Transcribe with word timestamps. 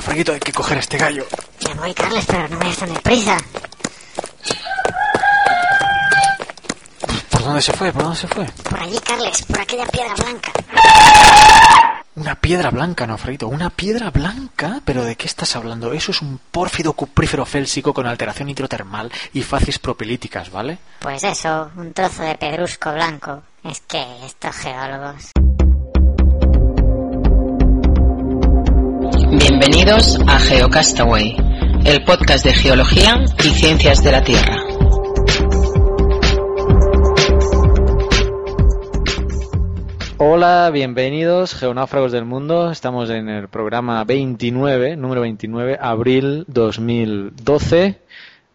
Venga, 0.00 0.32
hay 0.32 0.40
que 0.40 0.52
coger 0.52 0.76
a 0.78 0.80
este 0.80 0.98
gallo. 0.98 1.26
Ya 1.60 1.74
voy, 1.74 1.92
Carles, 1.92 2.24
pero 2.26 2.48
no 2.48 2.58
me 2.58 2.72
tan 2.74 2.92
deprisa. 2.92 3.36
¿Por 7.30 7.42
dónde 7.42 7.62
se 7.62 7.72
fue? 7.72 7.92
¿Por 7.92 8.02
dónde 8.02 8.18
se 8.18 8.28
fue? 8.28 8.46
Por 8.68 8.80
allí, 8.80 8.98
Carles, 9.00 9.42
por 9.42 9.60
aquella 9.60 9.86
piedra 9.86 10.14
blanca. 10.14 10.52
Una 12.14 12.34
piedra 12.34 12.70
blanca, 12.70 13.06
no. 13.06 13.16
¿Una 13.46 13.70
piedra 13.70 14.10
blanca? 14.10 14.80
¿Pero 14.84 15.04
de 15.04 15.16
qué 15.16 15.26
estás 15.26 15.54
hablando? 15.54 15.92
Eso 15.92 16.10
es 16.10 16.20
un 16.20 16.40
pórfido 16.50 16.92
cuprífero 16.92 17.44
félsico 17.46 17.94
con 17.94 18.06
alteración 18.06 18.48
hidrotermal 18.48 19.12
y 19.32 19.42
facies 19.42 19.78
propilíticas, 19.78 20.50
¿vale? 20.50 20.78
Pues 20.98 21.22
eso, 21.22 21.70
un 21.76 21.92
trozo 21.92 22.22
de 22.22 22.34
pedrusco 22.36 22.92
blanco. 22.92 23.42
Es 23.62 23.80
que 23.80 24.04
estos 24.24 24.56
geólogos... 24.56 25.32
Bienvenidos 29.30 30.18
a 30.26 30.38
GeoCastaway, 30.38 31.36
el 31.84 32.02
podcast 32.04 32.46
de 32.46 32.52
geología 32.54 33.22
y 33.44 33.48
ciencias 33.50 34.02
de 34.02 34.10
la 34.10 34.24
Tierra. 34.24 34.56
Hola, 40.16 40.70
bienvenidos, 40.72 41.54
geonáufragos 41.54 42.10
del 42.10 42.24
mundo. 42.24 42.70
Estamos 42.70 43.10
en 43.10 43.28
el 43.28 43.48
programa 43.48 44.02
29, 44.04 44.96
número 44.96 45.20
29, 45.20 45.76
abril 45.78 46.44
2012. 46.48 48.00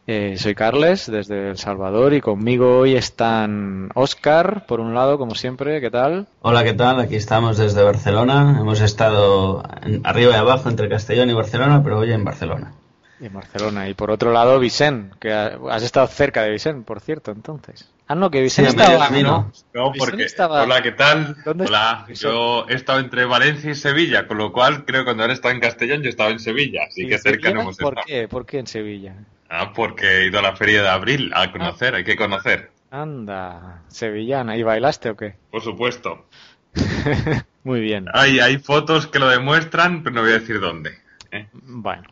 Eh, 0.06 0.36
soy 0.38 0.54
Carles, 0.54 1.10
desde 1.10 1.52
El 1.52 1.58
Salvador, 1.58 2.14
y 2.14 2.20
conmigo 2.20 2.80
hoy 2.80 2.96
están 2.96 3.90
Oscar, 3.96 4.66
por 4.66 4.82
un 4.82 4.94
lado, 4.94 5.18
como 5.18 5.34
siempre, 5.34 5.80
¿qué 5.80 5.90
tal? 5.90 6.28
Hola, 6.42 6.66
¿qué 6.66 6.74
tal? 6.74 7.00
Aquí 7.00 7.16
estamos 7.16 7.58
desde 7.58 7.84
Barcelona. 7.84 8.58
Hemos 8.60 8.82
estado 8.82 9.64
en- 9.82 10.02
arriba 10.06 10.34
y 10.34 10.36
abajo 10.36 10.68
entre 10.68 10.90
Castellón 10.90 11.30
y 11.30 11.34
Barcelona, 11.34 11.82
pero 11.82 12.00
hoy 12.00 12.12
en 12.12 12.26
Barcelona. 12.26 12.74
Y 13.22 13.28
en 13.28 13.34
Barcelona. 13.34 13.88
Y 13.88 13.94
por 13.94 14.12
otro 14.12 14.34
lado, 14.34 14.60
Vicent, 14.60 15.14
que 15.20 15.32
ha- 15.32 15.58
has 15.72 15.84
estado 15.84 16.08
cerca 16.08 16.42
de 16.44 16.52
Vicent, 16.52 16.86
por 16.86 17.00
cierto, 17.00 17.32
entonces. 17.32 17.90
Ah, 18.06 18.16
no, 18.16 18.30
que 18.30 18.42
Vicent 18.42 18.72
Sí, 18.72 18.76
estaba... 18.78 19.08
camino. 19.08 19.54
No, 19.74 19.92
Vicente 19.94 20.00
porque. 20.12 20.24
estaba- 20.26 20.64
Hola, 20.64 20.82
¿qué 20.82 20.92
tal? 20.92 21.38
¿Dónde 21.46 21.64
Hola, 21.68 22.06
está? 22.10 22.14
yo 22.28 22.66
he 22.68 22.74
estado 22.74 23.00
entre 23.00 23.24
Valencia 23.24 23.72
y 23.72 23.76
Sevilla, 23.76 24.28
con 24.28 24.38
lo 24.38 24.52
cual 24.52 24.84
creo 24.84 25.02
que 25.02 25.06
cuando 25.06 25.24
ahora 25.24 25.34
estado 25.34 25.54
en 25.54 25.62
Castellón 25.62 26.02
yo 26.02 26.10
estaba 26.10 26.30
en 26.32 26.40
Sevilla, 26.40 26.82
así 26.90 27.04
¿Y 27.06 27.08
que 27.08 27.18
cerca 27.20 27.44
Sevilla? 27.44 27.54
no 27.54 27.62
hemos 27.62 27.78
¿Por 27.78 27.94
estado. 27.94 28.06
qué? 28.06 28.28
¿Por 28.28 28.46
qué 28.46 28.60
en 28.60 28.68
Sevilla? 28.68 29.16
Ah, 29.56 29.72
porque 29.72 30.08
he 30.08 30.26
ido 30.26 30.40
a 30.40 30.42
la 30.42 30.56
feria 30.56 30.82
de 30.82 30.90
abril 30.90 31.32
a 31.36 31.52
conocer, 31.52 31.94
hay 31.94 32.04
que 32.04 32.16
conocer, 32.16 32.72
Anda, 32.90 33.82
sevillana. 33.88 34.58
¿Y 34.58 34.64
bailaste 34.64 35.12
o 35.12 35.16
qué? 35.16 35.36
por 35.52 35.62
supuesto. 35.62 36.26
Muy 37.64 37.82
bien. 37.82 38.06
Hay, 38.14 38.40
hay 38.40 38.58
fotos 38.58 39.06
que 39.06 39.20
lo 39.20 39.30
demuestran, 39.30 40.02
pero 40.02 40.16
no 40.16 40.22
voy 40.22 40.32
a 40.32 40.40
decir 40.40 40.60
dónde. 40.60 40.92
¿eh? 41.32 41.48
Bueno, 41.54 42.04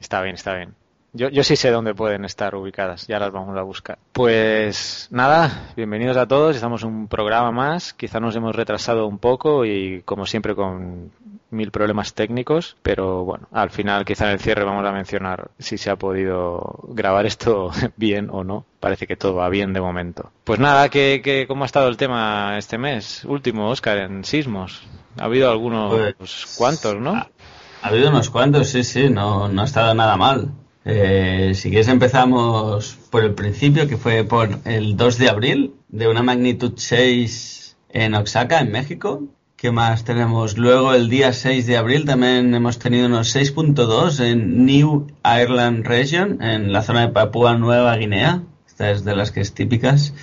está 0.00 0.20
bien, 0.20 0.34
está 0.34 0.54
bien. 0.54 0.74
Yo, 1.14 1.28
yo 1.28 1.44
sí 1.44 1.56
sé 1.56 1.70
dónde 1.70 1.94
pueden 1.94 2.24
estar 2.24 2.54
ubicadas, 2.54 3.06
ya 3.06 3.18
las 3.18 3.32
vamos 3.32 3.56
a 3.58 3.62
buscar. 3.62 3.98
Pues 4.12 5.08
nada, 5.10 5.70
bienvenidos 5.76 6.16
a 6.16 6.26
todos, 6.26 6.56
estamos 6.56 6.82
en 6.82 6.88
un 6.88 7.08
programa 7.08 7.52
más, 7.52 7.92
quizá 7.92 8.18
nos 8.18 8.36
hemos 8.36 8.54
retrasado 8.56 9.06
un 9.06 9.18
poco 9.18 9.66
y 9.66 10.00
como 10.06 10.24
siempre 10.24 10.54
con 10.54 11.10
mil 11.52 11.70
problemas 11.70 12.14
técnicos, 12.14 12.76
pero 12.82 13.24
bueno, 13.24 13.46
al 13.52 13.70
final 13.70 14.04
quizá 14.04 14.26
en 14.26 14.32
el 14.32 14.40
cierre 14.40 14.64
vamos 14.64 14.84
a 14.86 14.92
mencionar 14.92 15.50
si 15.58 15.78
se 15.78 15.90
ha 15.90 15.96
podido 15.96 16.80
grabar 16.88 17.26
esto 17.26 17.70
bien 17.96 18.28
o 18.30 18.42
no. 18.44 18.64
Parece 18.80 19.06
que 19.06 19.16
todo 19.16 19.34
va 19.36 19.48
bien 19.48 19.72
de 19.72 19.80
momento. 19.80 20.30
Pues 20.44 20.58
nada, 20.58 20.88
¿qué, 20.88 21.20
qué, 21.22 21.46
¿cómo 21.46 21.62
ha 21.64 21.66
estado 21.66 21.88
el 21.88 21.96
tema 21.96 22.56
este 22.58 22.78
mes? 22.78 23.24
Último, 23.24 23.68
Oscar, 23.70 23.98
en 23.98 24.24
sismos. 24.24 24.82
Ha 25.18 25.24
habido 25.24 25.50
algunos 25.50 26.14
Pues- 26.18 26.54
cuantos, 26.58 26.96
¿no? 26.96 27.12
Ha 27.14 27.88
habido 27.88 28.10
unos 28.10 28.30
cuantos, 28.30 28.68
sí, 28.68 28.82
sí, 28.84 29.08
no, 29.10 29.48
no 29.48 29.62
ha 29.62 29.64
estado 29.64 29.94
nada 29.94 30.16
mal. 30.16 30.52
Eh, 30.84 31.52
si 31.54 31.68
quieres 31.68 31.88
empezamos 31.88 32.96
por 33.10 33.22
el 33.24 33.34
principio, 33.34 33.86
que 33.88 33.96
fue 33.96 34.24
por 34.24 34.50
el 34.64 34.96
2 34.96 35.18
de 35.18 35.28
abril, 35.28 35.74
de 35.88 36.08
una 36.08 36.22
magnitud 36.22 36.72
6 36.76 37.76
en 37.90 38.14
Oaxaca, 38.14 38.60
en 38.60 38.72
México. 38.72 39.22
¿Qué 39.62 39.70
más 39.70 40.02
tenemos? 40.02 40.58
Luego 40.58 40.92
el 40.92 41.08
día 41.08 41.32
6 41.32 41.68
de 41.68 41.76
abril 41.76 42.04
también 42.04 42.52
hemos 42.52 42.80
tenido 42.80 43.06
unos 43.06 43.32
6.2 43.36 44.18
en 44.18 44.66
New 44.66 45.06
Ireland 45.24 45.86
Region, 45.86 46.42
en 46.42 46.72
la 46.72 46.82
zona 46.82 47.02
de 47.02 47.08
Papúa 47.12 47.54
Nueva 47.54 47.96
Guinea. 47.96 48.42
Esta 48.66 48.90
es 48.90 49.04
de 49.04 49.14
las 49.14 49.30
que 49.30 49.40
es 49.40 49.54
típicas. 49.54 50.14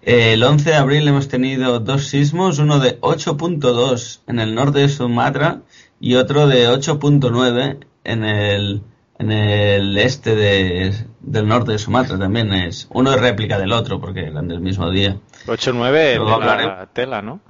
El 0.00 0.42
11 0.42 0.70
de 0.70 0.76
abril 0.76 1.06
hemos 1.06 1.28
tenido 1.28 1.78
dos 1.80 2.06
sismos, 2.06 2.58
uno 2.58 2.78
de 2.78 2.98
8.2 3.02 4.20
en 4.26 4.40
el 4.40 4.54
norte 4.54 4.78
de 4.78 4.88
Sumatra 4.88 5.60
y 6.00 6.14
otro 6.14 6.46
de 6.46 6.66
8.9 6.70 7.84
en 8.04 8.24
el, 8.24 8.80
en 9.18 9.30
el 9.30 9.98
este 9.98 10.34
de- 10.36 10.94
del 11.20 11.46
norte 11.46 11.72
de 11.72 11.78
Sumatra. 11.78 12.18
También 12.18 12.50
es 12.54 12.88
uno 12.94 13.12
es 13.12 13.20
réplica 13.20 13.58
del 13.58 13.72
otro 13.72 14.00
porque 14.00 14.20
eran 14.20 14.48
del 14.48 14.60
mismo 14.60 14.90
día. 14.90 15.18
8-9 15.46 15.92
de 15.92 16.18
la 16.66 16.86
tela, 16.94 17.20
¿no? 17.20 17.40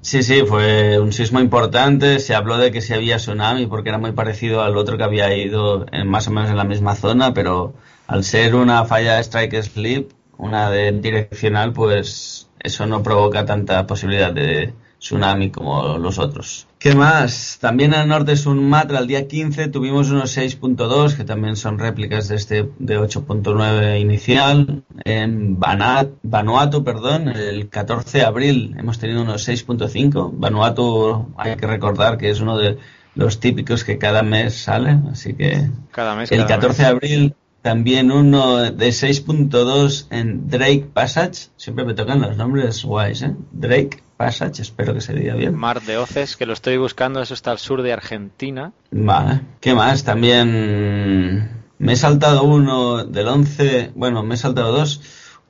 Sí, 0.00 0.22
sí, 0.22 0.42
fue 0.46 0.98
un 1.00 1.12
sismo 1.12 1.40
importante. 1.40 2.20
Se 2.20 2.34
habló 2.34 2.58
de 2.58 2.70
que 2.70 2.80
si 2.80 2.94
había 2.94 3.16
tsunami 3.16 3.66
porque 3.66 3.88
era 3.88 3.98
muy 3.98 4.12
parecido 4.12 4.62
al 4.62 4.76
otro 4.76 4.96
que 4.96 5.02
había 5.04 5.36
ido 5.36 5.84
en 5.92 6.06
más 6.08 6.28
o 6.28 6.30
menos 6.30 6.48
en 6.50 6.56
la 6.56 6.64
misma 6.64 6.94
zona, 6.94 7.34
pero 7.34 7.74
al 8.06 8.22
ser 8.24 8.54
una 8.54 8.84
falla 8.84 9.16
de 9.16 9.24
strike 9.24 9.62
slip, 9.62 10.12
una 10.38 10.70
de 10.70 10.92
direccional, 10.92 11.72
pues 11.72 12.48
eso 12.60 12.86
no 12.86 13.02
provoca 13.02 13.44
tanta 13.44 13.86
posibilidad 13.86 14.32
de 14.32 14.74
tsunami 15.06 15.50
como 15.50 15.98
los 15.98 16.18
otros. 16.18 16.66
¿Qué 16.78 16.94
más? 16.94 17.58
También 17.60 17.94
el 17.94 18.06
norte 18.08 18.32
de 18.32 18.36
Sumatra, 18.36 18.98
el 18.98 19.06
día 19.06 19.26
15, 19.26 19.68
tuvimos 19.68 20.10
unos 20.10 20.36
6.2, 20.36 21.16
que 21.16 21.24
también 21.24 21.56
son 21.56 21.78
réplicas 21.78 22.28
de 22.28 22.36
este 22.36 22.68
de 22.78 22.98
8.9 22.98 24.00
inicial. 24.00 24.82
En 25.04 25.58
Banat- 25.58 26.10
Vanuatu, 26.22 26.84
perdón, 26.84 27.28
el 27.28 27.68
14 27.68 28.18
de 28.18 28.24
abril 28.24 28.74
hemos 28.78 28.98
tenido 28.98 29.22
unos 29.22 29.48
6.5. 29.48 30.30
Vanuatu, 30.34 31.32
hay 31.36 31.56
que 31.56 31.66
recordar 31.66 32.18
que 32.18 32.30
es 32.30 32.40
uno 32.40 32.56
de 32.58 32.78
los 33.14 33.40
típicos 33.40 33.82
que 33.84 33.96
cada 33.98 34.22
mes 34.22 34.54
sale, 34.62 34.98
así 35.10 35.32
que 35.34 35.70
Cada 35.90 36.14
mes. 36.14 36.30
el 36.30 36.38
cada 36.40 36.48
14 36.56 36.68
mes. 36.68 36.78
de 36.78 36.86
abril 36.86 37.34
también 37.70 38.12
uno 38.12 38.58
de 38.70 38.88
6.2 38.92 40.06
en 40.10 40.48
Drake 40.48 40.86
Passage. 40.94 41.48
Siempre 41.56 41.84
me 41.84 41.94
tocan 41.94 42.20
los 42.20 42.36
nombres 42.36 42.84
guays, 42.84 43.22
¿eh? 43.22 43.34
Drake 43.50 44.04
Passage, 44.16 44.62
espero 44.62 44.94
que 44.94 45.00
se 45.00 45.14
diga 45.14 45.34
bien. 45.34 45.52
Mar 45.56 45.82
de 45.82 45.96
Oces, 45.96 46.36
que 46.36 46.46
lo 46.46 46.52
estoy 46.52 46.76
buscando, 46.76 47.20
eso 47.20 47.34
está 47.34 47.50
al 47.50 47.58
sur 47.58 47.82
de 47.82 47.92
Argentina. 47.92 48.72
Vale. 48.92 49.40
¿Qué 49.60 49.74
más? 49.74 50.04
También 50.04 51.50
me 51.78 51.92
he 51.92 51.96
saltado 51.96 52.44
uno 52.44 53.04
del 53.04 53.26
11, 53.26 53.90
bueno, 53.96 54.22
me 54.22 54.36
he 54.36 54.38
saltado 54.38 54.70
dos. 54.70 55.00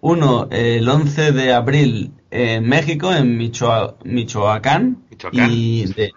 Uno 0.00 0.48
el 0.50 0.88
11 0.88 1.32
de 1.32 1.52
abril 1.52 2.12
en 2.30 2.66
México, 2.66 3.12
en 3.12 3.36
Michoa- 3.38 3.96
Michoacán. 4.04 5.04
Michoacán, 5.10 5.50
Y 5.52 5.84
de, 5.92 6.12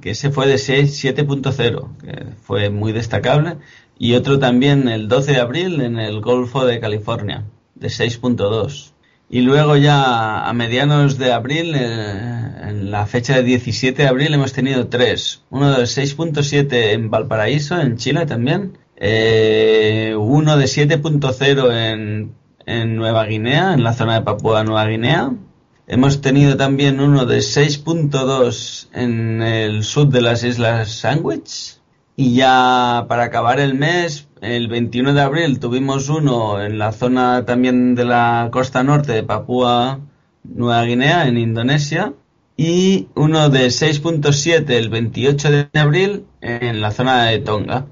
que 0.00 0.10
ese 0.10 0.30
fue 0.30 0.46
de 0.46 0.56
6 0.56 1.04
7.0, 1.04 1.96
que 1.98 2.26
fue 2.42 2.70
muy 2.70 2.92
destacable. 2.92 3.58
Y 3.98 4.14
otro 4.14 4.38
también 4.38 4.88
el 4.88 5.08
12 5.08 5.32
de 5.32 5.40
abril 5.40 5.80
en 5.80 5.98
el 5.98 6.20
Golfo 6.20 6.64
de 6.64 6.80
California, 6.80 7.44
de 7.74 7.88
6.2. 7.88 8.92
Y 9.30 9.40
luego 9.40 9.76
ya 9.76 10.46
a 10.46 10.52
medianos 10.52 11.18
de 11.18 11.32
abril, 11.32 11.74
eh, 11.74 12.68
en 12.68 12.90
la 12.90 13.06
fecha 13.06 13.36
de 13.36 13.42
17 13.42 14.02
de 14.02 14.08
abril, 14.08 14.34
hemos 14.34 14.52
tenido 14.52 14.88
tres. 14.88 15.42
Uno 15.50 15.72
de 15.72 15.84
6.7 15.84 16.92
en 16.92 17.10
Valparaíso, 17.10 17.80
en 17.80 17.96
Chile 17.96 18.26
también. 18.26 18.78
Eh, 18.96 20.14
uno 20.18 20.56
de 20.56 20.66
7.0 20.66 21.72
en, 21.72 22.34
en 22.66 22.96
Nueva 22.96 23.24
Guinea, 23.26 23.74
en 23.74 23.82
la 23.82 23.92
zona 23.94 24.14
de 24.14 24.22
Papúa 24.22 24.64
Nueva 24.64 24.86
Guinea. 24.86 25.32
Hemos 25.86 26.20
tenido 26.20 26.56
también 26.56 27.00
uno 27.00 27.26
de 27.26 27.38
6.2 27.38 28.88
en 28.92 29.42
el 29.42 29.84
sur 29.84 30.08
de 30.08 30.22
las 30.22 30.42
Islas 30.42 30.90
Sandwich. 30.92 31.78
Y 32.16 32.34
ya 32.36 33.06
para 33.08 33.24
acabar 33.24 33.58
el 33.58 33.74
mes, 33.74 34.28
el 34.40 34.68
21 34.68 35.14
de 35.14 35.20
abril 35.20 35.58
tuvimos 35.58 36.08
uno 36.08 36.62
en 36.62 36.78
la 36.78 36.92
zona 36.92 37.44
también 37.44 37.94
de 37.96 38.04
la 38.04 38.48
costa 38.52 38.84
norte 38.84 39.12
de 39.12 39.22
Papúa 39.24 39.98
Nueva 40.44 40.84
Guinea, 40.84 41.26
en 41.26 41.38
Indonesia. 41.38 42.12
Y 42.56 43.08
uno 43.16 43.48
de 43.48 43.66
6.7 43.66 44.70
el 44.70 44.88
28 44.88 45.50
de 45.50 45.68
abril 45.80 46.26
en 46.40 46.80
la 46.80 46.92
zona 46.92 47.24
de 47.24 47.40
Tonga, 47.40 47.86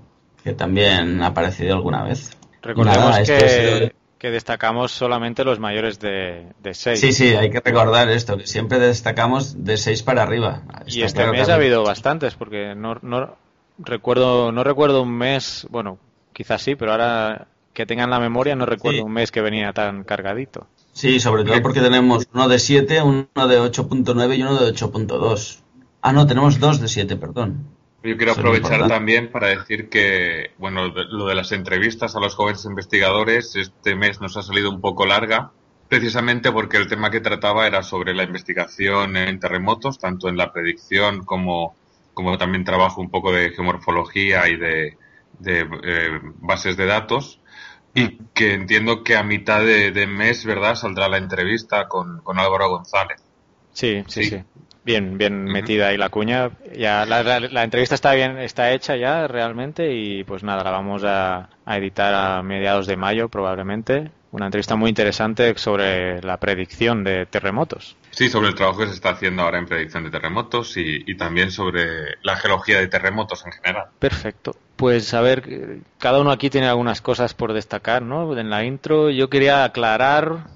que 0.45 0.53
también 0.53 1.21
ha 1.23 1.29
aparecido 1.29 1.75
alguna 1.75 2.05
vez. 2.05 2.37
Recordemos 2.63 2.99
Nada, 3.11 3.25
que, 3.25 3.49
sido- 3.49 3.91
que 4.19 4.31
destacamos 4.31 4.93
solamente 4.93 5.43
los 5.43 5.59
mayores 5.59 5.99
de, 5.99 6.47
de 6.63 6.75
6. 6.75 7.01
Sí, 7.01 7.13
sí, 7.13 7.35
hay 7.35 7.51
que 7.51 7.59
recordar 7.59 8.09
esto, 8.09 8.37
que 8.37 8.47
siempre 8.47 8.79
destacamos 8.79 9.65
de 9.65 9.77
6 9.77 10.05
para 10.05 10.23
arriba. 10.23 10.63
Y 10.87 11.03
este 11.03 11.17
claro 11.23 11.33
mes 11.33 11.49
ha 11.49 11.57
habido 11.57 11.83
bastantes, 11.83 12.37
porque 12.37 12.77
no, 12.77 12.99
no 13.03 13.37
recuerdo 13.85 14.53
no 14.53 14.65
recuerdo 14.65 15.03
un 15.03 15.17
mes, 15.17 15.67
bueno, 15.71 15.99
quizás 16.33 16.63
sí, 16.63 16.75
pero 16.75 16.93
ahora 16.93 17.47
que 17.73 17.87
tengan 17.87 18.11
la 18.11 18.21
memoria 18.21 18.55
no 18.55 18.67
recuerdo 18.67 18.99
Sí. 18.99 19.05
un 19.05 19.13
mes 19.13 19.31
que 19.31 19.41
venía 19.41 19.73
tan 19.73 20.05
cargadito. 20.05 20.67
Sí, 20.93 21.21
sobre 21.21 21.45
todo 21.45 21.61
porque 21.63 21.81
tenemos 21.81 22.27
uno 22.35 22.49
de 22.49 22.59
7, 22.59 23.01
uno 23.03 23.27
de 23.49 23.59
8.9 23.61 24.37
y 24.37 24.43
uno 24.43 24.57
de 24.59 24.67
8.2. 24.75 25.63
Ah, 26.03 26.13
no, 26.13 26.27
tenemos 26.27 26.59
dos 26.61 26.81
de 26.81 26.89
7, 26.89 27.17
perdón. 27.17 27.65
Yo 28.03 28.17
quiero 28.17 28.33
aprovechar 28.33 28.89
también 28.89 29.31
para 29.31 29.47
decir 29.49 29.89
que, 29.89 30.51
bueno, 30.59 30.91
de- 30.91 31.05
lo 31.09 31.25
de 31.27 31.35
las 31.37 31.53
entrevistas 31.53 32.17
a 32.17 32.21
los 32.21 32.35
jóvenes 32.35 32.65
investigadores 32.65 33.55
este 33.57 33.95
mes 33.95 34.21
nos 34.21 34.37
ha 34.37 34.43
salido 34.43 34.69
un 34.71 34.81
poco 34.81 35.07
larga, 35.07 35.53
precisamente 35.89 36.51
porque 36.51 36.77
el 36.79 36.89
tema 36.89 37.11
que 37.11 37.21
trataba 37.21 37.67
era 37.67 37.83
sobre 37.85 38.13
la 38.15 38.25
investigación 38.25 39.17
en 39.17 39.39
terremotos, 39.39 39.99
tanto 39.99 40.29
en 40.29 40.37
la 40.37 40.53
predicción 40.53 41.23
como, 41.25 41.77
como 42.15 42.39
también 42.39 42.65
trabajo 42.65 43.01
un 43.01 43.11
poco 43.11 43.33
de 43.33 43.51
geomorfología 43.51 44.49
y 44.49 44.57
de, 44.57 44.99
de, 45.39 45.61
eh, 45.85 46.21
bases 46.37 46.77
de 46.77 46.87
datos. 46.87 47.41
Y 47.95 48.19
que 48.35 48.55
entiendo 48.55 49.05
que 49.05 49.17
a 49.17 49.23
mitad 49.23 49.61
de, 49.65 49.91
de 49.93 50.07
mes, 50.07 50.45
¿verdad?, 50.47 50.75
saldrá 50.77 51.09
la 51.09 51.19
entrevista 51.19 51.89
con, 51.89 52.21
con 52.23 52.39
Álvaro 52.39 52.71
González. 52.71 53.23
Sí, 53.73 54.03
sí, 54.09 54.25
Sí. 54.25 54.31
sí. 54.31 54.43
Bien, 54.85 55.17
bien 55.17 55.45
metida 55.45 55.89
ahí 55.89 55.97
la 55.97 56.09
cuña. 56.09 56.51
Ya 56.77 57.07
la, 57.07 57.23
la- 57.23 57.39
la 57.41 57.63
entrevista 57.65 57.95
está 57.95 58.15
bien, 58.15 58.39
está 58.39 58.73
hecha 58.73 58.97
ya 58.97 59.29
realmente 59.29 59.95
y 59.95 60.25
pues 60.25 60.43
nada, 60.43 60.65
la 60.65 60.71
vamos 60.73 61.05
a, 61.05 61.51
a 61.65 61.77
editar 61.79 62.13
a 62.15 62.43
mediados 62.43 62.87
de 62.89 62.97
mayo 62.97 63.29
probablemente. 63.29 64.11
Una 64.33 64.47
entrevista 64.47 64.75
muy 64.75 64.89
interesante 64.89 65.57
sobre 65.57 66.21
la 66.23 66.39
predicción 66.41 67.05
de 67.05 67.27
terremotos. 67.27 67.97
Sí, 68.13 68.29
sobre 68.29 68.49
el 68.49 68.55
trabajo 68.55 68.81
que 68.81 68.89
se 68.89 68.93
está 68.93 69.11
haciendo 69.11 69.43
ahora 69.43 69.59
en 69.59 69.67
predicción 69.67 70.05
de 70.05 70.11
terremotos 70.11 70.77
y, 70.77 71.17
también 71.17 71.51
sobre 71.51 72.19
la 72.23 72.37
geología 72.37 72.79
de 72.79 72.89
terremotos 72.89 73.45
en 73.47 73.53
general. 73.53 73.87
Perfecto. 73.99 74.55
Pues 74.77 75.15
a 75.15 75.23
ver, 75.23 75.81
cada 75.99 76.21
uno 76.21 76.31
aquí 76.31 76.51
tiene 76.51 76.69
algunas 76.69 77.01
cosas 77.01 77.35
por 77.35 77.53
destacar, 77.53 78.03
¿no? 78.03 78.37
En 78.39 78.51
la 78.51 78.65
intro 78.65 79.11
yo 79.11 79.31
quería 79.31 79.65
aclarar, 79.65 80.47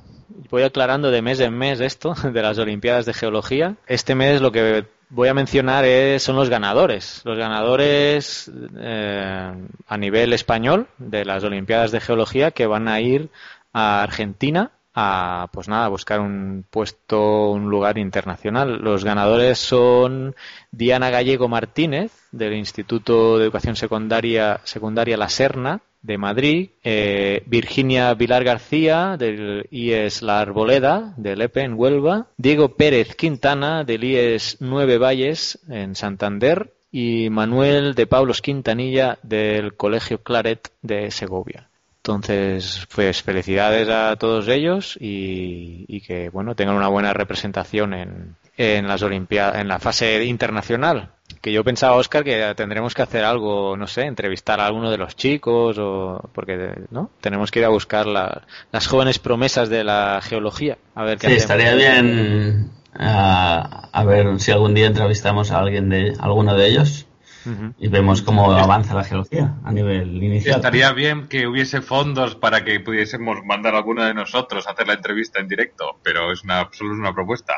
voy 0.50 0.64
aclarando 0.64 1.11
de 1.11 1.23
mes 1.23 1.41
en 1.41 1.56
mes 1.56 1.81
esto, 1.81 2.14
de 2.32 2.43
las 2.43 2.58
Olimpiadas 2.58 3.06
de 3.06 3.14
Geología. 3.14 3.76
Este 3.87 4.14
mes 4.14 4.41
lo 4.43 4.52
que 4.52 4.87
voy 5.09 5.29
a 5.29 5.35
mencionar 5.35 5.85
es, 5.87 6.23
son 6.23 6.37
los 6.37 6.50
ganadores. 6.50 7.23
Los 7.25 7.38
ganadores 7.38 8.50
eh, 8.79 9.52
a 9.87 9.97
nivel 9.97 10.32
español 10.35 10.88
de 10.99 11.25
las 11.25 11.43
Olimpiadas 11.43 11.91
de 11.91 12.00
Geología 12.00 12.50
que 12.50 12.67
van 12.67 12.88
a 12.88 13.00
ir 13.00 13.31
a 13.73 14.02
Argentina 14.02 14.73
a 14.99 15.51
pues 15.53 15.69
nada, 15.69 15.89
buscar 15.89 16.21
un 16.21 16.65
puesto, 16.71 17.51
un 17.51 17.69
lugar 17.69 17.99
internacional. 17.99 18.79
Los 18.79 19.05
ganadores 19.05 19.59
son 19.59 20.35
Diana 20.73 21.11
Gallego 21.11 21.49
Martínez 21.49 22.13
del 22.33 22.55
Instituto 22.55 23.37
de 23.37 23.45
Educación 23.45 23.77
Secundaria 23.77 24.61
Secundaria 24.65 25.19
La 25.19 25.29
Serna 25.29 25.83
de 26.01 26.17
Madrid, 26.17 26.71
eh, 26.83 27.43
Virginia 27.47 28.15
Vilar 28.15 28.43
García 28.43 29.17
del 29.19 29.67
IES 29.71 30.23
La 30.23 30.41
Arboleda 30.41 31.13
de 31.19 31.37
Lepe 31.37 31.61
en 31.61 31.75
Huelva, 31.75 32.29
Diego 32.39 32.77
Pérez 32.77 33.17
Quintana 33.17 33.85
del 33.85 34.03
IES 34.03 34.59
Nueve 34.61 34.97
Valles 34.97 35.59
en 35.69 35.95
Santander 35.95 36.73
y 36.91 37.29
Manuel 37.29 37.95
de 37.95 38.07
Pablos 38.07 38.41
Quintanilla 38.41 39.19
del 39.23 39.77
Colegio 39.77 40.23
Claret 40.23 40.71
de 40.81 41.11
Segovia. 41.11 41.69
Entonces, 42.11 42.87
pues 42.94 43.20
felicidades 43.25 43.88
a 43.88 44.14
todos 44.14 44.47
ellos 44.47 44.97
y, 45.00 45.85
y 45.88 46.00
que 46.03 46.29
bueno 46.31 46.55
tengan 46.55 46.76
una 46.76 46.87
buena 46.87 47.12
representación 47.12 47.94
en, 47.94 48.37
en 48.56 48.87
las 48.87 49.03
Olimpiadas, 49.03 49.56
en 49.61 49.67
la 49.67 49.81
fase 49.81 50.25
internacional. 50.25 51.11
Que 51.41 51.53
yo 51.53 51.64
pensaba, 51.64 51.97
Oscar, 51.97 52.23
que 52.23 52.55
tendremos 52.56 52.94
que 52.94 53.03
hacer 53.03 53.25
algo, 53.25 53.76
no 53.76 53.88
sé, 53.88 54.03
entrevistar 54.03 54.61
a 54.61 54.67
alguno 54.67 54.88
de 54.93 54.99
los 54.99 55.17
chicos 55.17 55.76
o 55.79 56.31
porque 56.32 56.75
no 56.93 57.11
tenemos 57.20 57.50
que 57.50 57.58
ir 57.58 57.64
a 57.64 57.70
buscar 57.70 58.06
la- 58.06 58.43
las 58.70 58.87
jóvenes 58.87 59.19
promesas 59.19 59.69
de 59.69 59.82
la 59.82 60.20
geología. 60.23 60.79
A 60.94 61.02
ver 61.02 61.19
qué 61.19 61.26
Sí, 61.26 61.32
hacemos. 61.35 61.43
estaría 61.43 61.75
bien 61.75 62.70
ah, 62.94 63.88
a 63.93 64.05
ver 64.05 64.38
si 64.38 64.52
algún 64.52 64.75
día 64.75 64.87
entrevistamos 64.87 65.50
a 65.50 65.59
alguien 65.59 65.88
de 65.88 66.12
alguno 66.20 66.55
de 66.56 66.69
ellos 66.69 67.06
Y 67.79 67.89
vemos 67.89 68.23
cómo 68.23 68.53
avanza 68.53 68.95
la 68.95 69.05
geología 69.05 69.55
a 69.65 69.73
nivel 69.73 70.23
inicial. 70.23 70.57
Estaría 70.57 70.93
bien 70.93 71.29
que 71.29 71.47
hubiese 71.47 71.81
fondos 71.81 72.35
para 72.35 72.65
que 72.65 72.81
pudiésemos 72.81 73.39
mandar 73.45 73.75
a 73.75 73.79
alguno 73.79 74.05
de 74.05 74.15
nosotros 74.15 74.67
a 74.67 74.73
hacer 74.73 74.87
la 74.89 74.95
entrevista 74.95 75.41
en 75.41 75.49
directo, 75.49 75.99
pero 76.03 76.33
es 76.33 76.43
una, 76.45 76.69
solo 76.73 76.93
es 76.95 76.99
una 76.99 77.13
propuesta. 77.15 77.55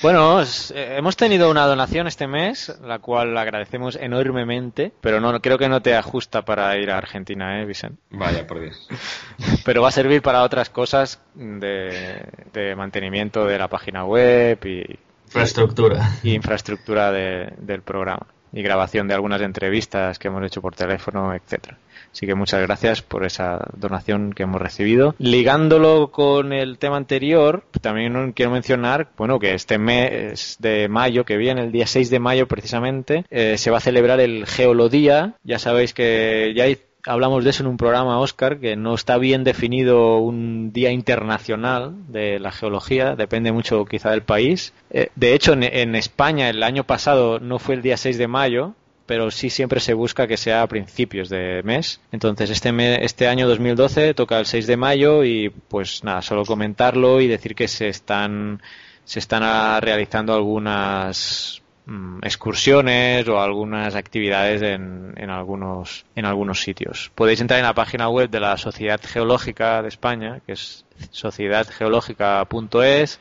Bueno, 0.00 0.40
eh, 0.42 0.94
hemos 0.96 1.16
tenido 1.18 1.50
una 1.50 1.66
donación 1.66 2.06
este 2.06 2.26
mes, 2.26 2.74
la 2.82 2.98
cual 3.00 3.36
agradecemos 3.36 3.96
enormemente, 3.96 4.90
pero 5.02 5.20
no 5.20 5.38
creo 5.42 5.58
que 5.58 5.68
no 5.68 5.82
te 5.82 5.94
ajusta 5.94 6.42
para 6.46 6.74
ir 6.78 6.90
a 6.90 6.96
Argentina, 6.96 7.60
¿eh, 7.60 7.66
Vicente? 7.66 8.00
Vaya, 8.10 8.46
por 8.46 8.60
Dios. 8.60 8.88
Pero 9.66 9.82
va 9.82 9.88
a 9.88 9.92
servir 9.92 10.22
para 10.22 10.44
otras 10.44 10.70
cosas 10.70 11.20
de, 11.34 12.24
de 12.54 12.74
mantenimiento 12.74 13.44
de 13.44 13.58
la 13.58 13.68
página 13.68 14.04
web 14.06 14.58
y, 14.64 14.98
Infraestructura. 15.26 16.10
y 16.22 16.32
infraestructura 16.34 17.10
de- 17.12 17.52
del 17.58 17.82
programa 17.82 18.26
y 18.52 18.62
grabación 18.62 19.08
de 19.08 19.14
algunas 19.14 19.40
entrevistas 19.40 20.18
que 20.18 20.28
hemos 20.28 20.44
hecho 20.44 20.60
por 20.60 20.74
teléfono, 20.74 21.34
etcétera. 21.34 21.78
Así 22.12 22.26
que 22.26 22.34
muchas 22.34 22.60
gracias 22.60 23.00
por 23.00 23.24
esa 23.24 23.66
donación 23.74 24.34
que 24.34 24.42
hemos 24.42 24.60
recibido. 24.60 25.14
Ligándolo 25.18 26.10
con 26.10 26.52
el 26.52 26.76
tema 26.78 26.98
anterior, 26.98 27.64
también 27.80 28.32
quiero 28.32 28.52
mencionar, 28.52 29.08
bueno, 29.16 29.38
que 29.38 29.54
este 29.54 29.78
mes 29.78 30.56
de 30.60 30.88
mayo 30.88 31.24
que 31.24 31.38
viene, 31.38 31.62
el 31.62 31.72
día 31.72 31.86
6 31.86 32.10
de 32.10 32.18
mayo 32.18 32.46
precisamente, 32.46 33.24
eh, 33.30 33.56
se 33.56 33.70
va 33.70 33.78
a 33.78 33.80
celebrar 33.80 34.20
el 34.20 34.46
Geolodía. 34.46 35.36
Ya 35.42 35.58
sabéis 35.58 35.94
que 35.94 36.52
ya 36.54 36.64
hay 36.64 36.78
hablamos 37.06 37.44
de 37.44 37.50
eso 37.50 37.62
en 37.62 37.68
un 37.68 37.76
programa, 37.76 38.18
Oscar, 38.20 38.58
que 38.58 38.76
no 38.76 38.94
está 38.94 39.18
bien 39.18 39.44
definido 39.44 40.18
un 40.18 40.72
día 40.72 40.90
internacional 40.92 41.94
de 42.08 42.38
la 42.38 42.52
geología, 42.52 43.16
depende 43.16 43.52
mucho 43.52 43.84
quizá 43.84 44.10
del 44.10 44.22
país. 44.22 44.72
Eh, 44.90 45.08
de 45.16 45.34
hecho, 45.34 45.52
en, 45.54 45.62
en 45.64 45.94
España 45.94 46.48
el 46.48 46.62
año 46.62 46.84
pasado 46.84 47.38
no 47.40 47.58
fue 47.58 47.74
el 47.74 47.82
día 47.82 47.96
6 47.96 48.18
de 48.18 48.28
mayo, 48.28 48.74
pero 49.06 49.30
sí 49.30 49.50
siempre 49.50 49.80
se 49.80 49.94
busca 49.94 50.26
que 50.26 50.36
sea 50.36 50.62
a 50.62 50.66
principios 50.68 51.28
de 51.28 51.62
mes. 51.64 52.00
Entonces, 52.12 52.50
este, 52.50 52.72
me- 52.72 53.04
este 53.04 53.26
año 53.28 53.48
2012 53.48 54.14
toca 54.14 54.38
el 54.38 54.46
6 54.46 54.66
de 54.66 54.76
mayo 54.76 55.24
y 55.24 55.50
pues 55.50 56.04
nada, 56.04 56.22
solo 56.22 56.44
comentarlo 56.44 57.20
y 57.20 57.26
decir 57.26 57.54
que 57.54 57.66
se 57.68 57.88
están, 57.88 58.62
se 59.04 59.18
están 59.18 59.42
realizando 59.82 60.34
algunas 60.34 61.61
mm, 61.86 62.18
excursiones 62.22 63.26
o 63.28 63.40
algunas 63.40 63.94
actividades 63.94 64.62
en, 64.62 65.14
en 65.16 65.30
algunos 65.30 66.04
en 66.14 66.26
algunos 66.26 66.60
sitios. 66.60 67.10
Podéis 67.14 67.40
entrar 67.40 67.60
en 67.60 67.66
la 67.66 67.74
página 67.74 68.08
web 68.08 68.30
de 68.30 68.40
la 68.40 68.56
Sociedad 68.56 69.00
Geológica 69.02 69.82
de 69.82 69.88
España, 69.88 70.40
que 70.46 70.52
es 70.52 70.84
sociedadgeológica.es 71.10 73.20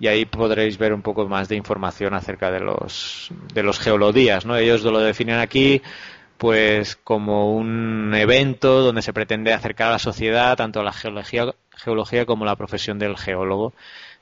y 0.00 0.06
ahí 0.06 0.24
podréis 0.24 0.78
ver 0.78 0.92
un 0.92 1.02
poco 1.02 1.28
más 1.28 1.48
de 1.48 1.56
información 1.56 2.14
acerca 2.14 2.50
de 2.50 2.60
los 2.60 3.30
de 3.52 3.62
los 3.62 3.78
geolodías, 3.80 4.46
¿no? 4.46 4.56
Ellos 4.56 4.82
lo 4.84 5.00
definen 5.00 5.38
aquí 5.38 5.82
pues 6.38 6.96
como 6.96 7.52
un 7.52 8.14
evento 8.14 8.82
donde 8.82 9.02
se 9.02 9.12
pretende 9.12 9.52
acercar 9.52 9.88
a 9.88 9.92
la 9.92 9.98
sociedad 9.98 10.56
tanto 10.56 10.80
a 10.80 10.84
la 10.84 10.92
geología 10.92 11.54
geología 11.76 12.26
como 12.26 12.44
la 12.44 12.56
profesión 12.56 12.98
del 12.98 13.16
geólogo 13.16 13.72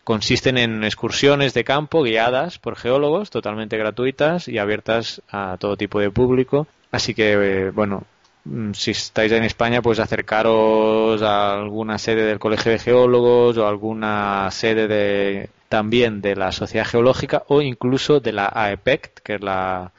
consisten 0.06 0.56
en 0.56 0.84
excursiones 0.84 1.52
de 1.52 1.64
campo 1.64 2.04
guiadas 2.04 2.60
por 2.60 2.76
geólogos, 2.76 3.30
totalmente 3.30 3.76
gratuitas 3.76 4.46
y 4.46 4.58
abiertas 4.58 5.20
a 5.28 5.56
todo 5.58 5.76
tipo 5.76 5.98
de 5.98 6.12
público. 6.12 6.68
Así 6.92 7.12
que, 7.12 7.32
eh, 7.32 7.70
bueno, 7.72 8.04
mm, 8.44 8.70
si 8.72 8.92
estáis 8.92 9.32
en 9.32 9.42
España, 9.42 9.82
pues 9.82 9.98
acercaros 9.98 11.20
a 11.22 11.54
alguna 11.54 11.98
sede 11.98 12.22
del 12.22 12.38
Colegio 12.38 12.70
de 12.70 12.78
Geólogos 12.78 13.58
o 13.58 13.66
alguna 13.66 14.48
sede 14.52 14.86
de, 14.86 15.50
también 15.68 16.20
de 16.20 16.36
la 16.36 16.52
Sociedad 16.52 16.86
Geológica 16.86 17.42
o 17.48 17.60
incluso 17.60 18.20
de 18.20 18.30
la 18.30 18.46
AEPEC, 18.54 19.22
que 19.24 19.34
es 19.34 19.40
la, 19.40 19.90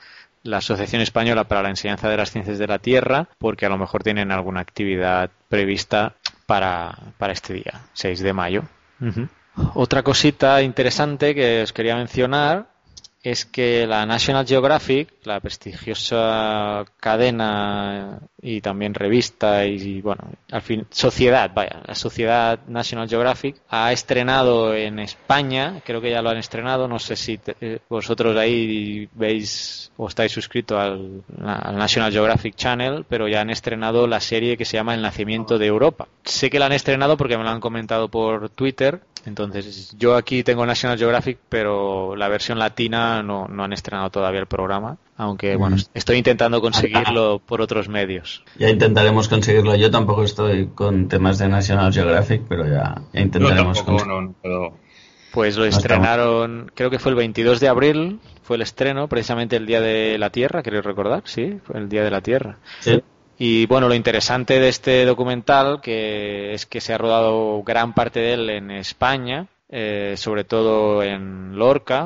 la 0.41 0.57
Asociación 0.59 1.01
Española 1.01 1.49
para 1.49 1.63
la 1.63 1.69
Enseñanza 1.69 2.07
de 2.07 2.15
las 2.15 2.31
Ciencias 2.31 2.59
de 2.59 2.67
la 2.67 2.79
Tierra, 2.79 3.27
porque 3.39 3.65
a 3.65 3.69
lo 3.69 3.77
mejor 3.77 4.03
tienen 4.03 4.31
alguna 4.31 4.61
actividad 4.61 5.31
prevista 5.49 6.13
para, 6.45 6.97
para 7.17 7.33
este 7.33 7.55
día, 7.55 7.81
6 7.91 8.21
de 8.21 8.31
mayo. 8.31 8.63
Otra 9.73 10.03
cosita 10.03 10.61
interesante 10.61 11.33
que 11.33 11.63
os 11.63 11.73
quería 11.73 11.95
mencionar 11.95 12.77
es 13.23 13.45
que 13.45 13.85
la 13.87 14.05
National 14.05 14.45
Geographic, 14.45 15.09
la 15.23 15.39
prestigiosa 15.39 16.85
cadena 16.99 18.19
y 18.41 18.61
también 18.61 18.93
revista 18.93 19.65
y, 19.65 20.01
bueno, 20.01 20.23
al 20.51 20.61
fin, 20.61 20.85
sociedad, 20.91 21.51
vaya, 21.53 21.81
la 21.85 21.95
sociedad 21.95 22.59
National 22.67 23.09
Geographic 23.09 23.57
ha 23.69 23.91
estrenado 23.91 24.73
en 24.73 24.99
España, 24.99 25.81
creo 25.83 25.99
que 25.99 26.11
ya 26.11 26.21
lo 26.21 26.29
han 26.29 26.37
estrenado, 26.37 26.87
no 26.87 26.99
sé 26.99 27.15
si 27.15 27.39
eh, 27.59 27.79
vosotros 27.89 28.37
ahí 28.37 29.09
veis 29.13 29.91
o 29.97 30.07
estáis 30.07 30.31
suscritos 30.31 30.79
al, 30.79 31.23
al 31.43 31.75
National 31.75 32.11
Geographic 32.11 32.55
Channel, 32.55 33.05
pero 33.09 33.27
ya 33.27 33.41
han 33.41 33.49
estrenado 33.49 34.07
la 34.07 34.21
serie 34.21 34.55
que 34.55 34.65
se 34.65 34.77
llama 34.77 34.93
El 34.93 35.01
nacimiento 35.01 35.57
de 35.57 35.65
Europa. 35.65 36.07
Sé 36.23 36.49
que 36.49 36.59
la 36.59 36.67
han 36.67 36.73
estrenado 36.73 37.17
porque 37.17 37.37
me 37.37 37.43
lo 37.43 37.49
han 37.49 37.59
comentado 37.59 38.07
por 38.07 38.49
Twitter, 38.49 39.01
entonces 39.27 39.95
yo 39.97 40.15
aquí 40.15 40.43
tengo 40.43 40.65
National 40.65 40.97
Geographic, 40.97 41.37
pero 41.49 42.15
la 42.15 42.27
versión 42.29 42.57
latina 42.59 43.21
no, 43.21 43.47
no 43.47 43.63
han 43.63 43.73
estrenado 43.73 44.09
todavía 44.09 44.39
el 44.39 44.47
programa, 44.47 44.97
aunque 45.17 45.55
bueno, 45.55 45.75
Mm. 45.75 45.81
estoy 45.93 46.17
intentando 46.17 46.61
conseguirlo 46.61 47.39
por 47.45 47.61
otros 47.61 47.89
medios. 47.89 48.43
Ya 48.57 48.69
intentaremos 48.69 49.27
conseguirlo. 49.27 49.75
Yo 49.75 49.91
tampoco 49.91 50.23
estoy 50.23 50.67
con 50.67 51.07
temas 51.07 51.37
de 51.37 51.47
National 51.49 51.93
Geographic, 51.93 52.43
pero 52.47 52.65
ya, 52.67 53.01
intentaremos 53.13 53.83
tampoco, 53.83 54.05
no, 54.05 54.21
no 54.21 54.33
puedo. 54.41 54.73
Pues 55.31 55.57
lo 55.57 55.65
estrenaron, 55.65 56.71
creo 56.73 56.89
que 56.89 56.97
fue 56.99 57.11
el 57.11 57.15
22 57.17 57.59
de 57.59 57.67
abril, 57.67 58.19
fue 58.41 58.55
el 58.55 58.61
estreno, 58.61 59.07
precisamente 59.07 59.55
el 59.57 59.65
Día 59.67 59.81
de 59.81 60.17
la 60.17 60.29
Tierra, 60.31 60.63
creo 60.63 60.81
recordar, 60.81 61.21
sí, 61.25 61.59
fue 61.63 61.77
el 61.77 61.89
Día 61.89 62.03
de 62.03 62.09
la 62.11 62.21
Tierra. 62.21 62.57
Sí. 62.79 63.03
Y 63.39 63.67
bueno, 63.67 63.87
lo 63.87 63.93
interesante 63.93 64.59
de 64.59 64.69
este 64.69 65.05
documental 65.05 65.79
que 65.81 66.53
es 66.53 66.65
que 66.65 66.81
se 66.81 66.93
ha 66.93 66.97
rodado 66.97 67.61
gran 67.63 67.93
parte 67.93 68.19
de 68.19 68.33
él 68.33 68.49
en 68.49 68.71
España, 68.71 69.47
eh, 69.69 70.15
sobre 70.17 70.43
todo 70.43 71.03
en 71.03 71.57
Lorca, 71.57 72.05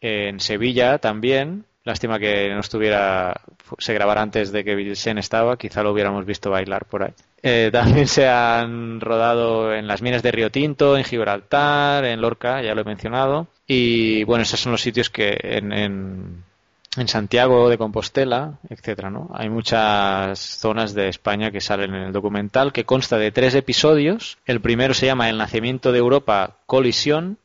en 0.00 0.40
Sevilla 0.40 0.98
también. 0.98 1.64
Lástima 1.84 2.18
que 2.18 2.50
no 2.50 2.60
estuviera, 2.60 3.40
se 3.78 3.94
grabara 3.94 4.20
antes 4.20 4.52
de 4.52 4.62
que 4.62 4.74
Vilsen 4.74 5.16
estaba, 5.16 5.56
quizá 5.56 5.82
lo 5.82 5.92
hubiéramos 5.92 6.26
visto 6.26 6.50
bailar 6.50 6.84
por 6.84 7.04
ahí. 7.04 7.12
Eh, 7.42 7.70
también 7.72 8.08
se 8.08 8.28
han 8.28 9.00
rodado 9.00 9.72
en 9.72 9.86
las 9.86 10.02
minas 10.02 10.22
de 10.22 10.32
Río 10.32 10.50
Tinto, 10.50 10.98
en 10.98 11.04
Gibraltar, 11.04 12.04
en 12.04 12.20
Lorca, 12.20 12.60
ya 12.62 12.74
lo 12.74 12.82
he 12.82 12.84
mencionado. 12.84 13.46
Y 13.66 14.24
bueno, 14.24 14.42
esos 14.42 14.60
son 14.60 14.72
los 14.72 14.82
sitios 14.82 15.08
que 15.08 15.38
en, 15.40 15.72
en, 15.72 16.44
en 16.96 17.08
Santiago 17.08 17.68
de 17.68 17.78
Compostela, 17.78 18.58
etcétera, 18.68 19.10
¿no? 19.10 19.30
Hay 19.34 19.50
muchas 19.50 20.38
zonas 20.38 20.94
de 20.94 21.08
España 21.08 21.50
que 21.50 21.60
salen 21.60 21.94
en 21.94 22.02
el 22.02 22.12
documental 22.12 22.72
que 22.72 22.84
consta 22.84 23.18
de 23.18 23.30
tres 23.30 23.54
episodios. 23.54 24.38
El 24.46 24.60
primero 24.60 24.94
se 24.94 25.06
llama 25.06 25.28
El 25.28 25.38
nacimiento 25.38 25.92
de 25.92 25.98
Europa, 25.98 26.56
colisión, 26.66 27.38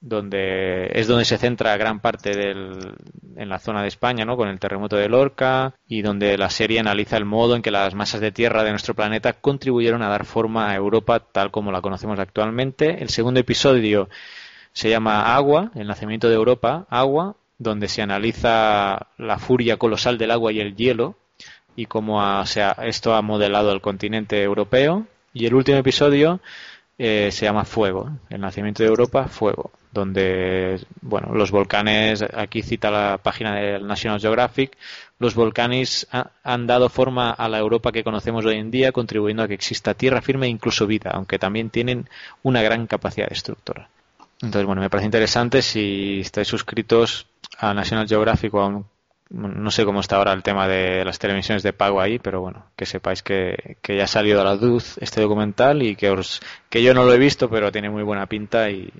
donde 0.00 0.90
es 0.92 1.06
donde 1.08 1.24
se 1.24 1.38
centra 1.38 1.76
gran 1.76 2.00
parte 2.00 2.30
del, 2.30 2.94
en 3.36 3.48
la 3.48 3.58
zona 3.58 3.82
de 3.82 3.88
España, 3.88 4.24
¿no? 4.24 4.36
Con 4.36 4.48
el 4.48 4.60
terremoto 4.60 4.96
de 4.96 5.08
Lorca 5.08 5.74
y 5.86 6.02
donde 6.02 6.38
la 6.38 6.50
serie 6.50 6.80
analiza 6.80 7.16
el 7.16 7.24
modo 7.24 7.56
en 7.56 7.62
que 7.62 7.70
las 7.70 7.94
masas 7.94 8.20
de 8.20 8.32
tierra 8.32 8.64
de 8.64 8.70
nuestro 8.70 8.94
planeta 8.94 9.34
contribuyeron 9.34 10.02
a 10.02 10.08
dar 10.08 10.24
forma 10.24 10.70
a 10.70 10.74
Europa 10.74 11.20
tal 11.20 11.50
como 11.50 11.72
la 11.72 11.82
conocemos 11.82 12.18
actualmente. 12.18 13.02
El 13.02 13.08
segundo 13.08 13.40
episodio 13.40 14.08
se 14.72 14.90
llama 14.90 15.34
Agua, 15.34 15.70
el 15.74 15.86
nacimiento 15.86 16.28
de 16.28 16.34
Europa, 16.34 16.86
Agua, 16.90 17.36
donde 17.58 17.88
se 17.88 18.02
analiza 18.02 19.08
la 19.18 19.38
furia 19.38 19.76
colosal 19.76 20.18
del 20.18 20.30
agua 20.30 20.52
y 20.52 20.60
el 20.60 20.76
hielo 20.76 21.16
y 21.74 21.86
cómo 21.86 22.22
ha, 22.22 22.44
esto 22.84 23.14
ha 23.14 23.22
modelado 23.22 23.72
el 23.72 23.80
continente 23.80 24.42
europeo. 24.42 25.06
Y 25.32 25.46
el 25.46 25.54
último 25.54 25.78
episodio 25.78 26.40
eh, 26.98 27.28
se 27.30 27.44
llama 27.44 27.64
Fuego, 27.64 28.10
el 28.30 28.40
nacimiento 28.40 28.82
de 28.82 28.88
Europa, 28.88 29.28
Fuego, 29.28 29.70
donde, 29.92 30.80
bueno, 31.02 31.34
los 31.34 31.50
volcanes, 31.50 32.22
aquí 32.22 32.62
cita 32.62 32.90
la 32.90 33.18
página 33.18 33.54
del 33.54 33.86
National 33.86 34.18
Geographic, 34.18 34.76
los 35.18 35.34
volcanes 35.34 36.06
ha, 36.10 36.30
han 36.42 36.66
dado 36.66 36.88
forma 36.88 37.30
a 37.30 37.48
la 37.50 37.58
Europa 37.58 37.92
que 37.92 38.02
conocemos 38.02 38.46
hoy 38.46 38.56
en 38.56 38.70
día, 38.70 38.92
contribuyendo 38.92 39.42
a 39.42 39.48
que 39.48 39.54
exista 39.54 39.92
tierra 39.92 40.22
firme 40.22 40.46
e 40.46 40.50
incluso 40.50 40.86
vida, 40.86 41.10
aunque 41.12 41.38
también 41.38 41.68
tienen 41.68 42.08
una 42.42 42.62
gran 42.62 42.86
capacidad 42.86 43.28
destructora. 43.28 43.90
Entonces, 44.40 44.66
bueno, 44.66 44.82
me 44.82 44.90
parece 44.90 45.06
interesante 45.06 45.62
si 45.62 46.20
estáis 46.20 46.48
suscritos 46.48 47.26
a 47.58 47.74
National 47.74 48.08
Geographic 48.08 48.52
no 49.28 49.70
sé 49.72 49.84
cómo 49.84 50.00
está 50.00 50.16
ahora 50.16 50.32
el 50.32 50.42
tema 50.42 50.68
de 50.68 51.04
las 51.04 51.18
televisiones 51.18 51.62
de 51.62 51.72
pago 51.72 52.00
ahí, 52.00 52.18
pero 52.18 52.40
bueno, 52.40 52.66
que 52.76 52.86
sepáis 52.86 53.22
que, 53.22 53.76
que 53.82 53.96
ya 53.96 54.04
ha 54.04 54.08
salido 54.08 54.40
a 54.40 54.44
la 54.44 54.54
luz 54.54 54.98
este 54.98 55.20
documental 55.20 55.82
y 55.82 55.96
que 55.96 56.10
os, 56.10 56.40
que 56.70 56.82
yo 56.82 56.94
no 56.94 57.04
lo 57.04 57.12
he 57.12 57.18
visto, 57.18 57.50
pero 57.50 57.72
tiene 57.72 57.90
muy 57.90 58.04
buena 58.04 58.26
pinta 58.26 58.70
y 58.70 58.92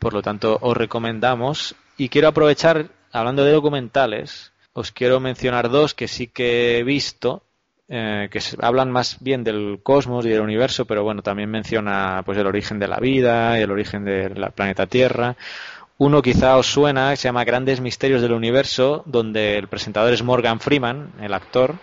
por 0.00 0.12
lo 0.12 0.22
tanto 0.22 0.58
os 0.60 0.76
recomendamos. 0.76 1.76
Y 1.96 2.08
quiero 2.08 2.28
aprovechar, 2.28 2.88
hablando 3.12 3.44
de 3.44 3.52
documentales, 3.52 4.52
os 4.72 4.90
quiero 4.90 5.20
mencionar 5.20 5.68
dos 5.68 5.94
que 5.94 6.08
sí 6.08 6.26
que 6.26 6.78
he 6.78 6.82
visto 6.82 7.44
eh, 7.92 8.28
que 8.30 8.38
hablan 8.62 8.92
más 8.92 9.16
bien 9.18 9.42
del 9.42 9.80
cosmos 9.82 10.24
y 10.24 10.28
del 10.28 10.42
universo, 10.42 10.84
pero 10.84 11.02
bueno, 11.02 11.22
también 11.22 11.50
menciona 11.50 12.22
pues 12.24 12.38
el 12.38 12.46
origen 12.46 12.78
de 12.78 12.86
la 12.86 12.98
vida 13.00 13.58
y 13.58 13.62
el 13.62 13.70
origen 13.72 14.04
del 14.04 14.52
planeta 14.54 14.86
Tierra. 14.86 15.36
Uno 16.00 16.22
quizá 16.22 16.56
os 16.56 16.66
suena, 16.66 17.14
se 17.14 17.28
llama 17.28 17.44
Grandes 17.44 17.82
Misterios 17.82 18.22
del 18.22 18.32
Universo, 18.32 19.02
donde 19.04 19.58
el 19.58 19.68
presentador 19.68 20.14
es 20.14 20.22
Morgan 20.22 20.58
Freeman, 20.58 21.12
el 21.20 21.34
actor. 21.34 21.74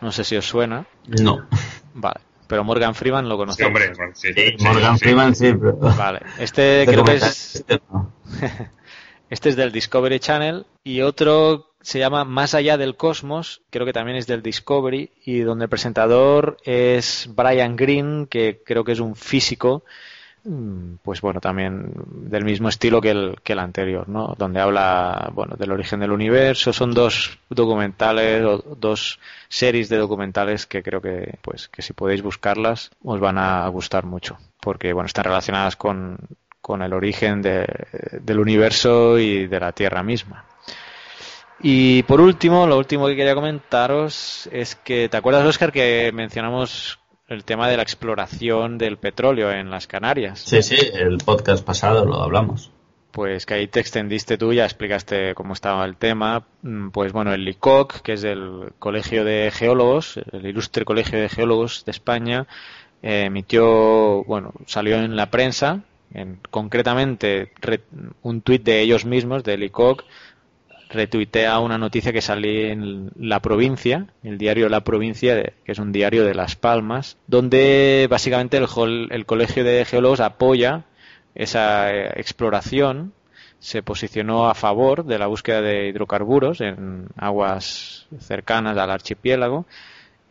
No 0.00 0.12
sé 0.12 0.22
si 0.22 0.36
os 0.36 0.46
suena. 0.46 0.86
No. 1.08 1.48
Vale. 1.92 2.20
Pero 2.46 2.62
Morgan 2.62 2.94
Freeman 2.94 3.28
lo 3.28 3.36
conocéis. 3.36 3.66
Sí, 3.66 3.66
hombre, 3.66 3.92
sí, 4.14 4.32
Sí, 4.32 4.64
Morgan 4.64 4.96
sí. 4.96 5.04
Freeman 5.04 5.34
sí, 5.34 5.52
pero... 5.54 5.76
Vale. 5.76 6.20
Este 6.38 6.84
creo 6.86 7.02
que 7.02 7.14
es 7.16 7.56
este 7.56 7.80
no. 7.90 8.12
Este 9.28 9.48
es 9.48 9.56
del 9.56 9.72
Discovery 9.72 10.20
Channel 10.20 10.64
y 10.84 11.00
otro 11.00 11.72
se 11.80 11.98
llama 11.98 12.24
Más 12.24 12.54
allá 12.54 12.76
del 12.76 12.96
cosmos, 12.96 13.62
creo 13.70 13.84
que 13.84 13.92
también 13.92 14.18
es 14.18 14.28
del 14.28 14.42
Discovery 14.42 15.10
y 15.24 15.40
donde 15.40 15.64
el 15.64 15.68
presentador 15.68 16.58
es 16.62 17.28
Brian 17.34 17.74
Greene, 17.74 18.28
que 18.28 18.62
creo 18.64 18.84
que 18.84 18.92
es 18.92 19.00
un 19.00 19.16
físico, 19.16 19.82
pues 21.02 21.20
bueno, 21.20 21.40
también 21.40 21.92
del 22.06 22.44
mismo 22.44 22.68
estilo 22.68 23.00
que 23.00 23.10
el, 23.10 23.36
que 23.44 23.52
el 23.52 23.60
anterior, 23.60 24.08
¿no? 24.08 24.34
Donde 24.36 24.60
habla, 24.60 25.30
bueno, 25.32 25.54
del 25.56 25.70
origen 25.70 26.00
del 26.00 26.10
universo. 26.10 26.72
Son 26.72 26.92
dos 26.92 27.38
documentales 27.48 28.44
o 28.44 28.58
dos 28.76 29.20
series 29.48 29.88
de 29.88 29.98
documentales 29.98 30.66
que 30.66 30.82
creo 30.82 31.00
que, 31.00 31.38
pues, 31.42 31.68
que 31.68 31.82
si 31.82 31.92
podéis 31.92 32.22
buscarlas 32.22 32.90
os 33.04 33.20
van 33.20 33.38
a 33.38 33.68
gustar 33.68 34.04
mucho, 34.04 34.36
porque 34.60 34.92
bueno, 34.92 35.06
están 35.06 35.24
relacionadas 35.24 35.76
con, 35.76 36.18
con 36.60 36.82
el 36.82 36.92
origen 36.92 37.40
de- 37.42 37.66
del 38.20 38.40
universo 38.40 39.18
y 39.18 39.46
de 39.46 39.60
la 39.60 39.72
Tierra 39.72 40.02
misma. 40.02 40.44
Y 41.60 42.02
por 42.02 42.20
último, 42.20 42.66
lo 42.66 42.76
último 42.78 43.06
que 43.06 43.14
quería 43.14 43.36
comentaros 43.36 44.48
es 44.50 44.74
que, 44.74 45.08
¿te 45.08 45.16
acuerdas, 45.16 45.46
Oscar, 45.46 45.70
que 45.70 46.10
mencionamos 46.12 46.98
el 47.32 47.44
tema 47.44 47.68
de 47.68 47.76
la 47.76 47.82
exploración 47.82 48.78
del 48.78 48.96
petróleo 48.98 49.50
en 49.50 49.70
las 49.70 49.86
Canarias? 49.86 50.40
Sí, 50.40 50.62
sí, 50.62 50.76
el 50.94 51.18
podcast 51.18 51.64
pasado 51.64 52.04
lo 52.04 52.22
hablamos. 52.22 52.70
Pues 53.10 53.44
que 53.44 53.54
ahí 53.54 53.66
te 53.68 53.80
extendiste 53.80 54.38
tú, 54.38 54.54
ya 54.54 54.64
explicaste 54.64 55.34
cómo 55.34 55.52
estaba 55.52 55.84
el 55.84 55.96
tema. 55.96 56.44
Mm, 56.62 56.88
Pues 56.90 57.12
bueno, 57.12 57.34
el 57.34 57.46
ICOC, 57.46 58.00
que 58.00 58.14
es 58.14 58.24
el 58.24 58.72
Colegio 58.78 59.24
de 59.24 59.50
Geólogos, 59.52 60.18
el 60.32 60.46
ilustre 60.46 60.84
Colegio 60.86 61.20
de 61.20 61.28
Geólogos 61.28 61.84
de 61.84 61.90
España, 61.90 62.46
eh, 63.02 63.24
emitió, 63.26 64.24
bueno, 64.24 64.52
salió 64.66 64.96
en 64.96 65.14
la 65.16 65.30
prensa, 65.30 65.80
en, 66.14 66.38
concretamente 66.50 67.52
re- 67.60 67.80
un 68.22 68.40
tuit 68.40 68.62
de 68.62 68.80
ellos 68.80 69.04
mismos, 69.04 69.44
del 69.44 69.62
ICOC, 69.64 70.04
retuitea 70.92 71.58
una 71.58 71.78
noticia 71.78 72.12
que 72.12 72.20
salió 72.20 72.68
en 72.68 73.10
La 73.16 73.40
Provincia, 73.40 74.06
el 74.22 74.38
diario 74.38 74.68
La 74.68 74.84
Provincia, 74.84 75.42
que 75.64 75.72
es 75.72 75.78
un 75.78 75.90
diario 75.90 76.24
de 76.24 76.34
Las 76.34 76.54
Palmas, 76.54 77.16
donde 77.26 78.06
básicamente 78.10 78.58
el, 78.58 79.08
el 79.10 79.26
Colegio 79.26 79.64
de 79.64 79.84
Geólogos 79.84 80.20
apoya 80.20 80.84
esa 81.34 81.90
eh, 81.90 82.12
exploración, 82.16 83.12
se 83.58 83.82
posicionó 83.82 84.48
a 84.48 84.54
favor 84.54 85.04
de 85.04 85.18
la 85.18 85.28
búsqueda 85.28 85.60
de 85.60 85.88
hidrocarburos 85.88 86.60
en 86.60 87.06
aguas 87.16 88.06
cercanas 88.18 88.76
al 88.76 88.90
archipiélago. 88.90 89.66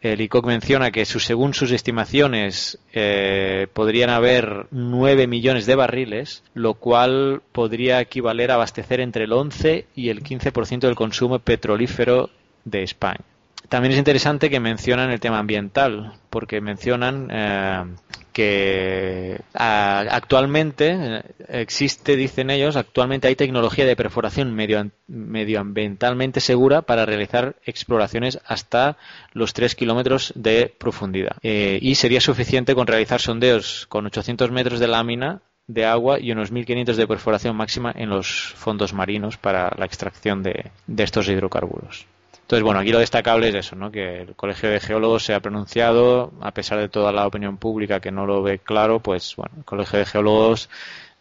El 0.02 0.20
ICOC 0.20 0.48
menciona 0.48 0.90
que 0.90 1.06
según 1.06 1.54
sus 1.54 1.72
estimaciones 1.72 2.80
eh, 2.92 3.68
podrían 3.72 4.10
haber 4.10 4.66
9 4.72 5.28
millones 5.28 5.68
de 5.68 5.76
barriles, 5.76 6.44
lo 6.56 6.74
cual 6.74 7.44
podría 7.52 8.02
equivaler 8.02 8.50
a 8.50 8.56
abastecer 8.56 9.00
entre 9.00 9.26
el 9.26 9.34
11 9.34 9.86
y 9.96 10.10
el 10.10 10.24
15% 10.24 10.80
del 10.80 10.96
consumo 10.96 11.38
petrolífero 11.38 12.32
de 12.66 12.82
España. 12.82 13.31
También 13.72 13.94
es 13.94 14.00
interesante 14.00 14.50
que 14.50 14.60
mencionan 14.60 15.12
el 15.12 15.22
tema 15.22 15.40
ambiental, 15.40 16.12
porque 16.30 16.60
mencionan 16.60 17.30
eh, 17.32 17.86
que 18.34 19.40
actualmente 19.54 20.90
eh, 20.92 21.24
existe, 21.48 22.18
dicen 22.18 22.50
ellos, 22.50 22.76
actualmente 22.76 23.30
hay 23.30 23.38
tecnología 23.38 23.86
de 23.86 23.96
perforación 23.96 24.54
medio, 24.54 24.92
medioambientalmente 25.08 26.42
segura 26.42 26.82
para 26.82 27.06
realizar 27.06 27.56
exploraciones 27.66 28.42
hasta 28.46 28.98
los 29.32 29.54
3 29.54 29.74
kilómetros 29.76 30.34
de 30.36 30.76
profundidad. 30.78 31.38
Eh, 31.42 31.80
y 31.82 31.96
sería 31.96 32.20
suficiente 32.20 32.76
con 32.76 32.88
realizar 32.88 33.22
sondeos 33.22 33.86
con 33.88 34.06
800 34.06 34.52
metros 34.52 34.82
de 34.82 34.90
lámina 34.90 35.44
de 35.68 35.86
agua 35.86 36.20
y 36.20 36.34
unos 36.34 36.52
1500 36.52 36.98
de 36.98 37.08
perforación 37.08 37.56
máxima 37.56 37.94
en 37.96 38.10
los 38.10 38.54
fondos 38.58 38.92
marinos 38.92 39.38
para 39.38 39.74
la 39.78 39.86
extracción 39.86 40.44
de 40.44 40.72
estos 40.98 41.30
hidrocarburos. 41.30 42.06
Entonces, 42.52 42.66
bueno, 42.66 42.82
aquí 42.82 42.92
lo 42.92 43.00
destacable 43.00 43.48
es 43.48 43.56
eso, 43.56 43.78
¿no? 43.78 43.90
Que 43.94 44.24
el 44.24 44.36
Colegio 44.36 44.70
de 44.70 44.82
Geólogos 44.82 45.24
se 45.24 45.34
ha 45.34 45.40
pronunciado, 45.40 46.34
a 46.42 46.52
pesar 46.52 46.80
de 46.80 46.90
toda 46.90 47.14
la 47.14 47.26
opinión 47.26 47.56
pública 47.56 48.02
que 48.02 48.12
no 48.12 48.26
lo 48.26 48.44
ve 48.44 48.60
claro, 48.60 49.00
pues 49.00 49.38
bueno, 49.38 49.54
el 49.60 49.64
Colegio 49.64 50.00
de 50.00 50.06
Geólogos 50.06 50.70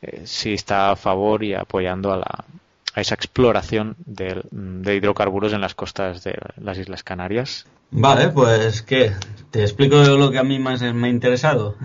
eh, 0.03 0.23
sí 0.25 0.55
está 0.55 0.91
a 0.91 0.97
favor 0.97 1.45
y 1.45 1.55
apoyando 1.55 2.13
a, 2.13 2.17
la, 2.17 2.45
a 2.95 3.01
esa 3.01 3.15
exploración 3.15 3.95
del- 4.07 4.43
de 4.51 4.97
hidrocarburos 4.97 5.53
en 5.53 5.61
las 5.61 5.77
costas 5.77 6.25
de 6.25 6.37
las 6.61 6.79
Islas 6.79 7.05
Canarias. 7.05 7.65
Vale, 7.93 8.31
pues 8.31 8.83
¿qué? 8.83 9.13
¿Te 9.53 9.63
explico 9.63 9.99
lo 10.03 10.33
que 10.33 10.39
a 10.39 10.43
mí 10.43 10.59
más 10.59 10.83
me 10.83 11.07
ha 11.07 11.11
interesado? 11.11 11.77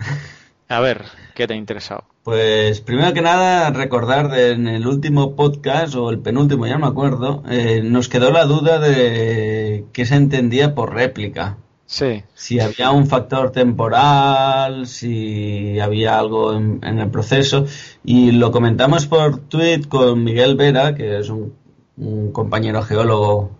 A 0.68 0.80
ver, 0.80 1.04
¿qué 1.36 1.46
te 1.46 1.54
ha 1.54 1.56
interesado? 1.56 2.02
Pues 2.26 2.80
primero 2.80 3.14
que 3.14 3.20
nada 3.20 3.70
recordar 3.70 4.32
de, 4.32 4.50
en 4.50 4.66
el 4.66 4.88
último 4.88 5.36
podcast 5.36 5.94
o 5.94 6.10
el 6.10 6.18
penúltimo, 6.18 6.66
ya 6.66 6.72
no 6.72 6.80
me 6.80 6.86
acuerdo, 6.88 7.44
eh, 7.48 7.82
nos 7.84 8.08
quedó 8.08 8.32
la 8.32 8.46
duda 8.46 8.80
de 8.80 9.84
qué 9.92 10.04
se 10.06 10.16
entendía 10.16 10.74
por 10.74 10.92
réplica. 10.92 11.58
Sí. 11.84 12.24
Si 12.34 12.58
había 12.58 12.90
un 12.90 13.06
factor 13.06 13.52
temporal, 13.52 14.88
si 14.88 15.78
había 15.78 16.18
algo 16.18 16.52
en, 16.54 16.80
en 16.82 16.98
el 16.98 17.10
proceso. 17.12 17.66
Y 18.04 18.32
lo 18.32 18.50
comentamos 18.50 19.06
por 19.06 19.38
tweet 19.38 19.82
con 19.88 20.24
Miguel 20.24 20.56
Vera, 20.56 20.96
que 20.96 21.20
es 21.20 21.28
un, 21.28 21.54
un 21.96 22.32
compañero 22.32 22.82
geólogo 22.82 23.52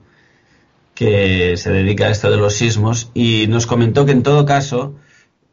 que 0.93 1.57
se 1.57 1.71
dedica 1.71 2.07
a 2.07 2.11
esto 2.11 2.33
de 2.33 2.37
los 2.37 2.55
sismos, 2.55 3.13
y 3.15 3.47
nos 3.47 3.69
comentó 3.69 4.05
que 4.07 4.11
en 4.11 4.25
todo 4.25 4.45
caso, 4.45 4.97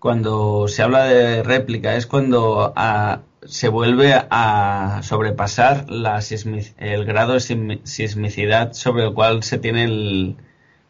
cuando 0.03 0.67
se 0.67 0.83
habla 0.83 1.05
de 1.05 1.43
réplica, 1.43 1.95
es 1.95 2.07
cuando 2.07 2.73
a- 2.75 3.21
se 3.45 3.69
vuelve 3.69 4.13
a 4.29 4.99
sobrepasar 5.01 5.89
la 5.89 6.17
sismi- 6.17 6.73
el 6.77 7.05
grado 7.05 7.31
de 7.31 7.39
sismi- 7.39 7.79
sismicidad 7.85 8.73
sobre 8.73 9.05
el 9.05 9.13
cual 9.13 9.43
se 9.43 9.59
tiene 9.59 9.85
el- 9.85 10.35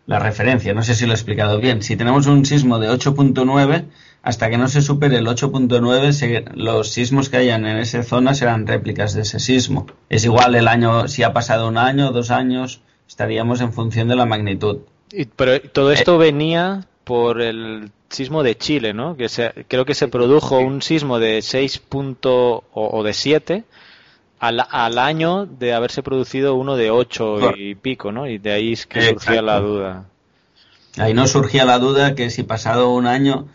la 0.08 0.18
referencia. 0.18 0.74
No 0.74 0.82
sé 0.82 0.96
si 0.96 1.06
lo 1.06 1.12
he 1.12 1.14
explicado 1.14 1.60
bien. 1.60 1.84
Si 1.84 1.96
tenemos 1.96 2.26
un 2.26 2.44
sismo 2.44 2.80
de 2.80 2.90
8.9, 2.90 3.86
hasta 4.24 4.50
que 4.50 4.58
no 4.58 4.68
se 4.68 4.82
supere 4.82 5.18
el 5.18 5.28
8.9, 5.28 6.12
se- 6.12 6.46
los 6.56 6.90
sismos 6.90 7.30
que 7.30 7.38
hayan 7.38 7.68
en 7.68 7.78
esa 7.78 8.02
zona 8.02 8.34
serán 8.34 8.66
réplicas 8.66 9.14
de 9.14 9.22
ese 9.22 9.40
sismo. 9.40 9.86
Es 10.10 10.26
igual 10.26 10.56
el 10.56 10.68
año, 10.68 11.08
si 11.08 11.22
ha 11.22 11.34
pasado 11.34 11.68
un 11.68 11.78
año, 11.78 12.12
dos 12.12 12.32
años, 12.32 12.82
estaríamos 13.08 13.62
en 13.62 13.74
función 13.74 14.08
de 14.08 14.16
la 14.16 14.26
magnitud. 14.26 14.78
Pero 15.36 15.62
todo 15.62 15.92
esto 15.92 16.18
venía 16.18 16.88
por 17.04 17.42
el 17.42 17.92
sismo 18.10 18.44
de 18.44 18.58
Chile, 18.58 18.94
¿no? 18.94 19.16
Que 19.18 19.30
se- 19.30 19.66
creo 19.68 19.86
que 19.86 19.96
se 19.96 20.08
produjo 20.08 20.60
un 20.60 20.82
sismo 20.82 21.20
de 21.20 21.42
6 21.42 21.80
punto, 21.80 22.64
o, 22.74 22.98
o 23.00 23.04
de 23.04 23.14
7 23.14 23.64
al, 24.40 24.66
al 24.70 24.98
año 24.98 25.46
de 25.46 25.74
haberse 25.74 26.04
producido 26.04 26.56
uno 26.56 26.76
de 26.76 26.92
8 26.92 27.52
y 27.58 27.76
pico, 27.76 28.12
¿no? 28.12 28.28
Y 28.28 28.38
de 28.38 28.52
ahí 28.52 28.74
es 28.74 28.86
que 28.86 29.00
surgía 29.10 29.42
la 29.42 29.60
duda. 29.60 30.06
Ahí 30.98 31.14
no 31.14 31.28
surgía 31.28 31.66
la 31.66 31.80
duda 31.80 32.14
que 32.16 32.30
si 32.30 32.44
pasado 32.44 32.92
un 32.94 33.08
año 33.08 33.48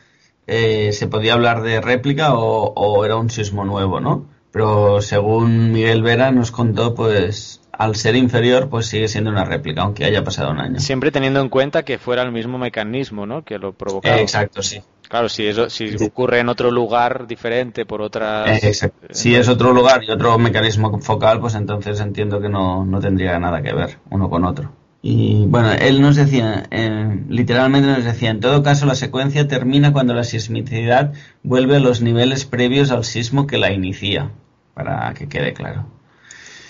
eh, 0.46 0.92
se 0.92 1.06
podía 1.06 1.34
hablar 1.34 1.62
de 1.62 1.80
réplica 1.80 2.34
o, 2.34 2.72
o 2.74 3.04
era 3.04 3.16
un 3.16 3.30
sismo 3.30 3.64
nuevo, 3.64 4.00
¿no? 4.00 4.26
Pero 4.50 5.00
según 5.02 5.72
Miguel 5.72 6.02
Vera 6.02 6.32
nos 6.32 6.50
contó, 6.50 6.94
pues 6.94 7.60
al 7.78 7.94
ser 7.94 8.16
inferior, 8.16 8.68
pues 8.68 8.86
sigue 8.86 9.06
siendo 9.06 9.30
una 9.30 9.44
réplica, 9.44 9.82
aunque 9.82 10.04
haya 10.04 10.24
pasado 10.24 10.50
un 10.50 10.58
año. 10.58 10.80
Siempre 10.80 11.12
teniendo 11.12 11.40
en 11.40 11.48
cuenta 11.48 11.84
que 11.84 11.96
fuera 11.96 12.22
el 12.22 12.32
mismo 12.32 12.58
mecanismo, 12.58 13.24
¿no? 13.24 13.44
Que 13.44 13.56
lo 13.56 13.72
provocaba. 13.72 14.16
Eh, 14.16 14.22
exacto, 14.22 14.62
sí. 14.64 14.82
Claro, 15.08 15.28
si 15.28 15.46
eso 15.46 15.70
si 15.70 15.94
ocurre 16.04 16.40
en 16.40 16.48
otro 16.48 16.72
lugar 16.72 17.26
diferente 17.28 17.86
por 17.86 18.02
otras 18.02 18.48
Eh, 18.48 18.66
exacto. 18.66 19.06
Si 19.12 19.34
es 19.34 19.48
otro 19.48 19.72
lugar 19.72 20.02
y 20.02 20.10
otro 20.10 20.36
mecanismo 20.38 21.00
focal, 21.00 21.40
pues 21.40 21.54
entonces 21.54 22.00
entiendo 22.00 22.40
que 22.40 22.48
no, 22.48 22.84
no 22.84 22.98
tendría 22.98 23.38
nada 23.38 23.62
que 23.62 23.72
ver 23.72 23.98
uno 24.10 24.28
con 24.28 24.44
otro. 24.44 24.72
Y 25.00 25.46
bueno, 25.46 25.72
él 25.72 26.02
nos 26.02 26.16
decía, 26.16 26.64
eh, 26.72 27.24
literalmente 27.28 27.88
nos 27.88 28.04
decía, 28.04 28.30
en 28.30 28.40
todo 28.40 28.64
caso 28.64 28.86
la 28.86 28.96
secuencia 28.96 29.46
termina 29.46 29.92
cuando 29.92 30.14
la 30.14 30.24
sismicidad 30.24 31.12
vuelve 31.44 31.76
a 31.76 31.80
los 31.80 32.02
niveles 32.02 32.44
previos 32.44 32.90
al 32.90 33.04
sismo 33.04 33.46
que 33.46 33.56
la 33.56 33.72
inicia, 33.72 34.32
para 34.74 35.14
que 35.14 35.28
quede 35.28 35.52
claro. 35.52 35.86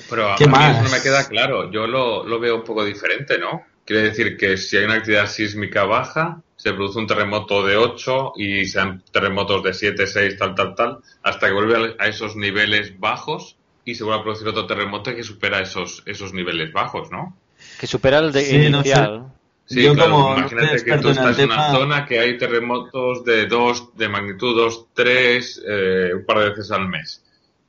Pero 0.08 0.32
a, 0.32 0.36
¿Qué 0.36 0.46
mí 0.46 0.52
más? 0.52 0.74
eso 0.76 0.82
no 0.84 0.90
me 0.90 1.02
queda 1.02 1.28
claro. 1.28 1.70
Yo 1.70 1.86
lo, 1.86 2.24
lo 2.24 2.38
veo 2.40 2.56
un 2.56 2.64
poco 2.64 2.84
diferente, 2.84 3.38
¿no? 3.38 3.62
Quiere 3.84 4.02
decir 4.02 4.36
que 4.36 4.56
si 4.56 4.76
hay 4.76 4.84
una 4.84 4.94
actividad 4.94 5.26
sísmica 5.28 5.84
baja, 5.84 6.42
se 6.56 6.72
produce 6.72 6.98
un 6.98 7.06
terremoto 7.06 7.64
de 7.64 7.76
8 7.76 8.32
y 8.36 8.66
sean 8.66 9.02
terremotos 9.12 9.62
de 9.62 9.72
7, 9.72 10.06
6, 10.06 10.36
tal, 10.38 10.54
tal, 10.54 10.74
tal, 10.74 10.98
hasta 11.22 11.46
que 11.46 11.52
vuelve 11.54 11.96
a 11.98 12.06
esos 12.06 12.36
niveles 12.36 12.98
bajos 12.98 13.56
y 13.84 13.94
se 13.94 14.04
vuelve 14.04 14.20
a 14.20 14.22
producir 14.24 14.48
otro 14.48 14.66
terremoto 14.66 15.14
que 15.14 15.22
supera 15.22 15.60
esos, 15.60 16.02
esos 16.04 16.32
niveles 16.34 16.72
bajos, 16.72 17.10
¿no? 17.10 17.36
que 17.80 17.86
supera 17.86 18.18
el 18.18 18.30
de 18.32 18.42
Sí, 18.42 18.56
no 18.70 18.82
sé. 18.82 18.88
inicial. 18.90 19.32
Sí, 19.66 19.82
Yo 19.82 19.94
claro, 19.94 20.10
como 20.12 20.38
imagínate 20.38 20.84
que 20.84 20.98
tú 20.98 21.08
estás 21.10 21.38
en 21.38 21.46
una 21.46 21.56
tema- 21.56 21.70
zona 21.72 22.06
que 22.06 22.18
hay 22.18 22.38
terremotos 22.38 23.24
de 23.24 23.46
2, 23.46 23.96
de 23.96 24.08
magnitud 24.08 24.54
2, 24.56 24.86
3, 24.94 25.62
eh, 25.66 26.10
un 26.14 26.24
par 26.26 26.38
de 26.40 26.50
veces 26.50 26.70
al 26.70 26.88
mes. 26.88 27.22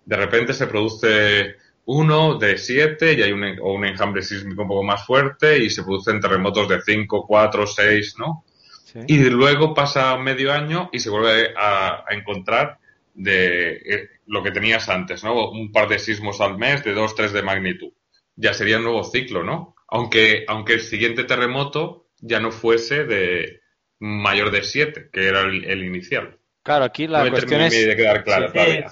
De 0.06 0.16
repente 0.16 0.54
se 0.54 0.68
produce 0.68 1.56
uno 1.92 2.38
de 2.38 2.58
7 2.58 3.14
y 3.14 3.24
hay 3.24 3.32
un, 3.32 3.44
o 3.62 3.74
un 3.74 3.84
enjambre 3.84 4.22
sísmico 4.22 4.62
un 4.62 4.68
poco 4.68 4.84
más 4.84 5.04
fuerte 5.06 5.58
y 5.58 5.72
se 5.72 5.82
producen 5.82 6.20
terremotos 6.20 6.70
de 6.70 6.82
5, 6.82 7.26
4, 7.28 7.66
6, 7.66 8.16
¿no? 8.20 8.46
Sí. 8.86 9.00
Y 9.08 9.18
luego 9.30 9.74
pasa 9.74 10.16
medio 10.18 10.54
año 10.54 10.90
y 10.94 11.00
se 11.00 11.10
vuelve 11.10 11.54
a, 11.58 12.06
a 12.08 12.14
encontrar 12.14 12.78
de 13.16 13.72
eh, 13.78 14.10
lo 14.28 14.44
que 14.44 14.52
tenías 14.52 14.88
antes, 14.88 15.24
¿no? 15.24 15.50
Un 15.50 15.72
par 15.72 15.88
de 15.90 15.98
sismos 15.98 16.40
al 16.42 16.60
mes 16.60 16.84
de 16.84 16.94
2, 16.94 17.16
3 17.16 17.34
de 17.34 17.42
magnitud. 17.42 17.92
Ya 18.36 18.54
sería 18.54 18.78
un 18.78 18.84
nuevo 18.84 19.04
ciclo, 19.04 19.44
¿no? 19.44 19.76
Aunque, 19.88 20.46
aunque 20.48 20.74
el 20.74 20.82
siguiente 20.82 21.24
terremoto 21.24 22.06
ya 22.20 22.40
no 22.40 22.52
fuese 22.52 23.06
de 23.06 23.62
mayor 23.98 24.52
de 24.52 24.62
7, 24.62 25.10
que 25.12 25.28
era 25.28 25.42
el, 25.42 25.66
el 25.66 25.84
inicial. 25.84 26.38
Claro, 26.62 26.86
aquí 26.86 27.08
la 27.08 27.24
no 27.24 27.32
cuestión 27.32 27.62
es 27.62 27.74
de 27.74 27.96
quedar 27.96 28.24
clara 28.24 28.48
Sí, 28.48 28.54
todavía. 28.54 28.92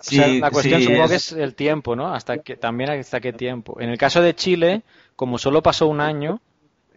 Sí, 0.00 0.16
O 0.20 0.22
sea, 0.22 0.28
la 0.38 0.50
cuestión 0.50 0.80
sí, 0.80 0.86
supongo 0.86 1.08
que 1.08 1.14
es- 1.16 1.32
es 1.32 1.38
el 1.38 1.54
tiempo, 1.54 1.96
¿no? 1.96 2.14
Hasta 2.14 2.38
que 2.38 2.56
también 2.56 2.90
hasta 2.90 3.20
qué 3.20 3.32
tiempo. 3.32 3.80
En 3.80 3.90
el 3.90 3.98
caso 3.98 4.22
de 4.22 4.34
Chile, 4.34 4.82
como 5.16 5.38
solo 5.38 5.62
pasó 5.62 5.86
un 5.86 6.00
año, 6.00 6.40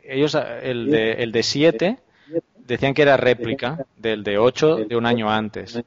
ellos 0.04 0.36
el 0.64 0.90
de 0.90 1.14
el 1.24 1.32
de 1.32 1.44
7 1.44 2.00
decían 2.68 2.94
que 2.94 3.04
era 3.04 3.18
réplica 3.18 3.82
del 3.98 4.24
de 4.24 4.38
8 4.38 4.84
de 4.86 4.96
un 4.96 5.06
año 5.06 5.30
antes. 5.32 5.82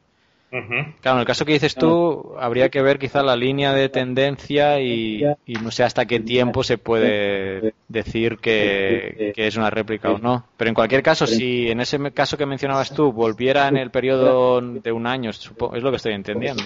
Claro, 1.01 1.17
en 1.17 1.21
el 1.21 1.27
caso 1.27 1.45
que 1.45 1.55
dices 1.55 1.75
tú, 1.75 2.35
habría 2.39 2.69
que 2.69 2.81
ver 2.81 2.99
quizá 2.99 3.23
la 3.25 3.35
línea 3.35 3.73
de 3.73 3.89
tendencia 3.89 4.81
y, 4.81 5.25
no 5.61 5.71
sé 5.73 5.83
hasta 5.83 6.07
qué 6.07 6.21
tiempo 6.21 6.63
se 6.63 6.79
puede 6.79 7.75
decir 7.89 8.39
que, 8.39 9.33
es 9.35 9.57
una 9.57 9.71
réplica 9.71 10.13
o 10.13 10.19
no. 10.19 10.47
Pero 10.57 10.69
en 10.69 10.75
cualquier 10.75 11.03
caso, 11.03 11.27
si 11.27 11.71
en 11.71 11.81
ese 11.81 11.99
caso 12.13 12.37
que 12.37 12.47
mencionabas 12.47 12.95
tú 12.95 13.13
volviera 13.13 13.67
en 13.69 13.77
el 13.77 13.91
periodo 13.91 14.61
de 14.61 14.93
un 14.93 15.07
año, 15.07 15.31
es 15.31 15.51
lo 15.59 15.91
que 15.91 15.97
estoy 15.97 16.13
entendiendo. 16.13 16.63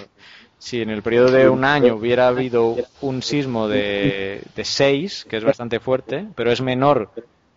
Si 0.59 0.81
en 0.81 0.89
el 0.89 1.01
periodo 1.01 1.31
de 1.31 1.47
un 1.47 1.63
año 1.63 1.95
hubiera 1.95 2.27
habido 2.27 2.75
un 3.01 3.21
sismo 3.21 3.67
de, 3.67 4.41
de 4.55 4.65
6, 4.65 5.25
que 5.29 5.37
es 5.37 5.43
bastante 5.43 5.79
fuerte, 5.79 6.27
pero 6.35 6.51
es 6.51 6.61
menor 6.61 7.11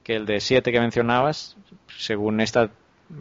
que 0.05 0.15
el 0.15 0.25
de 0.25 0.41
7 0.41 0.71
que 0.71 0.81
mencionabas, 0.81 1.57
según 1.99 2.41
esta, 2.41 2.71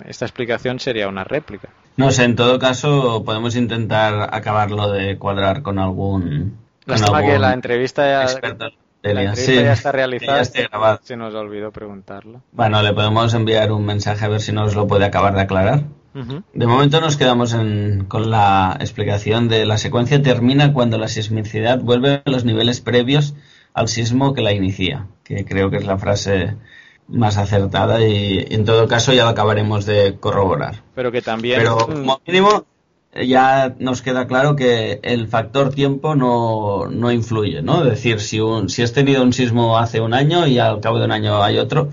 esta 0.06 0.26
explicación 0.26 0.80
sería 0.80 1.08
una 1.08 1.24
réplica. 1.24 1.70
No 1.98 2.12
sé, 2.12 2.24
en 2.24 2.36
todo 2.36 2.58
caso 2.60 3.24
podemos 3.26 3.56
intentar 3.56 4.30
acabarlo 4.34 4.92
de 4.92 5.18
cuadrar 5.18 5.62
con 5.62 5.78
algún... 5.80 6.58
Lástima 6.86 7.20
que 7.22 7.28
algún 7.28 7.42
la 7.42 7.54
entrevista 7.54 8.06
ya, 8.06 8.32
en 9.04 9.16
la 9.16 9.22
entrevista 9.24 9.36
Sí, 9.36 9.56
ya 9.56 9.74
está 9.74 9.92
que 9.92 9.98
realizada. 9.98 10.44
ya. 10.44 11.00
Se 11.04 11.16
nos 11.18 11.34
olvidó 11.36 11.72
preguntarlo. 11.72 12.42
Bueno, 12.52 12.82
le 12.82 12.94
podemos 12.94 13.34
enviar 13.34 13.72
un 13.72 13.86
mensaje 13.86 14.26
a 14.26 14.28
ver 14.30 14.42
si 14.42 14.52
nos 14.52 14.76
lo 14.76 14.88
puede 14.88 15.06
acabar 15.06 15.34
de 15.36 15.42
aclarar. 15.42 15.84
De 16.54 16.68
momento 16.68 17.00
nos 17.00 17.16
quedamos 17.16 17.54
en- 17.54 18.06
con 18.06 18.30
la 18.32 18.76
explicación 18.82 19.48
de 19.48 19.66
la 19.66 19.78
secuencia 19.78 20.22
termina 20.22 20.74
cuando 20.74 20.98
la 20.98 21.08
sismicidad 21.08 21.80
vuelve 21.80 22.22
a 22.26 22.30
los 22.30 22.44
niveles 22.44 22.82
previos 22.82 23.34
al 23.74 23.88
sismo 23.88 24.34
que 24.34 24.42
la 24.42 24.52
inicia, 24.52 25.08
que 25.24 25.46
creo 25.46 25.70
que 25.70 25.78
es 25.78 25.86
la 25.86 25.98
frase 25.98 26.56
más 27.12 27.38
acertada 27.38 28.06
y 28.06 28.46
en 28.50 28.66
todo 28.66 28.88
caso 28.88 29.14
ya 29.14 29.24
lo 29.24 29.30
acabaremos 29.30 29.86
de 29.86 30.18
corroborar. 30.20 30.84
Pero 30.96 31.12
que 31.12 31.22
también. 31.22 31.60
Pero 31.60 31.78
como 31.78 32.22
mínimo 32.26 32.66
eh, 33.14 33.28
ya 33.28 33.76
nos 33.80 34.02
queda 34.02 34.28
claro 34.28 34.56
que 34.56 35.00
el 35.04 35.28
factor 35.28 35.74
tiempo 35.74 36.16
no, 36.16 36.88
no 36.88 37.12
influye, 37.12 37.62
¿no? 37.62 37.84
Es 37.84 37.90
decir, 37.90 38.22
si, 38.22 38.40
un, 38.40 38.70
si 38.70 38.82
has 38.84 38.94
tenido 38.94 39.22
un 39.22 39.34
sismo 39.34 39.78
hace 39.78 40.00
un 40.00 40.14
año 40.14 40.48
y 40.48 40.60
al 40.60 40.80
cabo 40.80 41.00
de 41.00 41.06
un 41.06 41.12
año 41.12 41.44
hay 41.44 41.58
otro, 41.58 41.90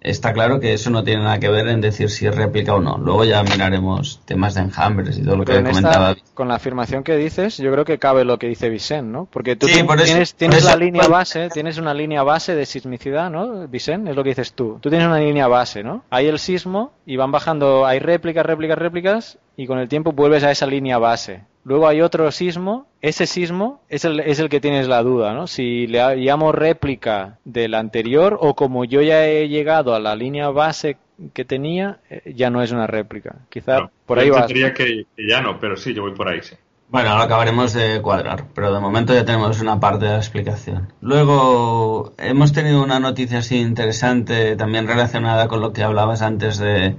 está 0.00 0.32
claro 0.32 0.60
que 0.60 0.72
eso 0.72 0.90
no 0.90 1.04
tiene 1.04 1.22
nada 1.22 1.38
que 1.38 1.48
ver 1.48 1.68
en 1.68 1.80
decir 1.80 2.08
si 2.10 2.26
es 2.26 2.34
réplica 2.34 2.74
o 2.74 2.80
no. 2.80 2.96
Luego 2.98 3.24
ya 3.24 3.42
miraremos 3.42 4.20
temas 4.24 4.54
de 4.54 4.62
enjambres 4.62 5.18
y 5.18 5.22
todo 5.22 5.36
lo 5.36 5.44
que 5.44 5.52
pero 5.52 5.68
comentaba. 5.68 6.12
esta- 6.12 6.24
con 6.34 6.48
la 6.48 6.54
afirmación 6.54 7.02
que 7.04 7.16
dices, 7.16 7.58
yo 7.58 7.70
creo 7.70 7.84
que 7.84 7.98
cabe 7.98 8.24
lo 8.24 8.38
que 8.38 8.46
dice 8.46 8.70
Vicent, 8.70 9.08
¿no? 9.08 9.26
Porque 9.30 9.56
tú 9.56 9.66
Sí, 9.66 9.72
eso- 9.74 9.86
tienes, 9.86 10.32
por 10.32 10.38
tienes 10.38 10.58
eso- 10.58 10.68
la 10.68 10.76
línea 10.76 11.06
base, 11.06 11.48
tienes 11.50 11.76
una 11.78 11.92
línea 11.92 12.22
base 12.22 12.54
de 12.54 12.64
sismicidad, 12.66 13.30
¿no? 13.30 13.68
Vicent, 13.68 14.08
es 14.08 14.16
lo 14.16 14.22
que 14.22 14.30
dices 14.30 14.54
tú. 14.54 14.78
Tú 14.80 14.88
tienes 14.88 15.06
una 15.06 15.18
línea 15.18 15.46
base, 15.48 15.82
¿no? 15.82 16.02
Hay 16.10 16.26
el 16.28 16.38
sismo 16.38 16.92
y 17.04 17.16
van 17.16 17.30
bajando, 17.30 17.84
hay 17.86 17.98
réplicas, 17.98 18.46
réplicas, 18.46 18.78
réplicas 18.78 19.38
y 19.56 19.66
con 19.66 19.78
el 19.78 19.88
tiempo 19.88 20.12
vuelves 20.12 20.44
a 20.44 20.50
esa 20.50 20.66
línea 20.66 20.96
base. 20.98 21.42
Luego 21.70 21.86
hay 21.86 22.00
otro 22.00 22.32
sismo, 22.32 22.88
ese 23.00 23.28
sismo 23.28 23.80
es 23.88 24.04
el, 24.04 24.18
es 24.18 24.40
el 24.40 24.48
que 24.48 24.58
tienes 24.58 24.88
la 24.88 25.04
duda, 25.04 25.34
¿no? 25.34 25.46
Si 25.46 25.86
le 25.86 26.16
llamo 26.16 26.50
réplica 26.50 27.38
del 27.44 27.74
anterior 27.74 28.36
o 28.40 28.56
como 28.56 28.84
yo 28.84 29.02
ya 29.02 29.28
he 29.28 29.48
llegado 29.48 29.94
a 29.94 30.00
la 30.00 30.16
línea 30.16 30.48
base 30.48 30.96
que 31.32 31.44
tenía, 31.44 32.00
eh, 32.10 32.32
ya 32.34 32.50
no 32.50 32.60
es 32.60 32.72
una 32.72 32.88
réplica. 32.88 33.36
Quizá 33.48 33.82
No, 33.82 33.90
por 34.04 34.18
yo 34.18 34.22
ahí 34.24 34.28
entendería 34.30 34.74
que, 34.74 35.06
que 35.16 35.28
ya 35.28 35.40
no, 35.42 35.60
pero 35.60 35.76
sí, 35.76 35.94
yo 35.94 36.02
voy 36.02 36.12
por 36.12 36.26
ahí, 36.26 36.42
sí. 36.42 36.56
Bueno, 36.88 37.16
lo 37.16 37.22
acabaremos 37.22 37.72
de 37.72 38.02
cuadrar, 38.02 38.46
pero 38.52 38.74
de 38.74 38.80
momento 38.80 39.14
ya 39.14 39.24
tenemos 39.24 39.60
una 39.60 39.78
parte 39.78 40.06
de 40.06 40.10
la 40.10 40.16
explicación. 40.16 40.92
Luego, 41.00 42.14
hemos 42.18 42.52
tenido 42.52 42.82
una 42.82 42.98
noticia 42.98 43.38
así 43.38 43.60
interesante, 43.60 44.56
también 44.56 44.88
relacionada 44.88 45.46
con 45.46 45.60
lo 45.60 45.72
que 45.72 45.84
hablabas 45.84 46.20
antes 46.20 46.58
de, 46.58 46.96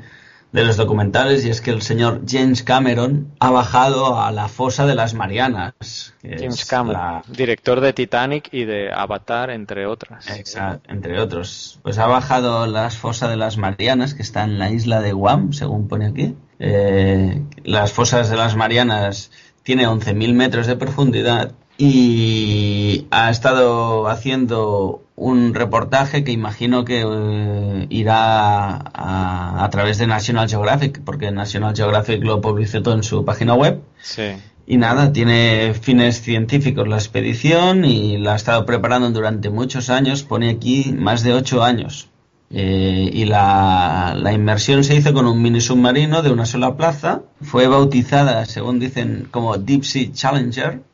de 0.52 0.66
los 0.66 0.76
documentales 0.76 1.46
y 1.46 1.50
es 1.50 1.62
que 1.62 1.72
el 1.72 1.82
señor 1.82 2.22
James 2.28 2.64
Cameron 2.64 3.32
ha 3.40 3.52
bajado 3.52 4.22
a 4.22 4.32
la 4.32 4.50
fosa 4.50 4.86
de 4.86 4.96
las 4.96 5.14
Marianas. 5.14 6.14
James 6.22 6.66
Cameron, 6.66 7.22
director 7.30 7.80
de 7.80 7.94
Titanic 7.94 8.50
y 8.52 8.66
de 8.66 8.92
Avatar, 8.92 9.50
entre 9.50 9.86
otras. 9.86 10.30
Exacto, 10.30 10.92
entre 10.92 11.20
otros. 11.20 11.80
Pues 11.84 11.98
ha 12.00 12.08
bajado 12.08 12.68
la 12.68 12.90
fosa 12.90 13.30
de 13.30 13.38
las 13.38 13.58
Marianas, 13.58 14.14
que 14.14 14.22
está 14.22 14.44
en 14.44 14.60
la 14.60 14.70
isla 14.70 15.02
de 15.02 15.14
Guam, 15.14 15.54
según 15.54 15.88
pone 15.88 16.08
aquí. 16.08 16.36
Eh, 16.60 17.42
las 17.64 17.94
fosas 17.94 18.30
de 18.30 18.36
las 18.36 18.56
Marianas 18.56 19.32
tiene 19.64 19.88
11.000 19.88 20.34
metros 20.34 20.68
de 20.68 20.76
profundidad 20.76 21.54
y 21.84 23.08
ha 23.10 23.32
estado 23.32 24.08
haciendo 24.08 25.02
un 25.16 25.56
reportaje 25.56 26.24
que 26.24 26.32
imagino 26.32 26.86
que 26.86 27.02
eh, 27.04 27.88
irá 27.90 28.84
a, 28.94 29.68
través 29.72 29.98
de 29.98 30.06
National 30.06 30.48
Geographic, 30.48 31.02
porque 31.04 31.32
National 31.32 31.76
Geographic 31.76 32.24
lo 32.24 32.40
publicitó 32.40 32.94
en 32.94 33.02
su 33.02 33.26
página 33.26 33.56
web. 33.56 33.82
Sí. 34.00 34.34
Y 34.68 34.78
nada, 34.78 35.12
tiene 35.12 35.74
fines 35.74 36.22
científicos 36.22 36.88
la 36.88 36.98
expedición 36.98 37.84
y 37.84 38.20
la 38.20 38.34
ha 38.34 38.36
estado 38.36 38.64
preparando 38.68 39.10
durante 39.10 39.50
muchos 39.50 39.90
años, 39.90 40.22
pone 40.22 40.52
aquí 40.52 40.94
más 40.96 41.24
de 41.24 41.34
ocho 41.34 41.64
años. 41.64 42.10
Eh, 42.52 43.10
y 43.12 43.26
la, 43.26 44.16
la, 44.16 44.34
inmersión 44.34 44.84
se 44.84 44.96
hizo 44.96 45.14
con 45.16 45.26
un 45.26 45.42
mini 45.42 45.62
submarino 45.62 46.22
de 46.22 46.32
una 46.32 46.46
sola 46.46 46.78
plaza. 46.78 47.24
Fue 47.42 47.66
bautizada, 47.66 48.46
según 48.46 48.80
dicen, 48.80 49.28
como 49.32 49.58
Deep 49.58 49.84
Sea 49.84 50.12
Challenger 50.12 50.91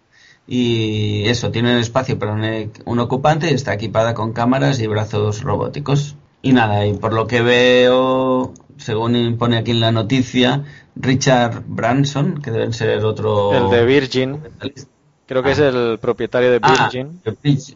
y 0.48 1.28
eso, 1.28 1.52
tiene 1.52 1.74
un 1.74 1.80
espacio 1.80 2.18
para 2.18 2.34
un, 2.86 3.00
ocupante 3.00 3.52
y 3.52 3.54
está 3.54 3.74
equipada 3.74 4.14
con 4.14 4.32
cámaras 4.32 4.80
y 4.80 4.88
brazos 4.88 5.44
robóticos. 5.44 6.16
Y 6.42 6.54
nada, 6.54 6.86
y 6.86 6.94
por 6.94 7.12
lo 7.14 7.28
que 7.28 7.42
veo, 7.42 8.54
según 8.78 9.36
pone 9.38 9.58
aquí 9.58 9.72
en 9.72 9.82
la 9.82 9.92
noticia, 9.92 10.64
Richard 10.96 11.64
Branson, 11.68 12.42
que 12.42 12.52
deben 12.52 12.72
ser 12.72 13.04
otro... 13.04 13.54
El 13.54 13.70
de 13.70 13.86
Virgin. 13.86 14.40
Creo 15.26 15.44
que 15.44 15.52
es 15.52 15.60
ah. 15.60 15.68
el 15.68 16.00
propietario 16.00 16.50
de 16.52 16.60
ah, 16.62 16.90
Virgin. 16.94 17.22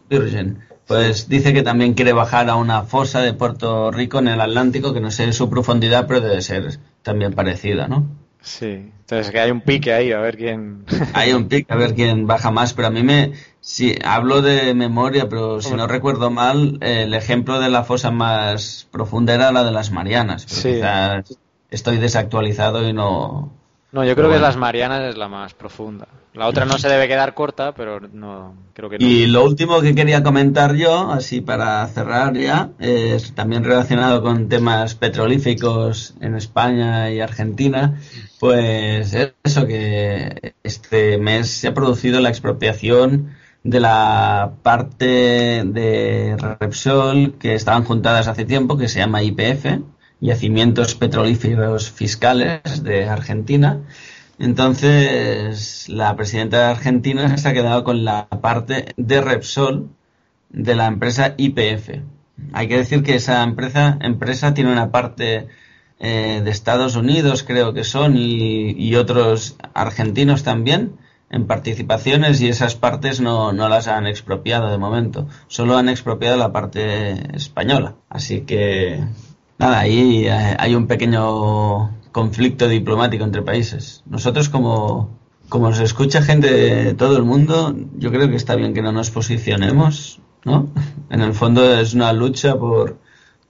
Virgin. 0.08 0.58
Pues 0.86 1.28
dice 1.28 1.52
que 1.52 1.62
también 1.62 1.92
quiere 1.92 2.14
bajar 2.14 2.48
a 2.48 2.56
una 2.56 2.82
fosa 2.84 3.20
de 3.20 3.34
Puerto 3.34 3.90
Rico 3.90 4.18
en 4.18 4.28
el 4.28 4.40
Atlántico, 4.40 4.94
que 4.94 5.00
no 5.00 5.10
sé 5.10 5.30
su 5.34 5.50
profundidad, 5.50 6.06
pero 6.06 6.22
debe 6.22 6.40
ser 6.40 6.78
también 7.02 7.34
parecida, 7.34 7.86
¿no? 7.86 8.06
Sí, 8.42 8.90
entonces 9.00 9.30
que 9.30 9.40
hay 9.40 9.50
un 9.50 9.60
pique 9.60 9.92
ahí, 9.92 10.12
a 10.12 10.18
ver 10.18 10.36
quién. 10.36 10.84
hay 11.14 11.32
un 11.32 11.48
pique, 11.48 11.72
a 11.72 11.76
ver 11.76 11.94
quién 11.94 12.26
baja 12.26 12.50
más, 12.50 12.74
pero 12.74 12.88
a 12.88 12.90
mí 12.90 13.02
me. 13.02 13.32
Sí, 13.60 13.96
hablo 14.04 14.42
de 14.42 14.74
memoria, 14.74 15.28
pero 15.28 15.62
si 15.62 15.74
no 15.74 15.86
recuerdo 15.86 16.30
mal, 16.30 16.78
el 16.80 17.14
ejemplo 17.14 17.60
de 17.60 17.70
la 17.70 17.84
fosa 17.84 18.10
más 18.10 18.88
profunda 18.90 19.34
era 19.34 19.52
la 19.52 19.62
de 19.62 19.70
las 19.70 19.92
Marianas. 19.92 20.46
Pero 20.46 20.74
quizás 20.74 21.38
estoy 21.70 21.98
desactualizado 21.98 22.88
y 22.88 22.92
no. 22.92 23.52
No, 23.92 24.04
yo 24.04 24.16
creo 24.16 24.30
que 24.30 24.40
las 24.40 24.56
Marianas 24.56 25.02
es 25.02 25.16
la 25.16 25.28
más 25.28 25.54
profunda. 25.54 26.08
La 26.34 26.46
otra 26.46 26.64
no 26.64 26.78
se 26.78 26.88
debe 26.88 27.08
quedar 27.08 27.34
corta, 27.34 27.74
pero 27.74 28.00
no 28.00 28.54
creo 28.72 28.88
que 28.88 28.98
no. 28.98 29.06
Y 29.06 29.26
lo 29.26 29.44
último 29.44 29.82
que 29.82 29.94
quería 29.94 30.22
comentar 30.22 30.74
yo, 30.74 31.10
así 31.10 31.42
para 31.42 31.86
cerrar 31.88 32.34
ya, 32.34 32.70
es 32.78 33.34
también 33.34 33.64
relacionado 33.64 34.22
con 34.22 34.48
temas 34.48 34.94
petrolíficos 34.94 36.14
en 36.20 36.34
España 36.34 37.10
y 37.10 37.20
Argentina. 37.20 38.00
Pues 38.40 39.14
eso, 39.44 39.66
que 39.66 40.54
este 40.62 41.18
mes 41.18 41.50
se 41.50 41.68
ha 41.68 41.74
producido 41.74 42.18
la 42.20 42.30
expropiación 42.30 43.34
de 43.62 43.80
la 43.80 44.52
parte 44.62 45.62
de 45.66 46.36
Repsol 46.60 47.34
que 47.38 47.54
estaban 47.54 47.84
juntadas 47.84 48.26
hace 48.26 48.46
tiempo, 48.46 48.78
que 48.78 48.88
se 48.88 49.00
llama 49.00 49.22
IPF, 49.22 49.82
Yacimientos 50.20 50.94
Petrolíferos 50.94 51.90
Fiscales 51.90 52.82
de 52.82 53.04
Argentina 53.06 53.80
entonces, 54.42 55.88
la 55.88 56.16
presidenta 56.16 56.58
de 56.58 56.64
Argentina 56.64 57.36
se 57.38 57.48
ha 57.48 57.52
quedado 57.52 57.84
con 57.84 58.04
la 58.04 58.26
parte 58.28 58.92
de 58.96 59.20
Repsol 59.20 59.90
de 60.50 60.74
la 60.74 60.88
empresa 60.88 61.34
IPF. 61.36 62.00
Hay 62.52 62.66
que 62.66 62.76
decir 62.76 63.04
que 63.04 63.14
esa 63.14 63.44
empresa, 63.44 64.00
tiene 64.52 64.72
una 64.72 64.90
parte 64.90 65.46
eh, 66.00 66.40
de 66.42 66.50
Estados 66.50 66.96
Unidos, 66.96 67.44
creo 67.44 67.72
que 67.72 67.84
son, 67.84 68.16
y, 68.16 68.96
otros 68.96 69.54
argentinos 69.74 70.42
también, 70.42 70.96
en 71.30 71.46
participaciones 71.46 72.40
y 72.40 72.48
esas 72.48 72.74
partes 72.74 73.20
no, 73.20 73.52
no, 73.52 73.68
las 73.68 73.86
han 73.86 74.08
expropiado 74.08 74.72
de 74.72 74.76
momento. 74.76 75.28
Solo 75.46 75.76
han 75.76 75.88
expropiado 75.88 76.36
la 76.36 76.50
parte 76.50 77.36
española. 77.36 77.94
Así 78.08 78.40
que, 78.40 79.04
nada, 79.56 79.78
ahí 79.78 80.26
eh, 80.26 80.56
hay 80.58 80.74
un 80.74 80.88
pequeño 80.88 82.01
conflicto 82.12 82.68
diplomático 82.68 83.24
entre 83.24 83.42
países. 83.42 84.02
Nosotros 84.06 84.48
como, 84.48 85.18
como 85.48 85.68
nos 85.68 85.80
escucha 85.80 86.22
gente 86.22 86.52
de 86.52 86.94
todo 86.94 87.16
el 87.16 87.24
mundo, 87.24 87.74
yo 87.96 88.10
creo 88.10 88.28
que 88.28 88.36
está 88.36 88.54
bien 88.54 88.74
que 88.74 88.82
no 88.82 88.92
nos 88.92 89.10
posicionemos, 89.10 90.20
¿no? 90.44 90.68
En 91.10 91.22
el 91.22 91.34
fondo 91.34 91.74
es 91.74 91.94
una 91.94 92.12
lucha 92.12 92.56
por, 92.56 92.98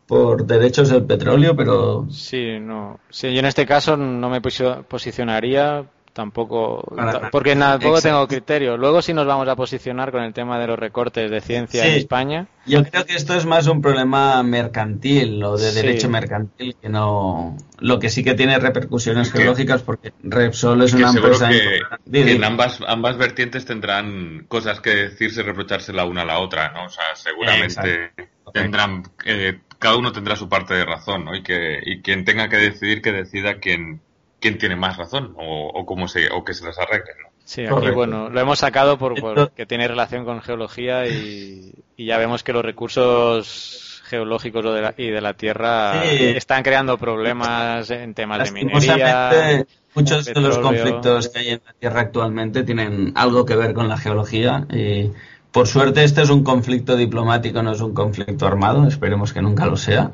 por 0.06 0.46
derechos 0.46 0.88
del 0.88 1.04
petróleo, 1.04 1.56
pero... 1.56 2.06
Sí, 2.10 2.58
no. 2.60 3.00
Sí, 3.10 3.32
yo 3.32 3.40
en 3.40 3.46
este 3.46 3.66
caso 3.66 3.96
no 3.96 4.30
me 4.30 4.40
posicionaría 4.40 5.84
tampoco 6.12 6.84
porque 7.30 7.56
tampoco 7.56 8.00
tengo 8.00 8.26
criterio. 8.26 8.76
Luego 8.76 9.02
sí 9.02 9.14
nos 9.14 9.26
vamos 9.26 9.48
a 9.48 9.56
posicionar 9.56 10.12
con 10.12 10.22
el 10.22 10.32
tema 10.32 10.58
de 10.58 10.66
los 10.66 10.78
recortes 10.78 11.30
de 11.30 11.40
ciencia 11.40 11.86
en 11.86 11.94
España. 11.94 12.46
Yo 12.66 12.84
creo 12.84 13.04
que 13.04 13.14
esto 13.14 13.34
es 13.34 13.46
más 13.46 13.66
un 13.66 13.80
problema 13.80 14.42
mercantil 14.42 15.42
o 15.42 15.56
de 15.56 15.72
derecho 15.72 16.08
mercantil 16.08 16.76
que 16.80 16.88
no 16.88 17.56
lo 17.78 17.98
que 17.98 18.10
sí 18.10 18.22
que 18.22 18.34
tiene 18.34 18.58
repercusiones 18.58 19.32
geológicas 19.32 19.82
porque 19.82 20.12
Repsol 20.22 20.82
es 20.82 20.92
una 20.92 21.10
empresa 21.10 21.48
que, 21.48 21.80
en 22.12 22.44
ambas 22.44 22.78
ambas 22.86 23.16
vertientes 23.16 23.64
tendrán 23.64 24.44
cosas 24.48 24.80
que 24.80 24.90
decirse 24.90 25.40
y 25.40 25.44
reprocharse 25.44 25.92
la 25.92 26.04
una 26.04 26.22
a 26.22 26.26
la 26.26 26.38
otra, 26.38 26.72
¿no? 26.72 26.84
O 26.84 26.88
sea, 26.88 27.04
seguramente 27.14 28.12
tendrán 28.52 29.02
eh, 29.24 29.60
cada 29.78 29.96
uno 29.96 30.12
tendrá 30.12 30.36
su 30.36 30.48
parte 30.48 30.74
de 30.74 30.84
razón, 30.84 31.24
¿no? 31.24 31.34
Y 31.34 31.42
que 31.42 31.80
y 31.84 32.02
quien 32.02 32.24
tenga 32.24 32.48
que 32.48 32.56
decidir 32.56 33.02
que 33.02 33.12
decida 33.12 33.58
quién 33.58 34.00
quién 34.42 34.58
tiene 34.58 34.76
más 34.76 34.98
razón 34.98 35.34
o, 35.38 35.86
cómo 35.86 36.08
se, 36.08 36.28
o 36.30 36.44
que 36.44 36.52
se 36.52 36.66
las 36.66 36.78
arregle. 36.78 37.12
¿no? 37.22 37.30
Sí, 37.44 37.64
aquí 37.64 37.90
bueno, 37.90 38.28
lo 38.28 38.40
hemos 38.40 38.58
sacado 38.58 38.98
por, 38.98 39.52
que 39.52 39.64
tiene 39.64 39.88
relación 39.88 40.26
con 40.26 40.42
geología 40.42 41.06
y, 41.08 41.72
ya 41.96 42.18
vemos 42.18 42.42
que 42.42 42.52
los 42.52 42.64
recursos 42.64 44.02
geológicos 44.04 44.64
y 44.98 45.08
de 45.08 45.20
la 45.20 45.34
Tierra 45.34 46.04
están 46.04 46.62
creando 46.62 46.98
problemas 46.98 47.88
en 47.90 48.12
temas 48.12 48.44
de 48.44 48.52
minería. 48.52 49.64
Muchos 49.94 50.24
de 50.24 50.40
los 50.40 50.58
conflictos 50.58 51.28
que 51.28 51.38
hay 51.38 51.48
en 51.50 51.62
la 51.64 51.72
Tierra 51.74 52.00
actualmente 52.00 52.64
tienen 52.64 53.12
algo 53.14 53.46
que 53.46 53.56
ver 53.56 53.72
con 53.72 53.88
la 53.88 53.96
geología 53.96 54.66
y 54.70 55.10
por 55.52 55.68
suerte 55.68 56.02
este 56.02 56.22
es 56.22 56.30
un 56.30 56.42
conflicto 56.42 56.96
diplomático, 56.96 57.62
no 57.62 57.72
es 57.72 57.80
un 57.80 57.92
conflicto 57.92 58.46
armado, 58.46 58.88
esperemos 58.88 59.32
que 59.32 59.42
nunca 59.42 59.66
lo 59.66 59.76
sea. 59.76 60.10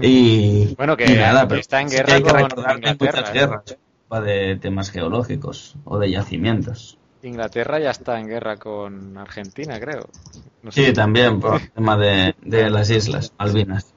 Y, 0.00 0.74
bueno, 0.76 0.96
que, 0.96 1.06
nada, 1.16 1.48
está 1.56 1.80
en 1.80 1.88
guerra 1.88 2.20
con 2.20 2.76
Inglaterra. 2.76 3.32
Guerras, 3.32 3.76
de 4.24 4.56
temas 4.56 4.90
geológicos 4.90 5.76
o 5.84 5.98
de 5.98 6.10
yacimientos. 6.10 6.98
Inglaterra 7.22 7.80
ya 7.80 7.90
está 7.90 8.18
en 8.20 8.28
guerra 8.28 8.56
con 8.56 9.18
Argentina, 9.18 9.78
creo. 9.80 10.08
sí, 10.70 10.92
también 10.92 11.40
por 11.40 11.60
el 11.60 11.70
tema 11.72 11.96
de, 11.96 12.34
las 12.70 12.90
islas 12.90 13.32
Malvinas. 13.38 13.92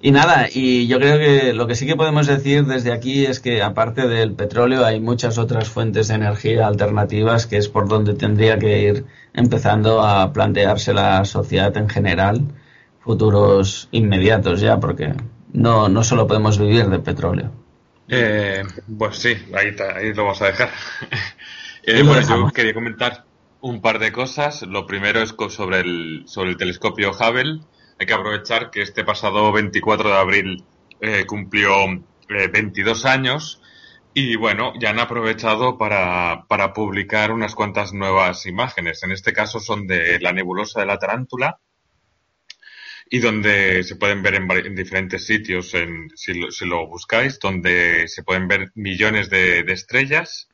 Y 0.00 0.12
nada, 0.12 0.46
y 0.52 0.86
yo 0.86 0.98
creo 0.98 1.18
que 1.18 1.52
lo 1.52 1.66
que 1.66 1.74
sí 1.74 1.86
que 1.86 1.96
podemos 1.96 2.26
decir 2.26 2.66
desde 2.66 2.92
aquí 2.92 3.24
es 3.26 3.40
que 3.40 3.62
aparte 3.62 4.06
del 4.06 4.34
petróleo 4.34 4.84
hay 4.84 5.00
muchas 5.00 5.38
otras 5.38 5.68
fuentes 5.68 6.08
de 6.08 6.14
energía 6.14 6.66
alternativas 6.66 7.46
que 7.46 7.56
es 7.56 7.68
por 7.68 7.88
donde 7.88 8.14
tendría 8.14 8.58
que 8.58 8.82
ir 8.82 9.06
empezando 9.32 10.02
a 10.02 10.32
plantearse 10.32 10.92
la 10.94 11.24
sociedad 11.24 11.76
en 11.76 11.88
general 11.88 12.42
futuros 13.00 13.88
inmediatos 13.92 14.60
ya, 14.60 14.78
porque 14.78 15.14
no, 15.52 15.88
no 15.88 16.04
solo 16.04 16.26
podemos 16.26 16.58
vivir 16.58 16.86
de 16.86 16.98
petróleo. 16.98 17.52
Eh, 18.08 18.62
pues 18.98 19.18
sí, 19.18 19.34
ahí, 19.54 19.74
ahí 19.94 20.12
lo 20.14 20.24
vamos 20.24 20.42
a 20.42 20.46
dejar. 20.46 20.70
eh, 21.82 22.02
bueno, 22.02 22.22
yo 22.22 22.52
quería 22.52 22.74
comentar 22.74 23.24
un 23.60 23.80
par 23.80 23.98
de 23.98 24.12
cosas. 24.12 24.62
Lo 24.62 24.86
primero 24.86 25.20
es 25.20 25.34
sobre 25.50 25.80
el, 25.80 26.22
sobre 26.26 26.50
el 26.50 26.56
telescopio 26.56 27.10
Hubble. 27.10 27.60
Hay 27.98 28.06
que 28.06 28.12
aprovechar 28.12 28.70
que 28.70 28.82
este 28.82 29.04
pasado 29.04 29.50
24 29.52 30.10
de 30.10 30.16
abril 30.16 30.64
eh, 31.00 31.24
cumplió 31.26 31.72
22 32.28 33.04
eh, 33.04 33.08
años 33.08 33.62
y 34.14 34.36
bueno, 34.36 34.72
ya 34.78 34.90
han 34.90 35.00
aprovechado 35.00 35.76
para, 35.76 36.46
para 36.48 36.72
publicar 36.72 37.32
unas 37.32 37.54
cuantas 37.54 37.92
nuevas 37.92 38.46
imágenes. 38.46 39.02
En 39.02 39.12
este 39.12 39.32
caso 39.32 39.60
son 39.60 39.86
de 39.86 40.18
la 40.20 40.32
nebulosa 40.32 40.80
de 40.80 40.86
la 40.86 40.98
tarántula 40.98 41.58
y 43.08 43.20
donde 43.20 43.84
se 43.84 43.96
pueden 43.96 44.22
ver 44.22 44.34
en, 44.34 44.74
diferentes 44.74 45.26
sitios, 45.26 45.74
en, 45.74 46.10
si, 46.14 46.34
lo, 46.34 46.50
si, 46.50 46.66
lo, 46.66 46.86
buscáis, 46.88 47.38
donde 47.38 48.08
se 48.08 48.24
pueden 48.24 48.48
ver 48.48 48.72
millones 48.74 49.30
de, 49.30 49.60
estrellas, 49.68 50.48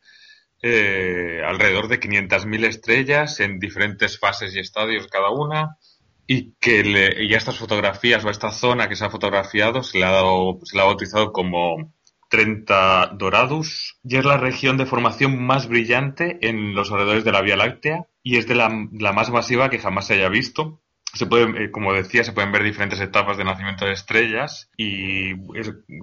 eh, 0.60 1.40
alrededor 1.44 1.88
de 1.88 1.98
500.000 1.98 2.64
estrellas 2.66 3.40
en 3.40 3.58
diferentes 3.58 4.18
fases 4.18 4.54
y 4.54 4.60
estadios 4.60 5.06
cada 5.08 5.30
una, 5.30 5.78
y 6.26 6.52
que 6.60 6.84
le, 6.84 7.24
y 7.24 7.34
a 7.34 7.38
estas 7.38 7.58
fotografías 7.58 8.24
o 8.24 8.28
a 8.28 8.32
esta 8.32 8.52
zona 8.52 8.88
que 8.88 8.96
se 8.96 9.04
ha 9.04 9.10
fotografiado 9.10 9.82
se 9.82 9.98
le 9.98 10.04
ha, 10.04 10.12
dado, 10.12 10.58
se 10.62 10.76
le 10.76 10.82
ha 10.82 10.86
bautizado 10.86 11.32
como 11.32 11.92
30 12.28 13.14
Doradus 13.18 13.98
y 14.04 14.16
es 14.16 14.24
la 14.24 14.36
región 14.36 14.76
de 14.76 14.86
formación 14.86 15.42
más 15.44 15.68
brillante 15.68 16.38
en 16.40 16.74
los 16.74 16.90
alrededores 16.90 17.24
de 17.24 17.32
la 17.32 17.42
Vía 17.42 17.56
Láctea 17.56 18.06
y 18.22 18.36
es 18.36 18.46
de 18.46 18.54
la, 18.54 18.70
la 18.92 19.12
más 19.12 19.30
masiva 19.30 19.68
que 19.68 19.80
jamás 19.80 20.06
se 20.06 20.14
haya 20.14 20.28
visto 20.28 20.81
se 21.14 21.27
pueden, 21.27 21.57
eh, 21.57 21.70
como 21.70 21.92
decía, 21.92 22.25
se 22.25 22.33
pueden 22.33 22.53
ver 22.53 22.62
diferentes 22.62 23.01
etapas 23.01 23.37
de 23.37 23.44
nacimiento 23.44 23.85
de 23.85 23.92
estrellas 23.92 24.70
y 24.77 25.33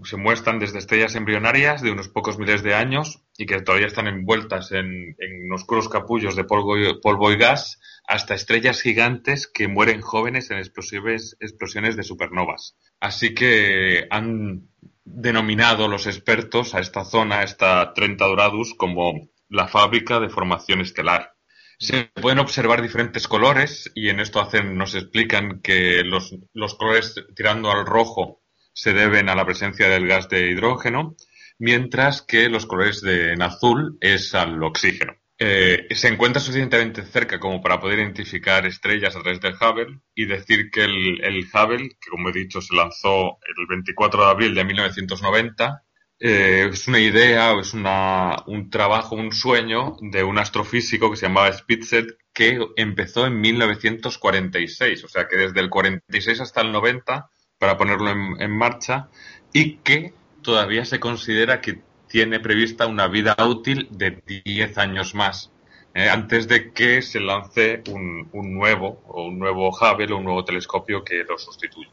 se 0.04 0.18
muestran 0.18 0.60
desde 0.60 0.78
estrellas 0.78 1.16
embrionarias 1.16 1.82
de 1.82 1.92
unos 1.92 2.10
pocos 2.10 2.38
miles 2.38 2.62
de 2.62 2.76
años 2.76 3.24
y 3.38 3.48
que 3.48 3.62
todavía 3.62 3.88
están 3.88 4.08
envueltas 4.08 4.72
en, 4.72 5.16
oscuros 5.52 5.90
capullos 5.90 6.36
de 6.36 6.44
polvo 6.44 6.78
y, 6.78 6.94
polvo 7.02 7.32
y 7.32 7.38
gas 7.38 7.80
hasta 8.08 8.36
estrellas 8.36 8.82
gigantes 8.82 9.48
que 9.52 9.68
mueren 9.68 10.02
jóvenes 10.02 10.52
en 10.52 10.58
explosiones 10.60 11.96
de 11.96 12.04
supernovas. 12.04 12.76
Así 13.00 13.34
que 13.34 14.08
han 14.12 14.70
denominado 15.04 15.88
los 15.88 16.06
expertos 16.06 16.76
a 16.76 16.80
esta 16.80 17.04
zona, 17.04 17.40
a 17.40 17.44
esta 17.44 17.94
30 17.94 18.26
Doradus, 18.26 18.76
como 18.76 19.30
la 19.48 19.68
fábrica 19.68 20.20
de 20.20 20.30
formación 20.30 20.82
estelar. 20.82 21.34
Se 21.80 22.12
pueden 22.14 22.40
observar 22.40 22.82
diferentes 22.82 23.26
colores 23.30 23.90
y 23.96 24.10
en 24.10 24.20
esto 24.20 24.46
nos 24.74 24.96
explican 24.96 25.62
que 25.62 26.04
los, 26.04 26.36
los 26.54 26.76
colores 26.76 27.16
tirando 27.34 27.72
al 27.72 27.86
rojo 27.86 28.42
se 28.74 28.92
deben 28.92 29.30
a 29.30 29.36
la 29.36 29.46
presencia 29.46 29.88
del 29.88 30.06
gas 30.06 30.28
de 30.28 30.52
hidrógeno, 30.52 31.16
mientras 31.58 32.22
que 32.22 32.50
los 32.50 32.66
colores 32.66 33.00
de, 33.00 33.32
en 33.32 33.42
azul 33.42 33.98
es 34.02 34.36
al 34.36 34.62
oxígeno. 34.62 35.14
Eh, 35.38 35.88
se 35.92 36.10
encuentra 36.10 36.42
suficientemente 36.42 37.02
cerca 37.04 37.40
como 37.40 37.62
para 37.62 37.80
poder 37.80 38.00
identificar 38.00 38.66
estrellas 38.66 39.16
a 39.16 39.22
través 39.22 39.40
del 39.40 39.54
Hubble 39.54 40.02
y 40.14 40.26
decir 40.26 40.70
que 40.70 40.84
el, 40.84 41.24
el 41.24 41.48
Hubble, 41.54 41.92
que 41.92 42.10
como 42.10 42.28
he 42.28 42.34
dicho 42.34 42.60
se 42.60 42.76
lanzó 42.76 43.40
el 43.58 43.68
24 43.70 44.26
de 44.26 44.30
abril 44.30 44.54
de 44.54 44.66
1990, 44.66 45.86
eh, 46.20 46.70
es 46.72 46.88
una 46.88 47.00
idea, 47.00 47.54
es 47.60 47.74
una, 47.74 48.44
un 48.46 48.70
trabajo, 48.70 49.16
un 49.16 49.32
sueño 49.32 49.96
de 50.02 50.24
un 50.24 50.38
astrofísico 50.38 51.10
que 51.10 51.18
se 51.18 51.28
llamaba 51.28 51.54
Spitzer 51.54 52.18
que 52.34 52.60
empezó 52.76 53.26
en 53.26 53.40
1946, 53.40 55.04
o 55.04 55.08
sea 55.08 55.28
que 55.28 55.38
desde 55.38 55.60
el 55.62 55.70
46 55.70 56.42
hasta 56.42 56.62
el 56.62 56.72
90 56.72 57.30
para 57.58 57.78
ponerlo 57.78 58.10
en, 58.12 58.58
marcha 58.58 59.10
y 59.54 59.78
que 59.78 60.14
todavía 60.42 60.86
se 60.86 61.00
considera 61.00 61.62
que 61.62 61.82
tiene 62.08 62.40
prevista 62.40 62.88
una 62.88 63.08
vida 63.08 63.36
útil 63.46 63.88
de 63.92 64.22
10 64.46 64.78
años 64.78 65.16
más. 65.16 65.52
Eh, 65.94 66.08
antes 66.08 66.48
de 66.48 66.72
que 66.72 67.02
se 67.02 67.20
lance 67.20 67.82
un, 67.90 68.30
un, 68.34 68.54
nuevo 68.54 69.02
o 69.08 69.26
un 69.26 69.40
nuevo 69.40 69.70
Hubble 69.70 70.14
o 70.14 70.18
un 70.18 70.24
nuevo 70.24 70.46
telescopio 70.46 71.04
que 71.04 71.24
lo 71.28 71.38
sustituya. 71.38 71.90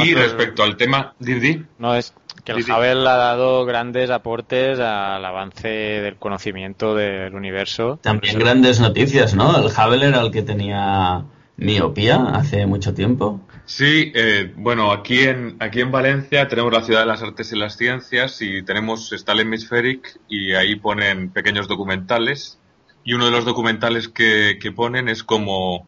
y 0.00 0.14
respecto 0.14 0.64
al 0.64 0.76
tema, 0.76 1.14
Didi. 1.20 1.64
No 1.78 1.94
es 1.94 2.12
que 2.44 2.52
el 2.52 2.62
Hubble 2.64 3.08
ha 3.08 3.16
dado 3.16 3.64
grandes 3.66 4.10
aportes 4.10 4.80
al 4.80 5.24
avance 5.24 5.68
del 5.68 6.16
conocimiento 6.16 6.96
del 6.96 7.34
universo. 7.34 8.00
También 8.02 8.36
grandes 8.38 8.80
noticias, 8.80 9.34
¿no? 9.34 9.56
El 9.58 9.66
Hubble 9.66 10.08
era 10.08 10.20
el 10.20 10.32
que 10.32 10.42
tenía 10.42 11.24
miopía 11.56 12.16
hace 12.34 12.66
mucho 12.66 12.94
tiempo. 12.94 13.40
Sí, 13.64 14.12
eh, 14.14 14.52
bueno, 14.56 14.90
aquí 14.90 15.20
en, 15.20 15.56
aquí 15.60 15.80
en 15.80 15.92
Valencia 15.92 16.48
tenemos 16.48 16.72
la 16.72 16.82
Ciudad 16.82 17.00
de 17.00 17.06
las 17.06 17.22
Artes 17.22 17.52
y 17.52 17.56
las 17.56 17.76
Ciencias 17.76 18.42
y 18.42 18.62
tenemos, 18.62 19.12
está 19.12 19.32
el 19.32 19.40
Hemispheric 19.40 20.20
y 20.28 20.52
ahí 20.52 20.74
ponen 20.74 21.30
pequeños 21.30 21.68
documentales 21.68 22.58
y 23.04 23.12
uno 23.12 23.26
de 23.26 23.30
los 23.30 23.44
documentales 23.44 24.08
que, 24.08 24.58
que 24.60 24.72
ponen 24.72 25.08
es 25.08 25.22
como 25.22 25.86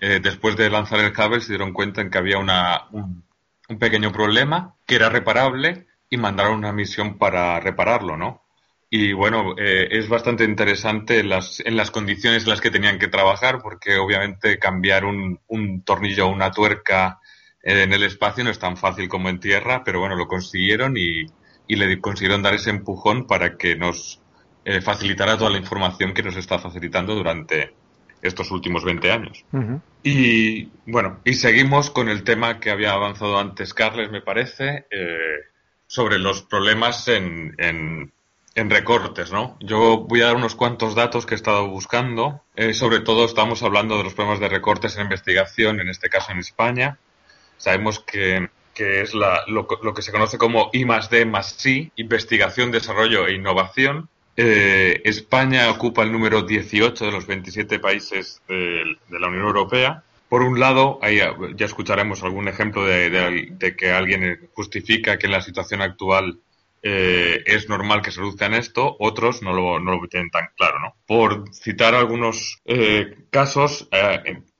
eh, 0.00 0.20
después 0.22 0.56
de 0.56 0.70
lanzar 0.70 1.00
el 1.00 1.12
Hubble 1.12 1.40
se 1.40 1.52
dieron 1.52 1.72
cuenta 1.72 2.00
en 2.00 2.10
que 2.10 2.18
había 2.18 2.38
una, 2.38 2.86
un, 2.92 3.24
un 3.68 3.78
pequeño 3.78 4.12
problema 4.12 4.74
que 4.86 4.96
era 4.96 5.08
reparable 5.08 5.86
y 6.08 6.16
mandaron 6.16 6.58
una 6.58 6.72
misión 6.72 7.18
para 7.18 7.60
repararlo, 7.60 8.16
¿no? 8.16 8.42
Y 8.92 9.12
bueno, 9.12 9.54
eh, 9.56 9.86
es 9.92 10.08
bastante 10.08 10.42
interesante 10.42 11.22
las, 11.22 11.60
en 11.60 11.76
las 11.76 11.92
condiciones 11.92 12.42
en 12.42 12.50
las 12.50 12.60
que 12.60 12.72
tenían 12.72 12.98
que 12.98 13.06
trabajar, 13.06 13.60
porque 13.62 13.96
obviamente 13.96 14.58
cambiar 14.58 15.04
un, 15.04 15.38
un 15.46 15.84
tornillo 15.84 16.26
o 16.26 16.32
una 16.32 16.50
tuerca 16.50 17.20
en 17.62 17.92
el 17.92 18.02
espacio 18.02 18.42
no 18.42 18.50
es 18.50 18.58
tan 18.58 18.76
fácil 18.76 19.08
como 19.08 19.28
en 19.28 19.38
tierra, 19.38 19.84
pero 19.84 20.00
bueno, 20.00 20.16
lo 20.16 20.26
consiguieron 20.26 20.96
y, 20.96 21.26
y 21.68 21.76
le 21.76 22.00
consiguieron 22.00 22.42
dar 22.42 22.54
ese 22.54 22.70
empujón 22.70 23.26
para 23.26 23.56
que 23.56 23.76
nos 23.76 24.20
eh, 24.64 24.80
facilitara 24.80 25.38
toda 25.38 25.50
la 25.50 25.58
información 25.58 26.12
que 26.12 26.22
nos 26.22 26.36
está 26.36 26.58
facilitando 26.58 27.14
durante 27.14 27.74
estos 28.22 28.50
últimos 28.50 28.84
20 28.84 29.10
años. 29.10 29.44
Y 30.02 30.68
bueno, 30.86 31.20
y 31.24 31.34
seguimos 31.34 31.90
con 31.90 32.08
el 32.08 32.22
tema 32.22 32.60
que 32.60 32.70
había 32.70 32.92
avanzado 32.92 33.38
antes 33.38 33.74
Carles, 33.74 34.10
me 34.10 34.20
parece, 34.20 34.86
eh, 34.90 35.46
sobre 35.86 36.18
los 36.18 36.42
problemas 36.42 37.08
en, 37.08 37.54
en, 37.58 38.12
recortes, 38.70 39.32
¿no? 39.32 39.56
Yo 39.60 40.04
voy 40.06 40.20
a 40.20 40.26
dar 40.26 40.36
unos 40.36 40.54
cuantos 40.54 40.94
datos 40.94 41.24
que 41.24 41.34
he 41.34 41.36
estado 41.36 41.66
buscando. 41.68 42.42
Eh, 42.56 42.74
sobre 42.74 43.00
todo 43.00 43.24
estamos 43.24 43.62
hablando 43.62 43.96
de 43.96 44.04
los 44.04 44.12
problemas 44.12 44.40
de 44.40 44.50
recortes 44.50 44.96
en 44.96 45.04
investigación, 45.04 45.80
en 45.80 45.88
este 45.88 46.10
caso 46.10 46.32
en 46.32 46.40
España. 46.40 46.98
Sabemos 47.56 48.00
que, 48.00 48.50
que 48.74 49.00
es 49.00 49.14
la, 49.14 49.44
lo, 49.46 49.66
lo, 49.82 49.94
que 49.94 50.02
se 50.02 50.12
conoce 50.12 50.36
como 50.36 50.68
I 50.74 50.84
más 50.84 51.08
D 51.08 51.24
más 51.24 51.54
C, 51.56 51.90
investigación, 51.96 52.70
desarrollo 52.70 53.26
e 53.26 53.32
innovación. 53.32 54.10
Eh, 54.42 55.02
España 55.04 55.70
ocupa 55.70 56.02
el 56.02 56.12
número 56.12 56.42
18 56.42 57.04
de 57.04 57.12
los 57.12 57.26
27 57.26 57.78
países 57.78 58.40
de, 58.48 58.84
de 59.08 59.20
la 59.20 59.28
Unión 59.28 59.44
Europea 59.44 60.02
por 60.30 60.42
un 60.42 60.60
lado, 60.60 61.00
ahí 61.02 61.18
ya 61.56 61.66
escucharemos 61.66 62.22
algún 62.22 62.46
ejemplo 62.46 62.86
de, 62.86 63.74
que 63.76 63.90
alguien 63.90 64.48
justifica 64.54 65.18
que 65.18 65.26
en 65.26 65.32
la 65.32 65.42
situación 65.42 65.82
actual 65.82 66.38
eh, 66.84 67.42
es 67.46 67.68
normal 67.68 68.00
que 68.00 68.12
se 68.12 68.20
en 68.20 68.54
esto, 68.54 68.96
otros 69.00 69.42
no 69.42 69.52
lo, 69.52 69.80
no 69.80 70.00
tienen 70.08 70.30
tan 70.30 70.50
claro. 70.56 70.78
¿no? 70.78 70.94
Por 71.04 71.52
citar 71.52 71.96
algunos 71.96 72.60
eh, 72.64 73.24
casos, 73.30 73.88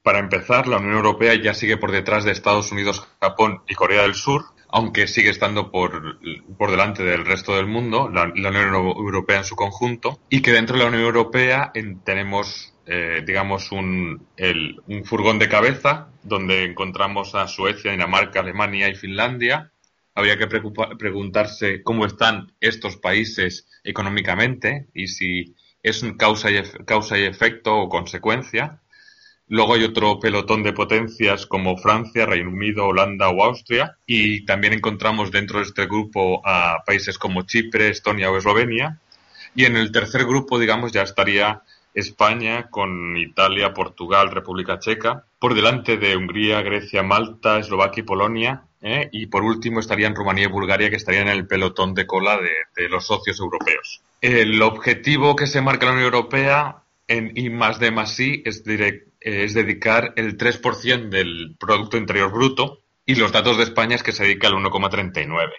para 0.03 0.19
empezar, 0.19 0.67
la 0.67 0.79
Unión 0.79 0.95
Europea 0.95 1.35
ya 1.35 1.53
sigue 1.53 1.77
por 1.77 1.93
detrás 1.93 2.25
de 2.25 2.31
Estados 2.31 2.73
Unidos, 2.73 3.07
Japón 3.21 3.61
y 3.69 3.73
Corea 3.73 4.01
del 4.01 4.15
Sur, 4.15 4.43
aunque 4.71 5.07
sigue 5.07 5.29
estando 5.29 5.71
por, 5.71 6.19
por 6.57 6.71
delante 6.71 7.03
del 7.03 7.25
resto 7.25 7.55
del 7.55 7.67
mundo, 7.67 8.09
la, 8.09 8.23
Unión 8.23 8.73
Europea 8.73 9.39
en 9.39 9.43
su 9.43 9.55
conjunto, 9.55 10.19
y 10.29 10.41
que 10.41 10.51
dentro 10.51 10.77
de 10.77 10.83
la 10.83 10.89
Unión 10.89 11.03
Europea 11.03 11.71
tenemos 12.03 12.71
eh, 12.93 13.23
digamos, 13.25 13.71
un, 13.71 14.27
el, 14.37 14.81
un 14.87 15.05
furgón 15.05 15.37
de 15.37 15.47
cabeza 15.47 16.09
donde 16.23 16.65
encontramos 16.65 17.35
a 17.35 17.47
Suecia, 17.47 17.91
Dinamarca, 17.91 18.39
Alemania 18.39 18.89
y 18.89 18.95
Finlandia. 18.95 19.71
Habría 20.15 20.37
que 20.37 20.47
preguntarse 20.47 21.83
cómo 21.83 22.05
están 22.05 22.51
estos 22.59 22.97
países 22.97 23.67
económicamente 23.83 24.87
y 24.93 25.07
si 25.07 25.55
es 25.83 26.03
causa 26.17 26.51
y, 26.51 26.61
causa 26.85 27.17
y 27.17 27.23
efecto 27.23 27.77
o 27.77 27.87
consecuencia. 27.87 28.81
Luego 29.51 29.73
hay 29.73 29.83
otro 29.83 30.17
pelotón 30.17 30.63
de 30.63 30.71
potencias 30.71 31.45
como 31.45 31.75
Francia, 31.75 32.25
Reino 32.25 32.51
Unido, 32.51 32.85
Holanda 32.85 33.27
o 33.27 33.43
Austria. 33.43 33.97
Y 34.05 34.45
también 34.45 34.71
encontramos 34.71 35.29
dentro 35.29 35.59
de 35.59 35.65
este 35.65 35.87
grupo 35.87 36.41
a 36.45 36.77
países 36.85 37.17
como 37.17 37.41
Chipre, 37.41 37.89
Estonia 37.89 38.31
o 38.31 38.37
Eslovenia. 38.37 38.97
Y 39.53 39.65
en 39.65 39.75
el 39.75 39.91
tercer 39.91 40.23
grupo, 40.23 40.57
digamos, 40.57 40.93
ya 40.93 41.01
estaría 41.01 41.63
España 41.93 42.69
con 42.69 43.17
Italia, 43.17 43.73
Portugal, 43.73 44.31
República 44.31 44.79
Checa, 44.79 45.25
por 45.37 45.53
delante 45.53 45.97
de 45.97 46.15
Hungría, 46.15 46.61
Grecia, 46.61 47.03
Malta, 47.03 47.59
Eslovaquia 47.59 48.03
y 48.03 48.05
Polonia, 48.05 48.63
¿eh? 48.81 49.09
y 49.11 49.25
por 49.25 49.43
último 49.43 49.81
estarían 49.81 50.15
Rumanía 50.15 50.45
y 50.45 50.47
Bulgaria 50.47 50.89
que 50.89 50.95
estarían 50.95 51.27
en 51.27 51.33
el 51.33 51.45
pelotón 51.45 51.93
de 51.93 52.07
cola 52.07 52.39
de, 52.39 52.87
los 52.87 53.05
socios 53.05 53.37
europeos. 53.41 54.01
El 54.21 54.61
objetivo 54.61 55.35
que 55.35 55.45
se 55.45 55.61
marca 55.61 55.87
la 55.87 55.91
Unión 55.91 56.05
Europea 56.05 56.83
en 57.05 57.33
I 57.35 57.49
más 57.49 57.79
D 57.79 57.91
más 57.91 58.17
I 58.17 58.43
es, 58.45 58.63
es 59.21 59.53
dedicar 59.53 60.13
el 60.17 60.37
3% 60.37 61.09
del 61.09 61.55
Producto 61.59 61.97
Interior 61.97 62.31
Bruto 62.31 62.83
y 63.05 63.15
los 63.15 63.31
datos 63.31 63.57
de 63.57 63.63
España 63.63 63.95
es 63.95 64.03
que 64.03 64.11
se 64.11 64.23
dedica 64.23 64.47
al 64.47 64.55
1,39. 64.55 65.51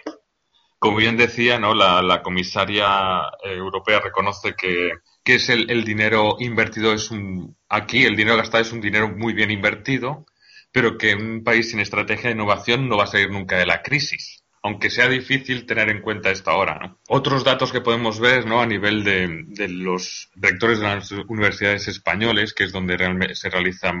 Como 0.77 0.97
bien 0.97 1.17
decía, 1.17 1.59
¿no? 1.59 1.73
la, 1.73 2.01
la 2.01 2.21
comisaria 2.21 3.21
eh, 3.43 3.53
europea 3.53 4.01
reconoce 4.01 4.53
que 4.55 4.91
que 5.23 5.35
es 5.35 5.49
el, 5.49 5.83
dinero 5.83 6.35
invertido 6.39 6.93
es 6.93 7.09
un 7.09 7.55
aquí 7.69 8.03
el 8.03 8.15
dinero 8.15 8.37
gastado 8.37 8.63
es 8.63 8.71
un 8.71 8.81
dinero 8.81 9.09
muy 9.09 9.33
bien 9.33 9.51
invertido 9.51 10.25
pero 10.71 10.97
que 10.97 11.15
un 11.15 11.43
país 11.43 11.71
sin 11.71 11.79
estrategia 11.79 12.29
de 12.29 12.35
innovación 12.35 12.89
no 12.89 12.97
va 12.97 13.05
a 13.05 13.07
salir 13.07 13.31
nunca 13.31 13.57
de 13.57 13.65
la 13.65 13.81
crisis 13.81 14.42
aunque 14.63 14.89
sea 14.89 15.07
difícil 15.09 15.65
tener 15.65 15.89
en 15.89 16.01
cuenta 16.01 16.31
esto 16.31 16.49
ahora 16.49 16.79
¿no? 16.81 16.99
otros 17.09 17.43
datos 17.43 17.71
que 17.71 17.81
podemos 17.81 18.19
ver 18.19 18.45
no 18.45 18.61
a 18.61 18.65
nivel 18.65 19.03
de, 19.03 19.43
de 19.47 19.67
los 19.67 20.29
rectores 20.35 20.79
de 20.79 20.85
las 20.85 21.11
universidades 21.11 21.87
españoles 21.87 22.53
que 22.53 22.63
es 22.63 22.71
donde 22.71 22.97
realmente 22.97 23.35
se 23.35 23.49
realiza 23.49 23.93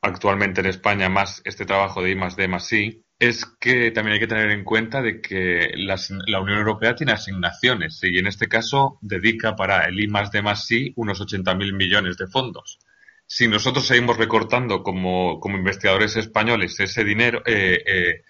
actualmente 0.00 0.60
en 0.60 0.66
España 0.66 1.08
más 1.08 1.42
este 1.44 1.66
trabajo 1.66 2.02
de 2.02 2.10
I 2.10 2.16
más 2.16 2.36
D 2.36 2.48
más 2.48 2.72
I 2.72 3.04
es 3.18 3.44
que 3.58 3.90
también 3.90 4.14
hay 4.14 4.20
que 4.20 4.28
tener 4.28 4.50
en 4.50 4.64
cuenta 4.64 5.02
de 5.02 5.20
que 5.20 5.72
la 5.74 6.40
Unión 6.40 6.58
Europea 6.58 6.94
tiene 6.94 7.12
asignaciones 7.12 7.98
y 8.04 8.18
en 8.18 8.28
este 8.28 8.46
caso 8.46 8.98
dedica 9.00 9.56
para 9.56 9.86
el 9.86 9.98
I 10.00 10.06
más 10.06 10.30
D 10.30 10.40
más 10.40 10.70
I 10.70 10.92
unos 10.96 11.20
80.000 11.20 11.72
millones 11.72 12.16
de 12.16 12.28
fondos. 12.28 12.78
Si 13.26 13.48
nosotros 13.48 13.86
seguimos 13.86 14.16
recortando 14.16 14.82
como, 14.82 15.40
como 15.40 15.58
investigadores 15.58 16.16
españoles 16.16 16.78
ese 16.78 17.04
dinero, 17.04 17.42
eh, 17.44 17.82
eh, 17.84 18.22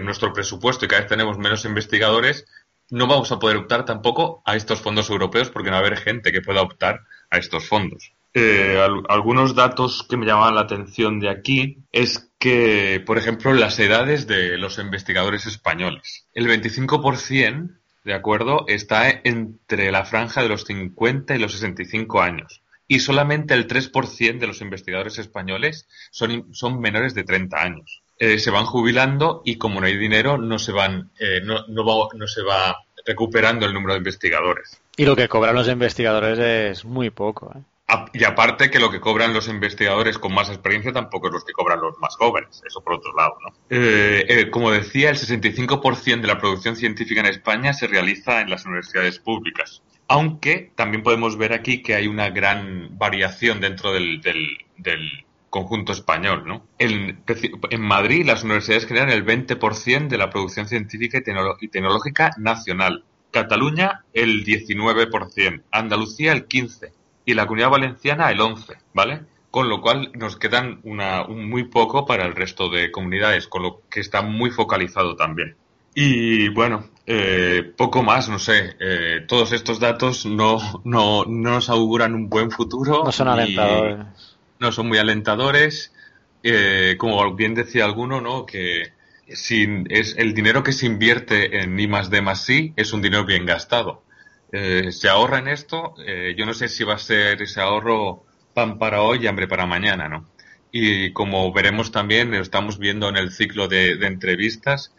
nuestro 0.00 0.32
presupuesto 0.32 0.84
y 0.84 0.88
cada 0.88 1.02
vez 1.02 1.08
tenemos 1.08 1.38
menos 1.38 1.64
investigadores, 1.64 2.44
no 2.90 3.06
vamos 3.06 3.30
a 3.32 3.38
poder 3.38 3.56
optar 3.56 3.84
tampoco 3.84 4.42
a 4.44 4.56
estos 4.56 4.80
fondos 4.80 5.10
europeos 5.10 5.50
porque 5.50 5.70
no 5.70 5.76
va 5.76 5.82
a 5.82 5.86
haber 5.86 5.98
gente 5.98 6.32
que 6.32 6.40
pueda 6.40 6.62
optar 6.62 7.00
a 7.30 7.38
estos 7.38 7.68
fondos. 7.68 8.12
Eh, 8.34 8.78
algunos 9.08 9.54
datos 9.54 10.06
que 10.08 10.16
me 10.16 10.26
llaman 10.26 10.54
la 10.54 10.62
atención 10.62 11.18
de 11.18 11.30
aquí 11.30 11.78
es 11.92 12.30
que, 12.38 13.02
por 13.04 13.18
ejemplo, 13.18 13.52
las 13.52 13.78
edades 13.78 14.26
de 14.26 14.58
los 14.58 14.78
investigadores 14.78 15.46
españoles. 15.46 16.26
El 16.34 16.46
25%, 16.46 17.78
de 18.04 18.14
acuerdo, 18.14 18.64
está 18.68 19.10
entre 19.10 19.90
la 19.90 20.04
franja 20.04 20.42
de 20.42 20.48
los 20.48 20.64
50 20.64 21.34
y 21.34 21.38
los 21.38 21.52
65 21.52 22.22
años. 22.22 22.62
Y 22.86 23.00
solamente 23.00 23.54
el 23.54 23.66
3% 23.66 24.38
de 24.38 24.46
los 24.46 24.60
investigadores 24.60 25.18
españoles 25.18 25.88
son, 26.10 26.54
son 26.54 26.80
menores 26.80 27.14
de 27.14 27.24
30 27.24 27.60
años. 27.60 28.02
Eh, 28.18 28.38
se 28.38 28.50
van 28.50 28.64
jubilando 28.64 29.42
y 29.44 29.56
como 29.58 29.80
no 29.80 29.86
hay 29.86 29.96
dinero 29.96 30.38
no 30.38 30.58
se 30.58 30.72
van 30.72 31.10
eh, 31.20 31.40
no, 31.44 31.66
no, 31.68 31.84
va, 31.84 32.08
no 32.14 32.26
se 32.26 32.42
va 32.42 32.76
recuperando 33.06 33.64
el 33.64 33.72
número 33.72 33.94
de 33.94 33.98
investigadores. 33.98 34.80
Y 34.96 35.04
lo 35.04 35.14
que 35.14 35.28
cobran 35.28 35.54
los 35.54 35.68
investigadores 35.68 36.38
es 36.38 36.84
muy 36.84 37.10
poco. 37.10 37.52
¿eh? 37.56 37.62
Y 38.12 38.24
aparte 38.24 38.70
que 38.70 38.78
lo 38.78 38.90
que 38.90 39.00
cobran 39.00 39.32
los 39.32 39.48
investigadores 39.48 40.18
con 40.18 40.34
más 40.34 40.50
experiencia 40.50 40.92
tampoco 40.92 41.28
es 41.28 41.32
los 41.32 41.44
que 41.44 41.52
cobran 41.52 41.80
los 41.80 41.98
más 41.98 42.16
jóvenes, 42.16 42.62
eso 42.66 42.82
por 42.82 42.94
otro 42.94 43.14
lado, 43.16 43.38
¿no? 43.42 43.54
Eh, 43.70 44.26
eh, 44.28 44.50
como 44.50 44.70
decía, 44.70 45.08
el 45.08 45.16
65% 45.16 46.20
de 46.20 46.26
la 46.26 46.38
producción 46.38 46.76
científica 46.76 47.20
en 47.20 47.26
España 47.26 47.72
se 47.72 47.86
realiza 47.86 48.42
en 48.42 48.50
las 48.50 48.66
universidades 48.66 49.18
públicas. 49.18 49.82
Aunque 50.06 50.70
también 50.74 51.02
podemos 51.02 51.38
ver 51.38 51.54
aquí 51.54 51.82
que 51.82 51.94
hay 51.94 52.08
una 52.08 52.28
gran 52.28 52.98
variación 52.98 53.60
dentro 53.60 53.92
del, 53.92 54.20
del, 54.20 55.24
conjunto 55.50 55.92
español, 55.92 56.44
¿no? 56.46 56.66
En, 56.78 57.22
en, 57.70 57.80
Madrid 57.80 58.26
las 58.26 58.44
universidades 58.44 58.86
generan 58.86 59.10
el 59.10 59.24
20% 59.24 60.08
de 60.08 60.18
la 60.18 60.30
producción 60.30 60.68
científica 60.68 61.18
y 61.60 61.68
tecnológica 61.68 62.30
nacional. 62.38 63.04
Cataluña 63.30 64.04
el 64.14 64.44
19%, 64.44 65.62
Andalucía 65.70 66.32
el 66.32 66.48
15%, 66.48 66.90
y 67.24 67.34
la 67.34 67.46
comunidad 67.46 67.70
valenciana 67.70 68.30
el 68.30 68.40
11, 68.40 68.74
¿vale? 68.94 69.20
Con 69.50 69.68
lo 69.68 69.80
cual 69.80 70.12
nos 70.14 70.36
quedan 70.36 70.80
una, 70.82 71.26
un 71.26 71.48
muy 71.48 71.64
poco 71.64 72.06
para 72.06 72.24
el 72.24 72.34
resto 72.34 72.70
de 72.70 72.90
comunidades, 72.90 73.48
con 73.48 73.62
lo 73.62 73.82
que 73.90 74.00
está 74.00 74.22
muy 74.22 74.50
focalizado 74.50 75.16
también. 75.16 75.56
Y 75.94 76.48
bueno, 76.50 76.84
eh, 77.06 77.72
poco 77.76 78.02
más, 78.02 78.28
no 78.28 78.38
sé. 78.38 78.76
Eh, 78.78 79.24
todos 79.26 79.52
estos 79.52 79.80
datos 79.80 80.26
no, 80.26 80.58
no, 80.84 81.24
no, 81.24 81.24
nos 81.26 81.68
auguran 81.70 82.14
un 82.14 82.28
buen 82.28 82.50
futuro. 82.50 83.02
No 83.04 83.12
son 83.12 83.28
alentadores. 83.28 84.37
No 84.60 84.72
son 84.72 84.88
muy 84.88 84.98
alentadores. 84.98 85.92
Eh, 86.42 86.96
como 86.98 87.34
bien 87.34 87.54
decía 87.54 87.84
alguno, 87.84 88.20
¿no? 88.20 88.46
Que 88.46 88.92
sin, 89.28 89.86
es 89.90 90.16
el 90.16 90.34
dinero 90.34 90.62
que 90.62 90.72
se 90.72 90.86
invierte 90.86 91.60
en 91.60 91.78
I 91.78 91.86
más 91.86 92.10
D 92.10 92.22
más 92.22 92.44
sí 92.44 92.72
es 92.76 92.92
un 92.92 93.02
dinero 93.02 93.24
bien 93.24 93.46
gastado. 93.46 94.02
Eh, 94.52 94.92
se 94.92 95.08
ahorra 95.08 95.38
en 95.38 95.48
esto. 95.48 95.94
Eh, 96.04 96.34
yo 96.36 96.46
no 96.46 96.54
sé 96.54 96.68
si 96.68 96.84
va 96.84 96.94
a 96.94 96.98
ser 96.98 97.42
ese 97.42 97.60
ahorro 97.60 98.24
pan 98.54 98.78
para 98.78 99.02
hoy 99.02 99.20
y 99.22 99.26
hambre 99.26 99.46
para 99.46 99.66
mañana, 99.66 100.08
¿no? 100.08 100.28
Y 100.70 101.12
como 101.12 101.52
veremos 101.52 101.92
también, 101.92 102.34
estamos 102.34 102.78
viendo 102.78 103.08
en 103.08 103.16
el 103.16 103.32
ciclo 103.32 103.68
de, 103.68 103.92
entrevistas, 104.06 104.94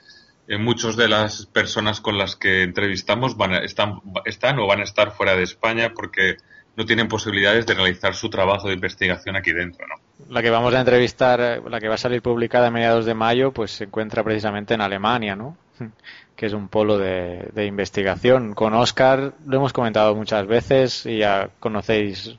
eh, 0.48 0.58
muchas 0.58 0.96
de 0.96 1.08
las 1.08 1.46
personas 1.46 2.02
con 2.02 2.18
las 2.18 2.36
que 2.36 2.64
entrevistamos 2.64 3.38
van 3.38 3.54
están, 3.64 4.02
están 4.26 4.60
o 4.60 4.68
van 4.68 4.80
a 4.80 4.84
estar 4.84 5.12
fuera 5.12 5.36
de 5.36 5.44
España 5.44 5.94
porque 5.94 6.38
no 6.80 6.86
tienen 6.86 7.10
posibilidades 7.10 7.66
de 7.66 7.74
realizar 7.74 8.16
su 8.16 8.30
trabajo 8.30 8.70
de 8.70 8.74
investigación 8.74 9.36
aquí 9.36 9.52
dentro, 9.52 9.86
¿no? 9.86 9.96
La 10.34 10.42
que 10.42 10.50
vamos 10.50 10.74
a 10.74 10.80
entrevistar, 10.80 11.62
la 11.70 11.78
que 11.78 11.90
va 11.90 11.96
a 11.96 11.98
salir 11.98 12.22
publicada 12.22 12.68
a 12.68 12.72
mediados 12.72 13.06
de 13.06 13.14
mayo, 13.14 13.52
pues 13.52 13.72
se 13.72 13.84
encuentra 13.84 14.24
precisamente 14.24 14.76
en 14.76 14.82
Alemania, 14.82 15.36
¿no? 15.36 15.58
que 16.38 16.46
es 16.46 16.54
un 16.54 16.70
polo 16.70 16.98
de, 16.98 17.66
investigación. 17.66 18.54
Con 18.54 18.74
Oscar 18.76 19.34
lo 19.46 19.58
hemos 19.58 19.74
comentado 19.74 20.16
muchas 20.16 20.48
veces 20.48 21.06
y 21.06 21.18
ya 21.18 21.50
conocéis 21.60 22.38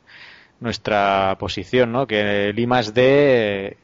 nuestra 0.58 1.36
posición, 1.38 1.92
¿no? 1.92 2.06
Que 2.06 2.48
el 2.48 2.58
I 2.58 2.66
D, 2.94 3.76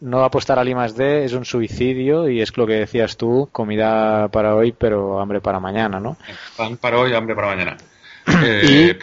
no 0.00 0.24
apostar 0.24 0.58
al 0.58 0.70
I 0.70 0.74
D 0.94 1.26
es 1.26 1.34
un 1.34 1.44
suicidio 1.44 2.30
y 2.30 2.40
es 2.40 2.56
lo 2.56 2.66
que 2.66 2.76
decías 2.76 3.18
tú, 3.18 3.50
comida 3.52 4.28
para 4.28 4.54
hoy 4.54 4.72
pero 4.72 5.20
hambre 5.20 5.42
para 5.42 5.60
mañana, 5.60 6.00
¿no? 6.00 6.16
Pan 6.56 6.78
para 6.78 6.98
hoy, 6.98 7.12
hambre 7.12 7.34
para 7.34 7.48
mañana. 7.48 7.76
Y, 8.26 8.90
eh, 8.90 8.98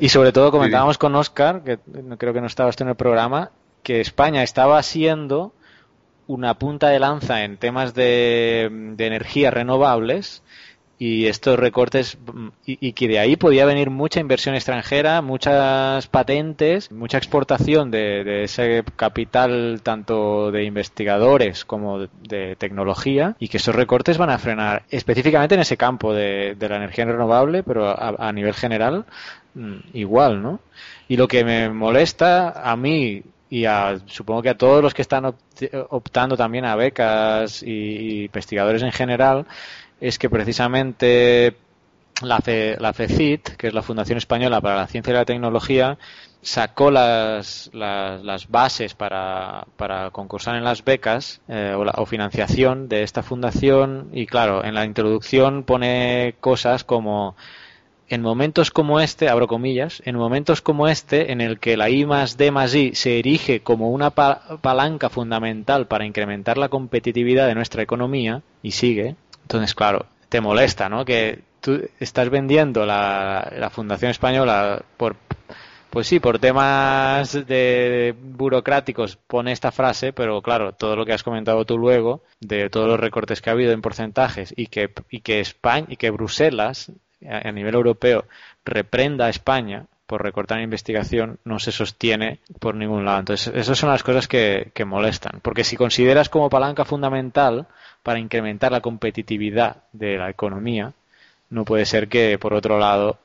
y, 0.00 0.08
sobre 0.08 0.32
todo 0.32 0.50
comentábamos 0.50 0.98
con 0.98 1.14
Oscar, 1.14 1.62
que 1.62 1.78
creo 2.16 2.32
que 2.32 2.40
no 2.40 2.46
estaba 2.46 2.70
en 2.78 2.88
el 2.88 2.94
programa, 2.94 3.50
que 3.82 4.00
España 4.00 4.42
estaba 4.42 4.82
siendo 4.82 5.52
una 6.26 6.58
punta 6.58 6.88
de 6.88 6.98
lanza 6.98 7.44
en 7.44 7.58
temas 7.58 7.94
de, 7.94 8.70
de 8.70 9.06
energías 9.06 9.52
renovables 9.52 10.42
y 11.04 11.26
estos 11.26 11.58
recortes 11.58 12.16
y, 12.64 12.92
que 12.94 13.08
de 13.08 13.18
ahí 13.18 13.36
podía 13.36 13.66
venir 13.66 13.90
mucha 13.90 14.20
inversión 14.20 14.54
extranjera, 14.54 15.20
muchas 15.20 16.06
patentes, 16.06 16.90
mucha 16.90 17.18
exportación 17.18 17.90
de, 17.90 18.44
ese 18.44 18.84
capital 18.96 19.82
tanto 19.82 20.50
de 20.50 20.64
investigadores 20.64 21.66
como 21.66 21.98
de, 21.98 22.56
tecnología 22.56 23.36
y 23.38 23.48
que 23.48 23.58
esos 23.58 23.74
recortes 23.74 24.16
van 24.16 24.30
a 24.30 24.38
frenar 24.38 24.84
específicamente 24.88 25.54
en 25.54 25.60
ese 25.60 25.76
campo 25.76 26.14
de, 26.14 26.56
la 26.58 26.76
energía 26.76 27.04
renovable, 27.04 27.62
pero 27.62 27.86
a, 27.86 28.28
a 28.28 28.32
nivel 28.32 28.54
general 28.54 29.04
mm, 29.54 29.76
igual, 29.92 30.42
¿no? 30.42 30.60
Y 31.06 31.18
lo 31.18 31.28
que 31.28 31.44
me 31.44 31.68
molesta 31.68 32.62
a 32.64 32.76
mí 32.76 33.22
y 33.54 33.66
supongo 34.06 34.42
que 34.42 34.48
a 34.48 34.58
todos 34.58 34.82
los 34.82 34.94
que 34.94 35.02
están 35.02 35.32
optando 35.90 36.36
también 36.36 36.64
a 36.64 36.74
becas 36.74 37.62
y, 37.62 38.24
investigadores 38.24 38.82
en 38.82 38.90
general, 38.90 39.46
es 40.00 40.18
que 40.18 40.30
precisamente 40.30 41.56
la, 42.22 42.42
la 42.78 42.92
FECIT, 42.92 43.56
que 43.56 43.68
es 43.68 43.74
la 43.74 43.82
Fundación 43.82 44.18
Española 44.18 44.60
para 44.60 44.76
la 44.76 44.86
Ciencia 44.86 45.12
y 45.12 45.14
la 45.14 45.24
Tecnología, 45.24 45.98
sacó 46.42 46.90
las, 46.90 47.70
las, 47.72 48.48
bases 48.48 48.94
para, 48.94 49.66
concursar 50.12 50.56
en 50.56 50.64
las 50.64 50.84
becas 50.84 51.40
eh, 51.48 51.74
o, 51.76 51.82
o, 51.82 52.06
financiación 52.06 52.88
de 52.88 53.02
esta 53.02 53.22
fundación. 53.22 54.10
Y 54.12 54.26
claro, 54.26 54.64
en 54.64 54.74
la 54.74 54.84
introducción 54.84 55.64
pone 55.64 56.34
cosas 56.40 56.84
como 56.84 57.34
en 58.08 58.20
momentos 58.20 58.70
como 58.70 59.00
este, 59.00 59.28
abro 59.28 59.48
comillas, 59.48 60.02
en 60.04 60.16
momentos 60.16 60.60
como 60.60 60.88
este, 60.88 61.32
en 61.32 61.40
el 61.40 61.58
que 61.58 61.76
la 61.76 61.88
I 61.88 62.04
más 62.04 62.36
D 62.36 62.50
más 62.50 62.74
I 62.74 62.94
se 62.94 63.18
erige 63.18 63.60
como 63.60 63.90
una 63.90 64.10
palanca 64.10 65.08
fundamental 65.08 65.86
para 65.86 66.04
incrementar 66.04 66.58
la 66.58 66.68
competitividad 66.68 67.46
de 67.46 67.54
nuestra 67.54 67.82
economía, 67.82 68.42
y 68.62 68.72
sigue, 68.72 69.16
entonces, 69.44 69.74
claro, 69.74 70.06
te 70.28 70.40
molesta, 70.40 70.88
¿no? 70.88 71.04
Que 71.04 71.42
tú 71.60 71.80
estás 72.00 72.28
vendiendo 72.30 72.84
la, 72.84 73.52
la 73.56 73.70
Fundación 73.70 74.10
Española 74.10 74.82
por, 74.96 75.16
pues 75.94 76.08
sí, 76.08 76.18
por 76.18 76.40
temas 76.40 77.46
de 77.46 78.16
burocráticos 78.20 79.16
pone 79.16 79.52
esta 79.52 79.70
frase, 79.70 80.12
pero 80.12 80.42
claro, 80.42 80.72
todo 80.72 80.96
lo 80.96 81.06
que 81.06 81.12
has 81.12 81.22
comentado 81.22 81.64
tú 81.64 81.78
luego, 81.78 82.24
de 82.40 82.68
todos 82.68 82.88
los 82.88 82.98
recortes 82.98 83.40
que 83.40 83.48
ha 83.48 83.52
habido 83.52 83.70
en 83.70 83.80
porcentajes 83.80 84.52
y 84.56 84.66
que, 84.66 84.90
y 85.08 85.20
que 85.20 85.38
España 85.38 85.86
y 85.88 85.96
que 85.96 86.10
Bruselas 86.10 86.90
a 87.24 87.52
nivel 87.52 87.74
europeo 87.74 88.24
reprenda 88.64 89.26
a 89.26 89.30
España 89.30 89.86
por 90.06 90.22
recortar 90.22 90.60
investigación 90.60 91.38
no 91.44 91.58
se 91.58 91.72
sostiene 91.72 92.40
por 92.58 92.74
ningún 92.74 93.04
lado. 93.04 93.20
Entonces, 93.20 93.54
esas 93.54 93.78
son 93.78 93.90
las 93.90 94.02
cosas 94.02 94.28
que, 94.28 94.70
que, 94.74 94.84
molestan. 94.84 95.40
Porque 95.42 95.64
si 95.64 95.76
consideras 95.76 96.28
como 96.28 96.50
palanca 96.50 96.84
fundamental 96.84 97.68
para 98.04 98.20
incrementar 98.20 98.70
la 98.70 98.82
competitividad 98.82 99.78
de 99.92 100.18
la 100.18 100.30
economía, 100.30 100.92
no 101.50 101.64
puede 101.64 101.86
ser 101.86 102.06
que, 102.06 102.38
por 102.38 102.52
otro 102.54 102.78
lado, 102.78 103.18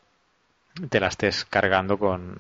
te 0.90 1.02
la 1.02 1.08
estés 1.08 1.44
cargando 1.44 1.98
con, 1.98 2.38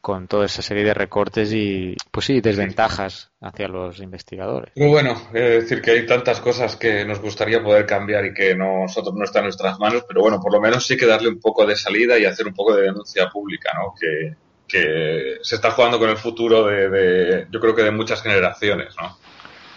con 0.00 0.28
toda 0.28 0.46
esa 0.46 0.62
serie 0.62 0.82
de 0.82 0.94
recortes 0.94 1.52
y, 1.52 1.94
pues 2.10 2.24
sí, 2.26 2.40
desventajas 2.40 3.30
hacia 3.42 3.68
los 3.68 4.00
investigadores. 4.00 4.72
Muy 4.76 4.88
bueno, 4.88 5.12
es 5.34 5.62
decir, 5.62 5.82
que 5.82 5.90
hay 5.90 6.06
tantas 6.06 6.40
cosas 6.40 6.76
que 6.76 7.04
nos 7.04 7.20
gustaría 7.20 7.62
poder 7.62 7.84
cambiar 7.84 8.24
y 8.24 8.32
que 8.32 8.54
nosotros 8.54 9.14
no 9.14 9.24
está 9.24 9.40
en 9.40 9.44
nuestras 9.44 9.78
manos, 9.78 10.04
pero 10.08 10.22
bueno, 10.22 10.40
por 10.40 10.52
lo 10.52 10.60
menos 10.60 10.86
sí 10.86 10.96
que 10.96 11.04
darle 11.04 11.28
un 11.28 11.38
poco 11.38 11.66
de 11.66 11.76
salida 11.76 12.18
y 12.18 12.24
hacer 12.24 12.46
un 12.46 12.54
poco 12.54 12.74
de 12.74 12.84
denuncia 12.84 13.28
pública, 13.28 13.72
¿no? 13.74 13.94
Que, 14.00 14.36
que 14.66 15.36
se 15.42 15.56
está 15.56 15.70
jugando 15.72 15.98
con 15.98 16.08
el 16.08 16.16
futuro 16.16 16.64
de, 16.66 17.46
yo 17.50 17.60
creo 17.60 17.74
que 17.74 17.82
de 17.82 17.90
muchas 17.90 18.22
generaciones, 18.22 18.94
¿no? 19.00 19.18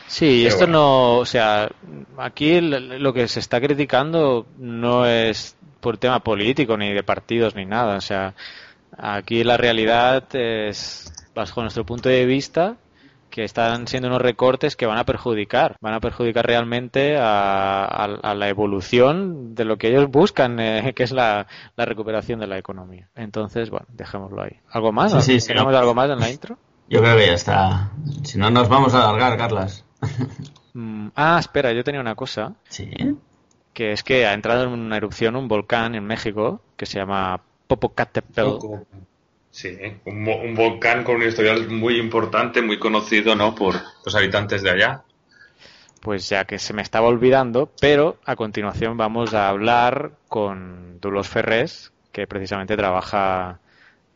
Sí, 0.07 0.45
esto 0.45 0.67
no, 0.67 1.17
o 1.17 1.25
sea, 1.25 1.69
aquí 2.17 2.61
lo 2.61 3.13
que 3.13 3.27
se 3.27 3.39
está 3.39 3.59
criticando 3.59 4.45
no 4.57 5.05
es 5.05 5.57
por 5.79 5.97
tema 5.97 6.19
político 6.19 6.77
ni 6.77 6.93
de 6.93 7.03
partidos 7.03 7.55
ni 7.55 7.65
nada, 7.65 7.97
o 7.97 8.01
sea, 8.01 8.33
Aquí 8.97 9.43
la 9.43 9.57
realidad 9.57 10.23
es, 10.33 11.11
bajo 11.33 11.61
nuestro 11.61 11.85
punto 11.85 12.09
de 12.09 12.25
vista, 12.25 12.77
que 13.29 13.43
están 13.43 13.87
siendo 13.87 14.07
unos 14.07 14.21
recortes 14.21 14.77
que 14.77 14.85
van 14.85 14.97
a 14.97 15.03
perjudicar, 15.03 15.75
van 15.81 15.93
a 15.93 15.99
perjudicar 15.99 16.45
realmente 16.45 17.17
a, 17.19 18.33
la 18.35 18.47
evolución 18.47 19.53
de 19.53 19.65
lo 19.65 19.77
que 19.77 19.89
ellos 19.89 20.09
buscan, 20.09 20.59
eh, 20.59 20.93
que 20.95 21.03
es 21.03 21.11
la, 21.11 21.47
recuperación 21.77 22.39
de 22.39 22.47
la 22.47 22.57
economía. 22.57 23.09
Entonces, 23.15 23.69
bueno, 23.69 23.85
dejémoslo 23.89 24.43
ahí. 24.43 24.59
¿Algo 24.69 24.91
más? 24.91 25.11
Sí, 25.25 25.39
sí, 25.39 25.47
¿Tenemos 25.47 25.73
algo 25.75 25.93
más 25.93 26.09
en 26.09 26.19
la 26.19 26.29
intro? 26.29 26.57
Yo 26.87 27.01
creo 27.01 27.17
que 27.17 27.25
ya 27.25 27.33
está. 27.33 27.91
Si 28.23 28.37
no, 28.37 28.49
nos 28.49 28.69
vamos 28.69 28.93
a 28.93 29.01
alargar, 29.09 29.37
Carlas. 29.37 29.84
Mm, 30.73 31.07
ah, 31.15 31.37
espera, 31.39 31.71
yo 31.71 31.85
tenía 31.85 32.01
una 32.01 32.15
cosa. 32.15 32.53
Sí. 32.67 32.89
que 33.73 33.93
es 33.93 34.03
que 34.03 34.25
ha 34.25 34.33
entrado 34.33 34.65
en 34.65 34.71
una 34.71 34.97
erupción 34.97 35.37
un 35.37 35.47
volcán 35.47 35.95
en 35.95 36.05
México 36.05 36.61
que 36.75 36.85
se 36.85 36.99
llama 36.99 37.39
Popocatépetl. 37.67 38.57
Sí, 39.51 39.77
un, 40.03 40.27
un, 40.27 40.53
volcán 40.53 41.05
con 41.05 41.15
un 41.15 41.23
historial 41.23 41.69
muy 41.69 41.97
importante, 41.97 42.61
muy 42.61 42.77
conocido, 42.77 43.35
¿no? 43.37 43.55
Por 43.55 43.75
los 44.05 44.15
habitantes 44.15 44.63
de 44.63 44.71
allá. 44.71 45.03
Pues 46.01 46.27
ya 46.27 46.43
que 46.43 46.59
se 46.59 46.73
me 46.73 46.81
estaba 46.81 47.07
olvidando, 47.07 47.71
pero 47.79 48.17
a 48.25 48.35
continuación 48.35 48.97
vamos 48.97 49.33
a 49.33 49.47
hablar 49.47 50.11
con 50.27 50.99
Dulos 50.99 51.29
Ferrés, 51.29 51.93
que 52.11 52.27
precisamente 52.27 52.75
trabaja 52.75 53.59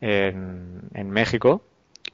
en, 0.01 0.81
en 0.93 1.09
México 1.09 1.63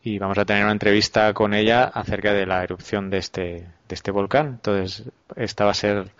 y 0.05 0.19
vamos 0.19 0.37
a 0.37 0.45
tener 0.45 0.63
una 0.63 0.71
entrevista 0.71 1.33
con 1.33 1.55
ella 1.55 1.85
acerca 1.85 2.31
de 2.31 2.45
la 2.45 2.63
erupción 2.63 3.09
de 3.09 3.17
este, 3.17 3.41
de 3.41 3.95
este 3.95 4.11
volcán. 4.11 4.47
Entonces, 4.47 5.03
esta 5.35 5.65
va 5.65 5.71
a 5.71 5.73
ser 5.73 6.11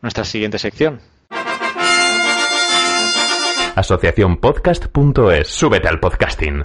nuestra 0.00 0.24
siguiente 0.24 0.58
sección. 0.58 0.98
Asociaciónpodcast.es. 3.76 5.46
Súbete 5.46 5.88
al 5.88 6.00
podcasting. 6.00 6.64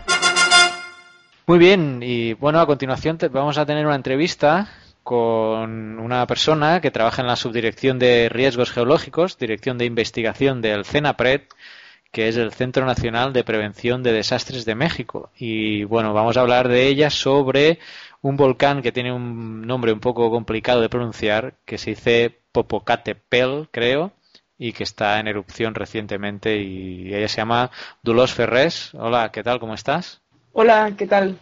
Muy 1.48 1.60
bien, 1.60 2.00
y 2.02 2.32
bueno, 2.34 2.62
a 2.62 2.66
continuación 2.66 3.18
vamos 3.30 3.58
a 3.58 3.66
tener 3.66 3.86
una 3.86 3.98
entrevista 3.98 4.70
con 5.04 6.00
una 6.00 6.26
persona 6.28 6.80
que 6.80 6.92
trabaja 6.92 7.22
en 7.22 7.28
la 7.28 7.36
Subdirección 7.36 8.00
de 8.00 8.30
Riesgos 8.30 8.72
Geológicos, 8.72 9.38
Dirección 9.38 9.78
de 9.78 9.84
Investigación 9.84 10.62
del 10.62 10.86
CENAPRED, 10.86 11.42
que 12.14 12.28
es 12.28 12.38
el 12.38 12.54
Centro 12.54 12.86
Nacional 12.86 13.34
de 13.34 13.44
Prevención 13.44 14.04
de 14.04 14.14
Desastres 14.14 14.66
de 14.66 14.76
México. 14.76 15.32
Y 15.36 15.84
bueno, 15.84 16.14
vamos 16.14 16.38
a 16.38 16.42
hablar 16.42 16.68
de 16.68 16.88
ella 16.88 17.10
sobre 17.10 17.80
un 18.22 18.38
volcán 18.38 18.84
que 18.84 18.92
tiene 18.92 19.12
un 19.12 19.66
nombre 19.66 19.92
un 19.92 20.00
poco 20.00 20.30
complicado 20.30 20.80
de 20.80 20.90
pronunciar, 20.90 21.56
que 21.66 21.80
se 21.80 21.90
dice 21.90 22.40
Popocatépetl, 22.52 23.64
creo, 23.72 24.12
y 24.60 24.74
que 24.74 24.84
está 24.84 25.20
en 25.20 25.28
erupción 25.28 25.74
recientemente. 25.74 26.62
Y 26.62 27.16
ella 27.16 27.28
se 27.28 27.38
llama 27.38 27.72
Dulos 28.04 28.32
Ferrés. 28.32 28.92
Hola, 28.94 29.32
¿qué 29.32 29.42
tal? 29.42 29.60
¿Cómo 29.60 29.74
estás? 29.74 30.22
Hola, 30.52 30.94
¿qué 30.96 31.08
tal? 31.08 31.40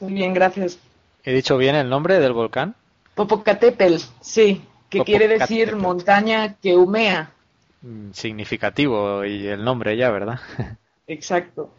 Muy 0.00 0.14
bien, 0.14 0.32
gracias. 0.32 0.78
¿He 1.22 1.34
dicho 1.34 1.58
bien 1.58 1.76
el 1.76 1.90
nombre 1.90 2.18
del 2.18 2.32
volcán? 2.32 2.74
Popocatépetl, 3.14 3.96
sí, 4.22 4.62
que 4.88 5.04
quiere 5.04 5.28
decir 5.28 5.76
montaña 5.76 6.54
que 6.62 6.74
humea. 6.74 7.33
Mm, 7.84 8.12
significativo 8.12 9.26
y 9.26 9.46
el 9.46 9.62
nombre 9.62 9.94
ya, 9.94 10.10
¿verdad? 10.10 10.40
Exacto. 11.06 11.70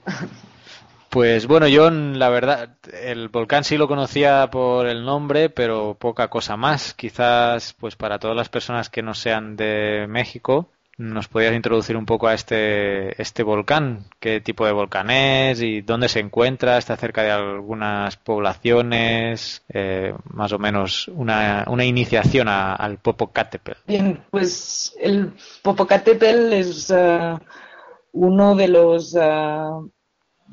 Pues 1.09 1.47
bueno, 1.47 1.67
yo 1.67 1.89
la 1.89 2.29
verdad, 2.29 2.77
el 3.01 3.29
volcán 3.29 3.63
sí 3.63 3.75
lo 3.75 3.87
conocía 3.87 4.47
por 4.51 4.85
el 4.85 5.03
nombre, 5.03 5.49
pero 5.49 5.95
poca 5.95 6.27
cosa 6.27 6.57
más. 6.57 6.93
Quizás, 6.93 7.73
pues 7.73 7.95
para 7.95 8.19
todas 8.19 8.37
las 8.37 8.49
personas 8.49 8.89
que 8.89 9.01
no 9.01 9.15
sean 9.15 9.55
de 9.55 10.05
México, 10.07 10.69
¿Nos 10.97 11.27
podrías 11.27 11.53
introducir 11.53 11.97
un 11.97 12.05
poco 12.05 12.27
a 12.27 12.33
este, 12.33 13.21
este 13.21 13.43
volcán? 13.43 14.05
¿Qué 14.17 14.39
tipo 14.39 14.65
de 14.65 14.71
volcán 14.71 15.09
es 15.09 15.61
y 15.61 15.81
dónde 15.81 16.07
se 16.07 16.21
encuentra? 16.21 16.77
¿Está 16.77 16.95
cerca 16.95 17.21
de 17.21 17.31
algunas 17.31 18.15
poblaciones? 18.15 19.63
Eh, 19.67 20.13
más 20.31 20.53
o 20.53 20.57
menos 20.57 21.09
una, 21.09 21.65
una 21.67 21.83
iniciación 21.83 22.47
al 22.47 22.97
Popocatépetl. 22.99 23.79
Bien, 23.85 24.23
pues 24.31 24.95
el 25.01 25.33
Popocatépetl 25.61 26.53
es 26.53 26.89
uh, 26.89 27.39
uno 28.13 28.55
de 28.55 28.67
los 28.69 29.15
uh, 29.15 29.91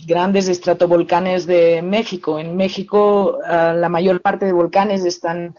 grandes 0.07 0.49
estratovolcanes 0.49 1.47
de 1.47 1.83
México. 1.83 2.41
En 2.41 2.57
México 2.57 3.39
la 3.47 3.89
mayor 3.89 4.21
parte 4.21 4.47
de 4.47 4.53
volcanes 4.53 5.05
están 5.05 5.55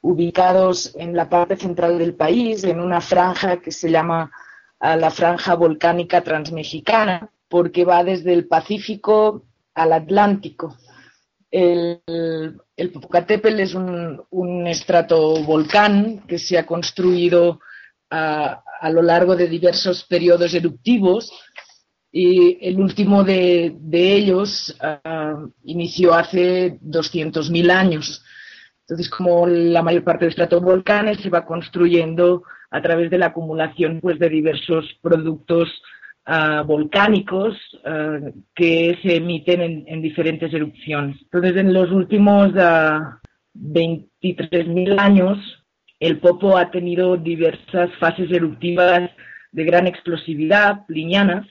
ubicados 0.00 0.94
en 0.96 1.14
la 1.14 1.28
parte 1.28 1.56
central 1.56 1.98
del 1.98 2.14
país, 2.14 2.64
en 2.64 2.80
una 2.80 3.00
franja 3.00 3.60
que 3.60 3.72
se 3.72 3.90
llama 3.90 4.30
ah, 4.80 4.96
la 4.96 5.10
franja 5.10 5.54
volcánica 5.54 6.22
transmexicana, 6.22 7.30
porque 7.48 7.84
va 7.84 8.04
desde 8.04 8.32
el 8.32 8.46
Pacífico 8.46 9.44
al 9.74 9.92
Atlántico. 9.92 10.76
El, 11.50 12.02
el 12.76 12.90
Popocatépetl 12.92 13.60
es 13.60 13.74
un, 13.74 14.22
un, 14.30 14.66
estratovolcán 14.66 16.24
que 16.26 16.38
se 16.38 16.58
ha 16.58 16.66
construido 16.66 17.60
a, 18.10 18.62
lo 18.90 19.02
largo 19.02 19.34
de 19.34 19.48
diversos 19.48 20.04
periodos 20.04 20.54
eruptivos 20.54 21.32
y 22.10 22.58
el 22.66 22.80
último 22.80 23.24
de, 23.24 23.76
ellos 23.92 24.76
uh, 24.80 25.50
inició 25.64 26.14
hace 26.14 26.78
200.000 26.80 27.70
años. 27.70 28.24
Entonces, 28.88 29.10
como 29.10 29.46
la 29.46 29.82
mayor 29.82 30.02
parte 30.02 30.24
de 30.24 30.30
estratovolcanes 30.30 31.18
se 31.20 31.28
va 31.28 31.44
construyendo 31.44 32.44
a 32.70 32.80
través 32.80 33.10
de 33.10 33.18
la 33.18 33.26
acumulación 33.26 34.00
pues, 34.00 34.18
de 34.18 34.30
diversos 34.30 34.86
productos 35.02 35.68
uh, 36.26 36.64
volcánicos 36.64 37.54
uh, 37.84 38.32
que 38.54 38.98
se 39.02 39.16
emiten 39.16 39.60
en, 39.60 39.84
en, 39.88 40.00
diferentes 40.00 40.54
erupciones. 40.54 41.18
Entonces, 41.20 41.56
en 41.56 41.74
los 41.74 41.90
últimos 41.90 42.48
uh, 42.54 42.60
ah, 42.60 43.20
23.000 43.54 44.98
años, 44.98 45.38
el 46.00 46.18
Popo 46.18 46.56
ha 46.56 46.70
tenido 46.70 47.18
diversas 47.18 47.90
fases 48.00 48.32
eruptivas 48.32 49.10
de 49.52 49.64
gran 49.64 49.86
explosividad, 49.86 50.86
plinianas, 50.86 51.46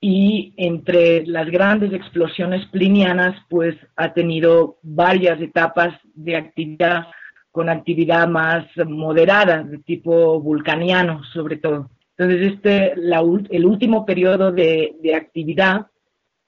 y 0.00 0.54
entre 0.56 1.26
las 1.26 1.50
grandes 1.50 1.92
explosiones 1.92 2.64
plinianas, 2.66 3.36
pues 3.48 3.74
ha 3.96 4.12
tenido 4.12 4.78
varias 4.82 5.40
etapas 5.40 5.94
de 6.14 6.36
actividad 6.36 7.06
con 7.50 7.68
actividad 7.68 8.28
más 8.28 8.66
moderada, 8.86 9.64
de 9.64 9.78
tipo 9.78 10.40
vulcaniano 10.40 11.22
sobre 11.32 11.56
todo. 11.56 11.90
Entonces, 12.16 12.52
este, 12.52 12.92
la, 12.96 13.22
el 13.50 13.64
último 13.64 14.04
periodo 14.04 14.52
de, 14.52 14.96
de, 15.02 15.14
actividad 15.14 15.86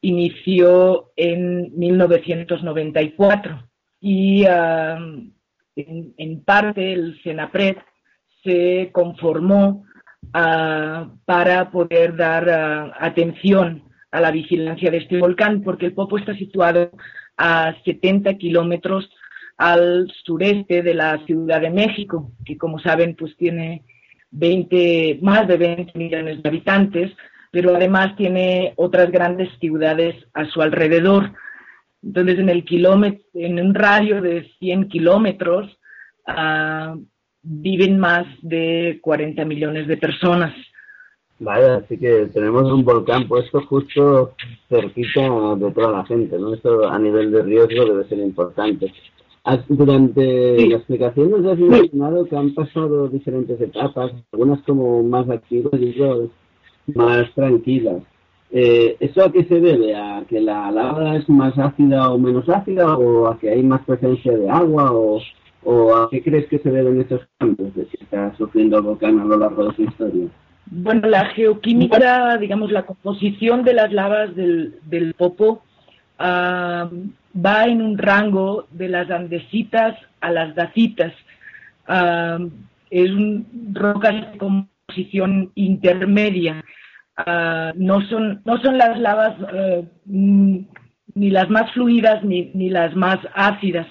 inició 0.01 1.13
en 1.17 1.77
1994 1.77 3.69
y 4.01 4.45
uh, 4.45 5.31
en, 5.77 6.15
en, 6.17 6.45
parte 6.45 6.93
el 6.93 7.21
CENAPRED 7.23 7.77
se 8.43 8.91
conformó 8.93 9.85
uh, 10.35 11.17
para 11.25 11.71
poder 11.71 12.17
dar 12.17 12.45
uh, 12.47 12.93
atención 12.99 13.85
a 14.11 14.21
la 14.21 14.31
vigilancia 14.31 14.91
de 14.91 14.99
este 14.99 15.19
volcán, 15.19 15.63
porque 15.63 15.87
el 15.87 15.95
Popo 15.95 16.19
está 16.19 16.35
situado 16.35 16.91
a 17.37 17.75
70 17.85 18.35
kilómetros 18.35 19.11
al 19.57 20.11
sureste 20.25 20.83
de 20.83 20.95
la 20.95 21.19
Ciudad 21.27 21.61
de 21.61 21.71
México, 21.71 22.33
que 22.45 22.57
como 22.57 22.79
saben, 22.79 23.15
pues 23.15 23.37
tiene 23.37 23.85
20, 24.31 25.19
más 25.23 25.47
de 25.47 25.57
20 25.57 25.99
millones 25.99 26.43
de 26.43 26.49
habitantes, 26.49 27.13
pero 27.51 27.75
además 27.75 28.17
tiene 28.17 28.73
otras 28.77 29.11
grandes 29.11 29.49
ciudades 29.59 30.15
a 30.35 30.47
su 30.47 30.63
alrededor. 30.63 31.33
Entonces, 32.03 32.39
en 32.39 32.49
el 32.49 32.65
kilómetro, 32.65 33.23
en 33.35 33.61
un 33.61 33.75
radio 33.75 34.23
de 34.23 34.51
100 34.59 34.89
kilómetros, 34.89 35.79
uh, 36.27 36.99
viven 37.43 37.99
más 37.99 38.27
de 38.43 38.99
40 39.03 39.45
millones 39.45 39.87
de 39.87 39.97
personas. 39.97 40.55
Vaya, 41.39 41.77
así 41.77 41.97
que 41.97 42.27
tenemos 42.35 42.71
un 42.71 42.85
volcán 42.85 43.27
puesto 43.27 43.63
justo 43.63 44.35
cerquita 44.69 45.57
de 45.57 45.71
toda 45.73 45.93
la 45.93 46.05
gente, 46.05 46.39
¿no? 46.39 46.53
Esto 46.53 46.87
a 46.87 46.99
nivel 46.99 47.31
de 47.33 47.43
riesgo 47.43 47.87
debe 47.87 48.09
ser 48.09 48.19
importante. 48.19 48.93
Durante 49.69 50.59
sí. 50.59 50.69
la 50.69 50.77
explicación 50.77 51.31
nos 51.31 51.47
has 51.47 51.59
mencionado 51.59 52.27
que 52.27 52.37
han 52.37 52.55
pasado 52.55 53.09
diferentes 53.09 53.59
etapas, 53.59 54.13
algunas 54.33 54.61
como 54.63 55.03
más 55.03 55.29
activas 55.31 55.81
y 55.81 55.99
otras 55.99 56.29
más 56.95 57.33
tranquilas. 57.35 58.03
Eh, 58.53 58.97
¿Eso 59.01 59.25
a 59.25 59.33
qué 59.33 59.45
se 59.45 59.61
debe? 59.61 59.95
¿A 59.95 60.25
que 60.29 60.41
la 60.41 60.71
lava 60.71 61.17
es 61.17 61.27
más 61.29 61.57
ácida 61.57 62.11
o 62.11 62.19
menos 62.19 62.49
ácida? 62.51 62.99
¿O 62.99 63.29
a 63.29 63.39
que 63.39 63.49
hay 63.49 63.63
más 63.63 63.81
presencia 63.87 64.37
de 64.37 64.51
agua? 64.51 64.93
¿O, 64.93 65.21
o 65.65 65.95
a 65.95 66.11
qué 66.11 66.23
crees 66.23 66.47
que 66.49 66.59
se 66.59 66.71
deben 66.71 67.01
estos 67.01 67.21
cambios 67.39 67.75
de 67.75 67.87
que 67.87 67.99
está 68.03 68.35
sufriendo 68.37 68.79
el 68.79 68.85
volcán 68.85 69.21
a 69.21 69.25
lo 69.25 69.37
largo 69.37 69.69
de 69.69 69.77
su 69.77 69.83
historia? 69.83 70.29
Bueno, 70.67 71.09
la 71.09 71.27
geoquímica, 71.27 72.37
digamos, 72.39 72.71
la 72.71 72.87
composición 72.87 73.65
de 73.65 73.75
las 73.75 73.93
lavas 73.93 74.35
del, 74.37 75.15
Popo 75.19 75.63
uh, 76.21 76.23
va 76.25 77.65
en 77.65 77.83
un 77.83 77.99
rango 77.99 78.67
de 78.71 78.89
las 78.89 79.11
andesitas 79.11 79.99
a 80.21 80.31
las 80.31 80.55
dacitas. 80.55 81.13
Uh, 81.89 82.49
es 82.91 83.11
un 83.11 83.73
roca 83.73 84.13
de 84.13 84.39
composición 84.39 85.51
intermedia. 85.57 86.65
Uh, 87.19 87.73
no, 87.75 88.01
son, 88.03 88.41
no 88.45 88.59
son 88.59 88.79
las 88.79 88.99
lavas 88.99 89.35
ni 90.07 91.31
las 91.31 91.51
más 91.51 91.73
fluidas 91.73 92.23
ni, 92.23 92.51
ni 92.55 92.71
las 92.71 92.95
más 92.95 93.19
ácidas. 93.35 93.89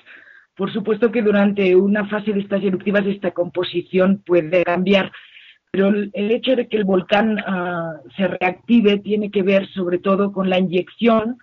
Por 0.60 0.74
supuesto 0.74 1.10
que 1.10 1.22
durante 1.22 1.74
una 1.74 2.06
fase 2.10 2.34
de 2.34 2.42
estas 2.42 2.62
eruptivas 2.62 3.06
esta 3.06 3.32
composición 3.32 4.22
puede 4.26 4.66
cambiar, 4.66 5.10
pero 5.72 5.88
el, 5.88 6.12
hecho 6.32 6.54
de 6.58 6.68
que 6.68 6.76
el 6.76 6.84
volcán 6.84 7.40
uh, 7.40 8.10
se 8.18 8.28
reactive 8.28 9.00
tiene 9.00 9.32
que 9.32 9.42
ver 9.42 9.70
sobre 9.70 10.00
todo 10.00 10.34
con 10.34 10.50
la 10.50 10.60
inyección 10.60 11.38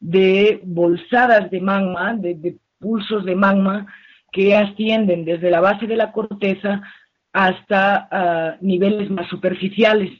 de 0.00 0.60
bolsadas 0.64 1.48
de 1.52 1.60
magma, 1.60 2.14
de, 2.14 2.34
de, 2.34 2.56
pulsos 2.80 3.24
de 3.24 3.36
magma 3.36 3.86
que 4.32 4.56
ascienden 4.56 5.24
desde 5.24 5.52
la 5.52 5.60
base 5.60 5.86
de 5.86 5.94
la 5.94 6.10
corteza 6.10 6.82
hasta 7.32 8.08
ah, 8.10 8.56
niveles 8.62 9.08
más 9.10 9.28
superficiales. 9.28 10.10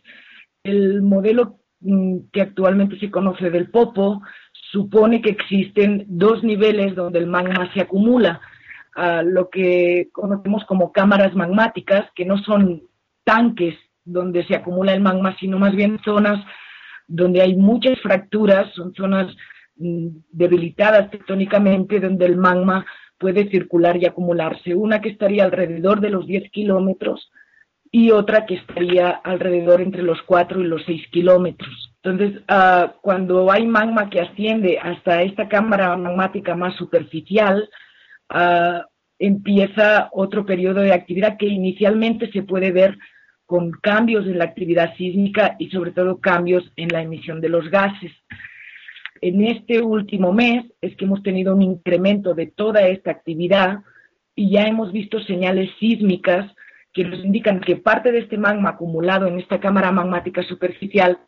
El 0.63 1.03
modelo 1.03 1.59
mm, 1.81 2.29
que 2.33 2.43
actualmente 2.43 2.97
se 3.01 3.11
conoce 3.11 3.51
del 3.51 3.71
Popo 3.71 4.23
supone 4.71 5.21
que 5.23 5.31
existen 5.31 6.05
dos 6.09 6.43
niveles 6.43 6.95
donde 6.95 7.19
el 7.19 7.27
magma 7.27 7.73
se 7.73 7.81
acumula, 7.81 8.41
ah, 8.95 9.23
lo 9.23 9.49
que 9.51 10.09
conocemos 10.13 10.65
como 10.65 10.93
cámaras 10.93 11.35
magmáticas, 11.35 12.11
que 12.15 12.25
no 12.25 12.39
son 12.39 12.83
tanques 13.25 13.75
donde 14.05 14.45
se 14.47 14.55
acumula 14.55 14.95
el 14.95 15.01
magma, 15.01 15.37
sino 15.39 15.59
más 15.59 15.75
bien 15.75 15.99
zonas 16.05 16.45
donde 17.09 17.43
hay 17.43 17.57
muchas 17.57 18.01
fracturas, 18.01 18.73
son 18.75 18.95
zonas 18.95 19.35
mm, 19.77 20.09
debilitadas 20.31 21.11
tectónicamente, 21.11 22.01
donde 22.01 22.27
el 22.27 22.37
magma 22.37 22.85
puede 23.19 23.49
circular 23.51 23.97
y 23.97 24.07
acumularse. 24.07 24.75
Una 24.75 25.01
que 25.01 25.11
estaría 25.11 25.45
alrededor 25.45 26.01
de 26.01 26.11
los 26.11 26.27
10 26.27 26.51
kilómetros 26.51 27.31
y 27.91 28.11
otra 28.11 28.47
que 28.47 28.55
estaría 28.57 29.11
alrededor 29.11 29.81
entre 29.81 30.03
los 30.03 30.21
4 30.23 30.61
y 30.61 30.65
los 30.65 30.83
6 30.85 31.09
kilómetros. 31.11 31.96
Entonces, 32.07 32.41
ah, 32.47 32.95
cuando 33.03 33.51
hay 33.51 33.67
magma 33.67 34.09
que 34.09 34.21
asciende 34.21 34.79
hasta 34.79 35.23
esta 35.23 35.49
cámara 35.49 35.97
magmática 35.97 36.55
más 36.55 36.77
superficial, 36.77 37.69
uh, 38.33 38.81
empieza 39.19 40.09
otro 40.13 40.47
periodo 40.47 40.83
de 40.83 40.93
actividad 40.93 41.37
que 41.37 41.47
inicialmente 41.47 42.31
se 42.31 42.43
puede 42.43 42.71
ver 42.71 42.97
con 43.45 43.73
cambios 43.73 44.25
en 44.27 44.39
la 44.39 44.45
actividad 44.45 44.95
sísmica 44.97 45.57
y 45.59 45.69
sobre 45.71 45.91
todo 45.91 46.21
cambios 46.21 46.71
en 46.77 46.91
la 46.91 47.03
emisión 47.03 47.41
de 47.41 47.49
los 47.49 47.69
gases. 47.71 48.13
En 49.21 49.45
este 49.45 49.81
último 49.81 50.33
mes 50.33 50.65
es 50.81 50.95
que 50.95 51.07
hemos 51.07 51.25
tenido 51.25 51.57
un 51.57 51.63
incremento 51.63 52.35
de 52.35 52.47
toda 52.47 52.87
esta 52.87 53.11
actividad 53.11 53.81
y 54.37 54.51
ya 54.51 54.69
hemos 54.69 54.93
visto 54.93 55.19
señales 55.21 55.71
sísmicas 55.81 56.53
que 56.93 57.03
nos 57.03 57.25
indican 57.25 57.61
que 57.61 57.77
parte 57.77 58.13
de 58.13 58.21
este 58.21 58.39
magma 58.39 58.71
acumulado 58.71 59.27
en 59.27 59.41
esta 59.41 59.59
cámara 59.59 59.91
magmática 59.91 60.45
superficial 60.45 61.19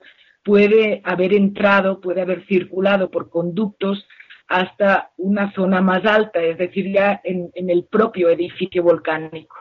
puede 0.49 1.03
haber 1.05 1.35
entrado, 1.35 2.01
puede 2.01 2.23
haber 2.23 2.47
circulado 2.47 3.11
por 3.11 3.29
conductos 3.29 4.09
hasta 4.47 5.11
una 5.19 5.53
zona 5.53 5.83
más 5.83 6.07
alta, 6.07 6.43
es 6.43 6.57
decir, 6.57 6.91
ya 6.91 7.21
en, 7.23 7.51
el 7.55 7.85
propio 7.85 8.31
edificio 8.31 8.83
volcánico, 8.83 9.57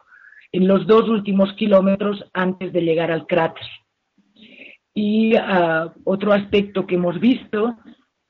en 0.54 0.66
los 0.66 0.88
dos 0.88 1.10
últimos 1.10 1.52
kilómetros 1.56 2.24
antes 2.32 2.72
de 2.72 2.84
llegar 2.84 3.12
al 3.12 3.28
cráter. 3.28 3.66
Y 4.94 5.36
ah, 5.36 5.94
otro 6.06 6.32
aspecto 6.32 6.88
que 6.88 6.96
hemos 6.96 7.20
visto 7.20 7.76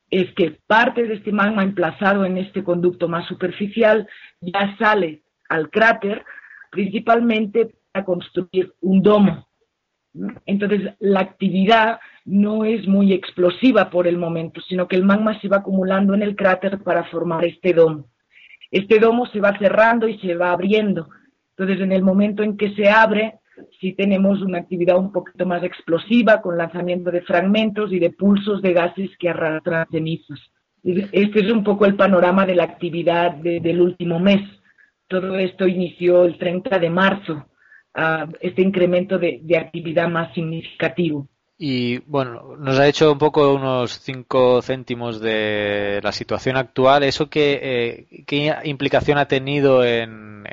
es 0.10 0.34
que 0.34 0.58
parte 0.66 1.04
de 1.04 1.14
este 1.14 1.32
magma 1.32 1.62
emplazado 1.62 2.26
en 2.26 2.40
este 2.40 2.64
conducto 2.64 3.08
más 3.08 3.28
superficial 3.28 4.10
ya 4.42 4.76
sale 4.80 5.22
al 5.48 5.70
cráter, 5.70 6.26
principalmente 6.72 7.76
para 7.92 8.04
construir 8.04 8.74
un 8.82 9.04
domo. 9.04 9.47
Entonces, 10.46 10.94
la 11.00 11.20
actividad 11.20 12.00
no 12.26 12.66
es 12.66 12.88
muy 12.88 13.14
explosiva 13.14 13.90
por 13.90 14.08
el 14.08 14.18
momento, 14.18 14.62
sino 14.62 14.88
que 14.88 14.96
el 14.96 15.04
magma 15.04 15.40
se 15.40 15.48
va 15.48 15.58
acumulando 15.58 16.14
en 16.14 16.24
el 16.24 16.36
cráter 16.36 16.80
para 16.80 17.04
formar 17.06 17.46
este 17.46 17.74
domo. 17.74 18.10
Este 18.72 19.00
domo 19.00 19.28
se 19.28 19.40
va 19.40 19.58
cerrando 19.58 20.08
y 20.08 20.18
se 20.20 20.36
va 20.36 20.52
abriendo. 20.52 21.10
Entonces, 21.56 21.84
en 21.84 21.92
el 21.92 22.04
momento 22.04 22.44
en 22.44 22.58
que 22.58 22.74
se 22.76 22.90
abre, 22.90 23.40
si 23.80 23.94
tenemos 23.94 24.42
una 24.42 24.60
actividad 24.60 24.98
un 24.98 25.12
poquito 25.12 25.46
más 25.46 25.64
explosiva 25.64 26.42
con 26.42 26.58
lanzamiento 26.58 27.12
de 27.12 27.22
fragmentos 27.22 27.92
y 27.92 28.00
de 28.00 28.12
pulsos 28.12 28.62
de 28.62 28.74
gases 28.74 29.10
que 29.18 29.30
arrastran 29.30 29.88
cenizas. 29.90 30.40
Este 30.84 31.40
es 31.42 31.52
un 31.52 31.64
poco 31.64 31.86
el 31.86 31.96
panorama 31.96 32.46
de 32.46 32.56
la 32.56 32.64
actividad 32.64 33.34
del 33.36 33.82
último 33.82 34.20
mes. 34.20 34.42
Todo 35.08 35.38
esto 35.38 35.68
inició 35.68 36.26
el 36.26 36.38
30 36.38 36.80
de 36.80 36.90
marzo, 36.90 37.46
este 38.40 38.62
incremento 38.62 39.18
de, 39.18 39.42
actividad 39.58 40.08
más 40.08 40.34
significativo. 40.34 41.28
Y 41.60 41.98
bueno, 42.06 42.56
nos 42.60 42.78
ha 42.78 42.88
hecho 42.88 43.12
un 43.12 43.18
poco 43.18 43.56
unos 43.56 44.00
cinco 44.00 44.62
céntimos 44.62 45.20
de 45.20 46.00
la 46.04 46.12
situación 46.12 46.56
actual. 46.56 47.02
¿Eso 47.02 47.30
qué, 47.30 47.60
eh, 47.64 48.24
qué 48.28 48.54
implicación 48.66 49.18
ha 49.18 49.28
tenido 49.28 49.84
en, 49.84 50.46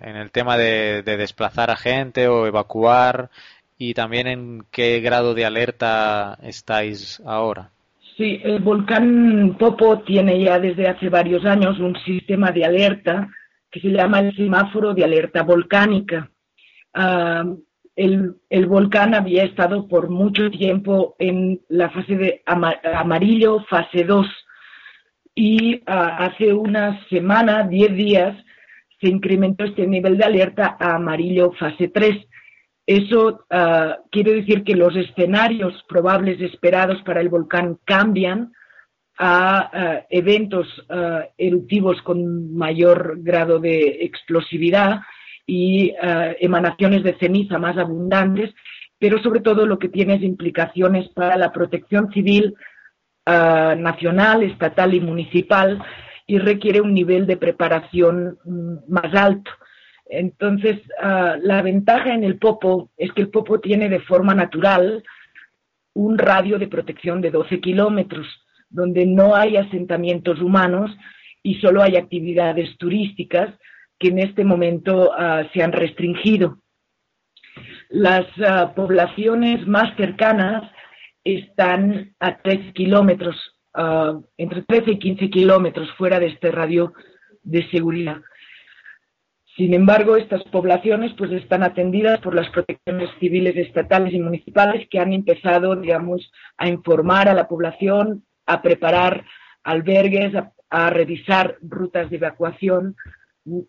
en 0.00 0.16
el 0.16 0.30
tema 0.30 0.56
de, 0.56 1.02
desplazar 1.02 1.70
a 1.70 1.76
gente 1.76 2.28
o 2.28 2.46
evacuar 2.46 3.30
y 3.78 3.94
también 3.94 4.26
en 4.26 4.64
qué 4.70 5.00
grado 5.00 5.34
de 5.34 5.44
alerta 5.44 6.38
estáis 6.42 7.20
ahora. 7.26 7.70
Sí, 8.16 8.40
el 8.44 8.60
volcán 8.60 9.56
Popo 9.58 10.00
tiene 10.00 10.40
ya 10.40 10.58
desde 10.58 10.88
hace 10.88 11.08
varios 11.08 11.44
años 11.44 11.78
un 11.80 11.96
sistema 12.04 12.52
de 12.52 12.64
alerta 12.64 13.28
que 13.70 13.80
se 13.80 13.88
llama 13.88 14.20
el 14.20 14.36
semáforo 14.36 14.94
de 14.94 15.02
alerta 15.02 15.42
volcánica. 15.42 16.30
El, 16.94 18.66
volcán 18.66 19.14
había 19.14 19.44
estado 19.44 19.86
por 19.88 20.10
mucho 20.10 20.50
tiempo 20.50 21.14
en 21.18 21.60
la 21.68 21.90
fase 21.90 22.16
de 22.16 22.42
amarillo, 22.46 23.64
fase 23.68 24.04
2, 24.04 24.26
y 25.34 25.82
hace 25.86 26.52
una 26.52 27.04
semana, 27.08 27.64
10 27.64 27.94
días, 27.94 28.44
se 29.00 29.08
incrementó 29.08 29.64
este 29.64 29.86
nivel 29.86 30.16
de 30.16 30.24
alerta 30.24 30.76
a 30.78 30.94
amarillo 30.94 31.52
fase 31.52 31.88
3. 31.88 32.26
Eso 32.86 33.44
quiere 34.10 34.34
decir 34.34 34.62
que 34.62 34.76
los 34.76 34.94
escenarios 34.96 35.84
probables 35.88 36.40
esperados 36.40 37.02
para 37.02 37.20
el 37.20 37.28
volcán 37.28 37.78
cambian 37.84 38.52
a 39.18 40.04
eventos 40.10 40.66
eruptivos 41.36 42.00
con 42.02 42.54
mayor 42.54 43.16
grado 43.22 43.58
de 43.58 44.04
explosividad 44.04 45.00
y 45.46 45.94
emanaciones 46.40 47.02
de 47.02 47.18
ceniza 47.18 47.58
más 47.58 47.76
abundantes, 47.76 48.54
pero 48.98 49.22
sobre 49.22 49.40
todo 49.40 49.66
lo 49.66 49.78
que 49.78 49.88
tiene 49.88 50.14
es 50.14 50.22
implicaciones 50.22 51.08
para 51.10 51.36
la 51.36 51.52
protección 51.52 52.10
civil 52.12 52.54
nacional, 53.26 54.42
estatal 54.42 54.94
y 54.94 55.00
municipal, 55.00 55.82
y 56.26 56.38
requiere 56.38 56.80
un 56.80 56.94
nivel 56.94 57.26
de 57.26 57.36
preparación 57.36 58.38
mm, 58.44 58.74
más 58.88 59.14
alto. 59.14 59.50
Entonces, 60.06 60.80
ah, 61.00 61.36
la 61.40 61.62
ventaja 61.62 62.14
en 62.14 62.24
el 62.24 62.38
popo 62.38 62.90
es 62.96 63.12
que 63.12 63.22
el 63.22 63.30
popo 63.30 63.60
tiene 63.60 63.88
de 63.88 64.00
forma 64.00 64.34
natural 64.34 65.02
un 65.94 66.18
radio 66.18 66.58
de 66.58 66.68
protección 66.68 67.20
de 67.20 67.30
12 67.30 67.60
kilómetros, 67.60 68.26
donde 68.68 69.06
no 69.06 69.34
hay 69.34 69.56
asentamientos 69.56 70.40
humanos 70.40 70.90
y 71.42 71.56
solo 71.56 71.82
hay 71.82 71.96
actividades 71.96 72.76
turísticas 72.78 73.54
que 74.04 74.10
en 74.10 74.18
este 74.18 74.44
momento 74.44 75.12
ah, 75.16 75.44
se 75.52 75.62
han 75.62 75.72
restringido. 75.72 76.58
Las 77.88 78.26
ah, 78.46 78.74
poblaciones 78.74 79.66
más 79.66 79.96
cercanas 79.96 80.70
están 81.24 82.14
a 82.20 82.36
3 82.36 82.74
kilómetros 82.74 83.54
Ah, 83.74 84.20
entre 84.36 84.62
13 84.62 84.92
y 84.92 84.98
15 85.00 85.30
kilómetros 85.30 85.90
fuera 85.98 86.20
de 86.20 86.26
este 86.26 86.52
radio 86.52 86.92
de 87.42 87.68
seguridad. 87.70 88.18
Sin 89.56 89.74
embargo, 89.74 90.16
estas 90.16 90.44
poblaciones 90.44 91.12
pues 91.18 91.32
están 91.32 91.64
atendidas 91.64 92.20
por 92.20 92.36
las 92.36 92.48
protecciones 92.50 93.10
civiles 93.18 93.56
estatales 93.56 94.14
y 94.14 94.20
municipales 94.20 94.86
que 94.88 95.00
han 95.00 95.12
empezado, 95.12 95.74
digamos, 95.74 96.30
a 96.56 96.68
informar 96.68 97.28
a 97.28 97.34
la 97.34 97.48
población, 97.48 98.24
a 98.46 98.62
preparar 98.62 99.24
albergues, 99.64 100.32
a, 100.70 100.90
revisar 100.90 101.56
rutas 101.60 102.10
de 102.10 102.16
evacuación. 102.16 102.96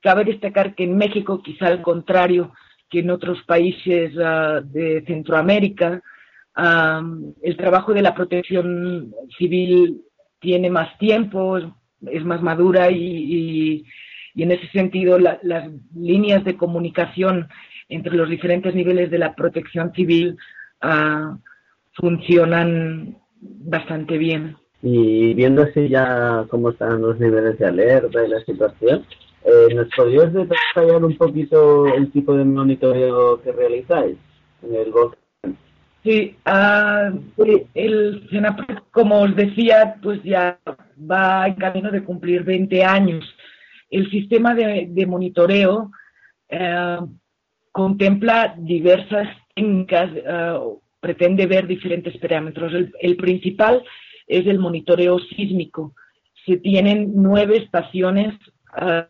Cabe 0.02 0.24
destacar 0.24 0.76
que 0.76 0.86
en 0.86 0.98
México, 0.98 1.42
quizá 1.44 1.68
al 1.68 1.82
contrario 1.82 2.54
que 2.90 3.00
en 3.00 3.10
otros 3.10 3.42
países 3.44 4.14
ah, 4.24 4.62
de 4.64 5.04
Centroamérica, 5.06 6.02
el 7.42 7.58
trabajo 7.58 7.94
de 7.94 8.02
la 8.02 8.16
protección 8.16 9.14
civil 9.38 10.02
tiene 10.40 10.70
más 10.70 10.98
tiempo, 10.98 11.58
es 11.58 12.24
más 12.24 12.42
madura 12.42 12.90
y, 12.92 13.84
en 14.36 14.52
ese 14.52 14.68
sentido 14.68 15.18
las 15.18 15.40
líneas 15.96 16.44
de 16.44 16.58
comunicación 16.58 17.48
entre 17.90 18.16
los 18.16 18.30
diferentes 18.30 18.74
niveles 18.76 19.10
de 19.12 19.18
la 19.18 19.34
protección 19.36 19.92
civil 19.94 20.38
ah, 20.82 21.38
funcionan 21.94 23.18
bastante 23.42 24.18
bien. 24.18 24.58
Y 24.82 25.34
viendo 25.34 25.64
así 25.64 25.88
ya 25.88 26.46
cómo 26.50 26.70
están 26.70 27.02
los 27.02 27.20
niveles 27.20 27.58
de 27.58 27.66
alerta 27.66 28.26
y 28.26 28.30
la 28.30 28.40
situación, 28.42 29.06
eh, 29.46 29.74
¿nos 29.74 29.88
podrías 29.96 30.34
detallar 30.34 31.04
un 31.04 31.16
poquito 31.18 31.86
el 31.88 32.12
tipo 32.12 32.36
de 32.36 32.44
monitoreo 32.46 33.42
que 33.42 33.52
realizáis 33.52 34.18
en 34.64 34.76
el 34.76 34.92
bosque? 34.92 35.20
Sí, 36.04 36.36
uh, 36.46 37.20
el 37.74 38.28
SENAPRED, 38.30 38.78
como 38.92 39.22
os 39.22 39.36
decía, 39.36 39.96
pues 40.04 40.22
ya 40.24 40.60
va 41.00 41.48
en 41.48 41.56
camino 41.56 41.90
de 41.90 42.04
cumplir 42.04 42.44
20 42.44 42.84
años. 42.84 43.26
El 43.90 44.10
sistema 44.12 44.54
de, 44.54 45.06
monitoreo 45.08 45.92
eh, 46.50 47.00
contempla 47.72 48.56
diversas 48.58 49.28
técnicas, 49.56 50.12
eh, 50.16 50.60
pretende 51.00 51.48
ver 51.48 51.66
diferentes 51.66 52.16
parámetros. 52.18 52.72
El, 53.00 53.16
principal 53.16 53.84
es 54.28 54.46
el 54.46 54.60
monitoreo 54.60 55.18
sísmico. 55.20 55.94
Se 56.46 56.58
tienen 56.58 57.14
nueve 57.16 57.58
estaciones 57.58 58.36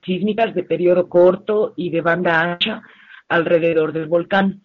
sísmicas 0.03 0.53
de 0.53 0.63
periodo 0.63 1.09
corto 1.09 1.73
y 1.75 1.89
de 1.89 2.01
banda 2.01 2.39
ancha 2.39 2.81
alrededor 3.27 3.93
del 3.93 4.07
volcán. 4.07 4.61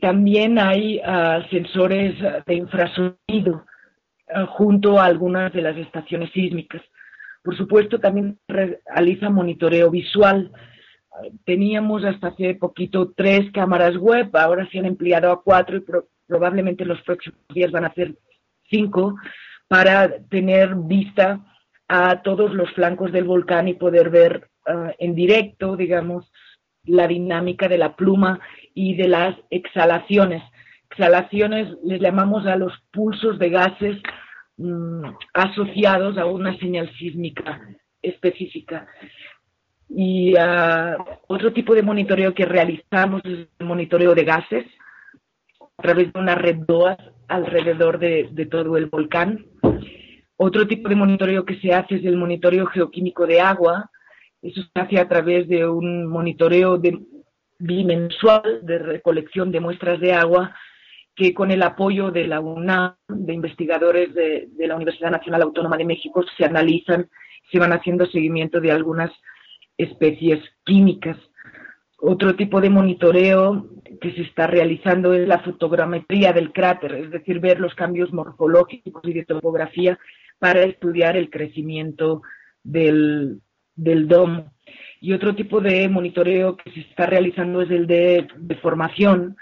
También 0.00 0.58
hay 0.58 1.00
ah, 1.04 1.40
sensores 1.50 2.14
de 2.46 2.54
infrasonido 2.54 3.64
ah, 4.28 4.46
junto 4.46 4.98
a 4.98 5.04
algunas 5.04 5.52
de 5.52 5.62
las 5.62 5.76
estaciones 5.76 6.30
sísmicas. 6.32 6.82
Por 7.42 7.56
supuesto, 7.56 7.98
también 8.00 8.38
realiza 8.48 9.28
monitoreo 9.28 9.90
visual. 9.90 10.50
Teníamos 11.44 12.04
hasta 12.04 12.28
hace 12.28 12.54
poquito 12.54 13.12
tres 13.14 13.52
cámaras 13.52 13.96
web, 13.96 14.30
ahora 14.34 14.66
se 14.70 14.78
han 14.78 14.86
empleado 14.86 15.30
a 15.30 15.42
cuatro 15.42 15.76
y 15.76 15.84
probablemente 16.26 16.82
en 16.82 16.88
los 16.88 17.02
próximos 17.02 17.38
días 17.54 17.70
van 17.70 17.84
a 17.84 17.94
ser 17.94 18.14
cinco 18.70 19.14
para 19.68 20.18
tener 20.28 20.74
vista 20.74 21.40
a 21.94 22.22
todos 22.22 22.52
los 22.54 22.70
flancos 22.72 23.12
del 23.12 23.24
volcán 23.24 23.68
y 23.68 23.74
poder 23.74 24.10
ver 24.10 24.48
ah, 24.66 24.92
en 24.98 25.14
directo, 25.14 25.76
digamos, 25.76 26.30
la 26.84 27.06
dinámica 27.06 27.68
de 27.68 27.78
la 27.78 27.94
pluma 27.94 28.40
y 28.74 28.96
de 28.96 29.08
las 29.08 29.36
exhalaciones. 29.50 30.42
Exhalaciones 30.90 31.68
les 31.84 32.00
llamamos 32.00 32.46
a 32.46 32.56
los 32.56 32.72
pulsos 32.92 33.38
de 33.38 33.48
gases 33.48 34.02
mm, 34.56 35.04
asociados 35.34 36.18
a 36.18 36.26
una 36.26 36.58
señal 36.58 36.90
sísmica 36.98 37.60
específica. 38.02 38.88
Y 39.88 40.34
ah, 40.36 40.96
otro 41.28 41.52
tipo 41.52 41.74
de 41.74 41.82
monitoreo 41.82 42.34
que 42.34 42.44
realizamos 42.44 43.22
es 43.24 43.46
el 43.58 43.66
monitoreo 43.66 44.16
de 44.16 44.24
gases 44.24 44.66
a 45.78 45.82
través 45.82 46.12
de 46.12 46.18
una 46.18 46.34
red 46.34 46.56
DOAS 46.66 46.98
alrededor 47.28 48.00
de, 48.00 48.28
de 48.32 48.46
todo 48.46 48.76
el 48.76 48.86
volcán. 48.86 49.46
Otro 50.36 50.66
tipo 50.66 50.88
de 50.88 50.96
monitoreo 50.96 51.44
que 51.44 51.60
se 51.60 51.72
hace 51.72 51.96
es 51.96 52.04
el 52.04 52.16
monitoreo 52.16 52.66
geoquímico 52.66 53.26
de 53.26 53.40
agua, 53.40 53.90
eso 54.42 54.60
se 54.62 54.80
hace 54.80 54.98
a 54.98 55.08
través 55.08 55.48
de 55.48 55.66
un 55.66 56.06
monitoreo 56.06 56.76
de, 56.76 56.98
bimensual 57.58 58.60
de 58.62 58.78
recolección 58.78 59.50
de 59.50 59.60
muestras 59.60 60.00
de 60.00 60.12
agua 60.12 60.54
que 61.16 61.32
con 61.32 61.50
el 61.50 61.62
apoyo 61.62 62.10
de 62.10 62.26
la 62.26 62.40
UNAM, 62.40 62.96
de 63.08 63.32
investigadores 63.32 64.12
de, 64.14 64.48
la 64.58 64.76
Universidad 64.76 65.12
Nacional 65.12 65.42
Autónoma 65.42 65.76
de 65.76 65.84
México, 65.84 66.24
se 66.36 66.44
analizan, 66.44 67.08
se 67.52 67.58
van 67.58 67.72
haciendo 67.72 68.04
seguimiento 68.06 68.60
de 68.60 68.72
algunas 68.72 69.12
especies 69.78 70.40
químicas. 70.64 71.16
Otro 71.98 72.34
tipo 72.34 72.60
de 72.60 72.70
monitoreo 72.70 73.68
que 74.00 74.12
se 74.12 74.22
está 74.22 74.48
realizando 74.48 75.14
es 75.14 75.26
la 75.28 75.38
fotogrametría 75.38 76.32
del 76.32 76.52
cráter, 76.52 76.94
es 76.94 77.10
decir, 77.10 77.38
ver 77.38 77.60
los 77.60 77.74
cambios 77.74 78.12
morfológicos 78.12 79.02
y 79.04 79.12
de 79.12 79.24
topografía 79.24 79.98
para 80.38 80.62
estudiar 80.62 81.16
el 81.16 81.30
crecimiento 81.30 82.22
del, 82.62 83.40
del 83.74 84.08
domo. 84.08 84.52
Y 85.00 85.12
otro 85.12 85.34
tipo 85.34 85.60
de 85.60 85.88
monitoreo 85.88 86.56
que 86.56 86.70
se 86.70 86.80
está 86.80 87.06
realizando 87.06 87.60
es 87.60 87.70
el 87.70 87.86
de, 87.86 88.26
formación, 88.62 89.36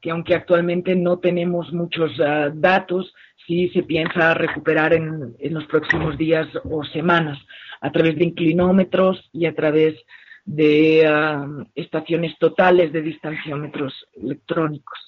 que 0.00 0.10
aunque 0.10 0.34
actualmente 0.34 0.94
no 0.94 1.18
tenemos 1.18 1.72
muchos 1.72 2.12
ah, 2.20 2.50
datos, 2.54 3.12
sí 3.46 3.68
se 3.70 3.82
piensa 3.82 4.34
recuperar 4.34 4.94
en, 4.94 5.34
los 5.40 5.66
próximos 5.66 6.16
días 6.16 6.46
o 6.64 6.84
semanas 6.84 7.38
a 7.80 7.90
través 7.90 8.16
de 8.16 8.24
inclinómetros 8.24 9.28
y 9.32 9.46
a 9.46 9.54
través 9.54 9.96
de 10.44 11.04
ah, 11.06 11.44
estaciones 11.74 12.38
totales 12.38 12.92
de 12.92 13.02
distanciómetros 13.02 14.06
electrónicos. 14.14 14.98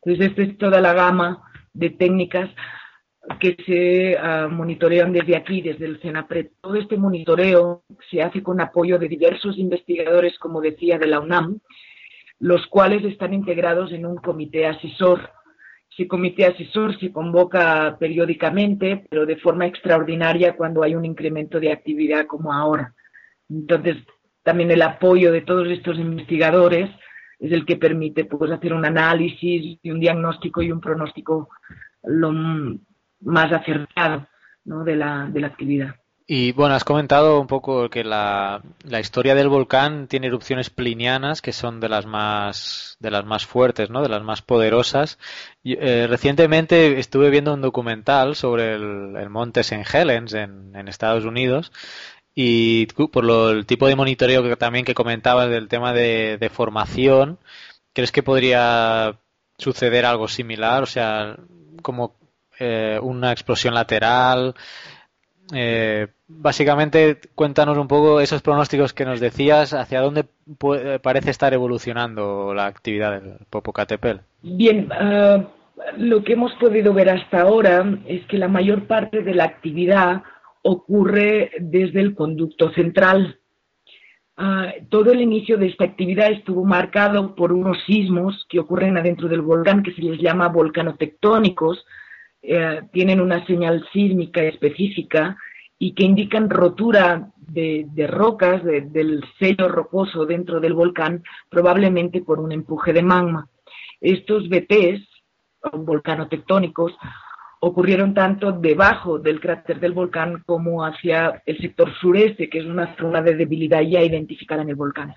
Entonces, 0.00 0.30
esta 0.30 0.42
es 0.42 0.58
toda 0.58 0.80
la 0.80 0.92
gama 0.92 1.42
de 1.72 1.90
técnicas 1.90 2.50
que 3.40 3.56
se 3.64 4.16
uh, 4.16 4.48
monitorean 4.50 5.12
desde 5.12 5.36
aquí, 5.36 5.62
desde 5.62 5.86
el 5.86 6.00
CENAPRED. 6.00 6.48
Todo 6.60 6.74
este 6.76 6.96
monitoreo 6.96 7.84
se 8.10 8.22
hace 8.22 8.42
con 8.42 8.60
apoyo 8.60 8.98
de 8.98 9.08
diversos 9.08 9.58
investigadores, 9.58 10.38
como 10.38 10.60
decía, 10.60 10.98
de 10.98 11.06
la 11.06 11.20
UNAM, 11.20 11.60
los 12.38 12.66
cuales 12.66 13.04
están 13.04 13.32
integrados 13.32 13.92
en 13.92 14.04
un 14.06 14.16
comité 14.16 14.66
asesor. 14.66 15.30
Ese 15.90 16.08
comité 16.08 16.46
asesor 16.46 16.98
se 16.98 17.12
convoca 17.12 17.96
periódicamente, 17.98 19.06
pero 19.08 19.26
de 19.26 19.36
forma 19.36 19.66
extraordinaria 19.66 20.56
cuando 20.56 20.82
hay 20.82 20.94
un 20.94 21.04
incremento 21.04 21.60
de 21.60 21.72
actividad 21.72 22.26
como 22.26 22.52
ahora. 22.52 22.94
Entonces, 23.48 23.96
también 24.42 24.70
el 24.70 24.82
apoyo 24.82 25.32
de 25.32 25.42
todos 25.42 25.68
estos 25.68 25.98
investigadores 25.98 26.90
es 27.38 27.52
el 27.52 27.64
que 27.64 27.76
permite 27.76 28.24
pues, 28.24 28.50
hacer 28.50 28.72
un 28.74 28.84
análisis 28.84 29.78
y 29.82 29.90
un 29.90 30.00
diagnóstico 30.00 30.62
y 30.62 30.72
un 30.72 30.80
pronóstico 30.80 31.48
más 33.20 33.52
acertado 33.52 34.26
¿no? 34.64 34.84
de, 34.84 34.96
la, 34.96 35.26
de 35.26 35.40
la 35.40 35.46
actividad. 35.48 35.94
Y 36.26 36.52
bueno, 36.52 36.74
has 36.74 36.84
comentado 36.84 37.38
un 37.38 37.46
poco 37.46 37.90
que 37.90 38.02
la, 38.02 38.62
la, 38.82 38.98
historia 39.00 39.34
del 39.34 39.50
volcán 39.50 40.08
tiene 40.08 40.28
erupciones 40.28 40.70
plinianas 40.70 41.42
que 41.42 41.52
son 41.52 41.80
de 41.80 41.90
las 41.90 42.06
más 42.06 42.96
de 42.98 43.10
las 43.10 43.26
más 43.26 43.44
fuertes, 43.44 43.90
¿no? 43.90 44.00
De 44.02 44.08
las 44.08 44.22
más 44.22 44.40
poderosas. 44.40 45.18
Y, 45.62 45.74
eh, 45.78 46.06
recientemente 46.08 46.98
estuve 46.98 47.28
viendo 47.28 47.52
un 47.52 47.60
documental 47.60 48.36
sobre 48.36 48.74
el, 48.74 49.28
monte 49.28 49.60
St. 49.60 49.84
Helens 49.92 50.32
en, 50.32 50.74
en, 50.74 50.88
Estados 50.88 51.26
Unidos 51.26 51.72
y 52.34 52.86
por 52.86 53.24
lo, 53.24 53.50
el 53.50 53.66
tipo 53.66 53.86
de 53.86 53.96
monitoreo 53.96 54.42
que 54.42 54.56
también 54.56 54.84
que 54.86 54.94
comentabas 54.94 55.50
del 55.50 55.68
tema 55.68 55.92
de, 55.92 56.38
de 56.38 56.48
formación, 56.48 57.38
¿crees 57.92 58.12
que 58.12 58.22
podría 58.22 59.18
suceder 59.58 60.06
algo 60.06 60.28
similar? 60.28 60.82
O 60.82 60.86
sea, 60.86 61.36
como 61.82 62.16
eh, 62.58 62.98
una 63.02 63.32
explosión 63.32 63.74
lateral. 63.74 64.54
Eh, 65.52 66.08
básicamente, 66.26 67.18
cuéntanos 67.34 67.76
un 67.76 67.88
poco 67.88 68.20
esos 68.20 68.42
pronósticos 68.42 68.92
que 68.92 69.04
nos 69.04 69.20
decías, 69.20 69.74
hacia 69.74 70.00
dónde 70.00 70.24
parece 71.02 71.30
estar 71.30 71.52
evolucionando 71.52 72.54
la 72.54 72.66
actividad 72.66 73.20
del 73.20 73.38
Popocatépetl. 73.50 74.20
Bien, 74.42 74.88
ah, 74.92 75.42
lo 75.98 76.22
que 76.24 76.34
hemos 76.34 76.52
podido 76.54 76.94
ver 76.94 77.10
hasta 77.10 77.42
ahora 77.42 77.84
es 78.06 78.24
que 78.26 78.38
la 78.38 78.48
mayor 78.48 78.86
parte 78.86 79.22
de 79.22 79.34
la 79.34 79.44
actividad 79.44 80.22
ocurre 80.62 81.50
desde 81.60 82.00
el 82.00 82.14
conducto 82.14 82.70
central. 82.72 83.38
Ah, 84.36 84.72
todo 84.88 85.12
el 85.12 85.20
inicio 85.20 85.58
de 85.58 85.66
esta 85.66 85.84
actividad 85.84 86.32
estuvo 86.32 86.64
marcado 86.64 87.34
por 87.34 87.52
unos 87.52 87.78
sismos 87.86 88.46
que 88.48 88.58
ocurren 88.58 88.96
adentro 88.96 89.28
del 89.28 89.42
volcán 89.42 89.82
que 89.82 89.92
se 89.92 90.02
les 90.02 90.20
llama 90.20 90.48
volcanotectónicos, 90.48 91.84
eh, 92.46 92.82
tienen 92.92 93.22
una 93.22 93.44
señal 93.46 93.86
sísmica 93.90 94.42
específica 94.42 95.34
y 95.78 95.94
que 95.94 96.04
indican 96.04 96.50
rotura 96.50 97.30
de, 97.38 98.06
rocas, 98.06 98.62
del 98.62 99.24
sello 99.38 99.68
rocoso 99.68 100.26
dentro 100.26 100.60
del 100.60 100.74
volcán, 100.74 101.22
probablemente 101.48 102.20
por 102.20 102.40
un 102.40 102.52
empuje 102.52 102.92
de 102.92 103.02
magma. 103.02 103.48
Estos 103.98 104.48
BTs, 104.50 105.08
volcanotectónicos, 105.72 106.92
ocurrieron 107.60 108.12
tanto 108.12 108.52
debajo 108.52 109.18
del 109.18 109.40
cráter 109.40 109.80
del 109.80 109.92
volcán 109.92 110.42
como 110.44 110.84
hacia 110.84 111.42
el 111.46 111.56
sector 111.58 111.94
sureste, 111.98 112.50
que 112.50 112.58
es 112.58 112.66
una 112.66 112.94
zona 112.96 113.22
de 113.22 113.36
debilidad 113.36 113.80
ya 113.80 114.02
identificada 114.02 114.60
en 114.60 114.68
el 114.68 114.74
volcán. 114.74 115.14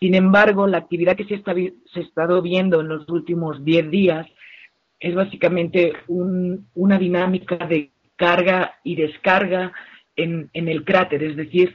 Sin 0.00 0.16
embargo, 0.16 0.66
la 0.66 0.78
actividad 0.78 1.16
que 1.16 1.24
se, 1.24 1.34
está, 1.34 1.54
se 1.54 2.00
ha 2.00 2.02
estado 2.02 2.42
viendo 2.42 2.80
en 2.80 2.88
los 2.88 3.08
últimos 3.08 3.64
10 3.64 3.90
días 3.92 4.26
es 5.00 5.14
básicamente 5.14 5.92
una 6.08 6.98
dinámica 6.98 7.56
de 7.66 7.90
carga 8.16 8.74
y 8.82 8.96
descarga 8.96 9.72
en, 10.16 10.50
el 10.52 10.84
cráter, 10.84 11.22
es 11.22 11.36
decir, 11.36 11.72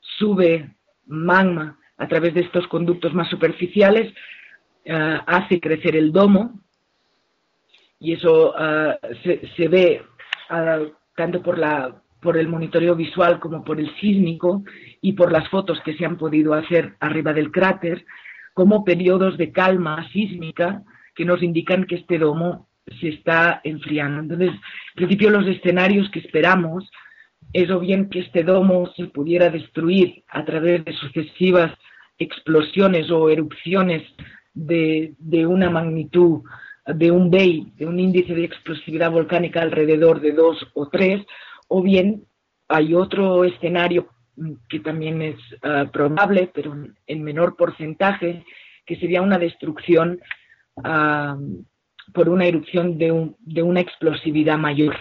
sube 0.00 0.74
magma 1.06 1.78
a 1.96 2.08
través 2.08 2.34
de 2.34 2.40
estos 2.40 2.66
conductos 2.66 3.14
más 3.14 3.28
superficiales, 3.28 4.12
ah, 4.88 5.22
hace 5.26 5.60
crecer 5.60 5.94
el 5.94 6.12
domo 6.12 6.60
y 8.00 8.14
eso 8.14 8.52
ah, 8.56 8.98
se, 9.22 9.68
ve 9.68 10.02
ah, 10.50 10.80
tanto 11.16 11.40
por, 11.40 11.58
la, 11.58 12.02
por 12.20 12.36
el 12.36 12.48
monitoreo 12.48 12.96
visual 12.96 13.38
como 13.38 13.62
por 13.64 13.78
el 13.78 13.94
sísmico 14.00 14.64
y 15.00 15.12
por 15.12 15.30
las 15.30 15.48
fotos 15.48 15.80
que 15.84 15.96
se 15.96 16.04
han 16.04 16.16
podido 16.16 16.54
hacer 16.54 16.96
arriba 16.98 17.32
del 17.32 17.52
cráter 17.52 18.04
como 18.54 18.84
periodos 18.84 19.38
de 19.38 19.52
calma 19.52 20.08
sísmica 20.10 20.82
que 21.14 21.24
nos 21.24 21.42
indican 21.42 21.84
que 21.84 21.96
este 21.96 22.18
domo 22.18 22.68
se 23.00 23.08
está 23.08 23.60
enfriando. 23.64 24.20
Entonces, 24.20 24.50
en 24.50 24.94
principio 24.94 25.30
los 25.30 25.46
escenarios 25.46 26.10
que 26.10 26.20
esperamos 26.20 26.90
es 27.52 27.70
o 27.70 27.80
bien 27.80 28.08
que 28.08 28.20
este 28.20 28.42
domo 28.42 28.92
se 28.96 29.06
pudiera 29.06 29.48
destruir 29.50 30.24
a 30.28 30.44
través 30.44 30.84
de 30.84 30.92
sucesivas 30.92 31.72
explosiones 32.18 33.10
o 33.10 33.30
erupciones 33.30 34.02
de, 34.54 35.14
una 35.46 35.70
magnitud 35.70 36.42
de 36.86 37.10
un 37.10 37.30
BEI, 37.30 37.72
de 37.76 37.86
un 37.86 37.98
índice 37.98 38.34
de 38.34 38.44
explosividad 38.44 39.10
volcánica 39.10 39.62
alrededor 39.62 40.20
de 40.20 40.32
dos 40.32 40.66
o 40.74 40.88
tres, 40.88 41.24
o 41.68 41.82
bien 41.82 42.24
hay 42.68 42.94
otro 42.94 43.44
escenario 43.44 44.08
que 44.68 44.80
también 44.80 45.22
es 45.22 45.36
ah, 45.62 45.86
probable, 45.92 46.50
pero 46.52 46.74
en 47.06 47.22
menor 47.22 47.56
porcentaje, 47.56 48.44
que 48.84 48.96
sería 48.96 49.22
una 49.22 49.38
destrucción 49.38 50.20
por 50.76 52.28
una 52.28 52.46
erupción 52.46 52.98
de, 52.98 53.32
de 53.40 53.62
una 53.62 53.80
explosividad 53.80 54.58
mayor. 54.58 54.96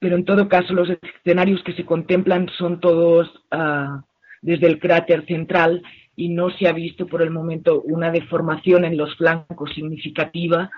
Pero 0.00 0.16
en 0.16 0.24
todo 0.24 0.48
caso, 0.48 0.72
los 0.72 0.88
escenarios 0.90 1.62
que 1.62 1.74
se 1.74 1.84
contemplan 1.84 2.48
son 2.58 2.80
todos 2.80 3.30
ah, 3.50 4.02
desde 4.40 4.66
el 4.66 4.78
cráter 4.78 5.26
central 5.26 5.82
y 6.16 6.30
no 6.30 6.50
se 6.50 6.68
ha 6.68 6.72
visto 6.72 7.06
por 7.06 7.22
el 7.22 7.30
momento 7.30 7.82
una 7.82 8.10
deformación 8.10 8.84
en 8.84 8.96
los 8.96 9.14
flancos 9.16 9.72
significativa 9.74 10.70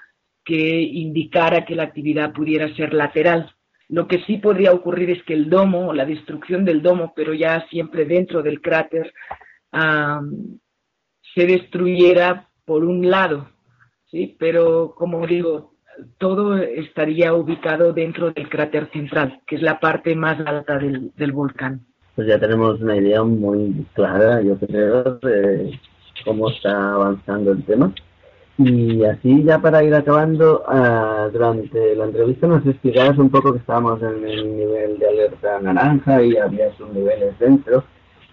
que 0.44 0.80
indicara 0.80 1.64
que 1.64 1.76
la 1.76 1.84
actividad 1.84 2.32
pudiera 2.32 2.74
ser 2.74 2.92
lateral. 2.92 3.54
Lo 3.88 4.08
que 4.08 4.24
sí 4.24 4.38
podría 4.38 4.72
ocurrir 4.72 5.10
es 5.10 5.22
que 5.22 5.34
el 5.34 5.48
domo, 5.48 5.92
la 5.92 6.04
destrucción 6.04 6.64
del 6.64 6.82
domo, 6.82 7.12
pero 7.14 7.32
ya 7.32 7.64
siempre 7.68 8.04
dentro 8.04 8.42
del 8.42 8.60
cráter, 8.60 9.12
se 11.34 11.46
destruyera 11.46 12.48
por 12.64 12.84
un 12.84 13.08
lado, 13.08 13.50
¿sí? 14.12 14.36
Pero 14.38 14.94
como 14.96 15.26
digo, 15.26 15.72
todo 16.18 16.56
estaría 16.56 17.34
ubicado 17.34 17.92
dentro 17.92 18.30
del 18.30 18.48
cráter 18.48 18.88
central, 18.92 19.40
que 19.46 19.56
es 19.56 19.62
la 19.62 19.80
parte 19.80 20.14
más 20.14 20.38
alta 20.46 20.78
del, 20.78 21.10
del 21.16 21.32
volcán. 21.32 21.80
Pues 22.14 22.28
ya 22.28 22.38
tenemos 22.38 22.80
una 22.80 22.96
idea 22.96 23.24
muy 23.24 23.86
clara, 23.94 24.40
yo 24.42 24.56
creo, 24.58 25.18
de 25.22 25.80
cómo 26.24 26.50
está 26.50 26.92
avanzando 26.92 27.52
el 27.52 27.64
tema. 27.64 27.92
Y 28.58 29.02
así 29.04 29.42
ya 29.44 29.58
para 29.58 29.82
ir 29.82 29.94
acabando, 29.94 30.62
uh, 30.68 31.30
durante 31.32 31.96
la 31.96 32.04
entrevista 32.04 32.46
nos 32.46 32.64
explicabas 32.66 33.16
un 33.16 33.30
poco 33.30 33.52
que 33.52 33.58
estábamos 33.58 34.00
en 34.02 34.28
el 34.28 34.56
nivel 34.56 34.98
de 34.98 35.08
alerta 35.08 35.58
naranja 35.60 36.22
y 36.22 36.36
había 36.36 36.70
sus 36.76 36.92
niveles 36.92 37.36
dentro. 37.38 37.82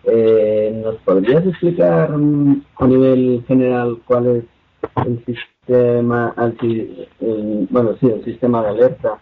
Eh, 0.03 0.77
¿Nos 0.84 0.95
podrías 0.97 1.45
explicar 1.45 2.13
um, 2.13 2.61
a 2.77 2.88
nivel 2.88 3.43
general 3.47 3.97
cuál 4.05 4.27
es 4.27 4.43
el 5.05 5.17
sistema, 5.25 5.59
el, 5.76 7.67
bueno, 7.70 7.95
sí, 7.99 8.07
el 8.07 8.24
sistema 8.26 8.61
de 8.63 8.70
alerta 8.70 9.20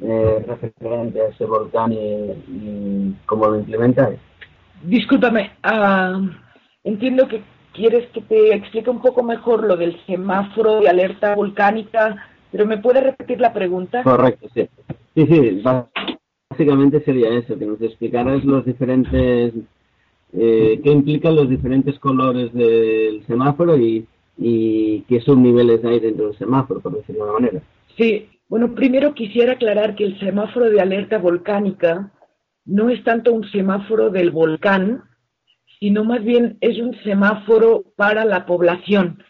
eh, 0.00 0.44
referente 0.46 1.20
a 1.20 1.28
ese 1.28 1.44
volcán 1.44 1.92
y, 1.92 3.14
cómo 3.26 3.48
lo 3.48 3.58
implementáis? 3.58 4.18
Discúlpame, 4.82 5.50
uh, 5.64 6.28
entiendo 6.84 7.26
que 7.26 7.42
quieres 7.72 8.08
que 8.10 8.20
te 8.22 8.54
explique 8.54 8.90
un 8.90 9.00
poco 9.00 9.22
mejor 9.22 9.64
lo 9.64 9.76
del 9.76 9.98
semáforo 10.06 10.80
de 10.80 10.88
alerta 10.88 11.34
volcánica, 11.34 12.28
pero 12.52 12.64
¿me 12.64 12.78
puedes 12.78 13.02
repetir 13.02 13.40
la 13.40 13.52
pregunta? 13.52 14.02
Correcto, 14.04 14.48
sí. 14.54 14.68
Sí, 15.14 15.26
sí, 15.26 15.62
básicamente 16.48 17.02
sería 17.02 17.30
eso, 17.30 17.58
que 17.58 17.66
nos 17.66 17.80
explicaras 17.82 18.44
los 18.44 18.64
diferentes, 18.64 19.52
eh, 20.32 20.80
qué 20.82 20.90
implican 20.90 21.34
los 21.34 21.48
diferentes 21.48 21.98
colores 21.98 22.52
del 22.52 23.24
semáforo 23.26 23.76
y, 23.76 24.06
y 24.38 25.02
qué 25.08 25.20
subniveles 25.20 25.84
hay 25.84 25.98
dentro 25.98 26.28
del 26.28 26.38
semáforo, 26.38 26.80
por 26.80 26.96
decirlo 26.96 27.24
de 27.24 27.30
una 27.30 27.40
manera. 27.40 27.62
Sí, 27.96 28.28
bueno, 28.48 28.74
primero 28.74 29.12
quisiera 29.12 29.54
aclarar 29.54 29.96
que 29.96 30.04
el 30.04 30.18
semáforo 30.20 30.70
de 30.70 30.80
alerta 30.80 31.18
volcánica 31.18 32.12
no 32.64 32.88
es 32.88 33.02
tanto 33.02 33.32
un 33.32 33.44
semáforo 33.50 34.10
del 34.10 34.30
volcán, 34.30 35.02
sino 35.80 36.04
más 36.04 36.22
bien 36.24 36.56
es 36.60 36.78
un 36.78 36.94
semáforo 37.02 37.84
para 37.96 38.24
la 38.24 38.46
población. 38.46 39.22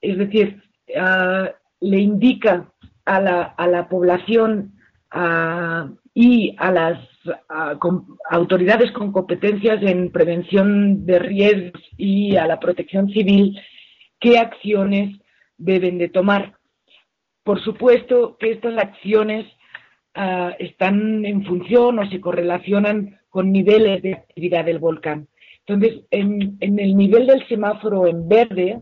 Es 0.00 0.18
decir, 0.18 0.62
uh, 0.88 1.48
le 1.80 1.98
indica 1.98 2.72
a 3.04 3.20
la, 3.20 3.42
a 3.42 3.66
la 3.66 3.88
población 3.88 4.72
uh, 5.14 5.94
y 6.14 6.54
a 6.58 6.72
las 6.72 6.98
uh, 7.26 8.00
autoridades 8.30 8.90
con 8.92 9.12
competencias 9.12 9.82
en 9.82 10.10
prevención 10.10 11.06
de 11.06 11.18
riesgos 11.18 11.82
y 11.96 12.36
a 12.36 12.46
la 12.46 12.58
protección 12.58 13.08
civil 13.08 13.58
qué 14.20 14.38
acciones 14.38 15.20
deben 15.56 15.98
de 15.98 16.08
tomar. 16.08 16.54
Por 17.42 17.62
supuesto 17.62 18.36
que 18.38 18.52
estas 18.52 18.76
acciones 18.78 19.46
están 20.58 21.24
en 21.24 21.44
función 21.44 21.98
o 21.98 22.10
se 22.10 22.20
correlacionan 22.20 23.20
con 23.28 23.52
niveles 23.52 24.02
de 24.02 24.14
actividad 24.14 24.64
del 24.64 24.78
volcán. 24.78 25.28
Entonces, 25.66 26.02
en, 26.10 26.56
el 26.60 26.96
nivel 26.96 27.26
del 27.26 27.46
semáforo 27.46 28.06
en 28.06 28.28
verde, 28.28 28.80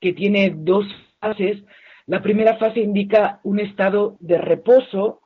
que 0.00 0.12
tiene 0.12 0.54
dos 0.56 0.86
fases, 1.20 1.62
la 2.06 2.22
primera 2.22 2.56
fase 2.56 2.80
indica 2.80 3.40
un 3.42 3.58
estado 3.58 4.16
de 4.20 4.38
reposo 4.38 5.20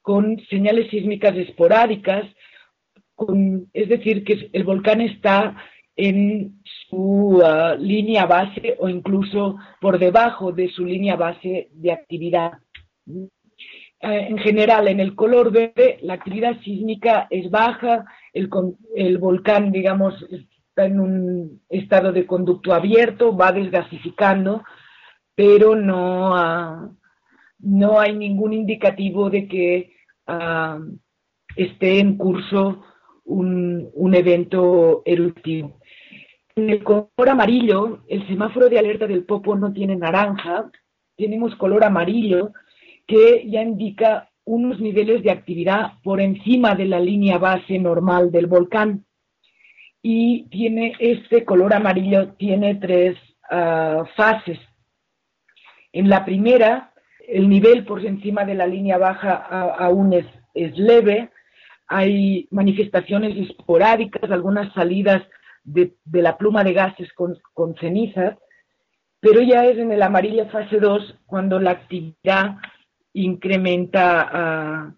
con 0.00 0.40
señales 0.48 0.90
sísmicas 0.90 1.36
esporádicas, 1.36 2.24
es 3.72 3.88
decir, 3.88 4.24
que 4.24 4.50
el 4.52 4.64
volcán 4.64 5.00
está 5.00 5.56
en 5.96 6.62
su 6.88 7.42
uh, 7.42 7.76
línea 7.78 8.26
base 8.26 8.76
o 8.78 8.88
incluso 8.88 9.56
por 9.80 9.98
debajo 9.98 10.52
de 10.52 10.68
su 10.70 10.84
línea 10.84 11.16
base 11.16 11.68
de 11.72 11.92
actividad. 11.92 12.52
Eh, 13.06 14.26
en 14.30 14.38
general, 14.38 14.88
en 14.88 15.00
el 15.00 15.14
color 15.14 15.52
verde, 15.52 15.98
la 16.02 16.14
actividad 16.14 16.60
sísmica 16.62 17.28
es 17.30 17.50
baja, 17.50 18.04
el, 18.32 19.18
volcán, 19.18 19.70
digamos, 19.70 20.14
está 20.30 20.86
en 20.86 20.98
un 20.98 21.62
estado 21.68 22.10
de 22.12 22.26
conducto 22.26 22.72
abierto, 22.72 23.36
va 23.36 23.52
desgasificando, 23.52 24.64
pero 25.34 25.76
no, 25.76 26.96
no 27.58 28.00
hay 28.00 28.16
ningún 28.16 28.54
indicativo 28.54 29.30
de 29.30 29.46
que 29.46 29.92
uh, 30.26 30.82
esté 31.54 32.00
en 32.00 32.16
curso 32.16 32.82
un, 33.24 33.88
un 33.94 34.14
evento 34.14 35.02
eruptivo. 35.04 35.78
En 36.54 36.68
el 36.68 36.84
color 36.84 37.28
amarillo, 37.28 38.02
el 38.08 38.26
semáforo 38.26 38.68
de 38.68 38.78
alerta 38.78 39.06
del 39.06 39.24
Popo 39.24 39.56
no 39.56 39.72
tiene 39.72 39.96
naranja, 39.96 40.70
tenemos 41.16 41.56
color 41.56 41.84
amarillo, 41.84 42.52
que 43.06 43.48
ya 43.48 43.62
indica 43.62 44.30
unos 44.44 44.80
niveles 44.80 45.22
de 45.22 45.30
actividad 45.30 45.92
por 46.02 46.20
encima 46.20 46.74
de 46.74 46.86
la 46.86 47.00
línea 47.00 47.38
base 47.38 47.78
normal 47.78 48.30
del 48.30 48.46
volcán. 48.46 49.06
Y 50.02 50.48
tiene 50.50 50.94
este 50.98 51.44
color 51.44 51.72
amarillo, 51.74 52.34
tiene 52.34 52.74
tres 52.74 53.16
uh, 53.50 54.04
fases. 54.16 54.58
En 55.92 56.08
la 56.08 56.24
primera, 56.24 56.92
el 57.28 57.48
nivel 57.48 57.84
por 57.84 58.04
encima 58.04 58.44
de 58.44 58.54
la 58.54 58.66
línea 58.66 58.98
baja 58.98 59.34
aún 59.78 60.12
es, 60.12 60.26
es, 60.54 60.76
leve, 60.76 61.30
hay 61.86 62.48
manifestaciones 62.50 63.36
esporádicas, 63.36 64.30
algunas 64.30 64.72
salidas 64.74 65.22
de, 65.64 65.94
la 66.12 66.36
pluma 66.36 66.64
de 66.64 66.72
gases 66.72 67.12
con, 67.14 67.76
cenizas, 67.76 68.36
pero 69.20 69.40
ya 69.40 69.64
es 69.66 69.78
en 69.78 69.92
el 69.92 70.02
amarillo 70.02 70.48
fase 70.48 70.78
2 70.78 71.20
cuando 71.26 71.60
la 71.60 71.72
actividad 71.72 72.56
incrementa 73.12 74.94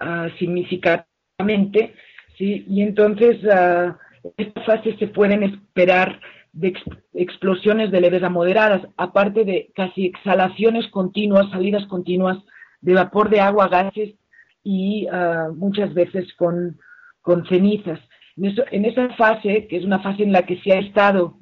uh, 0.00 0.04
uh, 0.04 0.28
significativamente, 0.38 1.94
¿sí? 2.36 2.64
y 2.68 2.82
entonces 2.82 3.42
uh, 3.44 3.92
estas 4.36 4.64
fases 4.64 4.98
se 4.98 5.08
pueden 5.08 5.42
esperar 5.42 6.20
de 6.52 6.68
ex 6.68 6.80
explosiones 7.14 7.90
de 7.90 8.00
leves 8.00 8.22
a 8.22 8.28
moderadas, 8.28 8.82
aparte 8.96 9.44
de 9.44 9.70
casi 9.74 10.06
exhalaciones 10.06 10.88
continuas, 10.88 11.50
salidas 11.50 11.86
continuas 11.86 12.38
de 12.80 12.94
vapor 12.94 13.30
de 13.30 13.40
agua, 13.40 13.68
gases 13.68 14.14
y 14.64 15.06
muchas 15.54 15.92
veces 15.94 16.32
con, 16.34 16.78
con 17.20 17.46
cenizas. 17.46 18.00
En, 18.36 18.84
esa 18.84 19.10
fase, 19.10 19.66
que 19.68 19.76
es 19.76 19.84
una 19.84 20.00
fase 20.00 20.22
en 20.22 20.32
la 20.32 20.46
que 20.46 20.58
se 20.60 20.72
ha 20.72 20.78
estado 20.78 21.38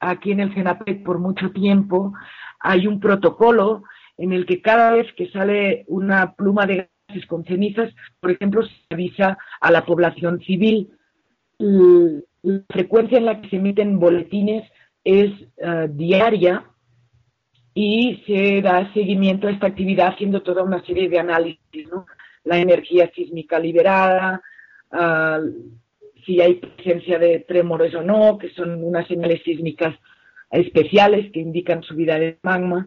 aquí 0.00 0.32
en 0.32 0.40
el 0.40 0.54
CENAPEC 0.54 1.04
por 1.04 1.18
mucho 1.18 1.50
tiempo, 1.52 2.12
hay 2.60 2.86
un 2.86 3.00
protocolo 3.00 3.84
en 4.18 4.32
el 4.32 4.46
que 4.46 4.60
cada 4.60 4.92
vez 4.92 5.06
que 5.16 5.30
sale 5.30 5.84
una 5.88 6.34
pluma 6.34 6.66
de 6.66 6.90
gases 7.08 7.26
con 7.26 7.44
cenizas, 7.44 7.92
por 8.20 8.30
ejemplo, 8.30 8.62
se 8.62 8.72
avisa 8.90 9.38
a 9.60 9.70
la 9.70 9.84
población 9.84 10.40
civil. 10.40 10.90
La 11.58 12.60
frecuencia 12.68 13.18
en 13.18 13.26
la 13.26 13.40
que 13.40 13.48
se 13.48 13.56
emiten 13.56 14.00
boletines 14.00 14.68
es 15.04 15.30
uh, 15.58 15.88
diaria 15.88 16.64
y 17.74 18.22
se 18.26 18.60
da 18.62 18.92
seguimiento 18.92 19.46
a 19.46 19.50
esta 19.50 19.68
actividad 19.68 20.08
haciendo 20.08 20.42
toda 20.42 20.62
una 20.62 20.84
serie 20.84 21.08
de 21.08 21.18
análisis, 21.18 21.88
¿no? 21.90 22.06
La 22.44 22.58
energía 22.58 23.10
sísmica 23.14 23.58
liberada, 23.58 24.42
uh, 24.90 25.80
si 26.24 26.40
hay 26.40 26.54
presencia 26.54 27.18
de 27.18 27.40
trémores 27.40 27.94
o 27.94 28.02
no, 28.02 28.38
que 28.38 28.50
son 28.50 28.82
unas 28.84 29.06
señales 29.06 29.42
sísmicas 29.42 29.94
especiales 30.50 31.32
que 31.32 31.40
indican 31.40 31.82
subida 31.82 32.18
de 32.18 32.38
magma. 32.42 32.86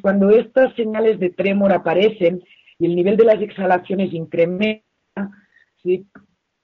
Cuando 0.00 0.30
estas 0.30 0.74
señales 0.74 1.18
de 1.18 1.30
trémor 1.30 1.72
aparecen 1.72 2.42
y 2.78 2.86
el 2.86 2.96
nivel 2.96 3.16
de 3.16 3.24
las 3.24 3.40
exhalaciones 3.40 4.12
incrementa, 4.12 4.82
¿sí? 5.82 6.06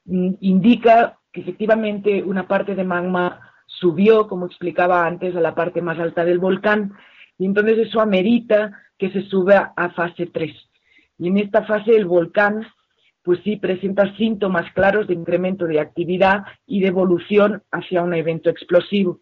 Mm, 0.05 0.35
indica 0.41 1.19
que 1.33 1.43
efectivamente 1.43 2.23
una 2.23 2.49
parte 2.49 2.75
de 2.75 2.85
magma 2.85 3.41
subió, 3.67 4.27
como 4.27 4.47
explicaba 4.47 5.07
antes, 5.07 5.37
a 5.37 5.41
la 5.41 5.55
parte 5.55 5.83
más 5.83 5.99
alta 5.99 6.25
del 6.25 6.39
volcán, 6.39 6.95
y 7.39 7.45
entonces 7.45 7.79
eso 7.79 8.01
amerita 8.01 8.73
que 8.97 9.11
se 9.11 9.23
suba 9.23 9.73
a 9.77 9.91
fase 9.91 10.27
3. 10.27 10.51
Y 11.19 11.29
en 11.29 11.39
esta 11.39 11.65
fase 11.65 11.95
el 11.95 12.07
volcán, 12.07 12.67
pues 13.29 13.41
sí, 13.45 13.57
presenta 13.57 14.11
síntomas 14.17 14.73
claros 14.73 15.07
de 15.07 15.13
incremento 15.13 15.67
de 15.67 15.81
actividad 15.81 16.45
y 16.67 16.81
de 16.81 16.87
evolución 16.87 17.63
hacia 17.71 18.03
un 18.03 18.15
evento 18.15 18.49
explosivo. 18.49 19.21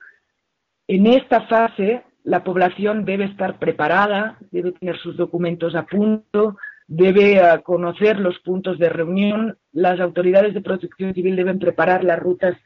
En 0.87 1.09
esta 1.09 1.41
fase, 1.49 2.05
la 2.23 2.45
población 2.45 3.05
debe 3.05 3.25
estar 3.25 3.59
preparada, 3.59 4.39
debe 4.53 4.71
tener 4.71 4.97
sus 4.99 5.17
documentos 5.17 5.75
a 5.75 5.87
punto, 5.87 6.57
debe 6.87 7.41
uh, 7.43 7.61
conocer 7.65 8.21
los 8.21 8.39
puntos 8.39 8.79
de 8.79 8.91
reunión, 8.91 9.59
las 9.73 9.99
autoridades 9.99 10.55
de 10.55 10.61
protección 10.61 11.13
civil 11.13 11.35
deben 11.35 11.59
preparar 11.59 12.05
las 12.05 12.21
rutas 12.21 12.57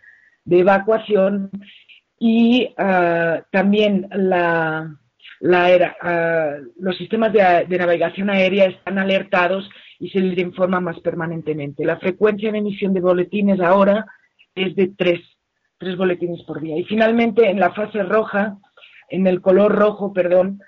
de 0.44 0.58
evacuación 0.58 1.50
y 2.18 2.74
ah, 2.76 3.40
también 3.50 4.10
ah, 4.42 4.88
los 5.40 6.98
sistemas 6.98 7.32
de 7.32 7.78
navegación 7.78 8.28
aérea 8.28 8.66
están 8.66 8.98
alertados 8.98 9.66
y 10.00 10.08
se 10.08 10.18
les 10.18 10.38
informa 10.38 10.80
más 10.80 10.98
permanentemente. 11.00 11.84
La 11.84 11.98
frecuencia 11.98 12.50
de 12.50 12.58
emisión 12.58 12.94
de 12.94 13.02
boletines 13.02 13.60
ahora 13.60 14.06
es 14.54 14.74
de 14.74 14.88
tres, 14.96 15.20
tres 15.78 15.96
boletines 15.96 16.42
por 16.44 16.60
día. 16.60 16.76
Y 16.78 16.84
finalmente, 16.84 17.48
en 17.48 17.60
la 17.60 17.72
fase 17.72 18.02
roja, 18.02 18.56
en 19.10 19.26
el 19.26 19.42
color 19.42 19.72
rojo, 19.72 20.12
perdón, 20.14 20.60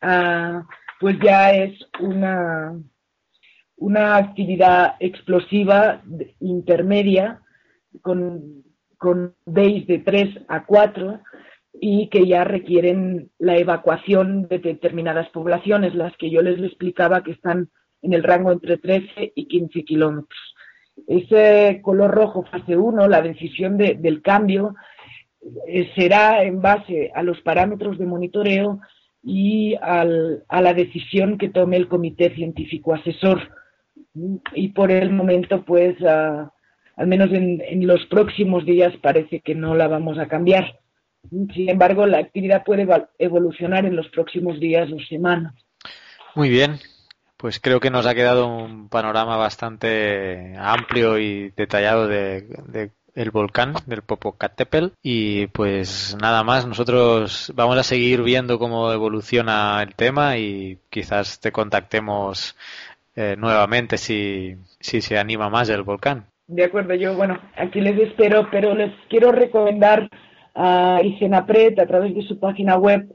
ah, 0.00 0.64
pues 0.98 1.18
ya 1.22 1.50
es 1.50 1.78
una, 2.00 2.72
una 3.76 4.16
actividad 4.16 4.94
explosiva 5.00 6.02
intermedia 6.40 7.42
con, 8.00 8.64
con 8.96 9.34
days 9.44 9.86
de 9.86 9.98
3 9.98 10.46
a 10.48 10.64
4 10.64 11.20
y 11.80 12.08
que 12.08 12.26
ya 12.26 12.42
requieren 12.42 13.30
la 13.38 13.56
evacuación 13.56 14.48
de 14.48 14.58
determinadas 14.58 15.28
poblaciones, 15.28 15.94
las 15.94 16.16
que 16.16 16.30
yo 16.30 16.40
les 16.40 16.58
explicaba 16.58 17.22
que 17.22 17.32
están 17.32 17.68
en 18.02 18.12
el 18.12 18.22
rango 18.22 18.52
entre 18.52 18.78
13 18.78 19.32
y 19.34 19.46
15 19.46 19.84
kilómetros. 19.84 20.38
Ese 21.06 21.80
color 21.82 22.10
rojo, 22.10 22.44
fase 22.50 22.76
1, 22.76 23.08
la 23.08 23.22
decisión 23.22 23.76
de- 23.76 23.94
del 23.94 24.20
cambio, 24.22 24.74
eh, 25.66 25.90
será 25.94 26.42
en 26.42 26.60
base 26.60 27.10
a 27.14 27.22
los 27.22 27.40
parámetros 27.42 27.98
de 27.98 28.06
monitoreo 28.06 28.80
y 29.22 29.74
al- 29.80 30.44
a 30.48 30.60
la 30.60 30.74
decisión 30.74 31.38
que 31.38 31.48
tome 31.48 31.76
el 31.76 31.88
comité 31.88 32.34
científico 32.34 32.94
asesor. 32.94 33.40
Y 34.54 34.68
por 34.68 34.90
el 34.90 35.10
momento, 35.10 35.64
pues, 35.64 35.96
ah, 36.04 36.52
al 36.96 37.06
menos 37.06 37.30
en, 37.32 37.60
en 37.60 37.86
los 37.86 38.04
próximos 38.06 38.64
días 38.64 38.92
parece 39.00 39.40
que 39.40 39.54
no 39.54 39.74
la 39.76 39.86
vamos 39.86 40.18
a 40.18 40.26
cambiar. 40.26 40.78
Sin 41.30 41.68
embargo, 41.68 42.06
la 42.06 42.18
actividad 42.18 42.64
puede 42.64 42.86
evolucionar 43.18 43.84
en 43.86 43.94
los 43.96 44.08
próximos 44.08 44.58
días 44.58 44.90
o 44.90 44.98
semanas. 45.08 45.54
Muy 46.34 46.48
bien, 46.48 46.72
pues 47.38 47.60
creo 47.60 47.80
que 47.80 47.90
nos 47.90 48.04
ha 48.04 48.14
quedado 48.14 48.48
un 48.48 48.88
panorama 48.88 49.36
bastante 49.36 50.54
amplio 50.58 51.18
y 51.18 51.50
detallado 51.56 52.08
de, 52.08 52.90
el 53.14 53.30
volcán 53.30 53.74
del 53.86 54.02
Popocatépetl 54.02 54.88
y 55.02 55.46
pues 55.46 56.16
nada 56.20 56.42
más, 56.42 56.66
nosotros 56.66 57.52
vamos 57.54 57.78
a 57.78 57.84
seguir 57.84 58.22
viendo 58.22 58.58
cómo 58.58 58.92
evoluciona 58.92 59.80
el 59.82 59.94
tema 59.94 60.36
y 60.36 60.78
quizás 60.90 61.40
te 61.40 61.52
contactemos 61.52 62.56
eh, 63.16 63.36
nuevamente 63.38 63.98
si, 63.98 64.56
si 64.80 65.00
se 65.00 65.16
anima 65.16 65.48
más 65.48 65.68
el 65.68 65.82
volcán. 65.82 66.26
De 66.48 66.64
acuerdo, 66.64 66.94
yo, 66.94 67.14
bueno, 67.14 67.38
aquí 67.56 67.80
les 67.80 67.98
espero, 67.98 68.48
pero 68.50 68.74
les 68.74 68.92
quiero 69.08 69.32
recomendar 69.32 70.08
a 70.54 70.98
a 70.98 71.86
través 71.86 72.14
de 72.14 72.22
su 72.26 72.38
página 72.40 72.76
web. 72.76 73.08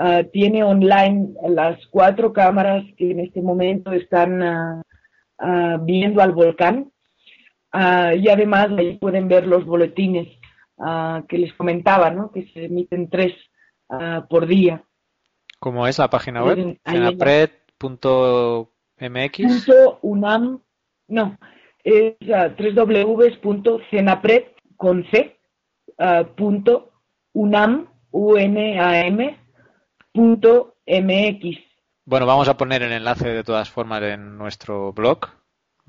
Ah, 0.00 0.22
tiene 0.32 0.64
online 0.64 1.34
las 1.48 1.86
cuatro 1.88 2.32
cámaras 2.32 2.84
que 2.96 3.10
en 3.10 3.20
este 3.20 3.42
momento 3.42 3.92
están 3.92 4.42
ah, 4.42 4.82
ah, 5.38 5.78
viendo 5.80 6.22
al 6.22 6.32
volcán. 6.32 6.90
Y 7.72 8.28
además 8.28 8.70
ahí 8.76 8.98
pueden 8.98 9.28
ver 9.28 9.46
los 9.46 9.64
boletines 9.64 10.26
que 11.28 11.38
les 11.38 11.52
comentaba, 11.54 12.10
¿no? 12.10 12.32
Que 12.32 12.48
se 12.48 12.64
emiten 12.64 13.08
tres 13.08 13.32
por 14.28 14.48
día. 14.48 14.82
¿Cómo 15.60 15.86
es 15.86 16.00
la 16.00 16.10
página 16.10 16.42
web? 16.42 16.80
Cenapred.mx 16.84 17.60
punto 17.78 18.70
unam 20.02 20.60
no 21.06 21.38
es 21.84 22.16
www.cenapred 22.74 24.44
con 24.76 25.04
c 25.10 25.38
punto 26.36 26.90
unam 27.32 27.86
unam 28.10 29.39
punto 30.12 30.76
mx 30.86 31.58
Bueno, 32.04 32.26
vamos 32.26 32.48
a 32.48 32.56
poner 32.56 32.82
el 32.82 32.92
enlace 32.92 33.28
de 33.28 33.44
todas 33.44 33.70
formas 33.70 34.02
en 34.02 34.36
nuestro 34.36 34.92
blog, 34.92 35.20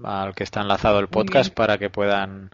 al 0.03 0.33
que 0.35 0.43
está 0.43 0.61
enlazado 0.61 0.99
el 0.99 1.07
podcast, 1.07 1.53
para 1.53 1.77
que 1.77 1.89
puedan 1.89 2.49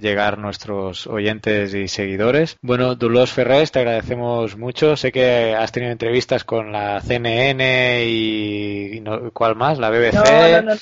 llegar 0.00 0.38
nuestros 0.38 1.06
oyentes 1.06 1.74
y 1.74 1.88
seguidores. 1.88 2.56
Bueno, 2.62 2.94
Dulos 2.96 3.32
Ferrés, 3.32 3.72
te 3.72 3.78
agradecemos 3.80 4.56
mucho. 4.56 4.96
Sé 4.96 5.10
que 5.12 5.54
has 5.54 5.72
tenido 5.72 5.92
entrevistas 5.92 6.44
con 6.44 6.72
la 6.72 7.00
CNN 7.00 8.04
y, 8.06 8.96
y 8.96 9.00
no- 9.00 9.30
¿cuál 9.32 9.56
más? 9.56 9.78
La 9.78 9.90
BBC. 9.90 10.14
no 10.14 10.62
no 10.62 10.74
no 10.74 10.80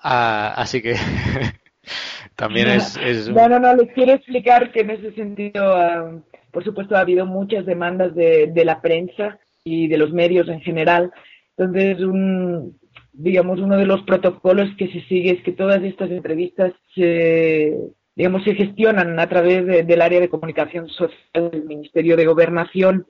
Ah, 0.00 0.54
así 0.56 0.80
que 0.80 0.94
también 2.36 2.68
es, 2.68 2.96
no 3.28 3.48
no 3.48 3.58
no 3.58 3.74
les 3.74 3.92
quiero 3.92 4.12
explicar 4.12 4.70
que 4.70 4.80
en 4.80 4.90
ese 4.90 5.12
sentido 5.12 5.74
ah, 5.76 6.12
por 6.52 6.64
supuesto 6.64 6.96
ha 6.96 7.00
habido 7.00 7.26
muchas 7.26 7.66
demandas 7.66 8.14
de, 8.14 8.48
de 8.48 8.64
la 8.64 8.80
prensa 8.80 9.38
y 9.64 9.88
de 9.88 9.98
los 9.98 10.12
medios 10.12 10.48
en 10.48 10.60
general. 10.60 11.12
Entonces 11.56 12.00
un 12.00 12.78
digamos 13.12 13.58
uno 13.60 13.76
de 13.76 13.86
los 13.86 14.02
protocolos 14.02 14.68
que 14.78 14.86
se 14.88 15.00
sigue 15.02 15.32
es 15.32 15.42
que 15.42 15.52
todas 15.52 15.82
estas 15.82 16.10
entrevistas 16.10 16.72
se 16.94 17.76
digamos 18.14 18.44
se 18.44 18.54
gestionan 18.54 19.18
a 19.18 19.28
través 19.28 19.66
de- 19.66 19.82
del 19.82 20.02
área 20.02 20.20
de 20.20 20.28
comunicación 20.28 20.88
social 20.88 21.50
del 21.50 21.64
Ministerio 21.64 22.16
de 22.16 22.26
Gobernación. 22.26 23.06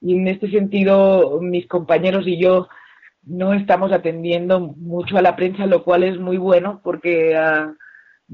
Y 0.00 0.16
en 0.16 0.28
este 0.28 0.50
sentido 0.50 1.40
mis 1.40 1.66
compañeros 1.66 2.26
y 2.26 2.38
yo 2.38 2.68
no 3.26 3.54
estamos 3.54 3.90
atendiendo 3.92 4.60
mucho 4.60 5.16
a 5.16 5.22
la 5.22 5.34
prensa, 5.34 5.64
lo 5.66 5.82
cual 5.82 6.02
es 6.04 6.18
muy 6.18 6.36
bueno 6.36 6.80
porque 6.84 7.34
ah, 7.36 7.72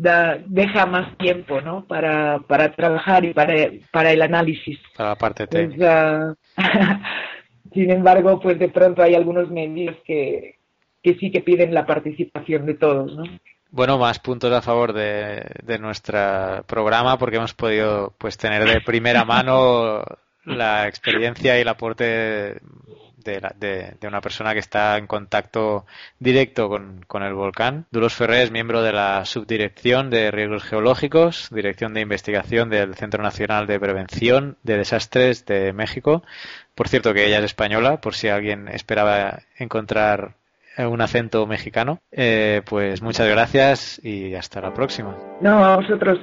da- 0.00 0.38
deja 0.46 0.86
más 0.86 1.16
tiempo 1.18 1.60
¿no? 1.60 1.84
para, 1.86 2.38
para 2.48 2.72
trabajar 2.74 3.24
y 3.24 3.34
para, 3.34 3.54
para 3.92 4.12
el 4.12 4.22
análisis. 4.22 4.78
para 4.96 5.10
la 5.10 5.16
parte 5.16 5.46
Pues, 5.46 5.62
técnica. 5.68 6.34
sin 7.72 7.90
embargo, 7.90 8.40
pues 8.40 8.58
de 8.58 8.68
pronto 8.68 9.02
hay 9.02 9.14
algunos 9.14 9.50
medios 9.50 9.96
que, 10.04 10.56
que 11.02 11.14
sí 11.14 11.30
que 11.30 11.40
piden 11.40 11.74
la 11.74 11.86
participación 11.86 12.66
de 12.66 12.74
todos. 12.74 13.14
¿no? 13.16 13.24
Bueno, 13.70 13.98
más 13.98 14.18
puntos 14.18 14.52
a 14.52 14.62
favor 14.62 14.92
de, 14.92 15.44
de 15.62 15.78
nuestro 15.78 16.18
programa 16.66 17.18
porque 17.18 17.36
hemos 17.36 17.54
podido 17.54 18.14
pues 18.18 18.36
tener 18.36 18.64
de 18.64 18.80
primera 18.80 19.24
mano 19.24 20.02
la 20.44 20.88
experiencia 20.88 21.56
y 21.56 21.60
el 21.60 21.68
aporte 21.68 22.60
de, 23.24 23.40
la- 23.40 23.54
de- 23.58 23.94
de 24.00 24.08
una 24.08 24.20
persona 24.20 24.52
que 24.52 24.58
está 24.60 24.96
en 24.98 25.06
contacto 25.06 25.86
directo 26.18 26.68
con, 26.68 27.04
con 27.06 27.22
el 27.22 27.34
volcán. 27.34 27.86
Duros 27.90 28.14
Ferrer 28.14 28.42
es 28.42 28.50
miembro 28.50 28.82
de 28.82 28.92
la 28.92 29.24
Subdirección 29.24 30.10
de 30.10 30.30
Riesgos 30.30 30.64
Geológicos, 30.64 31.48
Dirección 31.50 31.94
de 31.94 32.00
Investigación 32.00 32.70
del 32.70 32.94
Centro 32.94 33.22
Nacional 33.22 33.66
de 33.66 33.80
Prevención 33.80 34.56
de 34.62 34.76
Desastres 34.78 35.46
de 35.46 35.72
México. 35.72 36.22
Por 36.74 36.88
cierto 36.88 37.12
que 37.14 37.26
ella 37.26 37.38
es 37.38 37.44
española, 37.44 38.00
por 38.00 38.14
si 38.14 38.28
alguien 38.28 38.68
esperaba 38.68 39.40
encontrar 39.58 40.34
un 40.78 41.00
acento 41.02 41.46
mexicano. 41.46 41.98
Eh, 42.10 42.62
pues 42.64 43.02
muchas 43.02 43.28
gracias 43.28 44.00
y 44.02 44.34
hasta 44.34 44.60
la 44.62 44.72
próxima. 44.72 45.14
No, 45.42 45.62
a 45.64 45.76
vosotros. 45.76 46.18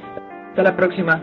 Hasta 0.49 0.63
la 0.63 0.75
próxima. 0.75 1.21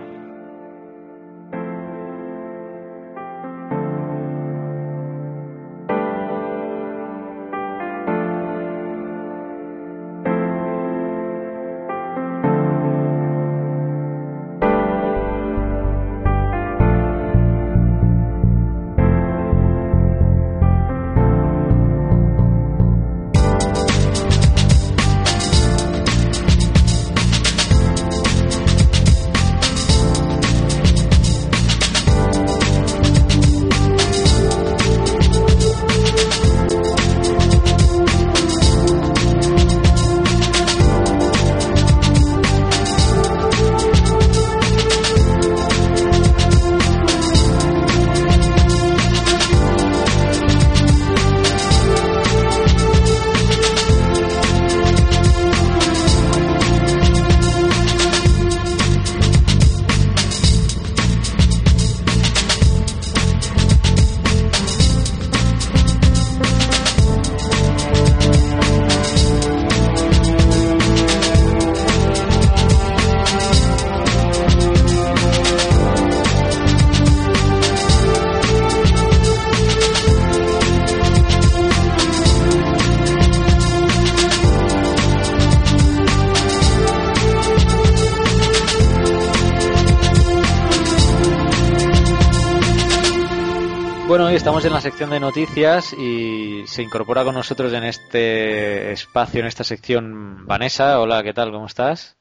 Noticias 95.34 95.92
y 95.94 96.62
se 96.68 96.84
incorpora 96.84 97.24
con 97.24 97.34
nosotros 97.34 97.72
en 97.72 97.82
este 97.82 98.92
espacio, 98.92 99.40
en 99.40 99.46
esta 99.46 99.64
sección, 99.64 100.46
Vanessa. 100.46 101.00
Hola, 101.00 101.24
¿qué 101.24 101.34
tal? 101.34 101.50
¿Cómo 101.50 101.66
estás? 101.66 102.16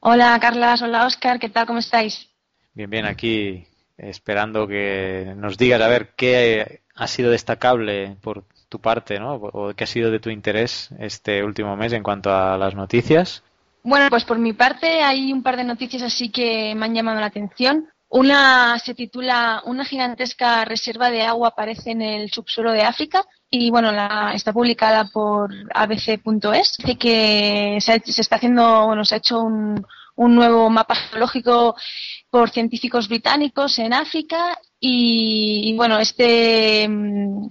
Hola, 0.00 0.38
Carlas. 0.40 0.80
Hola, 0.80 1.04
Oscar. 1.04 1.38
¿Qué 1.38 1.50
tal? 1.50 1.66
¿Cómo 1.66 1.80
estáis? 1.80 2.30
Bien, 2.72 2.88
bien, 2.88 3.04
aquí 3.04 3.66
esperando 3.98 4.66
que 4.66 5.34
nos 5.36 5.58
digas 5.58 5.82
a 5.82 5.88
ver 5.88 6.14
qué 6.16 6.80
ha 6.94 7.06
sido 7.06 7.30
destacable 7.30 8.16
por 8.22 8.44
tu 8.70 8.80
parte, 8.80 9.20
¿no? 9.20 9.34
O 9.34 9.74
qué 9.74 9.84
ha 9.84 9.86
sido 9.86 10.10
de 10.10 10.18
tu 10.18 10.30
interés 10.30 10.88
este 10.98 11.44
último 11.44 11.76
mes 11.76 11.92
en 11.92 12.02
cuanto 12.02 12.34
a 12.34 12.56
las 12.56 12.74
noticias. 12.74 13.42
Bueno, 13.82 14.06
pues 14.08 14.24
por 14.24 14.38
mi 14.38 14.54
parte 14.54 15.02
hay 15.02 15.34
un 15.34 15.42
par 15.42 15.58
de 15.58 15.64
noticias 15.64 16.00
así 16.00 16.30
que 16.30 16.74
me 16.74 16.86
han 16.86 16.94
llamado 16.94 17.20
la 17.20 17.26
atención. 17.26 17.90
Una 18.12 18.78
se 18.78 18.94
titula 18.94 19.62
Una 19.64 19.86
gigantesca 19.86 20.66
reserva 20.66 21.10
de 21.10 21.22
agua 21.22 21.48
aparece 21.48 21.92
en 21.92 22.02
el 22.02 22.30
subsuelo 22.30 22.70
de 22.72 22.82
África 22.82 23.24
y 23.50 23.70
bueno, 23.70 23.90
la, 23.90 24.32
está 24.34 24.52
publicada 24.52 25.06
por 25.06 25.50
abc.es. 25.74 26.76
Dice 26.76 26.98
que 26.98 27.78
se, 27.80 28.00
se, 28.00 28.20
está 28.20 28.36
haciendo, 28.36 28.84
bueno, 28.84 29.06
se 29.06 29.14
ha 29.14 29.18
hecho 29.18 29.40
un, 29.40 29.82
un 30.16 30.34
nuevo 30.34 30.68
mapa 30.68 30.94
geológico 30.94 31.74
por 32.28 32.50
científicos 32.50 33.08
británicos 33.08 33.78
en 33.78 33.94
África 33.94 34.58
y, 34.84 35.74
bueno, 35.76 36.00
este 36.00 36.88
mm, 36.88 37.50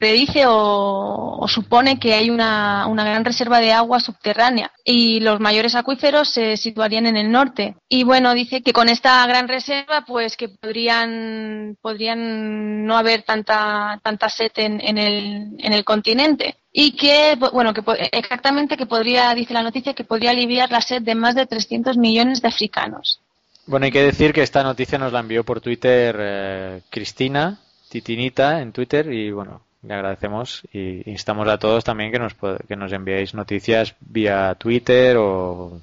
predice 0.00 0.42
o, 0.48 1.46
supone 1.46 2.00
que 2.00 2.14
hay 2.14 2.28
una, 2.28 2.88
gran 2.92 3.24
reserva 3.24 3.60
de 3.60 3.72
agua 3.72 4.00
subterránea 4.00 4.72
y 4.84 5.20
los 5.20 5.38
mayores 5.38 5.76
acuíferos 5.76 6.30
se 6.30 6.56
situarían 6.56 7.06
en 7.06 7.16
el 7.16 7.30
norte. 7.30 7.76
Y 7.88 8.02
bueno, 8.02 8.34
dice 8.34 8.62
que 8.62 8.72
con 8.72 8.88
esta 8.88 9.24
gran 9.28 9.46
reserva, 9.46 10.04
pues 10.04 10.36
que 10.36 10.48
podrían, 10.48 11.78
podrían 11.80 12.84
no 12.84 12.96
haber 12.96 13.22
tanta, 13.22 14.00
tanta 14.02 14.28
sed 14.28 14.50
en, 14.56 14.80
en, 14.80 14.98
el, 14.98 15.50
en 15.58 15.72
el 15.72 15.84
continente 15.84 16.56
y 16.72 16.96
que, 16.96 17.38
bueno, 17.52 17.72
que 17.72 17.82
exactamente 18.10 18.76
que 18.76 18.86
podría, 18.86 19.32
dice 19.34 19.54
la 19.54 19.62
noticia, 19.62 19.94
que 19.94 20.02
podría 20.02 20.30
aliviar 20.30 20.72
la 20.72 20.80
sed 20.80 21.02
de 21.02 21.14
más 21.14 21.36
de 21.36 21.46
300 21.46 21.96
millones 21.96 22.42
de 22.42 22.48
africanos. 22.48 23.20
Bueno, 23.66 23.86
hay 23.86 23.92
que 23.92 24.02
decir 24.02 24.32
que 24.32 24.42
esta 24.42 24.62
noticia 24.62 24.98
nos 24.98 25.12
la 25.12 25.20
envió 25.20 25.44
por 25.44 25.60
Twitter 25.60 26.16
eh, 26.18 26.82
Cristina, 26.90 27.60
Titinita, 27.88 28.60
en 28.60 28.72
Twitter, 28.72 29.12
y 29.12 29.30
bueno, 29.30 29.62
le 29.82 29.94
agradecemos 29.94 30.62
y 30.72 31.08
instamos 31.10 31.48
a 31.48 31.58
todos 31.58 31.84
también 31.84 32.10
que 32.10 32.18
nos, 32.18 32.34
que 32.66 32.76
nos 32.76 32.92
enviéis 32.92 33.34
noticias 33.34 33.94
vía 34.00 34.54
Twitter 34.56 35.16
o 35.18 35.80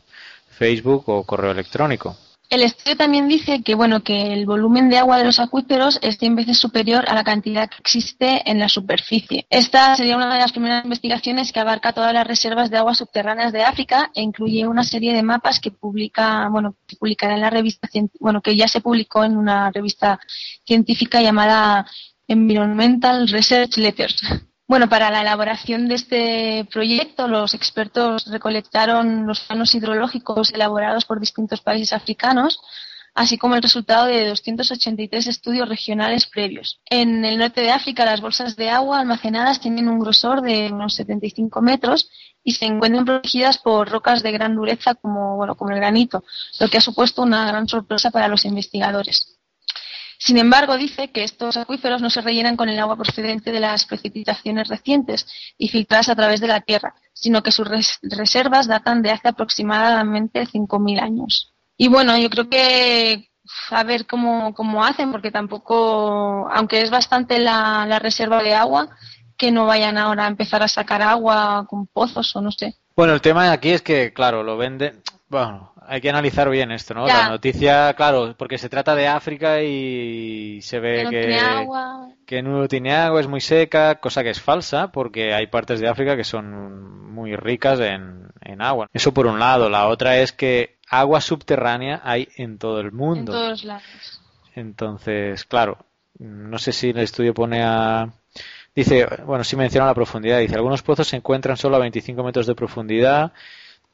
Facebook 0.50 1.08
o 1.08 1.24
correo 1.24 1.52
electrónico. 1.52 2.18
El 2.50 2.64
estudio 2.64 2.97
también 2.97 3.28
dice 3.28 3.62
que 3.62 3.76
bueno 3.76 4.02
que 4.02 4.34
el 4.34 4.47
volumen 4.47 4.89
de 4.89 4.97
agua 4.97 5.20
de 5.20 5.24
los 5.24 5.39
acuíferos 5.39 6.00
es 6.02 6.18
100 6.18 6.36
veces 6.36 6.58
superior 6.58 7.06
a 7.08 7.14
la 7.14 7.24
cantidad 7.24 7.70
que 7.70 7.78
existe 7.78 8.41
en 8.50 8.58
la 8.58 8.68
superficie. 8.68 9.45
Esta 9.52 9.95
sería 9.95 10.18
una 10.18 10.34
de 10.34 10.39
las 10.39 10.52
primeras 10.52 10.84
investigaciones 10.84 11.52
que 11.52 11.60
abarca 11.60 11.93
todas 11.93 12.12
las 12.12 12.26
reservas 12.26 12.72
de 12.72 12.78
aguas 12.78 12.97
subterráneas 12.97 13.54
de 13.54 13.62
África 13.62 14.10
e 14.16 14.24
incluye 14.24 14.66
una 14.66 14.84
serie 14.84 15.14
de 15.14 15.22
mapas 15.22 15.60
que 15.60 15.70
publica 15.70 16.50
bueno 16.50 16.76
que 16.88 16.95
publicará 16.95 17.36
en 17.36 17.41
la 17.41 17.52
revista 17.52 17.88
bueno 18.20 18.41
que 18.41 18.56
ya 18.56 18.68
se 18.68 18.82
publicó 18.82 19.24
en 19.24 19.38
una 19.38 19.70
revista 19.70 20.20
científica 20.66 21.22
llamada 21.22 21.86
Environmental 22.28 23.28
Research 23.28 23.78
Letters. 23.78 24.49
Bueno, 24.70 24.88
para 24.88 25.09
la 25.09 25.22
elaboración 25.22 25.88
de 25.88 25.95
este 25.95 26.67
proyecto, 26.72 27.28
los 27.28 27.55
expertos 27.55 28.28
recolectaron 28.28 29.26
los 29.26 29.39
planos 29.39 29.74
hidrológicos 29.74 30.53
elaborados 30.53 31.05
por 31.05 31.20
distintos 31.20 31.61
países 31.61 31.91
africanos, 31.91 32.61
así 33.15 33.39
como 33.39 33.55
el 33.55 33.63
resultado 33.63 34.05
de 34.05 34.28
283 34.28 35.26
estudios 35.26 35.67
regionales 35.67 36.28
previos. 36.28 36.82
En 36.88 37.26
el 37.26 37.39
norte 37.39 37.61
de 37.61 37.72
África, 37.72 38.05
las 38.05 38.22
bolsas 38.22 38.55
de 38.57 38.70
agua 38.70 38.99
almacenadas 38.99 39.59
tienen 39.59 39.89
un 39.89 39.97
grosor 39.97 40.43
de 40.43 40.72
unos 40.72 40.93
75 40.93 41.63
metros 41.63 42.07
y 42.43 42.51
se 42.51 42.65
encuentran 42.65 43.05
protegidas 43.05 43.57
por 43.57 43.89
rocas 43.89 44.22
de 44.22 44.32
gran 44.32 44.55
dureza 44.55 44.93
como, 44.93 45.47
como 45.57 45.72
el 45.72 45.78
granito, 45.78 46.24
lo 46.59 46.67
que 46.67 46.78
ha 46.78 46.82
supuesto 46.82 47.24
una 47.24 47.47
gran 47.47 47.67
sorpresa 47.67 48.11
para 48.11 48.28
los 48.28 48.45
investigadores. 48.45 49.39
Sin 50.22 50.38
embargo, 50.38 50.76
dice 50.76 51.11
que 51.11 51.24
estos 51.24 51.55
acuíferos 51.55 52.01
no 52.01 52.09
se 52.09 52.20
rellenan 52.20 52.57
con 52.57 52.67
el 52.67 52.78
agua 52.78 52.97
procedente 52.97 53.53
de 53.53 53.61
las 53.61 53.86
precipitaciones 53.86 54.67
recientes 54.67 55.26
y 55.57 55.70
filtradas 55.70 56.09
a 56.09 56.15
través 56.15 56.41
de 56.41 56.47
la 56.47 56.59
Tierra, 56.59 56.93
sino 57.13 57.41
que 57.41 57.53
sus 57.53 57.65
res 57.65 57.99
reservas 58.01 58.67
datan 58.67 59.01
de 59.01 59.11
hace 59.11 59.30
aproximadamente 59.30 60.45
5.000 60.45 61.01
años. 61.01 61.53
Y 61.78 61.88
bueno, 61.88 62.17
yo 62.17 62.30
creo 62.30 62.49
que 62.49 63.30
a 63.72 63.84
ver 63.84 64.05
cómo, 64.05 64.53
cómo 64.53 64.84
hacen, 64.84 65.09
porque 65.13 65.32
tampoco, 65.32 66.49
aunque 66.51 66.82
es 66.82 66.89
bastante 66.89 67.39
la, 67.39 67.97
reserva 67.99 68.43
de 68.43 68.53
agua, 68.53 68.89
que 69.38 69.51
no 69.53 69.65
vayan 69.65 69.97
ahora 69.97 70.26
a 70.26 70.28
empezar 70.28 70.61
a 70.61 70.67
sacar 70.67 71.01
agua 71.01 71.65
con 71.70 71.88
pozos 71.88 72.36
o 72.36 72.41
no 72.41 72.51
sé. 72.51 72.76
Bueno, 72.93 73.13
el 73.13 73.22
tema 73.22 73.49
aquí 73.53 73.70
es 73.70 73.82
que, 73.82 74.11
claro, 74.11 74.43
lo 74.43 74.57
venden. 74.57 75.01
Bueno, 75.30 75.72
hay 75.90 76.02
que 76.02 76.10
analizar 76.10 76.50
bien 76.50 76.72
esto, 76.72 76.94
¿no? 76.94 77.08
Ya. 77.08 77.24
La 77.24 77.30
noticia, 77.30 77.94
claro, 77.96 78.36
porque 78.38 78.60
se 78.60 78.70
trata 78.70 78.94
de 78.94 79.08
África 79.08 79.62
y 79.64 80.62
se 80.62 80.80
ve 80.80 81.04
no 81.04 81.10
que, 81.10 81.20
tiene 81.22 81.40
agua. 81.40 82.10
que 82.28 82.44
no 82.44 82.68
tiene 82.68 82.94
agua, 82.94 83.20
es 83.20 83.28
muy 83.28 83.42
seca, 83.42 83.96
cosa 83.96 84.22
que 84.22 84.30
es 84.30 84.40
falsa, 84.40 84.92
porque 84.92 85.34
hay 85.34 85.48
partes 85.48 85.80
de 85.80 85.88
África 85.88 86.16
que 86.16 86.24
son 86.24 87.12
muy 87.12 87.36
ricas 87.36 87.80
en, 87.80 88.28
en 88.42 88.62
agua. 88.62 88.88
Eso 88.94 89.14
por 89.14 89.26
un 89.26 89.40
lado. 89.40 89.68
La 89.70 89.88
otra 89.88 90.18
es 90.20 90.32
que 90.32 90.78
agua 90.88 91.22
subterránea 91.22 92.02
hay 92.04 92.28
en 92.36 92.60
todo 92.60 92.80
el 92.80 92.92
mundo. 92.92 93.32
En 93.32 93.40
todos 93.40 93.64
lados. 93.64 94.22
Entonces, 94.56 95.44
claro, 95.46 95.80
no 96.20 96.60
sé 96.60 96.72
si 96.72 96.90
el 96.90 97.00
estudio 97.00 97.34
pone 97.34 97.64
a... 97.64 98.10
Dice, 98.76 99.08
bueno, 99.26 99.44
sí 99.44 99.56
menciona 99.56 99.88
la 99.88 99.96
profundidad. 99.96 100.40
Dice, 100.40 100.56
algunos 100.56 100.84
pozos 100.84 101.08
se 101.08 101.16
encuentran 101.16 101.58
solo 101.58 101.78
a 101.78 101.80
25 101.80 102.24
metros 102.24 102.46
de 102.46 102.54
profundidad 102.54 103.34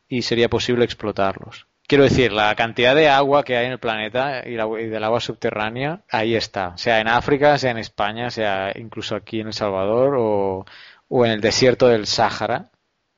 y 0.09 0.23
sería 0.23 0.49
posible 0.49 0.83
explotarlos. 0.83 1.67
Quiero 1.87 2.03
decir, 2.03 2.31
la 2.33 2.55
cantidad 2.55 2.95
de 2.95 3.09
agua 3.09 3.43
que 3.43 3.57
hay 3.57 3.67
en 3.67 3.73
el 3.73 3.79
planeta 3.79 4.41
y, 4.47 4.55
la, 4.55 4.65
del 4.65 5.03
agua 5.03 5.19
subterránea, 5.19 6.01
ahí 6.09 6.35
está. 6.35 6.75
Sea 6.77 6.99
en 6.99 7.07
África, 7.07 7.59
sea 7.59 7.71
en 7.71 7.77
España, 7.77 8.31
sea 8.31 8.71
incluso 8.75 9.15
aquí 9.15 9.39
en 9.39 9.47
El 9.47 9.53
Salvador 9.53 10.15
o, 10.17 10.65
en 11.25 11.31
el 11.31 11.41
desierto 11.41 11.87
del 11.87 12.07
Sáhara. 12.07 12.71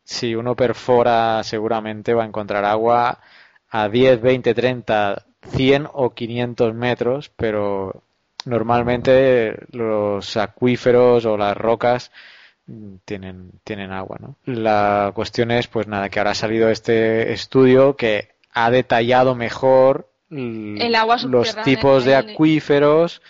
Si 0.03 0.35
uno 0.35 0.55
perfora, 0.55 1.43
seguramente 1.43 2.13
va 2.13 2.23
a 2.23 2.27
encontrar 2.27 2.65
agua 2.65 3.19
a 3.69 3.87
10, 3.87 4.21
20, 4.21 4.53
30, 4.53 5.25
100 5.49 5.87
o 5.93 6.13
500 6.13 6.73
metros, 6.73 7.31
pero 7.37 8.03
normalmente 8.45 9.55
los 9.71 10.35
acuíferos 10.35 11.25
o 11.25 11.37
las 11.37 11.55
rocas 11.55 12.11
tienen, 13.05 13.51
tienen 13.63 13.91
agua, 13.93 14.17
¿no? 14.19 14.35
La 14.45 15.11
cuestión 15.15 15.51
es, 15.51 15.67
pues 15.67 15.87
nada, 15.87 16.09
que 16.09 16.19
ahora 16.19 16.31
ha 16.31 16.35
salido 16.35 16.69
este 16.69 17.31
estudio 17.31 17.95
que 17.95 18.36
ha 18.57 18.71
detallado 18.71 19.35
mejor 19.35 20.09
el 20.29 20.95
agua 20.95 21.17
los 21.27 21.55
tipos 21.63 22.03
de 22.03 22.15
acuíferos 22.15 23.21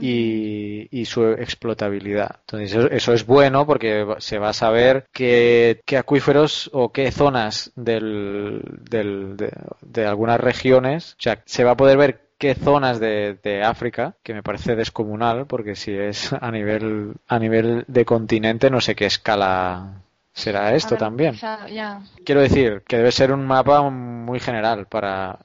y, 0.00 0.88
y, 0.90 1.04
su 1.04 1.26
explotabilidad. 1.26 2.36
Entonces 2.40 2.72
eso, 2.72 2.90
eso, 2.90 3.12
es 3.12 3.26
bueno 3.26 3.66
porque 3.66 4.06
se 4.18 4.38
va 4.38 4.48
a 4.48 4.54
saber 4.54 5.06
qué, 5.12 5.80
qué 5.84 5.98
acuíferos 5.98 6.70
o 6.72 6.90
qué 6.90 7.12
zonas 7.12 7.70
del, 7.76 8.62
del, 8.88 9.36
de, 9.36 9.52
de, 9.82 10.06
algunas 10.06 10.40
regiones, 10.40 11.12
o 11.18 11.22
sea, 11.22 11.42
se 11.44 11.64
va 11.64 11.72
a 11.72 11.76
poder 11.76 11.98
ver 11.98 12.28
qué 12.38 12.54
zonas 12.54 12.98
de, 12.98 13.36
de, 13.42 13.62
África, 13.62 14.16
que 14.22 14.32
me 14.32 14.42
parece 14.42 14.74
descomunal, 14.74 15.46
porque 15.46 15.74
si 15.74 15.92
es 15.92 16.32
a 16.32 16.50
nivel, 16.50 17.12
a 17.26 17.38
nivel 17.38 17.84
de 17.88 18.04
continente, 18.06 18.70
no 18.70 18.80
sé 18.80 18.94
qué 18.94 19.06
escala 19.06 20.02
será 20.38 20.74
esto 20.74 20.90
ver, 20.90 20.98
también. 20.98 21.34
Ya. 21.34 22.00
Quiero 22.24 22.40
decir 22.40 22.82
que 22.86 22.96
debe 22.96 23.12
ser 23.12 23.32
un 23.32 23.44
mapa 23.46 23.82
muy 23.90 24.38
general 24.40 24.86
para, 24.86 25.38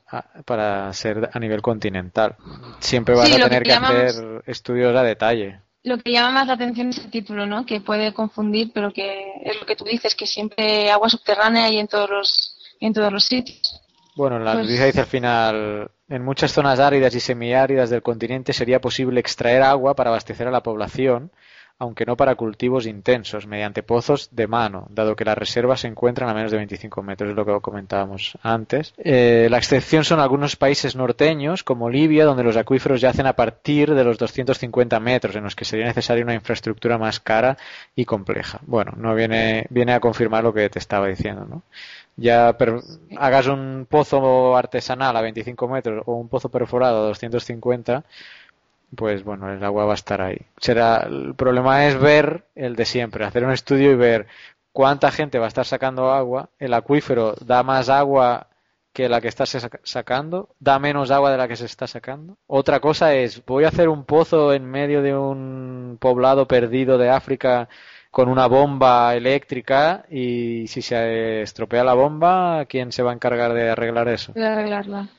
para 0.46 0.94
ser 0.94 1.30
a 1.34 1.40
nivel 1.40 1.62
continental. 1.62 2.36
Siempre 2.80 3.16
vas 3.16 3.28
sí, 3.28 3.42
a 3.42 3.44
tener 3.44 3.64
que, 3.64 3.70
que 3.70 3.76
llamamos... 3.76 3.98
hacer 3.98 4.44
estudios 4.46 4.96
a 4.96 5.04
detalle. 5.04 5.60
Lo 5.84 5.98
que 5.98 6.12
llama 6.12 6.32
más 6.32 6.48
la 6.48 6.54
atención 6.54 6.90
es 6.90 7.00
el 7.00 7.10
título, 7.10 7.46
¿no? 7.46 7.66
Que 7.66 7.82
puede 7.82 8.14
confundir, 8.14 8.72
pero 8.74 8.94
que 8.94 9.34
es 9.44 9.60
lo 9.60 9.66
que 9.66 9.76
tú 9.76 9.84
dices, 9.84 10.16
que 10.16 10.28
siempre 10.28 10.90
agua 10.92 11.10
subterránea 11.10 11.66
hay 11.66 11.80
en 11.80 11.88
todos 11.88 12.10
los, 12.10 12.58
en 12.80 12.94
todos 12.94 13.12
los 13.12 13.26
sitios. 13.26 13.82
Bueno, 14.16 14.40
la 14.40 14.54
pues... 14.54 14.66
noticia 14.66 14.86
dice 14.86 15.00
al 15.02 15.08
final, 15.08 15.92
en 16.08 16.24
muchas 16.24 16.52
zonas 16.52 16.80
áridas 16.80 17.16
y 17.16 17.20
semiáridas 17.20 17.90
del 17.90 18.04
continente 18.04 18.54
sería 18.54 18.80
posible 18.80 19.20
extraer 19.20 19.64
agua 19.64 19.96
para 19.96 20.12
abastecer 20.12 20.48
a 20.48 20.52
la 20.52 20.64
población, 20.64 21.32
aunque 21.80 22.06
no 22.06 22.16
para 22.16 22.36
cultivos 22.36 22.86
intensos, 22.86 23.48
mediante 23.48 23.84
pozos 23.84 24.30
de 24.32 24.48
mano, 24.48 24.88
dado 24.90 25.16
que 25.16 25.26
las 25.26 25.38
reservas 25.38 25.82
se 25.82 25.88
encuentran 25.88 26.30
a 26.30 26.34
menos 26.34 26.52
de 26.52 26.58
25 26.58 27.04
metros, 27.04 27.32
es 27.32 27.36
lo 27.36 27.46
que 27.46 27.60
comentábamos 27.62 28.38
antes. 28.42 28.94
Eh, 28.98 29.48
la 29.50 29.58
excepción 29.58 30.04
son 30.04 30.20
algunos 30.20 30.56
países 30.56 30.96
norteños, 30.96 31.64
como 31.64 31.90
Libia, 31.90 32.26
donde 32.26 32.44
los 32.44 32.58
acuíferos 32.58 33.02
yacen 33.02 33.26
a 33.26 33.34
partir 33.34 33.94
de 33.94 34.04
los 34.04 34.18
250 34.18 35.00
metros, 35.00 35.36
en 35.36 35.44
los 35.44 35.56
que 35.56 35.66
sería 35.66 35.86
necesaria 35.86 36.24
una 36.24 36.36
infraestructura 36.36 36.98
más 36.98 37.20
cara 37.20 37.58
y 37.96 38.06
compleja. 38.06 38.60
Bueno, 38.66 38.94
no 38.96 39.14
viene, 39.16 39.66
viene 39.70 39.94
a 39.94 40.00
confirmar 40.00 40.44
lo 40.44 40.54
que 40.54 40.70
te 40.70 40.80
estaba 40.80 41.08
diciendo, 41.08 41.46
¿no? 41.46 41.64
ya 42.16 42.58
per, 42.58 42.82
hagas 43.18 43.48
un 43.48 43.88
pozo 43.90 44.56
artesanal 44.56 45.16
a 45.18 45.22
25 45.22 45.68
metros 45.68 46.04
o 46.06 46.14
un 46.14 46.30
pozo 46.30 46.50
perforado 46.50 47.04
a 47.04 47.08
250, 47.08 48.04
pues 48.96 49.24
bueno, 49.24 49.52
el 49.52 49.64
agua 49.64 49.86
va 49.86 49.94
a 49.94 49.96
estar 49.96 50.22
ahí. 50.22 50.40
Será, 50.58 51.08
el 51.08 51.36
problema 51.36 51.86
es 51.88 52.00
ver 52.00 52.46
el 52.56 52.76
de 52.76 52.86
siempre, 52.86 53.26
hacer 53.26 53.44
un 53.44 53.52
estudio 53.52 53.92
y 53.92 53.96
ver 53.96 54.28
cuánta 54.72 55.12
gente 55.12 55.40
va 55.40 55.46
a 55.46 55.48
estar 55.50 55.66
sacando 55.66 56.12
agua. 56.12 56.50
El 56.60 56.74
acuífero 56.74 57.36
da 57.46 57.64
más 57.64 57.90
agua 57.90 58.48
que 58.94 59.10
la 59.10 59.22
que 59.22 59.28
está 59.28 59.46
sacando, 59.46 60.50
da 60.60 60.78
menos 60.78 61.10
agua 61.10 61.32
de 61.32 61.38
la 61.38 61.48
que 61.48 61.56
se 61.56 61.66
está 61.66 61.88
sacando. 61.88 62.38
Otra 62.46 62.80
cosa 62.80 63.16
es, 63.16 63.44
voy 63.46 63.64
a 63.64 63.70
hacer 63.70 63.90
un 63.90 64.06
pozo 64.06 64.54
en 64.54 64.66
medio 64.66 65.02
de 65.02 65.16
un 65.16 65.98
poblado 66.00 66.48
perdido 66.48 66.98
de 67.00 67.10
África 67.10 67.68
con 68.12 68.30
una 68.30 68.46
bomba 68.46 69.16
eléctrica 69.16 70.06
y 70.12 70.68
si 70.68 70.84
se 70.84 71.42
estropea 71.42 71.84
la 71.84 71.96
bomba, 71.96 72.66
¿quién 72.66 72.92
se 72.92 73.02
va 73.02 73.10
a 73.10 73.16
encargar 73.16 73.54
de 73.54 73.72
arreglar 73.72 74.08
eso? 74.10 74.34
De 74.34 74.46
arreglarla. 74.46 75.10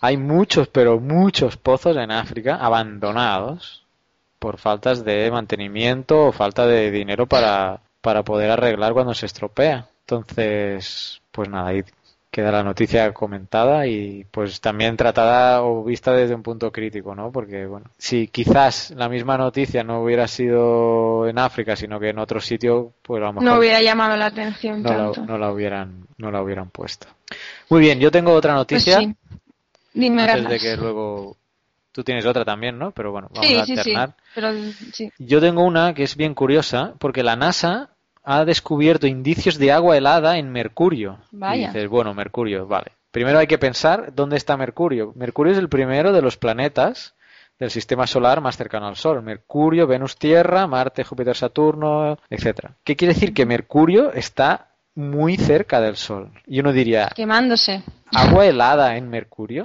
Hay 0.00 0.16
muchos, 0.16 0.68
pero 0.68 1.00
muchos 1.00 1.56
pozos 1.56 1.96
en 1.96 2.10
África 2.10 2.56
abandonados 2.56 3.84
por 4.38 4.58
faltas 4.58 5.04
de 5.04 5.30
mantenimiento 5.30 6.26
o 6.26 6.32
falta 6.32 6.66
de 6.66 6.90
dinero 6.90 7.26
para, 7.26 7.80
para 8.00 8.22
poder 8.22 8.50
arreglar 8.50 8.92
cuando 8.92 9.14
se 9.14 9.26
estropea. 9.26 9.88
Entonces, 10.00 11.20
pues 11.32 11.48
nada, 11.48 11.68
ahí 11.68 11.82
queda 12.30 12.52
la 12.52 12.62
noticia 12.62 13.14
comentada 13.14 13.86
y 13.86 14.26
pues 14.30 14.60
también 14.60 14.96
tratada 14.96 15.62
o 15.62 15.82
vista 15.82 16.12
desde 16.12 16.34
un 16.34 16.42
punto 16.42 16.70
crítico, 16.70 17.14
¿no? 17.14 17.32
Porque, 17.32 17.64
bueno, 17.64 17.86
si 17.96 18.28
quizás 18.28 18.90
la 18.90 19.08
misma 19.08 19.38
noticia 19.38 19.82
no 19.82 20.02
hubiera 20.02 20.28
sido 20.28 21.26
en 21.26 21.38
África, 21.38 21.76
sino 21.76 21.98
que 21.98 22.10
en 22.10 22.18
otro 22.18 22.40
sitio, 22.40 22.92
pues 23.00 23.22
a 23.22 23.26
lo 23.26 23.32
mejor... 23.32 23.48
No 23.48 23.58
hubiera 23.58 23.80
llamado 23.80 24.16
la 24.16 24.26
atención 24.26 24.82
no 24.82 24.88
tanto. 24.90 25.20
La, 25.22 25.26
no 25.26 25.38
la 25.38 25.50
hubieran, 25.50 26.06
no 26.18 26.30
la 26.30 26.42
hubieran 26.42 26.68
puesto. 26.68 27.06
Muy 27.70 27.80
bien, 27.80 27.98
yo 28.00 28.10
tengo 28.10 28.34
otra 28.34 28.52
noticia. 28.52 28.96
Pues 28.96 29.06
sí. 29.06 29.40
Dime, 29.96 30.22
antes 30.22 30.48
de 30.48 30.58
que 30.58 30.76
luego 30.76 31.36
tú 31.92 32.04
tienes 32.04 32.26
otra 32.26 32.44
también, 32.44 32.78
¿no? 32.78 32.90
Pero 32.92 33.12
bueno, 33.12 33.28
vamos 33.32 33.48
Sí, 33.48 33.56
a 33.56 33.64
sí, 33.64 33.72
sí. 33.74 33.78
alternar. 33.78 34.14
Pero, 34.34 34.52
sí. 34.92 35.10
Yo 35.18 35.40
tengo 35.40 35.62
una 35.62 35.94
que 35.94 36.02
es 36.02 36.16
bien 36.16 36.34
curiosa 36.34 36.94
porque 36.98 37.22
la 37.22 37.36
NASA 37.36 37.90
ha 38.22 38.44
descubierto 38.44 39.06
indicios 39.06 39.58
de 39.58 39.72
agua 39.72 39.96
helada 39.96 40.36
en 40.38 40.50
Mercurio. 40.52 41.18
Vaya. 41.30 41.64
Y 41.64 41.66
dices, 41.68 41.88
bueno, 41.88 42.12
Mercurio, 42.12 42.66
vale. 42.66 42.92
Primero 43.10 43.38
hay 43.38 43.46
que 43.46 43.56
pensar 43.56 44.12
dónde 44.14 44.36
está 44.36 44.56
Mercurio. 44.56 45.12
Mercurio 45.16 45.52
es 45.52 45.58
el 45.58 45.68
primero 45.70 46.12
de 46.12 46.20
los 46.20 46.36
planetas 46.36 47.14
del 47.58 47.70
sistema 47.70 48.06
solar 48.06 48.42
más 48.42 48.56
cercano 48.58 48.86
al 48.88 48.96
Sol. 48.96 49.22
Mercurio, 49.22 49.86
Venus, 49.86 50.16
Tierra, 50.16 50.66
Marte, 50.66 51.04
Júpiter, 51.04 51.34
Saturno, 51.34 52.18
etcétera. 52.28 52.74
¿Qué 52.84 52.96
quiere 52.96 53.14
decir? 53.14 53.32
Que 53.32 53.46
Mercurio 53.46 54.12
está 54.12 54.68
muy 54.94 55.36
cerca 55.38 55.80
del 55.80 55.96
Sol. 55.96 56.30
Y 56.46 56.60
uno 56.60 56.72
diría, 56.72 57.08
Quemándose. 57.14 57.82
¿Agua 58.12 58.46
helada 58.46 58.96
en 58.96 59.08
Mercurio? 59.08 59.64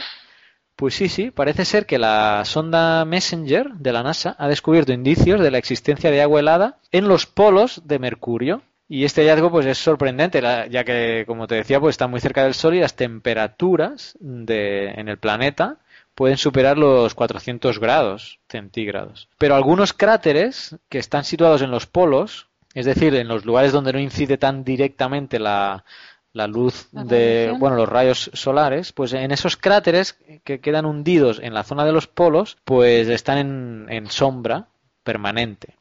Pues 0.75 0.95
sí, 0.95 1.09
sí, 1.09 1.29
parece 1.29 1.63
ser 1.63 1.85
que 1.85 1.99
la 1.99 2.43
sonda 2.43 3.05
Messenger 3.05 3.73
de 3.73 3.93
la 3.93 4.01
NASA 4.01 4.35
ha 4.39 4.47
descubierto 4.47 4.91
indicios 4.91 5.39
de 5.39 5.51
la 5.51 5.59
existencia 5.59 6.09
de 6.09 6.23
agua 6.23 6.39
helada 6.39 6.77
en 6.91 7.07
los 7.07 7.27
polos 7.27 7.83
de 7.85 7.99
Mercurio. 7.99 8.63
Y 8.89 9.05
este 9.05 9.21
hallazgo 9.21 9.51
pues 9.51 9.65
es 9.67 9.77
sorprendente, 9.77 10.41
ya 10.41 10.83
que, 10.83 11.23
como 11.27 11.47
te 11.47 11.55
decía, 11.55 11.79
pues 11.79 11.93
está 11.93 12.07
muy 12.07 12.19
cerca 12.19 12.43
del 12.43 12.55
Sol 12.55 12.75
y 12.75 12.79
las 12.79 12.95
temperaturas 12.95 14.17
de, 14.19 14.89
en 14.89 15.07
el 15.07 15.17
planeta 15.17 15.77
pueden 16.15 16.37
superar 16.37 16.77
los 16.77 17.13
400 17.13 17.79
grados 17.79 18.39
centígrados. 18.49 19.29
Pero 19.37 19.55
algunos 19.55 19.93
cráteres 19.93 20.75
que 20.89 20.97
están 20.97 21.23
situados 21.23 21.61
en 21.61 21.71
los 21.71 21.85
polos, 21.85 22.47
es 22.73 22.85
decir, 22.85 23.15
en 23.15 23.27
los 23.27 23.45
lugares 23.45 23.71
donde 23.71 23.93
no 23.93 23.99
incide 23.99 24.37
tan 24.37 24.63
directamente 24.63 25.39
la, 25.39 25.85
la 26.33 26.47
luz 26.47 26.87
La 26.91 27.03
de, 27.03 27.53
bueno, 27.59 27.75
los 27.75 27.89
rayos 27.89 28.31
solares, 28.33 28.91
pues 28.93 29.13
en 29.13 29.31
esos 29.31 29.57
cráteres 29.57 30.17
que 30.43 30.59
quedan 30.59 30.85
hundidos 30.85 31.39
en 31.39 31.53
la 31.53 31.63
zona 31.63 31.85
de 31.85 31.91
los 31.91 32.07
polos, 32.07 32.57
pues 32.63 33.07
están 33.09 33.37
en, 33.37 33.85
en 33.89 34.07
sombra 34.07 34.67
permanente. 35.03 35.75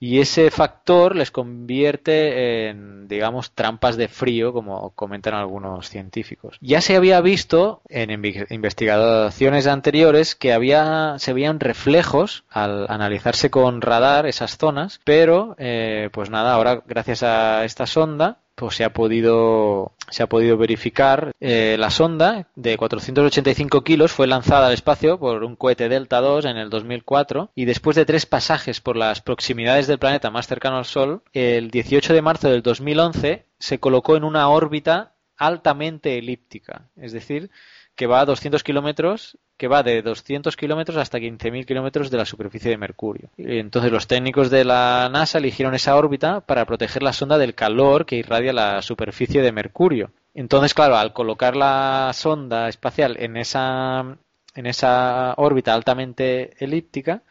Y 0.00 0.20
ese 0.20 0.50
factor 0.52 1.16
les 1.16 1.32
convierte 1.32 2.68
en, 2.68 3.08
digamos, 3.08 3.50
trampas 3.50 3.96
de 3.96 4.06
frío, 4.06 4.52
como 4.52 4.90
comentan 4.90 5.34
algunos 5.34 5.88
científicos. 5.88 6.56
Ya 6.60 6.80
se 6.80 6.94
había 6.94 7.20
visto 7.20 7.82
en 7.88 8.10
investigaciones 8.50 9.66
anteriores 9.66 10.36
que 10.36 10.52
había, 10.52 11.16
se 11.18 11.32
veían 11.32 11.58
reflejos 11.58 12.44
al 12.48 12.86
analizarse 12.88 13.50
con 13.50 13.80
radar 13.80 14.26
esas 14.26 14.56
zonas, 14.56 15.00
pero, 15.02 15.56
eh, 15.58 16.10
pues 16.12 16.30
nada, 16.30 16.54
ahora 16.54 16.80
gracias 16.86 17.24
a 17.24 17.64
esta 17.64 17.86
sonda, 17.86 18.38
pues 18.58 18.74
se 18.74 18.84
ha 18.84 18.92
podido 18.92 19.92
se 20.10 20.24
ha 20.24 20.26
podido 20.26 20.56
verificar 20.56 21.32
eh, 21.38 21.76
la 21.78 21.90
sonda 21.90 22.48
de 22.56 22.76
485 22.76 23.84
kilos 23.84 24.10
fue 24.10 24.26
lanzada 24.26 24.66
al 24.66 24.72
espacio 24.72 25.18
por 25.20 25.44
un 25.44 25.54
cohete 25.54 25.88
Delta 25.88 26.20
2 26.20 26.44
en 26.46 26.56
el 26.56 26.68
2004 26.68 27.52
y 27.54 27.66
después 27.66 27.94
de 27.94 28.04
tres 28.04 28.26
pasajes 28.26 28.80
por 28.80 28.96
las 28.96 29.20
proximidades 29.20 29.86
del 29.86 30.00
planeta 30.00 30.30
más 30.30 30.48
cercano 30.48 30.78
al 30.78 30.86
Sol 30.86 31.22
el 31.32 31.70
18 31.70 32.12
de 32.12 32.22
marzo 32.22 32.50
del 32.50 32.62
2011 32.62 33.46
se 33.60 33.78
colocó 33.78 34.16
en 34.16 34.24
una 34.24 34.48
órbita 34.48 35.12
altamente 35.36 36.18
elíptica 36.18 36.88
es 36.96 37.12
decir 37.12 37.50
que 37.98 38.06
va 38.06 38.20
a 38.20 38.24
200 38.24 38.62
kilómetros, 38.62 39.38
que 39.56 39.66
va 39.66 39.82
de 39.82 40.02
200 40.02 40.56
kilómetros 40.56 40.96
hasta 40.98 41.18
15.000 41.18 41.66
kilómetros 41.66 42.12
de 42.12 42.16
la 42.16 42.24
superficie 42.24 42.70
de 42.70 42.76
Mercurio. 42.76 43.28
Y 43.36 43.58
entonces 43.58 43.90
los 43.90 44.06
técnicos 44.06 44.50
de 44.50 44.64
la 44.64 45.10
NASA 45.12 45.38
eligieron 45.38 45.74
esa 45.74 45.96
órbita 45.96 46.40
para 46.40 46.64
proteger 46.64 47.02
la 47.02 47.12
sonda 47.12 47.38
del 47.38 47.56
calor 47.56 48.06
que 48.06 48.14
irradia 48.14 48.52
la 48.52 48.82
superficie 48.82 49.42
de 49.42 49.50
Mercurio. 49.50 50.12
Entonces, 50.32 50.74
claro, 50.74 50.96
al 50.96 51.12
colocar 51.12 51.56
la 51.56 52.12
sonda 52.14 52.68
espacial 52.68 53.16
en 53.18 53.36
esa, 53.36 54.16
en 54.54 54.66
esa 54.66 55.34
órbita 55.36 55.74
altamente 55.74 56.52
elíptica, 56.64 57.22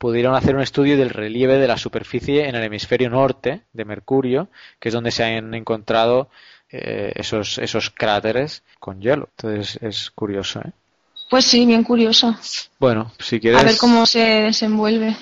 pudieron 0.00 0.34
hacer 0.34 0.56
un 0.56 0.62
estudio 0.62 0.96
del 0.96 1.10
relieve 1.10 1.58
de 1.58 1.68
la 1.68 1.76
superficie 1.76 2.48
en 2.48 2.56
el 2.56 2.64
hemisferio 2.64 3.08
norte 3.08 3.62
de 3.72 3.84
Mercurio, 3.84 4.48
que 4.80 4.88
es 4.88 4.94
donde 4.94 5.12
se 5.12 5.22
han 5.22 5.54
encontrado 5.54 6.28
eh, 6.70 7.12
esos, 7.14 7.58
esos 7.58 7.90
cráteres 7.90 8.62
con 8.78 9.00
hielo. 9.00 9.28
Entonces 9.36 9.78
es 9.82 10.10
curioso, 10.10 10.60
¿eh? 10.60 10.72
Pues 11.30 11.44
sí, 11.44 11.66
bien 11.66 11.84
curioso. 11.84 12.34
Bueno, 12.78 13.12
si 13.18 13.38
quieres... 13.38 13.60
A 13.60 13.64
ver 13.64 13.76
cómo 13.76 14.06
se 14.06 14.20
desenvuelve. 14.20 15.14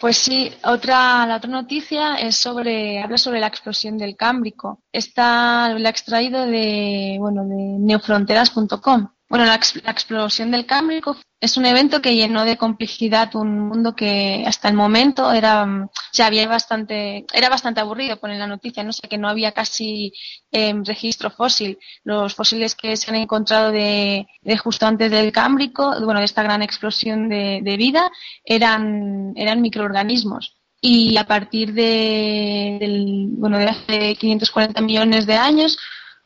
Pues 0.00 0.16
sí, 0.16 0.50
otra, 0.64 1.26
la 1.26 1.36
otra 1.36 1.50
noticia 1.50 2.14
es 2.14 2.36
sobre, 2.36 3.02
habla 3.02 3.18
sobre 3.18 3.40
la 3.40 3.48
explosión 3.48 3.98
del 3.98 4.16
Cámbrico. 4.16 4.80
Esta 4.90 5.68
la 5.68 5.88
he 5.88 5.90
extraído 5.90 6.46
de, 6.46 7.16
bueno, 7.18 7.44
de 7.44 7.54
neofronteras.com. 7.54 9.08
Bueno, 9.30 9.44
la, 9.46 9.54
ex- 9.54 9.80
la 9.84 9.92
explosión 9.92 10.50
del 10.50 10.66
Cámbrico 10.66 11.16
es 11.40 11.56
un 11.56 11.64
evento 11.64 12.02
que 12.02 12.16
llenó 12.16 12.44
de 12.44 12.56
complejidad 12.56 13.34
un 13.36 13.60
mundo 13.68 13.94
que 13.94 14.42
hasta 14.44 14.68
el 14.68 14.74
momento 14.74 15.32
era, 15.32 15.64
mm, 15.64 15.84
o 15.84 15.90
sea, 16.12 16.26
había 16.26 16.48
bastante, 16.48 17.24
era 17.32 17.48
bastante 17.48 17.80
aburrido 17.80 18.18
poner 18.18 18.38
la 18.40 18.48
noticia, 18.48 18.82
no 18.82 18.92
sé, 18.92 19.06
que 19.08 19.18
no 19.18 19.28
había 19.28 19.52
casi 19.52 20.12
em, 20.50 20.84
registro 20.84 21.30
fósil. 21.30 21.78
Los 22.02 22.34
fósiles 22.34 22.74
que 22.74 22.96
se 22.96 23.08
han 23.10 23.16
encontrado 23.16 23.70
de, 23.70 24.26
de 24.42 24.58
justo 24.58 24.86
antes 24.86 25.10
del 25.12 25.30
Cámbrico, 25.30 25.94
bueno, 26.04 26.18
de 26.18 26.26
esta 26.26 26.42
gran 26.42 26.60
explosión 26.62 27.28
de, 27.28 27.60
de 27.62 27.76
vida, 27.76 28.10
eran, 28.44 29.32
eran 29.36 29.62
microorganismos. 29.62 30.56
Y 30.82 31.16
a 31.18 31.24
partir 31.26 31.72
de, 31.74 32.78
del, 32.80 33.28
bueno, 33.38 33.58
de 33.58 33.66
hace 33.68 34.16
540 34.16 34.80
millones 34.80 35.26
de 35.26 35.34
años, 35.36 35.78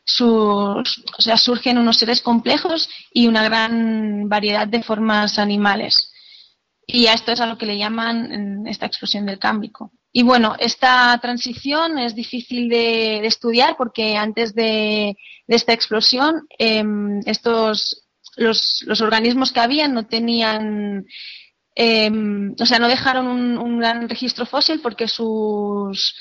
sus, 0.05 1.03
o 1.17 1.21
sea, 1.21 1.35
surgen 1.35 1.77
unos 1.77 1.97
seres 1.97 2.21
complejos 2.21 2.89
y 3.11 3.27
una 3.27 3.43
gran 3.43 4.29
variedad 4.29 4.67
de 4.67 4.83
formas 4.83 5.39
animales. 5.39 6.11
Y 6.87 7.07
a 7.07 7.13
esto 7.13 7.31
es 7.31 7.41
a 7.41 7.47
lo 7.47 7.57
que 7.57 7.65
le 7.65 7.77
llaman 7.77 8.67
esta 8.67 8.85
explosión 8.85 9.25
del 9.25 9.39
cámbrico. 9.39 9.91
Y 10.11 10.21
bueno, 10.23 10.55
esta 10.59 11.17
transición 11.19 11.97
es 11.97 12.15
difícil 12.15 12.69
de, 12.69 13.25
estudiar 13.25 13.75
porque 13.77 14.15
antes 14.15 14.53
de, 14.53 15.17
esta 15.47 15.73
explosión, 15.73 16.47
em, 16.59 17.19
estos, 17.25 18.05
los, 18.37 18.83
los 18.85 19.01
organismos 19.01 19.51
que 19.51 19.59
habían 19.59 19.93
no 19.93 20.05
tenían 20.05 21.05
eh, 21.75 22.09
o 22.57 22.65
sea, 22.65 22.79
no 22.79 22.87
dejaron 22.87 23.27
un, 23.27 23.57
un, 23.57 23.79
gran 23.79 24.07
registro 24.07 24.45
fósil 24.45 24.79
porque 24.81 25.09
sus 25.09 26.15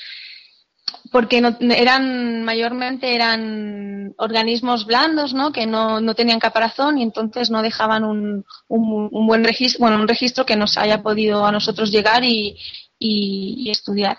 porque 1.10 1.40
no, 1.40 1.56
eran 1.60 2.44
mayormente 2.44 3.14
eran 3.14 4.14
organismos 4.18 4.86
blandos, 4.86 5.32
¿no? 5.32 5.52
Que 5.52 5.66
no, 5.66 6.00
no 6.00 6.14
tenían 6.14 6.40
caparazón 6.40 6.98
y 6.98 7.02
entonces 7.02 7.50
no 7.50 7.62
dejaban 7.62 8.04
un, 8.04 8.44
un, 8.68 9.08
un, 9.12 9.26
buen 9.26 9.44
registro, 9.44 9.80
bueno, 9.80 9.96
un 9.96 10.08
registro 10.08 10.44
que 10.44 10.56
nos 10.56 10.76
haya 10.76 11.02
podido 11.02 11.46
a 11.46 11.52
nosotros 11.52 11.90
llegar 11.90 12.24
y, 12.24 12.56
y, 12.98 13.70
estudiar. 13.70 14.18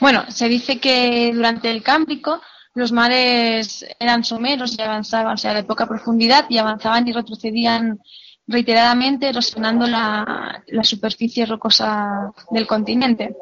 Bueno, 0.00 0.24
se 0.30 0.48
dice 0.48 0.80
que 0.80 1.32
durante 1.34 1.70
el 1.70 1.82
Cámbrico 1.82 2.40
los 2.74 2.92
mares 2.92 3.84
eran 3.98 4.24
someros 4.24 4.76
y 4.78 4.82
avanzaban, 4.82 5.34
o 5.34 5.36
sea, 5.36 5.54
de 5.54 5.64
poca 5.64 5.86
profundidad 5.86 6.46
y 6.48 6.58
avanzaban 6.58 7.06
y 7.06 7.12
retrocedían 7.12 8.00
reiteradamente 8.46 9.28
erosionando 9.28 9.86
la, 9.86 10.62
la, 10.66 10.84
superficie 10.84 11.46
rocosa 11.46 12.32
del 12.50 12.66
continente. 12.66 13.36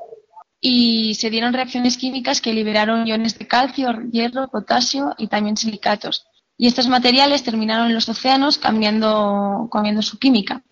Y 0.61 1.15
se 1.15 1.31
dieron 1.31 1.55
reacciones 1.55 1.97
químicas 1.97 2.41
que 2.41 2.53
liberaron 2.53 3.07
iones 3.07 3.39
de 3.39 3.47
calcio, 3.47 3.93
hierro, 4.11 4.49
potasio 4.49 5.15
y 5.17 5.29
también 5.29 5.57
silicatos. 5.57 6.27
Y 6.59 6.67
estos 6.67 6.89
materiales 6.89 7.43
terminaron 7.43 7.87
en 7.87 7.95
los 7.95 8.09
océanos 8.09 8.59
cambiando, 8.59 9.71
su 10.03 10.19
química. 10.19 10.63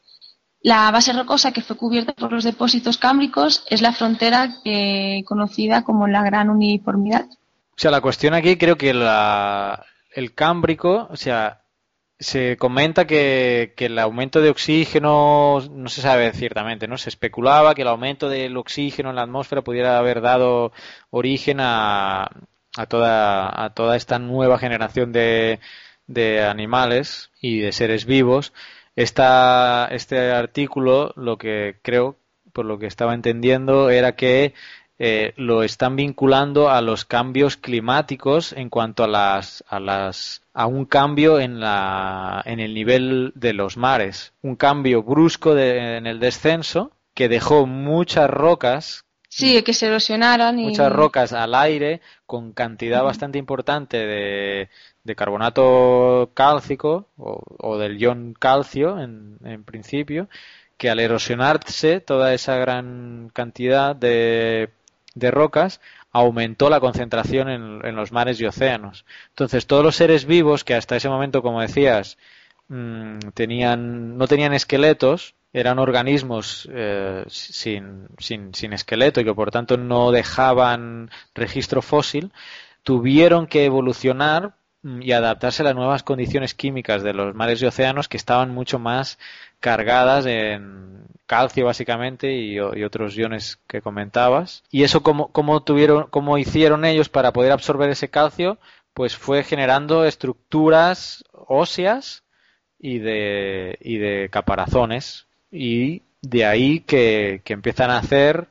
La 0.61 0.91
base 0.91 1.15
rocosa 1.15 1.53
que 1.53 1.63
fue 1.63 1.77
cubierta 1.77 2.13
por 2.13 2.33
los 2.33 2.45
depósitos 2.45 2.99
cámbricos 2.99 3.65
es 3.71 3.81
la 3.81 3.93
frontera 3.93 4.57
que, 4.63 5.23
conocida 5.27 5.85
como 5.85 6.07
la 6.07 6.23
Gran 6.23 6.51
Uniformidad. 6.51 7.25
O 7.25 7.81
sea, 7.81 7.91
la 7.91 8.03
cuestión 8.03 8.35
aquí 8.35 8.57
creo 8.59 8.77
que 8.77 8.93
la, 8.93 9.83
el 10.15 10.35
cámbrico, 10.35 11.09
o 11.11 11.17
sea, 11.17 11.63
se 12.19 12.57
comenta 12.57 13.07
que, 13.07 13.75
que, 13.77 13.87
el 13.87 13.99
aumento 13.99 14.41
de 14.41 14.51
oxígeno 14.51 15.61
no 15.71 15.89
se 15.89 16.03
sabe 16.03 16.33
ciertamente, 16.33 16.89
¿no? 16.89 16.99
Se 16.99 17.11
especulaba 17.11 17.75
que 17.75 17.83
el 17.83 17.89
aumento 17.89 18.29
del 18.29 18.57
oxígeno 18.57 19.11
en 19.11 19.17
la 19.17 19.23
atmósfera 19.23 19.63
pudiera 19.63 19.99
haber 19.99 20.21
dado 20.21 20.73
origen 21.11 21.59
a, 21.61 22.29
a 22.77 22.87
toda, 22.87 23.65
a 23.65 23.75
toda 23.75 23.97
esta 23.97 24.19
nueva 24.19 24.59
generación 24.59 25.13
de, 25.13 25.61
de 26.07 26.45
animales 26.45 27.31
y 27.41 27.61
de 27.61 27.73
seres 27.73 28.05
vivos. 28.05 28.53
Esta, 28.97 29.89
este 29.93 30.33
artículo, 30.33 31.13
lo 31.17 31.39
que 31.39 31.79
creo, 31.83 32.19
por 32.53 32.65
lo 32.67 32.79
que 32.79 32.87
estaba 32.87 33.15
entendiendo, 33.15 33.91
era 33.91 34.17
que 34.17 34.55
eh, 34.99 35.35
lo 35.37 35.63
están 35.63 35.95
vinculando 35.95 36.71
a 36.71 36.81
los 36.81 37.05
cambios 37.05 37.57
climáticos 37.57 38.53
en 38.53 38.69
cuanto 38.69 39.05
a 39.05 39.07
las 39.07 39.63
a 39.69 39.79
las 39.79 40.43
a 40.59 40.67
un 40.67 40.87
cambio 40.87 41.39
en 41.39 41.61
la 41.61 42.43
en 42.45 42.59
el 42.59 42.75
nivel 42.75 43.31
de 43.37 43.53
los 43.53 43.77
mares. 43.77 44.33
Un 44.43 44.57
cambio 44.57 45.05
brusco 45.05 45.55
de, 45.55 45.97
en 45.99 46.09
el 46.09 46.19
descenso 46.19 46.91
que 47.15 47.29
dejó 47.29 47.65
muchas 47.65 48.29
rocas. 48.29 49.05
Sí 49.29 49.63
que 49.63 49.73
se 49.73 49.87
erosionaron 49.87 50.59
y... 50.59 50.65
muchas 50.65 50.91
rocas 50.91 51.33
al 51.33 51.55
aire 51.55 52.01
con 52.27 52.53
cantidad 52.55 53.05
bastante 53.05 53.39
importante 53.39 53.99
de, 53.99 54.69
de 55.05 55.15
carbonato 55.15 56.31
cálcico 56.35 57.07
o, 57.17 57.41
o 57.59 57.79
del 57.79 57.97
ion 57.97 58.35
calcio 58.37 58.99
en, 58.99 59.39
en 59.45 59.63
principio 59.63 60.29
que 60.77 60.91
al 60.91 60.99
erosionarse 60.99 62.01
toda 62.01 62.35
esa 62.35 62.57
gran 62.57 63.31
cantidad 63.33 63.95
de 63.95 64.71
de 65.15 65.31
rocas 65.31 65.81
aumentó 66.19 66.71
la 66.71 66.81
concentración 66.81 67.49
en, 67.49 67.97
los 67.97 68.13
mares 68.13 68.41
y 68.41 68.47
océanos. 68.47 69.05
Entonces, 69.31 69.67
todos 69.67 69.85
los 69.85 69.97
seres 69.97 70.25
vivos 70.27 70.65
que 70.65 70.75
hasta 70.75 70.97
ese 70.97 71.09
momento, 71.09 71.43
como 71.43 71.61
decías, 71.61 72.19
mm, 72.69 73.19
tenían, 73.35 74.19
no 74.19 74.27
tenían 74.27 74.55
esqueletos, 74.55 75.35
eran 75.53 75.79
organismos 75.79 76.69
eh, 76.73 77.25
sin, 77.29 78.09
sin, 78.19 78.55
sin, 78.55 78.73
esqueleto 78.73 79.21
y 79.21 79.25
que 79.25 79.35
por 79.35 79.51
tanto 79.51 79.77
no 79.77 80.11
dejaban 80.13 81.11
registro 81.35 81.83
fósil, 81.83 82.33
tuvieron 82.83 83.47
que 83.47 83.65
evolucionar 83.65 84.55
y 84.83 85.13
adaptarse 85.13 85.63
a 85.63 85.67
las 85.67 85.75
nuevas 85.75 86.03
condiciones 86.03 86.55
químicas 86.55 87.03
de 87.03 87.13
los 87.13 87.35
mares 87.35 87.61
y 87.61 87.67
océanos 87.67 88.09
que 88.09 88.17
estaban 88.17 88.55
mucho 88.55 88.79
más 88.79 89.19
cargadas 89.61 90.27
en 90.27 91.07
calcio 91.27 91.67
básicamente 91.67 92.33
y, 92.33 92.59
otros 92.59 93.17
iones 93.17 93.59
que 93.67 93.83
comentabas. 93.83 94.63
Y 94.71 94.85
eso 94.85 95.03
cómo, 95.03 95.29
cómo 95.33 95.63
tuvieron, 95.63 96.07
cómo 96.11 96.39
hicieron 96.39 96.85
ellos 96.85 97.09
para 97.09 97.33
poder 97.33 97.53
absorber 97.53 97.91
ese 97.91 98.09
calcio, 98.09 98.59
pues 98.95 99.17
fue 99.17 99.45
generando 99.45 100.05
estructuras 100.05 101.25
óseas 101.33 102.25
y 102.79 102.99
de, 102.99 103.79
y 103.81 103.99
de 103.99 104.29
caparazones. 104.31 105.27
Y 105.51 106.03
de 106.23 106.47
ahí 106.47 106.81
que, 106.81 107.43
que 107.45 107.53
empiezan 107.53 107.91
a 107.91 107.99
hacer 107.99 108.49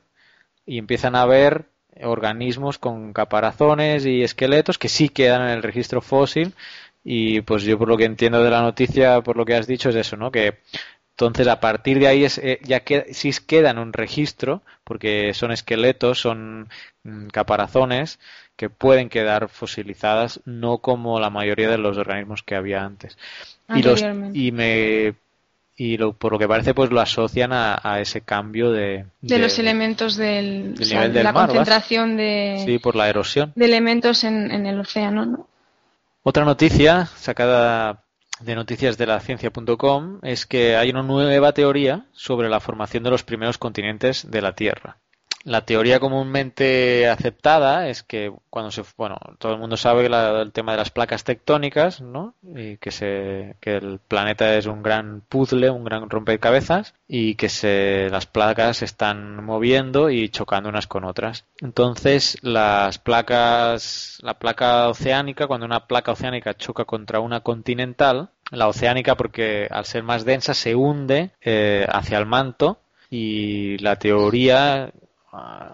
y 0.66 0.78
empiezan 0.78 1.16
a 1.16 1.26
ver 1.26 1.66
organismos 2.02 2.78
con 2.78 3.12
caparazones 3.12 4.06
y 4.06 4.22
esqueletos 4.22 4.78
que 4.78 4.88
sí 4.88 5.08
quedan 5.08 5.42
en 5.42 5.48
el 5.50 5.62
registro 5.62 6.00
fósil 6.00 6.54
y 7.04 7.40
pues 7.42 7.62
yo 7.62 7.78
por 7.78 7.88
lo 7.88 7.96
que 7.96 8.04
entiendo 8.04 8.42
de 8.42 8.50
la 8.50 8.62
noticia, 8.62 9.20
por 9.22 9.36
lo 9.36 9.44
que 9.44 9.54
has 9.54 9.66
dicho, 9.66 9.88
es 9.88 9.96
eso, 9.96 10.16
¿no? 10.16 10.30
Que 10.30 10.58
entonces, 11.18 11.48
a 11.48 11.58
partir 11.58 11.98
de 11.98 12.06
ahí 12.06 12.22
es, 12.22 12.38
eh, 12.38 12.60
ya 12.62 12.80
que, 12.80 13.12
sí 13.12 13.32
queda 13.44 13.70
en 13.70 13.78
un 13.78 13.92
registro, 13.92 14.62
porque 14.84 15.34
son 15.34 15.50
esqueletos, 15.50 16.20
son 16.20 16.68
mm, 17.02 17.26
caparazones 17.28 18.20
que 18.54 18.70
pueden 18.70 19.08
quedar 19.08 19.48
fosilizadas, 19.48 20.40
no 20.44 20.78
como 20.78 21.18
la 21.18 21.28
mayoría 21.28 21.68
de 21.68 21.78
los 21.78 21.98
organismos 21.98 22.44
que 22.44 22.54
había 22.54 22.84
antes. 22.84 23.18
Y, 23.74 23.82
los, 23.82 24.00
y 24.32 24.52
me 24.52 25.14
y 25.80 25.96
lo, 25.96 26.12
por 26.12 26.32
lo 26.32 26.38
que 26.38 26.48
parece 26.48 26.74
pues 26.74 26.90
lo 26.90 27.00
asocian 27.00 27.52
a, 27.52 28.00
ese 28.00 28.20
cambio 28.20 28.72
de, 28.72 29.06
de, 29.20 29.38
los 29.38 29.58
elementos 29.60 30.16
del, 30.16 30.74
de 30.74 31.22
la 31.22 31.32
concentración 31.32 32.16
de 32.16 32.62
sí 32.66 32.78
por 32.78 32.96
la 32.96 33.08
erosión 33.08 33.52
de 33.54 33.64
elementos 33.64 34.24
en, 34.24 34.50
en 34.50 34.66
el 34.66 34.80
océano 34.80 35.24
¿no? 35.24 35.48
otra 36.22 36.44
noticia 36.44 37.06
sacada 37.06 38.02
de 38.40 38.54
noticias 38.54 38.98
de 38.98 39.06
la 39.06 39.20
ciencia.com 39.20 40.18
es 40.22 40.46
que 40.46 40.76
hay 40.76 40.90
una 40.90 41.02
nueva 41.02 41.52
teoría 41.52 42.06
sobre 42.12 42.48
la 42.48 42.60
formación 42.60 43.02
de 43.02 43.10
los 43.10 43.22
primeros 43.22 43.58
continentes 43.58 44.30
de 44.30 44.42
la 44.42 44.54
Tierra. 44.54 44.98
La 45.44 45.64
teoría 45.64 46.00
comúnmente 46.00 47.08
aceptada 47.08 47.88
es 47.88 48.02
que 48.02 48.32
cuando 48.50 48.70
se, 48.70 48.82
bueno, 48.96 49.18
todo 49.38 49.52
el 49.52 49.58
mundo 49.58 49.76
sabe 49.76 50.06
el 50.06 50.52
tema 50.52 50.72
de 50.72 50.78
las 50.78 50.90
placas 50.90 51.24
tectónicas, 51.24 52.00
¿no? 52.00 52.34
Y 52.42 52.76
que 52.78 52.90
se, 52.90 53.56
que 53.60 53.76
el 53.76 54.00
planeta 54.00 54.56
es 54.56 54.66
un 54.66 54.82
gran 54.82 55.22
puzzle, 55.28 55.70
un 55.70 55.84
gran 55.84 56.10
rompecabezas 56.10 56.94
y 57.06 57.36
que 57.36 57.48
se, 57.48 58.08
las 58.10 58.26
placas 58.26 58.78
se 58.78 58.84
están 58.84 59.44
moviendo 59.44 60.10
y 60.10 60.28
chocando 60.28 60.68
unas 60.68 60.86
con 60.86 61.04
otras. 61.04 61.44
Entonces, 61.60 62.38
las 62.42 62.98
placas, 62.98 64.18
la 64.22 64.34
placa 64.38 64.88
oceánica, 64.88 65.46
cuando 65.46 65.66
una 65.66 65.86
placa 65.86 66.12
oceánica 66.12 66.54
choca 66.54 66.84
contra 66.84 67.20
una 67.20 67.40
continental, 67.40 68.30
la 68.50 68.66
oceánica 68.66 69.14
porque 69.16 69.68
al 69.70 69.84
ser 69.84 70.02
más 70.02 70.24
densa 70.24 70.54
se 70.54 70.74
hunde 70.74 71.30
eh, 71.40 71.86
hacia 71.88 72.18
el 72.18 72.26
manto 72.26 72.80
y 73.10 73.78
la 73.78 73.96
teoría 73.96 74.92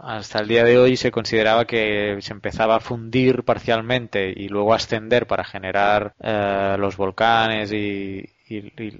hasta 0.02 0.40
el 0.40 0.48
día 0.48 0.64
de 0.64 0.78
hoy 0.78 0.96
se 0.96 1.10
consideraba 1.10 1.66
que 1.66 2.16
se 2.20 2.32
empezaba 2.32 2.76
a 2.76 2.80
fundir 2.80 3.42
parcialmente 3.44 4.32
y 4.34 4.48
luego 4.48 4.74
ascender 4.74 5.26
para 5.26 5.44
generar 5.44 6.14
eh, 6.20 6.76
los 6.78 6.96
volcanes 6.96 7.72
y, 7.72 8.30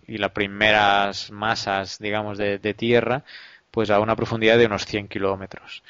las 0.06 0.30
primeras 0.32 1.30
masas, 1.30 1.98
digamos, 1.98 2.38
de, 2.38 2.74
tierra, 2.74 3.24
pues 3.70 3.90
a 3.90 4.00
una 4.00 4.16
profundidad 4.16 4.58
de 4.58 4.66
unos 4.66 4.86
100 4.86 5.08
kilómetros. 5.08 5.82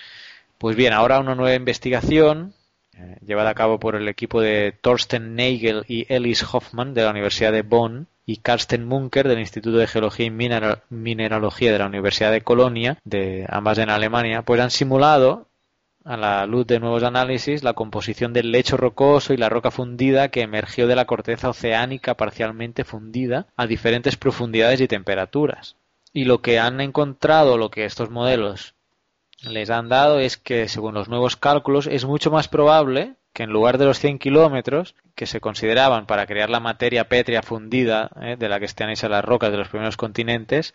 Pues 0.58 0.76
bien, 0.76 0.92
ahora 0.92 1.20
una 1.20 1.34
nueva 1.34 1.54
investigación 1.54 2.54
eh, 2.96 3.16
llevada 3.24 3.50
a 3.50 3.54
cabo 3.54 3.78
por 3.78 3.96
el 3.96 4.08
equipo 4.08 4.40
de 4.40 4.72
Thorsten 4.72 5.36
Nagel 5.36 5.84
y 5.88 6.12
Ellis 6.12 6.44
Hoffman 6.52 6.94
de 6.94 7.02
la 7.02 7.10
Universidad 7.10 7.52
de 7.52 7.62
Bonn 7.62 8.08
y 8.26 8.38
Karsten 8.38 8.86
Munker 8.86 9.28
del 9.28 9.40
Instituto 9.40 9.76
de 9.76 9.86
Geología 9.86 10.26
y 10.26 10.30
Mineralogía 10.90 11.72
de 11.72 11.78
la 11.78 11.86
Universidad 11.86 12.32
de 12.32 12.42
Colonia, 12.42 12.98
de 13.04 13.46
ambas 13.48 13.78
en 13.78 13.90
Alemania, 13.90 14.42
pues 14.42 14.60
han 14.60 14.70
simulado 14.70 15.48
a 16.04 16.16
la 16.16 16.46
luz 16.46 16.66
de 16.66 16.80
nuevos 16.80 17.02
análisis 17.02 17.62
la 17.62 17.72
composición 17.72 18.32
del 18.32 18.52
lecho 18.52 18.76
rocoso 18.76 19.32
y 19.32 19.38
la 19.38 19.48
roca 19.48 19.70
fundida 19.70 20.28
que 20.28 20.42
emergió 20.42 20.86
de 20.86 20.96
la 20.96 21.06
corteza 21.06 21.48
oceánica 21.48 22.14
parcialmente 22.14 22.84
fundida 22.84 23.46
a 23.56 23.66
diferentes 23.66 24.16
profundidades 24.16 24.80
y 24.80 24.88
temperaturas. 24.88 25.76
Y 26.12 26.24
lo 26.24 26.42
que 26.42 26.58
han 26.58 26.80
encontrado, 26.80 27.58
lo 27.58 27.70
que 27.70 27.86
estos 27.86 28.10
modelos 28.10 28.74
les 29.42 29.70
han 29.70 29.88
dado 29.88 30.20
es 30.20 30.36
que, 30.36 30.68
según 30.68 30.94
los 30.94 31.08
nuevos 31.08 31.36
cálculos, 31.36 31.86
es 31.86 32.04
mucho 32.04 32.30
más 32.30 32.48
probable 32.48 33.14
que 33.34 33.42
en 33.42 33.50
lugar 33.50 33.76
de 33.76 33.84
los 33.84 33.98
100 33.98 34.18
kilómetros 34.20 34.94
que 35.16 35.26
se 35.26 35.40
consideraban 35.40 36.06
para 36.06 36.24
crear 36.26 36.48
la 36.48 36.60
materia 36.60 37.08
pétrea 37.08 37.42
fundida 37.42 38.10
eh, 38.22 38.36
de 38.38 38.48
la 38.48 38.60
que 38.60 38.64
están 38.64 38.90
hechas 38.90 39.10
las 39.10 39.24
rocas 39.24 39.50
de 39.50 39.58
los 39.58 39.68
primeros 39.68 39.96
continentes, 39.96 40.72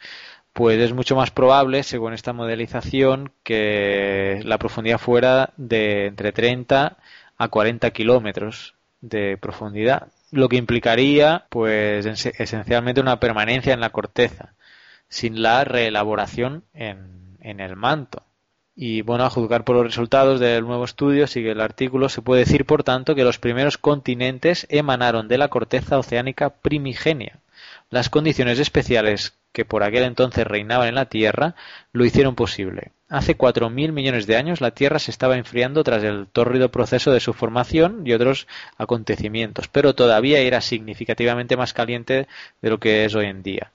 pues 0.51 0.77
es 0.79 0.93
mucho 0.93 1.15
más 1.15 1.31
probable, 1.31 1.83
según 1.83 2.13
esta 2.13 2.33
modelización, 2.33 3.31
que 3.43 4.41
la 4.43 4.57
profundidad 4.57 4.97
fuera 4.97 5.53
de 5.55 6.07
entre 6.07 6.33
30 6.33 6.97
a 7.37 7.47
40 7.47 7.91
kilómetros 7.91 8.75
de 8.99 9.37
profundidad, 9.37 10.09
lo 10.31 10.49
que 10.49 10.57
implicaría, 10.57 11.45
pues, 11.49 12.05
esencialmente 12.05 12.99
una 12.99 13.21
permanencia 13.21 13.73
en 13.73 13.79
la 13.79 13.91
corteza, 13.91 14.53
sin 15.07 15.41
la 15.41 15.63
reelaboración 15.63 16.63
en, 16.73 17.37
en 17.39 17.61
el 17.61 17.77
manto. 17.77 18.23
Y 18.81 19.01
bueno, 19.01 19.25
a 19.25 19.29
juzgar 19.29 19.65
por 19.65 19.75
los 19.75 19.83
resultados 19.83 20.39
del 20.39 20.63
nuevo 20.63 20.85
estudio, 20.85 21.27
sigue 21.27 21.51
el 21.51 21.59
artículo, 21.59 22.07
se 22.07 22.21
puede 22.21 22.45
decir, 22.45 22.63
por 22.63 22.85
tanto, 22.85 23.13
que 23.13 23.25
los 23.25 23.37
primeros 23.37 23.77
continentes 23.77 24.65
emanaron 24.69 25.27
de 25.27 25.37
la 25.37 25.49
corteza 25.49 25.99
oceánica 25.99 26.49
primigenia. 26.49 27.39
Las 27.89 28.09
condiciones 28.09 28.57
especiales 28.57 29.33
que 29.51 29.65
por 29.65 29.83
aquel 29.83 30.03
entonces 30.03 30.47
reinaban 30.47 30.87
en 30.87 30.95
la 30.95 31.07
Tierra 31.07 31.55
lo 31.91 32.05
hicieron 32.05 32.35
posible. 32.35 32.93
Hace 33.09 33.35
cuatro 33.35 33.69
mil 33.69 33.91
millones 33.91 34.27
de 34.27 34.37
años 34.37 34.61
la 34.61 34.71
Tierra 34.71 34.99
se 34.99 35.11
estaba 35.11 35.35
enfriando 35.35 35.83
tras 35.83 36.01
el 36.05 36.27
tórrido 36.27 36.71
proceso 36.71 37.11
de 37.11 37.19
su 37.19 37.33
formación 37.33 38.03
y 38.05 38.13
otros 38.13 38.47
acontecimientos, 38.77 39.67
pero 39.67 39.93
todavía 39.93 40.39
era 40.39 40.61
significativamente 40.61 41.57
más 41.57 41.73
caliente 41.73 42.29
de 42.61 42.69
lo 42.69 42.79
que 42.79 43.03
es 43.03 43.13
hoy 43.13 43.25
en 43.25 43.43
día. 43.43 43.73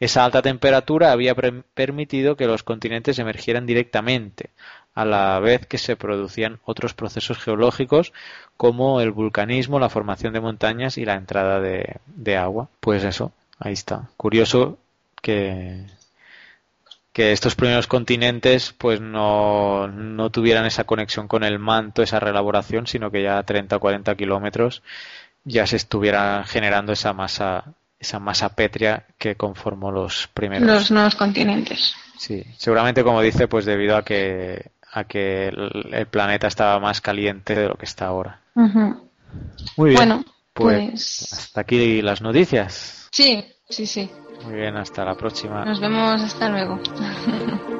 Esa 0.00 0.24
alta 0.24 0.40
temperatura 0.40 1.12
había 1.12 1.34
permitido 1.34 2.34
que 2.34 2.46
los 2.46 2.62
continentes 2.62 3.18
emergieran 3.18 3.66
directamente, 3.66 4.50
a 4.94 5.04
la 5.04 5.38
vez 5.40 5.66
que 5.66 5.76
se 5.76 5.94
producían 5.94 6.58
otros 6.64 6.94
procesos 6.94 7.38
geológicos 7.38 8.14
como 8.56 9.02
el 9.02 9.10
vulcanismo, 9.10 9.78
la 9.78 9.90
formación 9.90 10.32
de 10.32 10.40
montañas 10.40 10.96
y 10.98 11.04
la 11.04 11.14
entrada 11.14 11.60
de, 11.60 12.36
agua. 12.36 12.68
Pues 12.80 13.04
eso, 13.04 13.32
ahí 13.58 13.74
está. 13.74 14.08
Curioso 14.16 14.78
que, 15.20 15.84
que 17.12 17.32
estos 17.32 17.54
primeros 17.54 17.86
continentes 17.86 18.72
pues 18.72 19.02
no, 19.02 19.86
no 19.88 20.30
tuvieran 20.30 20.64
esa 20.64 20.84
conexión 20.84 21.28
con 21.28 21.44
el 21.44 21.58
manto, 21.58 22.02
esa 22.02 22.20
reelaboración, 22.20 22.86
sino 22.86 23.10
que 23.10 23.22
ya 23.22 23.38
a 23.38 23.42
30 23.44 23.76
o 23.76 23.80
40 23.80 24.14
kilómetros 24.16 24.82
ya 25.44 25.66
se 25.66 25.76
estuviera 25.76 26.44
generando 26.46 26.92
esa 26.92 27.12
masa 27.12 27.74
esa 28.00 28.18
masa 28.18 28.48
pétrea 28.56 29.04
que 29.18 29.36
conformó 29.36 29.92
los 29.92 30.26
primeros 30.32 30.66
Los 30.66 30.90
nuevos 30.90 31.14
continentes. 31.14 31.94
Sí, 32.16 32.42
seguramente 32.56 33.04
como 33.04 33.20
dice, 33.20 33.46
pues 33.46 33.66
debido 33.66 33.96
a 33.96 34.02
que 34.04 34.70
a 34.92 35.04
que 35.04 35.48
el, 35.48 35.88
el 35.92 36.06
planeta 36.06 36.48
estaba 36.48 36.80
más 36.80 37.00
caliente 37.00 37.54
de 37.54 37.68
lo 37.68 37.76
que 37.76 37.84
está 37.84 38.06
ahora. 38.06 38.40
Muy 38.54 39.90
bien. 39.90 39.96
Bueno, 39.96 40.24
pues, 40.52 40.90
pues 40.90 41.32
hasta 41.32 41.60
aquí 41.60 42.02
las 42.02 42.20
noticias. 42.22 43.08
sí, 43.12 43.44
sí, 43.68 43.86
sí. 43.86 44.10
Muy 44.44 44.54
bien, 44.54 44.76
hasta 44.76 45.04
la 45.04 45.14
próxima. 45.14 45.64
Nos 45.64 45.80
vemos 45.80 46.22
hasta 46.22 46.48
luego. 46.48 46.80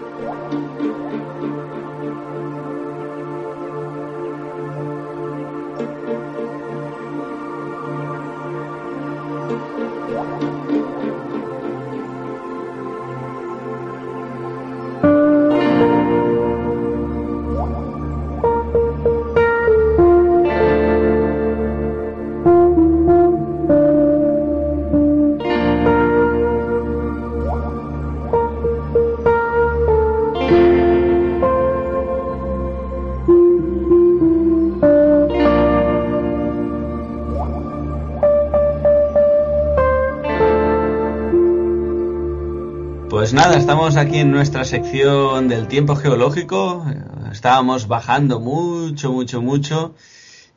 estamos 43.91 44.09
aquí 44.09 44.19
en 44.19 44.31
nuestra 44.31 44.65
sección 44.65 45.49
del 45.49 45.67
tiempo 45.67 45.97
geológico. 45.97 46.87
Eh, 46.89 47.03
Estábamos 47.33 47.89
bajando 47.89 48.39
mucho, 48.39 49.11
mucho, 49.11 49.43
mucho. 49.43 49.97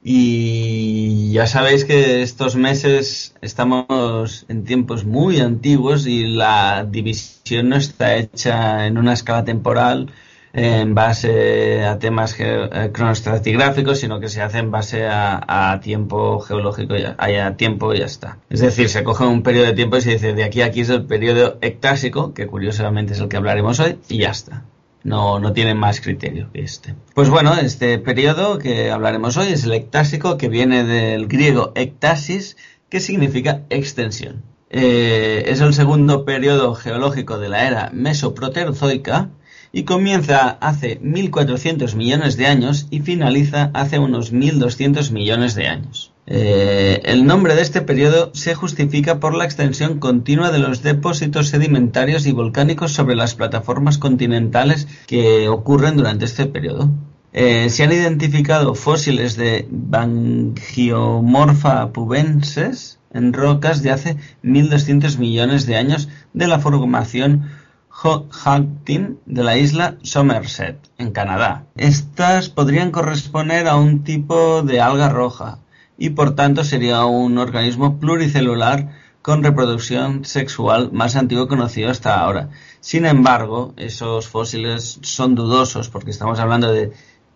Y 0.04 1.32
ya 1.32 1.48
sabéis 1.48 1.84
que 1.84 2.22
estos 2.22 2.56
meses 2.56 3.34
estamos 3.42 4.46
en 4.50 4.66
tiempos 4.66 5.06
muy 5.06 5.40
antiguos 5.40 6.06
y 6.06 6.28
la 6.28 6.86
división 6.88 7.70
no 7.70 7.78
está 7.78 8.18
hecha 8.18 8.86
en 8.86 9.00
una 9.00 9.14
escala 9.14 9.44
temporal 9.44 10.12
en 10.54 10.94
base 10.94 11.84
a 11.84 11.98
temas 11.98 12.36
eh, 12.38 12.92
cronoestratigráficos, 12.94 14.00
sino 14.00 14.20
que 14.20 14.30
se 14.30 14.42
hace 14.42 14.60
en 14.60 14.70
base 14.70 15.08
a, 15.08 15.80
tiempo 15.82 16.40
geológico, 16.40 16.96
y 16.96 17.04
a, 17.04 17.48
a 17.48 17.58
tiempo 17.58 17.94
y 17.94 18.00
ya 18.00 18.06
está. 18.06 18.38
Es 18.50 18.60
decir, 18.60 18.88
se 18.88 19.04
coge 19.04 19.26
un 19.26 19.42
periodo 19.42 19.66
de 19.66 19.74
tiempo 19.74 19.98
y 19.98 20.02
se 20.02 20.12
dice 20.12 20.34
de 20.34 20.44
aquí 20.44 20.62
a 20.62 20.68
aquí 20.68 20.82
es 20.82 20.90
el 20.90 21.06
periodo 21.06 21.58
ectásico, 21.62 22.34
que 22.34 22.48
curiosamente 22.48 23.14
es 23.14 23.20
el 23.20 23.28
que 23.28 23.38
hablaremos 23.38 23.80
hoy, 23.80 23.98
y 24.08 24.20
ya 24.20 24.30
está. 24.30 24.64
No, 25.04 25.40
no 25.40 25.52
tiene 25.52 25.74
más 25.74 26.00
criterio 26.00 26.50
que 26.54 26.62
este. 26.62 26.96
Pues 27.14 27.30
bueno, 27.30 27.56
este 27.56 27.98
periodo 27.98 28.58
que 28.58 28.90
hablaremos 28.90 29.36
hoy 29.36 29.52
es 29.52 29.66
el 29.66 29.74
ectásico, 29.74 30.38
que 30.38 30.48
viene 30.48 30.84
del 30.86 31.28
griego 31.28 31.74
ectasis, 31.76 32.58
que 32.90 33.00
significa 33.00 33.62
extensión. 33.70 34.44
Eh, 34.70 35.44
es 35.48 35.62
el 35.62 35.74
segundo 35.74 36.26
periodo 36.26 36.74
geológico 36.74 37.38
de 37.38 37.50
la 37.50 37.68
era 37.68 37.90
mesoproterozoica 37.94 39.30
y 39.76 39.86
comienza 39.86 40.50
hace 40.62 41.00
1400 41.02 41.96
millones 41.96 42.38
de 42.38 42.46
años 42.46 42.86
y 42.92 43.00
finaliza 43.00 43.72
hace 43.74 43.98
unos 43.98 44.32
1200 44.32 45.12
millones 45.12 45.56
de 45.56 45.68
años. 45.68 46.14
Eh, 46.28 47.02
el 47.06 47.26
nombre 47.26 47.56
de 47.56 47.64
este 47.64 47.82
periodo 47.82 48.30
se 48.36 48.54
justifica 48.54 49.20
por 49.20 49.34
la 49.34 49.46
extensión 49.46 49.98
continua 50.00 50.52
de 50.52 50.60
los 50.60 50.84
depósitos 50.84 51.48
sedimentarios 51.50 52.28
y 52.28 52.34
volcánicos 52.34 52.92
sobre 52.94 53.16
las 53.16 53.34
plataformas 53.34 53.98
continentales 53.98 54.88
que 55.08 55.50
ocurren 55.50 55.98
durante 55.98 56.26
este 56.26 56.46
periodo. 56.46 56.92
Eh, 57.34 57.72
se 57.72 57.84
han 57.84 57.92
identificado 57.92 58.76
fósiles 58.76 59.36
de 59.38 59.68
Bangiomorpha 59.72 61.92
pubensis 61.92 63.00
en 63.12 63.34
rocas 63.34 63.82
de 63.82 63.90
hace 63.90 64.18
1200 64.44 65.18
millones 65.18 65.66
de 65.66 65.78
años 65.78 66.10
de 66.34 66.48
la 66.48 66.60
formación 66.60 67.50
Houghton 68.04 69.20
de 69.26 69.44
la 69.44 69.58
isla 69.58 69.98
Somerset, 70.02 70.78
en 70.98 71.12
Canadá. 71.12 71.66
Estas 71.78 72.50
podrían 72.50 72.92
corresponder 72.92 73.68
a 73.70 73.78
un 73.78 74.04
tipo 74.04 74.62
de 74.62 74.82
alga 74.82 75.08
roja 75.08 75.60
y 75.98 76.10
por 76.10 76.36
tanto 76.36 76.66
sería 76.66 77.06
un 77.06 77.38
organismo 77.38 78.00
pluricelular 78.00 78.90
con 79.22 79.42
reproducción 79.42 80.26
sexual 80.26 80.92
más 80.92 81.16
antiguo 81.16 81.48
conocido 81.48 81.90
hasta 81.90 82.20
ahora. 82.20 82.50
Sin 82.82 83.06
embargo, 83.06 83.74
esos 83.78 84.28
fósiles 84.28 85.00
son 85.02 85.34
dudosos 85.34 85.88
porque 85.88 86.12
estamos 86.12 86.40
hablando 86.40 86.74
de 86.74 86.92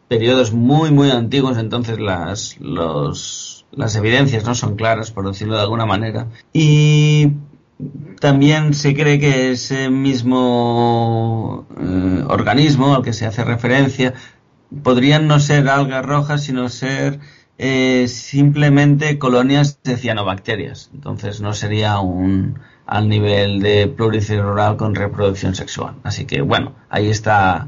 periodos 0.10 0.52
muy 0.52 0.92
muy 0.92 1.12
antiguos, 1.12 1.58
entonces 1.58 1.98
las, 2.00 2.58
los, 2.60 3.66
las 3.72 3.96
evidencias 3.96 4.44
no 4.44 4.54
son 4.54 4.76
claras, 4.76 5.12
por 5.12 5.26
decirlo 5.28 5.56
de 5.56 5.62
alguna 5.62 5.86
manera. 5.86 6.28
Y 6.52 7.32
también 8.20 8.74
se 8.74 8.96
cree 8.96 9.20
que 9.20 9.52
ese 9.52 9.90
mismo 9.90 11.68
eh, 11.80 12.24
organismo 12.28 12.96
al 12.96 13.04
que 13.04 13.14
se 13.14 13.26
hace 13.26 13.44
referencia 13.44 14.14
podrían 14.84 15.28
no 15.28 15.40
ser 15.40 15.70
algas 15.70 16.06
rojas, 16.06 16.44
sino 16.44 16.70
ser 16.70 17.20
eh, 17.58 18.08
simplemente 18.08 19.20
colonias 19.20 19.80
de 19.84 19.98
cianobacterias. 19.98 20.90
Entonces 20.94 21.42
no 21.42 21.54
sería 21.54 22.00
un 22.00 22.60
al 22.86 23.10
nivel 23.10 23.60
de 23.62 23.88
pluricelular 23.88 24.78
con 24.78 24.96
reproducción 24.96 25.56
sexual. 25.56 25.96
Así 26.04 26.26
que 26.26 26.42
bueno, 26.42 26.74
ahí 26.90 27.10
está 27.10 27.68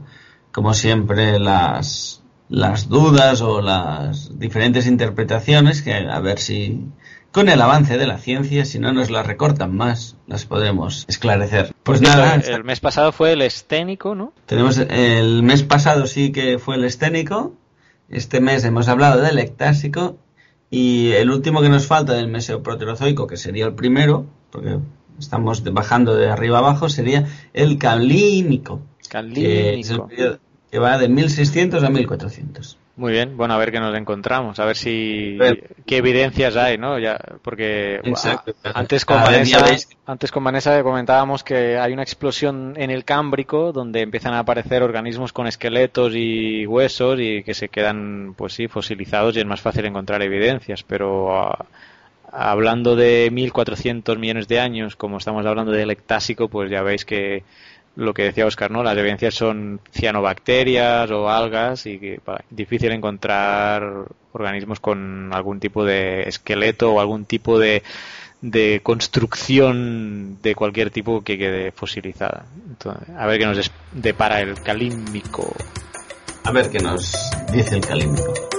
como 0.51 0.73
siempre 0.73 1.39
las 1.39 2.23
las 2.49 2.89
dudas 2.89 3.41
o 3.41 3.61
las 3.61 4.39
diferentes 4.39 4.87
interpretaciones 4.87 5.83
que 5.83 5.93
a 5.93 6.19
ver 6.19 6.39
si 6.39 6.87
con 7.31 7.49
el 7.49 7.61
avance 7.61 7.97
de 7.97 8.07
la 8.07 8.17
ciencia, 8.17 8.65
si 8.65 8.79
no 8.79 8.91
nos 8.91 9.09
las 9.09 9.25
recortan 9.25 9.75
más, 9.75 10.17
las 10.27 10.45
podemos 10.45 11.05
esclarecer. 11.07 11.73
Pues 11.83 12.01
nada, 12.01 12.35
el, 12.35 12.43
el 12.49 12.63
mes 12.63 12.79
pasado 12.79 13.11
fue 13.11 13.33
el 13.33 13.41
esténico, 13.41 14.15
¿no? 14.15 14.33
tenemos 14.45 14.77
el 14.77 15.43
mes 15.43 15.63
pasado 15.63 16.07
sí 16.07 16.31
que 16.31 16.59
fue 16.59 16.75
el 16.75 16.83
esténico, 16.83 17.53
este 18.09 18.41
mes 18.41 18.63
hemos 18.63 18.87
hablado 18.87 19.21
del 19.21 19.37
ectásico 19.37 20.17
y 20.71 21.11
el 21.11 21.29
último 21.29 21.61
que 21.61 21.69
nos 21.69 21.87
falta 21.87 22.13
del 22.13 22.27
mesoproterozoico, 22.27 23.27
que 23.27 23.37
sería 23.37 23.65
el 23.65 23.73
primero, 23.73 24.25
porque 24.51 24.79
estamos 25.19 25.63
bajando 25.63 26.15
de 26.15 26.29
arriba 26.29 26.59
abajo, 26.59 26.89
sería 26.89 27.27
el 27.53 27.77
calínico, 27.77 28.81
que 29.33 29.79
es 29.79 29.89
el 29.91 29.97
Calínico. 29.97 30.07
periodo 30.07 30.39
que 30.71 30.79
va 30.79 30.97
de 30.97 31.09
1600 31.09 31.83
a 31.83 31.89
1400. 31.89 32.77
Muy 32.99 33.13
bien, 33.13 33.37
bueno, 33.37 33.53
a 33.53 33.57
ver 33.57 33.71
qué 33.71 33.79
nos 33.79 33.95
encontramos, 33.95 34.59
a 34.59 34.65
ver 34.65 34.75
si 34.75 35.37
qué 35.85 35.97
evidencias 35.97 36.57
hay, 36.57 36.77
¿no? 36.77 36.99
Ya, 36.99 37.17
porque 37.41 38.01
Exacto. 38.03 38.53
a- 38.65 38.77
antes 38.77 39.05
con 39.05 39.23
Vanessa, 39.23 39.65
antes 40.05 40.31
con 40.33 40.43
Vanessa 40.43 40.83
comentábamos 40.83 41.41
que 41.45 41.77
hay 41.77 41.93
una 41.93 42.03
explosión 42.03 42.73
en 42.75 42.91
el 42.91 43.05
Cámbrico 43.05 43.71
donde 43.71 44.01
empiezan 44.01 44.33
a 44.33 44.39
aparecer 44.39 44.83
organismos 44.83 45.31
con 45.31 45.47
esqueletos 45.47 46.11
y 46.13 46.65
huesos 46.67 47.17
y 47.21 47.41
que 47.43 47.53
se 47.53 47.69
quedan, 47.69 48.33
pues 48.35 48.51
sí, 48.51 48.67
fosilizados 48.67 49.37
y 49.37 49.39
es 49.39 49.45
más 49.45 49.61
fácil 49.61 49.85
encontrar 49.85 50.21
evidencias, 50.21 50.83
pero 50.83 51.41
ah, 51.41 51.65
hablando 52.33 52.97
de 52.97 53.29
1400 53.31 54.17
millones 54.19 54.49
de 54.49 54.59
años, 54.59 54.97
como 54.97 55.19
estamos 55.19 55.45
hablando 55.45 55.71
del 55.71 55.89
ectásico, 55.89 56.49
pues 56.49 56.69
ya 56.69 56.81
veis 56.81 57.05
que 57.05 57.43
lo 57.99 58.13
que 58.13 58.23
decía 58.23 58.45
Oscar, 58.45 58.71
¿no? 58.71 58.81
Las 58.81 58.97
evidencias 58.97 59.35
son 59.35 59.81
cianobacterias 59.91 61.11
o 61.11 61.29
algas 61.29 61.85
y 61.85 61.99
que 61.99 62.19
pa, 62.23 62.41
difícil 62.49 62.91
encontrar 62.91 64.05
organismos 64.31 64.79
con 64.79 65.31
algún 65.33 65.59
tipo 65.59 65.83
de 65.83 66.23
esqueleto 66.23 66.93
o 66.93 66.99
algún 67.01 67.25
tipo 67.25 67.59
de, 67.59 67.83
de 68.41 68.79
construcción 68.83 70.37
de 70.41 70.55
cualquier 70.55 70.91
tipo 70.91 71.21
que 71.21 71.37
quede 71.37 71.71
fosilizada. 71.71 72.45
A 73.17 73.27
ver 73.27 73.39
qué 73.39 73.45
nos 73.45 73.71
depara 73.91 74.39
el 74.39 74.61
calímico. 74.61 75.53
A 76.45 76.51
ver 76.51 76.69
qué 76.69 76.79
nos 76.79 77.29
dice 77.51 77.75
el 77.75 77.85
calímico. 77.85 78.58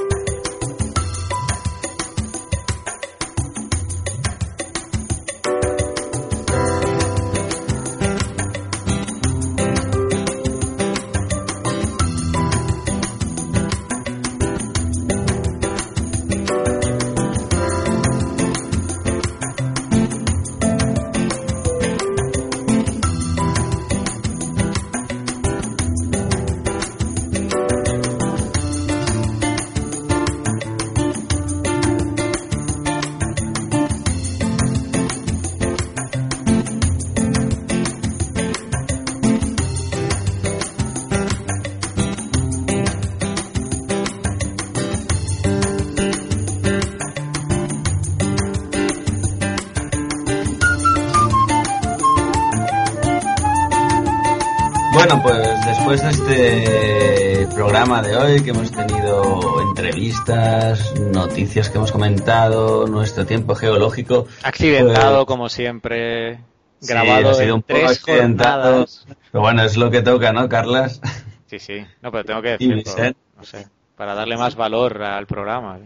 Que 58.39 58.51
hemos 58.51 58.70
tenido 58.70 59.61
entrevistas, 59.69 60.94
noticias 61.01 61.69
que 61.69 61.78
hemos 61.78 61.90
comentado, 61.93 62.86
nuestro 62.86 63.27
tiempo 63.27 63.55
geológico. 63.55 64.27
Accidentado, 64.43 65.16
pues, 65.16 65.27
como 65.27 65.48
siempre. 65.48 66.36
sí, 66.81 66.89
Grabado 66.89 67.31
ha 67.31 67.35
sido 67.35 67.47
en 67.48 67.52
un 67.55 67.62
poco 67.62 67.81
tres 67.81 67.90
accidentado. 67.98 68.62
jornadas. 68.62 69.07
Pero 69.32 69.43
bueno, 69.43 69.62
es 69.65 69.77
lo 69.77 69.90
que 69.90 70.02
toca, 70.02 70.32
¿no, 70.32 70.48
Carlas? 70.48 71.01
Sí, 71.47 71.59
sí. 71.59 71.85
No, 72.02 72.11
pero 72.12 72.24
tengo 72.24 72.40
que 72.43 72.48
decirlo. 72.59 72.77
Vicent. 72.77 73.16
No 73.36 73.44
sé. 73.44 73.66
Para 73.97 74.15
darle 74.15 74.36
más 74.36 74.55
valor 74.55 75.02
al 75.02 75.27
programa. 75.27 75.78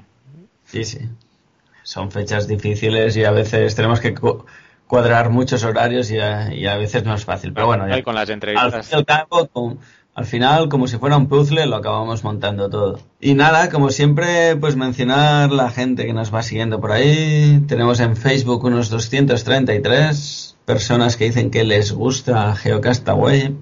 Sí, 0.65 0.85
sí. 0.85 0.99
Son 1.83 2.11
fechas 2.11 2.47
difíciles 2.47 3.17
y 3.17 3.25
a 3.25 3.31
veces 3.33 3.75
tenemos 3.75 4.01
que 4.01 4.15
cu- 4.15 4.45
cuadrar 4.87 5.31
muchos 5.31 5.65
horarios 5.65 6.11
y 6.11 6.19
a, 6.19 6.53
y 6.55 6.67
a 6.67 6.77
veces 6.77 7.05
no 7.05 7.15
es 7.15 7.25
fácil. 7.25 7.53
Pero 7.53 7.67
bueno, 7.67 7.89
ya. 7.89 7.99
Y 7.99 8.03
con 8.03 8.15
las 8.15 8.29
al 8.29 8.35
entrevistas. 8.35 8.87
fin 8.87 8.97
y 8.97 8.99
al 8.99 9.05
cabo, 9.05 9.47
con- 9.49 9.79
al 10.15 10.27
final, 10.27 10.69
como 10.69 10.87
si 10.87 10.97
fuera 10.99 11.17
un 11.17 11.27
puzzle, 11.29 11.67
lo 11.67 11.77
acabamos 11.77 12.23
montando 12.23 12.71
todo. 12.71 13.01
Y 13.21 13.35
nada, 13.35 13.69
como 13.69 13.91
siempre, 13.91 14.55
pues 14.57 14.77
mencionar 14.77 15.51
la 15.51 15.71
gente 15.71 16.07
que 16.07 16.13
nos 16.13 16.33
va 16.33 16.43
siguiendo 16.43 16.81
por 16.81 16.93
ahí. 16.93 17.65
Tenemos 17.67 17.99
en 17.99 18.17
Facebook 18.17 18.65
unos 18.65 18.91
233 18.91 20.57
personas 20.65 21.17
que 21.17 21.25
dicen 21.25 21.51
que 21.51 21.65
les 21.65 21.93
gusta 21.93 22.55
Geocastaway. 22.55 23.57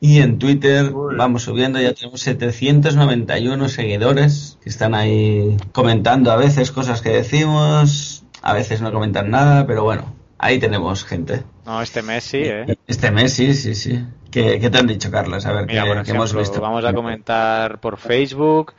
Y 0.00 0.20
en 0.20 0.40
Twitter 0.40 0.92
vamos 1.16 1.44
subiendo, 1.44 1.80
ya 1.80 1.94
tenemos 1.94 2.20
791 2.22 3.68
seguidores 3.68 4.58
que 4.60 4.70
están 4.70 4.96
ahí 4.96 5.56
comentando 5.70 6.32
a 6.32 6.36
veces 6.36 6.72
cosas 6.72 7.02
que 7.02 7.10
decimos, 7.10 8.24
a 8.42 8.52
veces 8.52 8.82
no 8.82 8.90
comentan 8.90 9.30
nada, 9.30 9.64
pero 9.64 9.84
bueno, 9.84 10.12
ahí 10.38 10.58
tenemos 10.58 11.04
gente. 11.04 11.44
No, 11.64 11.80
este 11.80 12.02
mes 12.02 12.24
sí, 12.24 12.38
¿eh? 12.38 12.76
Este 12.88 13.12
mes 13.12 13.34
sí, 13.34 13.54
sí, 13.54 13.76
sí. 13.76 14.04
¿Qué, 14.32 14.58
qué 14.58 14.70
te 14.70 14.78
han 14.78 14.86
dicho, 14.86 15.10
Carlos? 15.10 15.44
A 15.46 15.52
ver, 15.52 15.66
Mira, 15.66 15.82
¿qué, 15.84 15.88
por 15.94 16.02
qué 16.04 16.10
hemos 16.10 16.34
visto? 16.34 16.60
vamos 16.60 16.84
a 16.84 16.92
comentar 16.94 17.78
por 17.80 17.98
Facebook. 17.98 18.72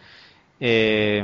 eh, 0.60 1.24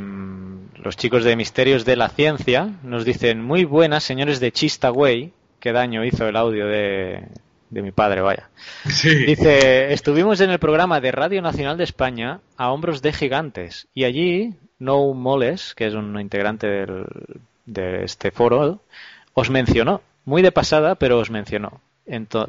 los 0.83 0.95
chicos 0.97 1.23
de 1.23 1.35
Misterios 1.35 1.83
de 1.85 1.95
la 1.95 2.09
Ciencia 2.09 2.69
nos 2.83 3.03
dicen 3.05 3.43
muy 3.43 3.65
buenas, 3.65 4.03
señores 4.03 4.39
de 4.39 4.51
Chistaway. 4.51 5.33
Qué 5.59 5.71
daño 5.73 6.05
hizo 6.05 6.27
el 6.27 6.35
audio 6.37 6.67
de, 6.67 7.23
de 7.69 7.81
mi 7.81 7.91
padre, 7.91 8.21
vaya. 8.21 8.49
Sí. 8.87 9.09
Dice, 9.25 9.91
estuvimos 9.93 10.39
en 10.41 10.51
el 10.51 10.59
programa 10.59 11.01
de 11.01 11.11
Radio 11.11 11.41
Nacional 11.41 11.77
de 11.77 11.83
España 11.83 12.39
a 12.55 12.71
hombros 12.71 13.01
de 13.01 13.11
gigantes 13.13 13.87
y 13.93 14.05
allí 14.05 14.53
No 14.79 15.13
Moles, 15.13 15.73
que 15.75 15.87
es 15.87 15.93
un 15.95 16.19
integrante 16.19 16.67
del- 16.67 17.05
de 17.65 18.03
este 18.03 18.31
foro, 18.31 18.81
os 19.33 19.49
mencionó, 19.49 20.01
muy 20.25 20.41
de 20.41 20.51
pasada, 20.51 20.95
pero 20.95 21.19
os 21.19 21.29
mencionó. 21.29 21.81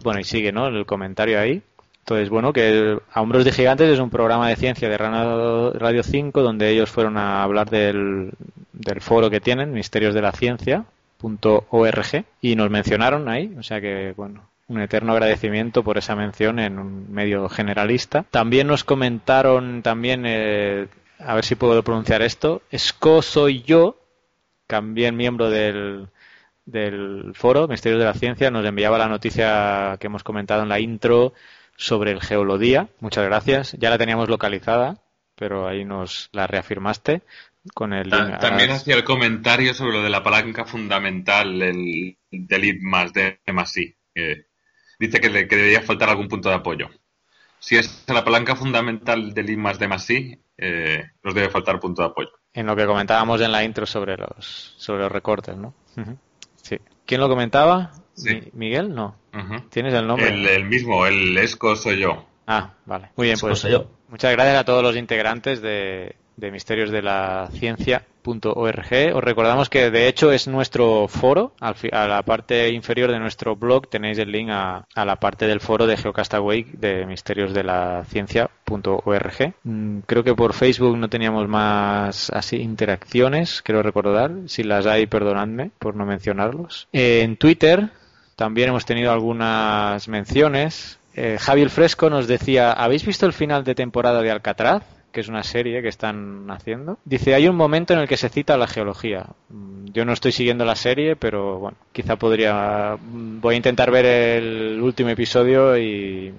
Bueno, 0.03 0.21
y 0.21 0.25
sigue, 0.25 0.53
¿no? 0.53 0.67
El 0.69 0.87
comentario 0.87 1.39
ahí. 1.39 1.63
Entonces, 2.01 2.29
bueno, 2.31 2.53
que 2.53 2.99
a 3.13 3.21
hombros 3.21 3.45
de 3.45 3.53
gigantes 3.53 3.89
es 3.89 3.99
un 3.99 4.11
programa 4.11 4.49
de 4.49 4.57
ciencia 4.57 4.89
de 4.89 4.97
Radio, 4.97 5.73
Radio 5.75 6.03
5 6.03 6.43
donde 6.43 6.71
ellos 6.71 6.91
fueron 6.91 7.17
a 7.17 7.43
hablar 7.43 7.71
del, 7.71 8.33
del 8.73 9.01
foro 9.01 9.31
que 9.31 9.41
tienen, 9.41 9.73
Misterios 9.73 10.15
de 10.15 10.23
la 10.23 10.33
Ciencia, 10.33 10.85
.org 11.23 12.25
y 12.41 12.57
nos 12.57 12.71
mencionaron 12.71 13.29
ahí, 13.29 13.55
o 13.59 13.63
sea 13.63 13.81
que 13.81 14.15
bueno, 14.17 14.49
un 14.69 14.81
eterno 14.81 15.13
agradecimiento 15.13 15.83
por 15.83 15.99
esa 15.99 16.17
mención 16.17 16.59
en 16.59 16.79
un 16.79 17.13
medio 17.13 17.49
generalista. 17.49 18.25
También 18.31 18.67
nos 18.67 18.85
comentaron 18.85 19.83
también 19.83 20.25
eh, 20.27 20.89
a 21.19 21.35
ver 21.35 21.45
si 21.45 21.55
puedo 21.55 21.83
pronunciar 21.83 22.23
esto, 22.23 22.63
Esco 22.71 23.23
soy 23.23 23.63
yo, 23.63 23.97
también 24.67 25.17
miembro 25.17 25.51
del 25.51 26.09
del 26.71 27.33
foro 27.35 27.69
Misterios 27.69 27.99
de 28.01 28.07
la 28.07 28.15
Ciencia 28.15 28.51
nos 28.51 28.65
enviaba 28.65 28.99
la 28.99 29.09
noticia 29.09 29.97
que 30.01 30.07
hemos 30.07 30.23
comentado 30.25 30.63
en 30.63 30.69
la 30.69 30.81
intro 30.81 31.33
sobre 31.77 32.13
el 32.13 32.21
geolodía. 32.21 32.89
Muchas 33.01 33.25
gracias. 33.25 33.73
Ya 33.79 33.91
la 33.91 33.99
teníamos 33.99 34.29
localizada, 34.29 34.99
pero 35.35 35.67
ahí 35.69 35.85
nos 35.85 36.29
la 36.33 36.47
reafirmaste 36.47 37.23
con 37.75 37.93
el 37.93 38.09
Ta- 38.11 38.39
También 38.39 38.71
hacía 38.71 38.95
el 38.97 39.05
comentario 39.05 39.75
sobre 39.75 39.93
lo 39.99 40.03
de 40.03 40.11
la 40.11 40.23
palanca 40.23 40.65
fundamental 40.65 41.61
el, 41.63 42.17
del 42.31 42.65
I 42.65 42.79
más 42.81 43.13
de 43.13 43.39
más 43.53 43.77
I. 43.77 43.95
dice 44.99 45.21
que 45.21 45.31
le 45.31 45.47
que 45.49 45.57
debería 45.57 45.83
faltar 45.83 46.09
algún 46.11 46.29
punto 46.29 46.49
de 46.49 46.55
apoyo. 46.57 46.89
Si 47.59 47.77
es 47.77 48.05
la 48.09 48.25
palanca 48.25 48.57
fundamental 48.57 49.35
del 49.35 49.51
I 49.51 49.57
más 49.57 49.79
de 49.79 49.89
más 49.89 50.09
I, 50.11 50.39
eh, 50.57 51.05
nos 51.23 51.35
debe 51.35 51.51
faltar 51.51 51.79
punto 51.81 52.03
de 52.03 52.09
apoyo. 52.09 52.31
en 52.53 52.67
lo 52.67 52.75
que 52.77 52.85
comentábamos 52.87 53.41
en 53.41 53.53
la 53.53 53.63
intro 53.65 53.87
sobre 53.87 54.17
los 54.17 54.75
sobre 54.79 55.03
los 55.03 55.13
recortes, 55.13 55.57
¿no? 55.57 55.75
Sí. 56.63 56.79
¿Quién 57.07 57.21
lo 57.21 57.29
comentaba? 57.29 57.93
Sí. 58.15 58.51
¿Miguel? 58.53 58.95
No. 58.95 59.17
Ujú. 59.35 59.61
¿Tienes 59.71 59.95
el 59.95 60.07
nombre? 60.07 60.29
El, 60.29 60.47
el 60.47 60.65
mismo, 60.65 61.07
el 61.07 61.37
Esco 61.39 61.77
soy 61.77 61.99
yo. 62.01 62.27
Ah, 62.47 62.75
vale. 62.87 63.11
Muy 63.17 63.27
bien, 63.27 63.35
Esco 63.35 63.49
pues 63.49 63.61
soy 63.61 63.73
yo. 63.73 63.87
muchas 64.09 64.33
gracias 64.33 64.57
a 64.59 64.65
todos 64.65 64.83
los 64.83 64.97
integrantes 64.97 65.63
de, 65.63 66.17
de 66.41 66.51
Misterios 66.51 66.91
de 66.91 67.03
la 67.03 67.49
Ciencia.org. 67.53 69.15
Os 69.15 69.25
recordamos 69.25 69.69
que 69.69 69.91
de 69.91 70.09
hecho 70.09 70.33
es 70.33 70.49
nuestro 70.49 71.07
foro. 71.07 71.53
A 71.61 72.07
la 72.09 72.23
parte 72.23 72.71
inferior 72.71 73.13
de 73.13 73.19
nuestro 73.19 73.57
blog 73.57 73.89
tenéis 73.89 74.19
el 74.19 74.33
link 74.33 74.49
a, 74.51 74.87
la 74.97 75.17
parte 75.17 75.47
del 75.47 75.61
foro 75.61 75.87
de 75.87 75.97
Geocastaway 75.97 76.65
de 76.73 77.07
Misterios 77.07 77.53
de 77.53 77.65
la 77.65 78.05
Ciencia.org. 78.09 79.55
Mm, 79.63 79.99
Creo 80.07 80.25
que 80.25 80.35
por 80.35 80.55
Facebook 80.55 80.97
no 80.97 81.09
teníamos 81.09 81.47
más 81.49 82.31
así 82.31 82.57
interacciones, 82.57 83.63
quiero 83.63 83.83
recordar. 83.83 84.33
Si 84.47 84.63
las 84.63 84.87
hay, 84.87 85.07
perdonadme 85.07 85.71
por 85.79 85.95
no 85.95 86.07
mencionarlos. 86.07 86.89
Eh, 86.93 87.21
en 87.23 87.37
Twitter 87.37 87.91
también 88.37 88.71
hemos 88.71 88.87
tenido 88.87 89.13
algunas 89.13 90.09
menciones. 90.09 90.99
Eh, 91.15 91.37
Javi 91.39 91.61
el 91.61 91.71
Fresco 91.71 92.09
nos 92.09 92.27
decía, 92.27 92.73
¿habéis 92.73 93.05
visto 93.05 93.27
el 93.27 93.35
final 93.35 93.65
de 93.65 93.75
temporada 93.75 94.23
de 94.23 94.31
Alcatraz? 94.31 94.83
Que 95.13 95.21
es 95.21 95.29
una 95.29 95.43
serie 95.43 95.83
que 95.83 95.89
están 95.89 96.51
haciendo. 96.51 96.99
Dice, 97.05 97.35
hay 97.35 97.49
un 97.49 97.57
momento 97.57 97.93
en 97.95 98.01
el 98.01 98.09
que 98.09 98.17
se 98.17 98.29
cita 98.29 98.57
la 98.57 98.67
geología. 98.67 99.27
Mm, 99.49 99.87
Yo 99.93 100.05
no 100.05 100.13
estoy 100.13 100.33
siguiendo 100.33 100.65
la 100.65 100.77
serie, 100.77 101.17
pero 101.17 101.59
bueno, 101.59 101.77
quizá 101.93 102.17
podría... 102.17 102.97
mm, 103.01 103.41
Voy 103.41 103.55
a 103.55 103.57
intentar 103.57 103.91
ver 103.91 104.07
el 104.07 104.81
último 104.83 105.11
episodio 105.11 105.77
y, 105.79 106.33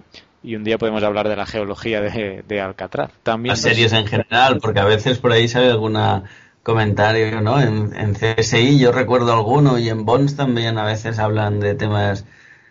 y 0.44 0.56
un 0.56 0.64
día 0.64 0.78
podemos 0.78 1.04
hablar 1.04 1.28
de 1.30 1.36
la 1.36 1.46
geología 1.46 2.02
de, 2.02 2.62
Alcatraz. 2.62 3.12
También 3.24 3.52
Las 3.52 3.62
series 3.62 3.94
en 3.94 4.08
general, 4.08 4.60
porque 4.62 4.80
a 4.80 4.86
veces 4.86 5.20
por 5.20 5.32
ahí 5.32 5.48
sale 5.48 5.70
alguna 5.70 6.24
comentario, 6.64 7.42
¿no? 7.42 7.60
En, 7.60 7.96
en 7.96 8.14
CSI 8.14 8.80
yo 8.80 8.92
recuerdo 8.92 9.34
alguno 9.34 9.80
y 9.80 9.90
en 9.90 10.06
Bonds 10.06 10.36
también 10.36 10.78
a 10.78 10.86
veces 10.86 11.18
hablan 11.20 11.60
de 11.60 11.74
temas 11.76 12.26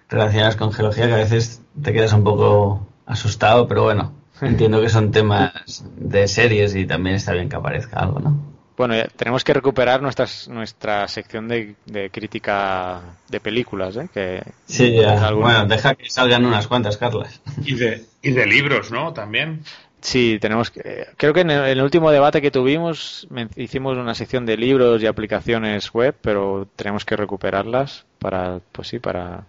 relacionados 0.08 0.56
con 0.56 0.72
geología 0.72 1.06
que 1.06 1.14
a 1.14 1.16
veces 1.16 1.62
te 1.80 1.92
quedas 1.92 2.12
un 2.12 2.24
poco 2.24 2.86
asustado, 3.06 3.66
pero 3.68 3.82
bueno, 3.84 4.12
entiendo 4.42 4.80
que 4.80 4.88
son 4.88 5.10
temas 5.10 5.84
de 5.96 6.28
series 6.28 6.74
y 6.74 6.86
también 6.86 7.16
está 7.16 7.32
bien 7.32 7.48
que 7.48 7.56
aparezca 7.56 8.00
algo, 8.00 8.20
¿no? 8.20 8.50
Bueno, 8.76 8.94
tenemos 9.16 9.44
que 9.44 9.52
recuperar 9.52 10.00
nuestras, 10.00 10.48
nuestra 10.48 11.06
sección 11.06 11.48
de, 11.48 11.74
de 11.84 12.08
crítica 12.08 13.00
de 13.28 13.38
películas, 13.38 13.94
¿eh? 13.96 14.08
Que 14.14 14.42
Sí, 14.64 14.94
ya. 14.96 15.26
alguna- 15.26 15.46
Bueno, 15.46 15.66
deja 15.66 15.94
que 15.94 16.08
salgan 16.08 16.46
unas 16.46 16.66
cuantas, 16.66 16.96
Carlas. 16.96 17.42
Y 17.62 17.74
de, 17.74 18.04
y 18.22 18.30
de 18.30 18.46
libros, 18.46 18.90
¿no? 18.90 19.12
También. 19.12 19.60
Sí, 20.00 20.38
tenemos 20.40 20.70
que. 20.70 21.08
Creo 21.18 21.34
que 21.34 21.42
en 21.42 21.50
el, 21.50 21.82
último 21.82 22.10
debate 22.10 22.40
que 22.40 22.50
tuvimos 22.50 23.28
hicimos 23.54 23.98
una 23.98 24.14
sección 24.14 24.46
de 24.46 24.56
libros 24.56 25.02
y 25.02 25.06
aplicaciones 25.06 25.92
web, 25.92 26.14
pero 26.22 26.66
tenemos 26.74 27.04
que 27.04 27.16
recuperarlas 27.16 28.06
para, 28.18 28.60
pues 28.72 28.88
sí, 28.88 28.98
para, 28.98 29.44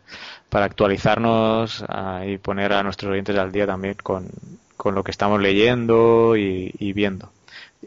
para 0.50 0.66
actualizarnos 0.66 1.86
ah, 1.88 2.24
y 2.28 2.38
poner 2.38 2.74
a 2.74 2.84
nuestros 2.84 3.14
oyentes 3.14 3.38
al 3.38 3.54
día 3.54 3.66
también 3.66 3.96
con, 4.04 4.28
con 4.82 4.95
lo 4.95 5.03
que 5.03 5.12
estamos 5.12 5.40
leyendo 5.40 6.36
y, 6.36 6.94
viendo. 6.94 7.30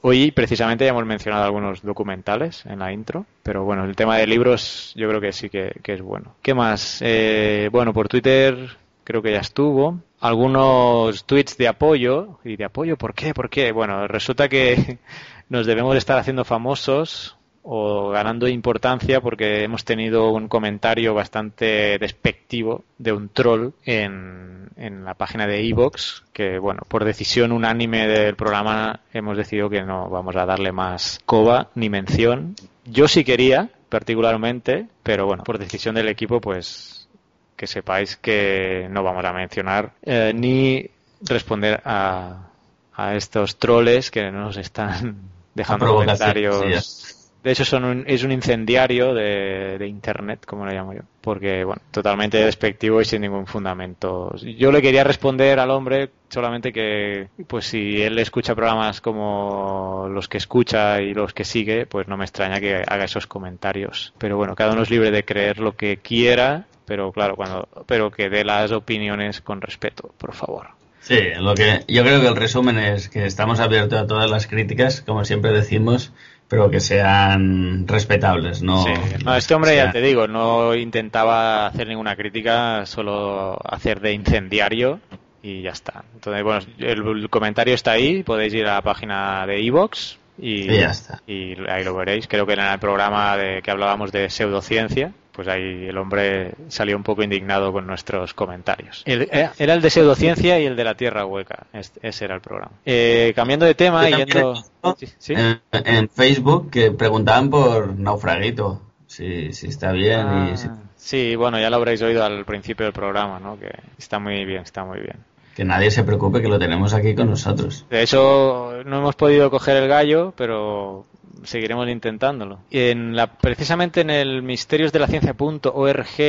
Hoy 0.02 0.30
precisamente 0.30 0.84
ya 0.84 0.92
hemos 0.92 1.04
mencionado 1.04 1.42
algunos 1.42 1.82
documentales 1.82 2.64
en 2.66 2.78
la 2.78 2.92
intro, 2.92 3.26
pero 3.42 3.64
bueno, 3.64 3.84
el 3.84 3.96
tema 3.96 4.16
de 4.16 4.28
libros 4.28 4.92
yo 4.94 5.08
creo 5.08 5.20
que 5.20 5.32
sí 5.32 5.50
que, 5.50 5.72
que 5.82 5.94
es 5.94 6.02
bueno. 6.02 6.36
¿Qué 6.40 6.54
más? 6.54 7.00
Eh, 7.00 7.68
bueno, 7.72 7.92
por 7.92 8.06
Twitter 8.06 8.76
creo 9.02 9.22
que 9.22 9.32
ya 9.32 9.40
estuvo. 9.40 9.98
Algunos 10.20 11.24
tweets 11.24 11.58
de 11.58 11.66
apoyo. 11.66 12.38
¿Y 12.44 12.54
de 12.54 12.64
apoyo 12.64 12.96
por 12.96 13.12
qué? 13.12 13.34
¿Por 13.34 13.50
qué? 13.50 13.72
Bueno, 13.72 14.06
resulta 14.06 14.48
que 14.48 14.98
nos 15.48 15.66
debemos 15.66 15.96
estar 15.96 16.16
haciendo 16.16 16.44
famosos 16.44 17.33
o 17.66 18.10
ganando 18.10 18.46
importancia 18.46 19.22
porque 19.22 19.64
hemos 19.64 19.84
tenido 19.84 20.30
un 20.30 20.48
comentario 20.48 21.14
bastante 21.14 21.98
despectivo 21.98 22.84
de 22.98 23.12
un 23.12 23.30
troll 23.30 23.70
en, 23.86 24.68
en 24.76 25.04
la 25.04 25.14
página 25.14 25.46
de 25.46 25.66
Evox 25.66 26.24
que 26.34 26.58
bueno 26.58 26.82
por 26.86 27.04
decisión 27.04 27.52
unánime 27.52 28.06
del 28.06 28.36
programa 28.36 29.00
hemos 29.14 29.38
decidido 29.38 29.70
que 29.70 29.82
no 29.82 30.10
vamos 30.10 30.36
a 30.36 30.44
darle 30.44 30.72
más 30.72 31.20
coba 31.24 31.70
ni 31.74 31.88
mención. 31.88 32.54
Yo 32.84 33.08
sí 33.08 33.24
quería 33.24 33.70
particularmente 33.88 34.86
pero 35.02 35.24
bueno 35.24 35.42
por 35.42 35.58
decisión 35.58 35.94
del 35.94 36.08
equipo 36.08 36.42
pues 36.42 37.08
que 37.56 37.66
sepáis 37.66 38.16
que 38.16 38.88
no 38.90 39.02
vamos 39.02 39.24
a 39.24 39.32
mencionar 39.32 39.92
eh, 40.02 40.32
ni 40.34 40.90
responder 41.22 41.80
a, 41.86 42.50
a 42.92 43.14
estos 43.14 43.56
troles 43.56 44.10
que 44.10 44.30
nos 44.30 44.58
están 44.58 45.30
dejando 45.54 45.86
comentarios 45.86 46.84
sí, 46.84 47.23
De 47.44 47.52
hecho, 47.52 47.66
son 47.66 47.84
un- 47.84 48.04
es 48.06 48.24
un 48.24 48.32
incendiario 48.32 49.12
de, 49.12 49.86
Internet, 49.86 50.46
como 50.46 50.64
lo 50.64 50.72
llamo 50.72 50.94
yo. 50.94 51.02
Porque, 51.20 51.62
bueno, 51.62 51.82
totalmente 51.90 52.38
despectivo 52.38 53.02
y 53.02 53.04
sin 53.04 53.20
ningún 53.20 53.46
fundamento. 53.46 54.34
Yo 54.36 54.72
le 54.72 54.80
quería 54.80 55.04
responder 55.04 55.60
al 55.60 55.70
hombre 55.70 56.08
solamente 56.30 56.72
que, 56.72 57.28
pues 57.46 57.66
si 57.66 58.00
él 58.02 58.18
escucha 58.18 58.54
programas 58.54 59.02
como 59.02 60.08
los 60.10 60.26
que 60.26 60.38
escucha 60.38 61.02
y 61.02 61.12
los 61.12 61.34
que 61.34 61.44
sigue, 61.44 61.84
pues 61.84 62.08
no 62.08 62.16
me 62.16 62.24
extraña 62.24 62.60
que 62.60 62.82
haga 62.86 63.04
esos 63.04 63.26
comentarios. 63.26 64.14
Pero 64.16 64.38
bueno, 64.38 64.54
cada 64.54 64.72
uno 64.72 64.82
es 64.82 64.90
libre 64.90 65.10
de 65.10 65.24
creer 65.24 65.58
lo 65.58 65.76
que 65.76 65.98
quiera, 65.98 66.64
pero 66.86 67.12
claro, 67.12 67.36
cuando, 67.36 67.68
pero 67.86 68.10
que 68.10 68.30
dé 68.30 68.42
las 68.44 68.72
opiniones 68.72 69.42
con 69.42 69.60
respeto, 69.60 70.14
por 70.16 70.32
favor. 70.32 70.68
Sí, 71.00 71.18
lo 71.38 71.54
que 71.54 71.84
yo 71.86 72.02
creo 72.02 72.22
que 72.22 72.28
el 72.28 72.36
resumen 72.36 72.78
es 72.78 73.10
que 73.10 73.26
estamos 73.26 73.60
abiertos 73.60 73.98
a 74.00 74.06
todas 74.06 74.30
las 74.30 74.46
críticas, 74.46 75.02
como 75.02 75.26
siempre 75.26 75.52
decimos, 75.52 76.14
pero 76.54 76.70
que 76.70 76.78
sean 76.78 77.84
respetables, 77.88 78.62
no. 78.62 78.84
Sí. 78.84 78.92
No, 79.24 79.34
este 79.34 79.54
hombre, 79.54 79.74
ya 79.74 79.90
te 79.90 80.00
digo, 80.00 80.28
no 80.28 80.72
intentaba 80.76 81.66
hacer 81.66 81.88
ninguna 81.88 82.14
crítica, 82.14 82.86
solo 82.86 83.58
hacer 83.64 83.98
de 84.00 84.12
incendiario 84.12 85.00
y 85.42 85.62
ya 85.62 85.70
está. 85.70 86.04
Entonces, 86.14 86.44
bueno, 86.44 86.60
el, 86.78 87.22
el 87.22 87.28
comentario 87.28 87.74
está 87.74 87.90
ahí, 87.90 88.22
podéis 88.22 88.54
ir 88.54 88.66
a 88.68 88.74
la 88.74 88.82
página 88.82 89.44
de 89.48 89.66
Evox 89.66 90.16
y, 90.38 90.70
Y 90.72 90.78
ya 90.78 90.90
está. 90.90 91.20
y 91.26 91.56
ahí 91.68 91.82
lo 91.82 91.92
veréis. 91.96 92.28
Creo 92.28 92.46
que 92.46 92.52
en 92.52 92.60
el 92.60 92.78
programa 92.78 93.36
de 93.36 93.60
que 93.60 93.72
hablábamos 93.72 94.12
de 94.12 94.30
pseudociencia, 94.30 95.12
pues 95.34 95.48
ahí 95.48 95.86
el 95.88 95.98
hombre 95.98 96.52
salió 96.68 96.96
un 96.96 97.02
poco 97.02 97.22
indignado 97.22 97.72
con 97.72 97.86
nuestros 97.86 98.34
comentarios. 98.34 99.02
El- 99.04 99.22
eh, 99.32 99.50
era 99.58 99.74
el 99.74 99.82
de 99.82 99.90
pseudociencia 99.90 100.60
y 100.60 100.66
el 100.66 100.76
de 100.76 100.84
la 100.84 100.94
Tierra 100.94 101.26
Hueca. 101.26 101.66
Este- 101.72 102.06
ese 102.06 102.24
era 102.26 102.34
el 102.36 102.40
programa. 102.40 102.72
Eh, 102.86 103.32
cambiando 103.34 103.66
de 103.66 103.74
tema, 103.74 104.02
también 104.02 104.28
yendo... 104.28 104.54
Sí, 104.98 105.06
sí. 105.18 105.34
En, 105.34 105.60
en 105.72 106.08
Facebook 106.08 106.70
que 106.70 106.90
preguntaban 106.92 107.50
por 107.50 107.98
naufraguito, 107.98 108.80
si, 109.06 109.52
si 109.52 109.68
está 109.68 109.92
bien 109.92 110.20
Ah, 110.20 110.50
y 110.52 110.56
si- 110.56 110.68
Sí, 110.96 111.36
bueno, 111.36 111.58
ya 111.60 111.68
lo 111.68 111.76
habréis 111.76 112.00
oído 112.02 112.24
al 112.24 112.44
principio 112.46 112.84
del 112.86 112.92
programa, 112.94 113.38
¿no? 113.38 113.58
Que 113.58 113.70
está 113.98 114.18
muy 114.18 114.44
bien, 114.44 114.62
está 114.62 114.84
muy 114.84 115.00
bien. 115.00 115.16
que 115.54 115.64
nadie 115.64 115.90
se 115.92 116.02
preocupe 116.02 116.40
que 116.42 116.48
lo 116.48 116.58
tenemos 116.58 116.94
aquí 116.94 117.14
con 117.14 117.30
nosotros. 117.30 117.86
De 117.88 118.02
hecho, 118.02 118.82
no 118.86 118.98
hemos 118.98 119.14
podido 119.14 119.50
coger 119.50 119.76
el 119.76 119.88
gallo, 119.88 120.32
pero 120.36 121.04
seguiremos 121.42 121.88
intentándolo. 121.88 122.60
En 122.70 123.16
la, 123.16 123.26
precisamente 123.26 124.00
en 124.02 124.10
el 124.10 124.42
misteriosdelaciencia.org 124.42 126.20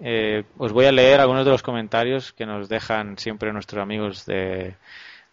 eh, 0.00 0.44
os 0.58 0.72
voy 0.72 0.84
a 0.84 0.92
leer 0.92 1.20
algunos 1.20 1.44
de 1.44 1.50
los 1.50 1.62
comentarios 1.62 2.32
que 2.32 2.46
nos 2.46 2.68
dejan 2.68 3.18
siempre 3.18 3.52
nuestros 3.52 3.82
amigos 3.82 4.26
de, 4.26 4.74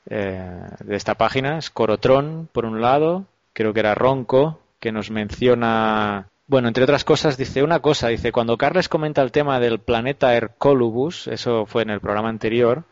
eh, 0.09 0.61
de 0.79 0.95
esta 0.95 1.15
página. 1.15 1.61
Scorotron, 1.61 2.49
por 2.51 2.65
un 2.65 2.81
lado, 2.81 3.25
creo 3.53 3.73
que 3.73 3.81
era 3.81 3.95
Ronco, 3.95 4.59
que 4.79 4.91
nos 4.91 5.11
menciona... 5.11 6.27
Bueno, 6.47 6.67
entre 6.67 6.83
otras 6.83 7.03
cosas, 7.03 7.37
dice 7.37 7.63
una 7.63 7.79
cosa, 7.79 8.09
dice, 8.09 8.31
cuando 8.31 8.55
Carles 8.55 8.87
comenta 8.87 9.23
el 9.23 9.31
tema 9.31 9.59
del 9.59 9.79
planeta 9.79 10.35
Hercolubus, 10.35 11.27
eso 11.27 11.65
fue 11.65 11.81
en 11.81 11.89
el 11.89 11.99
programa 11.99 12.29
anterior, 12.29 12.83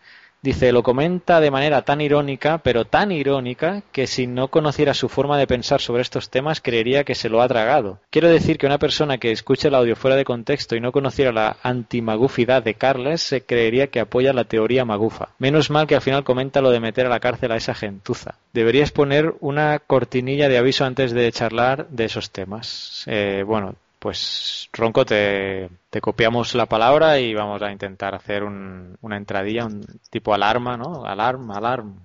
Dice, 0.44 0.74
lo 0.74 0.84
comenta 0.84 1.40
de 1.40 1.52
manera 1.52 1.84
tan 1.84 2.02
irónica, 2.02 2.58
pero 2.58 2.84
tan 2.84 3.14
irónica, 3.14 3.82
que 3.94 4.08
si 4.08 4.28
no 4.28 4.50
conociera 4.50 4.94
su 4.94 5.08
forma 5.08 5.38
de 5.38 5.48
pensar 5.48 5.80
sobre 5.80 6.02
estos 6.02 6.30
temas, 6.30 6.60
creería 6.60 7.06
que 7.06 7.16
se 7.16 7.30
lo 7.30 7.42
ha 7.42 7.48
tragado. 7.48 8.00
Quiero 8.10 8.28
decir 8.28 8.58
que 8.58 8.66
una 8.66 8.78
persona 8.78 9.20
que 9.20 9.32
escuche 9.32 9.70
el 9.70 9.76
audio 9.76 9.96
fuera 9.96 10.18
de 10.18 10.26
contexto 10.26 10.76
y 10.76 10.82
no 10.82 10.92
conociera 10.92 11.32
la 11.32 11.56
antimagufidad 11.64 12.62
de 12.62 12.74
Carles, 12.74 13.22
se 13.22 13.46
creería 13.46 13.88
que 13.88 14.02
apoya 14.02 14.34
la 14.34 14.44
teoría 14.44 14.84
magufa. 14.84 15.30
Menos 15.40 15.70
mal 15.70 15.88
que 15.88 15.96
al 15.96 16.02
final 16.02 16.26
comenta 16.26 16.60
lo 16.60 16.72
de 16.72 16.82
meter 16.82 17.06
a 17.06 17.10
la 17.10 17.22
cárcel 17.22 17.54
a 17.54 17.56
esa 17.56 17.74
gentuza. 17.74 18.36
Deberías 18.52 18.92
poner 18.92 19.36
una 19.40 19.80
cortinilla 19.80 20.50
de 20.50 20.58
aviso 20.58 20.84
antes 20.84 21.14
de 21.14 21.32
charlar 21.32 21.88
de 21.88 22.04
esos 22.04 22.32
temas. 22.32 23.06
Eh, 23.08 23.46
bueno, 23.48 23.76
pues 24.04 24.70
Ronco, 24.74 25.06
te, 25.06 25.70
copiamos 26.02 26.56
la 26.56 26.66
palabra 26.66 27.20
y 27.20 27.34
vamos 27.34 27.62
a 27.62 27.72
intentar 27.72 28.14
hacer 28.14 28.44
un- 28.44 28.98
una 29.02 29.16
entradilla, 29.16 29.66
un 29.66 29.80
tipo 30.10 30.34
alarma, 30.34 30.76
¿no? 30.76 31.06
Alarm, 31.06 31.50
alarm. 31.52 31.96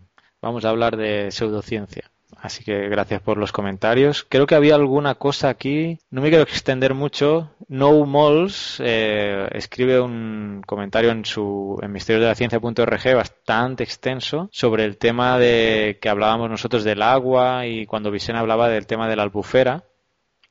Vamos 0.40 0.64
a 0.64 0.68
hablar 0.68 0.96
de 0.96 1.32
pseudociencia. 1.32 2.08
Así 2.40 2.62
que 2.62 2.88
gracias 2.88 3.20
por 3.20 3.36
los 3.36 3.50
comentarios. 3.50 4.24
Creo 4.28 4.46
que 4.46 4.54
había 4.54 4.76
alguna 4.76 5.16
cosa 5.16 5.48
aquí. 5.48 5.98
No 6.08 6.22
me 6.22 6.28
quiero 6.28 6.44
extender 6.44 6.94
mucho. 6.94 7.50
No 7.66 8.06
Mols 8.06 8.80
eh, 8.84 9.48
escribe 9.50 10.00
un 10.00 10.62
comentario 10.64 11.10
en 11.10 11.24
su 11.24 11.80
en 11.82 11.90
misteriosdelaciencia.org 11.90 13.14
bastante 13.16 13.82
extenso 13.82 14.48
sobre 14.52 14.84
el 14.84 14.98
tema 14.98 15.36
de 15.36 15.98
que 16.00 16.08
hablábamos 16.08 16.48
nosotros 16.48 16.84
del 16.84 17.02
agua 17.02 17.66
y 17.66 17.86
cuando 17.86 18.12
Vicente 18.12 18.38
hablaba 18.38 18.68
del 18.68 18.86
tema 18.86 19.08
de 19.08 19.16
la 19.16 19.24
albufera 19.24 19.82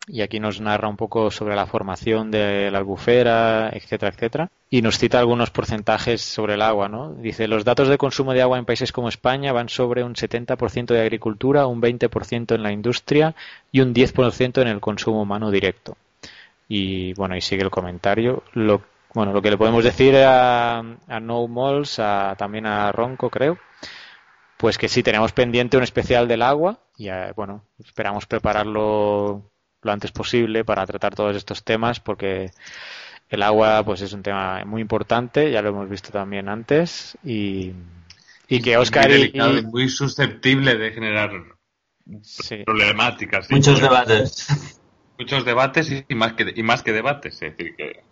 y 0.08 0.22
aquí 0.22 0.40
nos 0.40 0.62
narra 0.62 0.88
un 0.88 0.96
poco 0.96 1.30
sobre 1.30 1.56
la 1.56 1.68
formación 1.68 2.32
de 2.32 2.72
la 2.72 2.78
albufera, 2.78 3.70
etcétera, 3.74 4.12
etcétera. 4.14 4.50
Y 4.70 4.82
nos 4.82 4.98
cita 4.98 5.20
algunos 5.20 5.52
porcentajes 5.52 6.22
sobre 6.22 6.54
el 6.54 6.62
agua, 6.62 6.88
¿no? 6.88 7.14
Dice, 7.14 7.48
los 7.48 7.66
datos 7.66 7.90
de 7.90 7.98
consumo 7.98 8.34
de 8.34 8.42
agua 8.42 8.58
en 8.58 8.66
países 8.66 8.92
como 8.92 9.10
España 9.10 9.52
van 9.52 9.70
sobre 9.70 10.04
un 10.04 10.16
70% 10.16 10.88
de 10.88 11.02
agricultura, 11.02 11.68
un 11.68 11.82
20% 11.82 12.56
en 12.56 12.64
la 12.64 12.72
industria 12.72 13.36
y 13.72 13.82
un 13.82 13.94
10% 13.94 14.62
en 14.62 14.68
el 14.70 14.80
consumo 14.80 15.22
humano 15.22 15.52
directo. 15.52 15.98
Y 16.70 17.14
bueno, 17.14 17.36
y 17.36 17.42
sigue 17.42 17.64
el 17.64 17.70
comentario. 17.70 18.44
Lo, 18.54 18.82
bueno, 19.14 19.34
lo 19.34 19.42
que 19.42 19.52
le 19.52 19.58
podemos 19.58 19.84
decir 19.84 20.16
a, 20.16 20.80
a 20.80 21.20
No 21.20 21.48
Malls, 21.48 22.00
a, 22.00 22.36
también 22.38 22.66
a 22.66 22.92
Ronco, 22.94 23.30
creo, 23.30 23.58
pues 24.58 24.78
que 24.78 24.88
sí, 24.88 25.04
tenemos 25.04 25.34
pendiente 25.34 25.78
un 25.78 25.84
especial 25.84 26.28
del 26.28 26.42
agua 26.42 26.80
y 26.98 27.10
eh, 27.10 27.32
bueno, 27.36 27.64
esperamos 27.80 28.26
prepararlo 28.26 29.44
lo 29.88 29.94
antes 29.94 30.12
posible 30.12 30.64
para 30.66 30.86
tratar 30.86 31.16
todos 31.16 31.36
estos 31.36 31.64
temas 31.64 32.00
porque 32.00 32.52
el 33.30 33.44
agua 33.44 33.84
pues 33.84 34.02
es 34.02 34.14
un 34.14 34.24
tema 34.24 34.64
muy 34.66 34.82
importante, 34.82 35.52
ya 35.52 35.62
lo 35.62 35.70
hemos 35.70 35.90
visto 35.90 36.12
también 36.12 36.50
antes 36.50 37.18
y, 37.24 37.74
y 38.48 38.62
que 38.62 38.78
Oscar 38.78 39.10
muy 39.10 39.20
delicado 39.20 39.56
y- 39.56 39.60
y 39.60 39.64
muy 39.64 39.90
susceptible 39.90 40.76
de 40.76 40.92
generar 40.92 41.32
sí, 42.22 42.64
problemáticas. 42.66 43.48
sí, 43.48 43.54
Muchos 43.56 43.82
debates. 43.82 44.80
Muchos 45.20 45.46
debates 45.46 45.92
y, 46.08 46.16
más 46.16 46.34
que 46.34 46.54
y 46.56 46.64
más 46.64 46.84
que 46.84 46.94
debates, 46.94 47.42
es 47.42 47.58
decir 47.58 47.76
que 47.76 48.04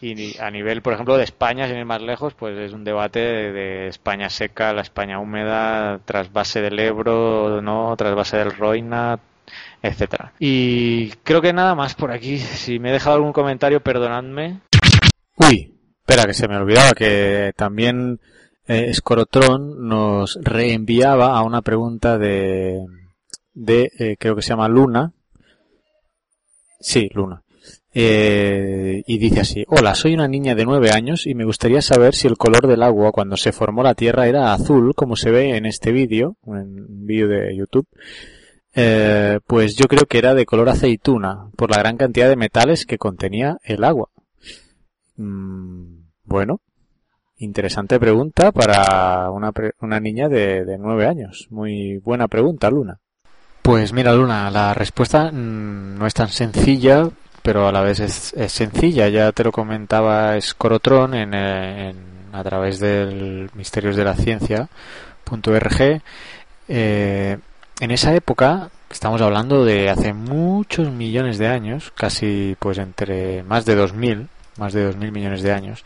y 0.00 0.14
ni- 0.14 0.34
a 0.40 0.50
nivel, 0.50 0.82
por 0.82 0.92
ejemplo, 0.94 1.16
de 1.16 1.24
España, 1.24 1.68
sin 1.68 1.76
ir 1.76 1.84
más 1.84 2.02
lejos, 2.02 2.34
pues 2.34 2.58
es 2.58 2.72
un 2.72 2.82
debate 2.84 3.20
de, 3.20 3.52
de 3.52 3.88
España 3.88 4.30
seca, 4.30 4.72
la 4.72 4.82
España 4.82 5.20
húmeda, 5.20 6.00
trasvase 6.04 6.60
del 6.60 6.78
Ebro, 6.80 7.60
no, 7.62 7.94
trasvase 7.96 8.36
del 8.38 8.52
Roina, 8.52 9.20
etcétera. 9.82 10.32
Y 10.38 11.08
creo 11.24 11.42
que 11.42 11.52
nada 11.52 11.74
más 11.74 11.94
por 11.94 12.12
aquí. 12.12 12.38
Si 12.38 12.78
me 12.78 12.90
he 12.90 12.92
dejado 12.92 13.16
algún 13.16 13.32
comentario, 13.32 13.82
perdonadme. 13.82 14.60
Uy, 15.36 15.74
espera, 15.98 16.24
que 16.24 16.34
se 16.34 16.48
me 16.48 16.56
olvidaba 16.56 16.92
que 16.92 17.52
también 17.56 18.20
eh, 18.66 18.92
Scorotron 18.94 19.88
nos 19.88 20.38
reenviaba 20.42 21.36
a 21.36 21.42
una 21.42 21.62
pregunta 21.62 22.18
de, 22.18 22.86
de 23.54 23.90
eh, 23.98 24.16
creo 24.18 24.36
que 24.36 24.42
se 24.42 24.50
llama 24.50 24.68
Luna. 24.68 25.12
Sí, 26.80 27.08
Luna. 27.12 27.42
Eh, 27.94 29.02
y 29.06 29.18
dice 29.18 29.40
así, 29.40 29.64
hola, 29.68 29.94
soy 29.94 30.14
una 30.14 30.26
niña 30.26 30.54
de 30.54 30.64
nueve 30.64 30.90
años 30.90 31.26
y 31.26 31.34
me 31.34 31.44
gustaría 31.44 31.82
saber 31.82 32.14
si 32.14 32.26
el 32.26 32.38
color 32.38 32.66
del 32.66 32.82
agua 32.82 33.12
cuando 33.12 33.36
se 33.36 33.52
formó 33.52 33.82
la 33.82 33.94
Tierra 33.94 34.26
era 34.26 34.54
azul, 34.54 34.94
como 34.94 35.14
se 35.14 35.30
ve 35.30 35.56
en 35.56 35.66
este 35.66 35.92
vídeo, 35.92 36.36
en 36.46 36.80
un 36.80 37.06
vídeo 37.06 37.28
de 37.28 37.54
YouTube. 37.54 37.86
Eh, 38.74 39.38
pues 39.46 39.76
yo 39.76 39.86
creo 39.86 40.06
que 40.06 40.18
era 40.18 40.34
de 40.34 40.46
color 40.46 40.68
aceituna, 40.70 41.48
por 41.56 41.70
la 41.70 41.78
gran 41.78 41.96
cantidad 41.96 42.28
de 42.28 42.36
metales 42.36 42.86
que 42.86 42.98
contenía 42.98 43.58
el 43.64 43.84
agua. 43.84 44.08
Mm, 45.16 46.04
bueno, 46.24 46.60
interesante 47.38 48.00
pregunta 48.00 48.50
para 48.52 49.30
una, 49.30 49.52
pre- 49.52 49.74
una 49.80 50.00
niña 50.00 50.28
de, 50.28 50.64
nueve 50.78 51.06
años. 51.06 51.48
Muy 51.50 51.98
buena 51.98 52.28
pregunta, 52.28 52.70
Luna. 52.70 52.98
Pues 53.60 53.92
mira, 53.92 54.12
Luna, 54.14 54.50
la 54.50 54.74
respuesta 54.74 55.30
mm, 55.30 55.98
no 55.98 56.06
es 56.06 56.14
tan 56.14 56.28
sencilla, 56.28 57.08
pero 57.42 57.68
a 57.68 57.72
la 57.72 57.82
vez 57.82 58.00
es, 58.00 58.34
sencilla. 58.52 59.08
Ya 59.08 59.32
te 59.32 59.44
lo 59.44 59.52
comentaba 59.52 60.40
Scorotron 60.40 61.14
en, 61.14 61.34
eh, 61.34 61.90
en- 61.90 62.12
a 62.34 62.42
través 62.42 62.80
del 62.80 63.50
Misterios 63.54 63.94
de 63.96 64.04
la 64.04 64.14
Ciencia.org. 64.16 66.00
Eh, 66.68 67.38
en 67.82 67.90
esa 67.90 68.14
época, 68.14 68.70
estamos 68.92 69.20
hablando 69.20 69.64
de 69.64 69.90
hace 69.90 70.12
muchos 70.12 70.88
millones 70.92 71.36
de 71.38 71.48
años, 71.48 71.92
casi 71.96 72.54
pues 72.60 72.78
entre 72.78 73.42
más 73.42 73.64
de 73.64 73.74
2000, 73.74 74.28
más 74.56 74.72
de 74.72 74.84
2000 74.84 75.10
millones 75.10 75.42
de 75.42 75.52
años. 75.52 75.84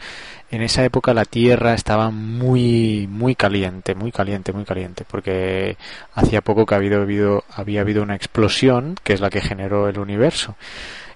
En 0.51 0.61
esa 0.61 0.85
época 0.85 1.15
la 1.15 1.25
Tierra 1.25 1.73
estaba 1.73 2.11
muy 2.11 3.07
muy 3.11 3.35
caliente, 3.35 3.95
muy 3.95 4.13
caliente, 4.13 4.53
muy 4.53 4.67
caliente, 4.67 5.07
porque 5.11 5.79
hacía 6.15 6.43
poco 6.43 6.67
que 6.67 6.75
ha 6.75 6.77
habido, 6.77 7.45
había 7.51 7.81
habido 7.81 8.03
una 8.03 8.15
explosión 8.15 8.97
que 9.03 9.15
es 9.15 9.21
la 9.23 9.31
que 9.31 9.41
generó 9.41 9.89
el 9.89 9.99
universo. 9.99 10.55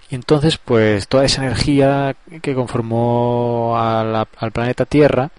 Y 0.08 0.14
entonces, 0.14 0.56
pues 0.56 1.08
toda 1.08 1.26
esa 1.26 1.42
energía 1.42 2.16
que 2.40 2.54
conformó 2.54 3.76
al 3.76 4.52
planeta 4.52 4.86
Tierra 4.86 5.30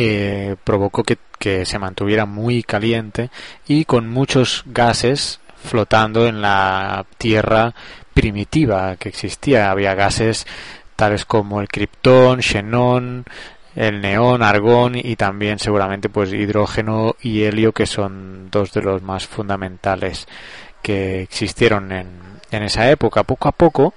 eh, 0.00 0.54
provocó 0.62 1.02
que, 1.02 1.18
se 1.64 1.78
mantuviera 1.78 2.24
muy 2.24 2.62
caliente 2.62 3.30
y 3.66 3.84
con 3.84 4.08
muchos 4.08 4.62
gases 4.66 5.40
flotando 5.56 6.28
en 6.28 6.40
la 6.40 7.04
tierra 7.16 7.74
primitiva 8.14 8.94
que 8.96 9.08
existía. 9.08 9.72
Había 9.72 9.94
gases 9.94 10.46
tales 10.94 11.24
como 11.24 11.60
el 11.60 11.68
criptón, 11.68 12.42
xenón, 12.42 13.24
el 13.74 14.00
neón, 14.00 14.44
argón 14.44 14.94
y 14.94 15.16
también 15.16 15.58
seguramente 15.58 16.08
pues 16.08 16.32
hidrógeno 16.32 17.16
y 17.20 17.42
helio 17.42 17.72
que 17.72 17.86
son 17.86 18.50
dos 18.52 18.72
de 18.72 18.82
los 18.82 19.02
más 19.02 19.26
fundamentales 19.26 20.28
que 20.80 21.22
existieron 21.22 21.90
en, 21.90 22.08
en 22.52 22.62
esa 22.62 22.88
época. 22.88 23.24
Poco 23.24 23.48
a 23.48 23.52
poco 23.52 23.94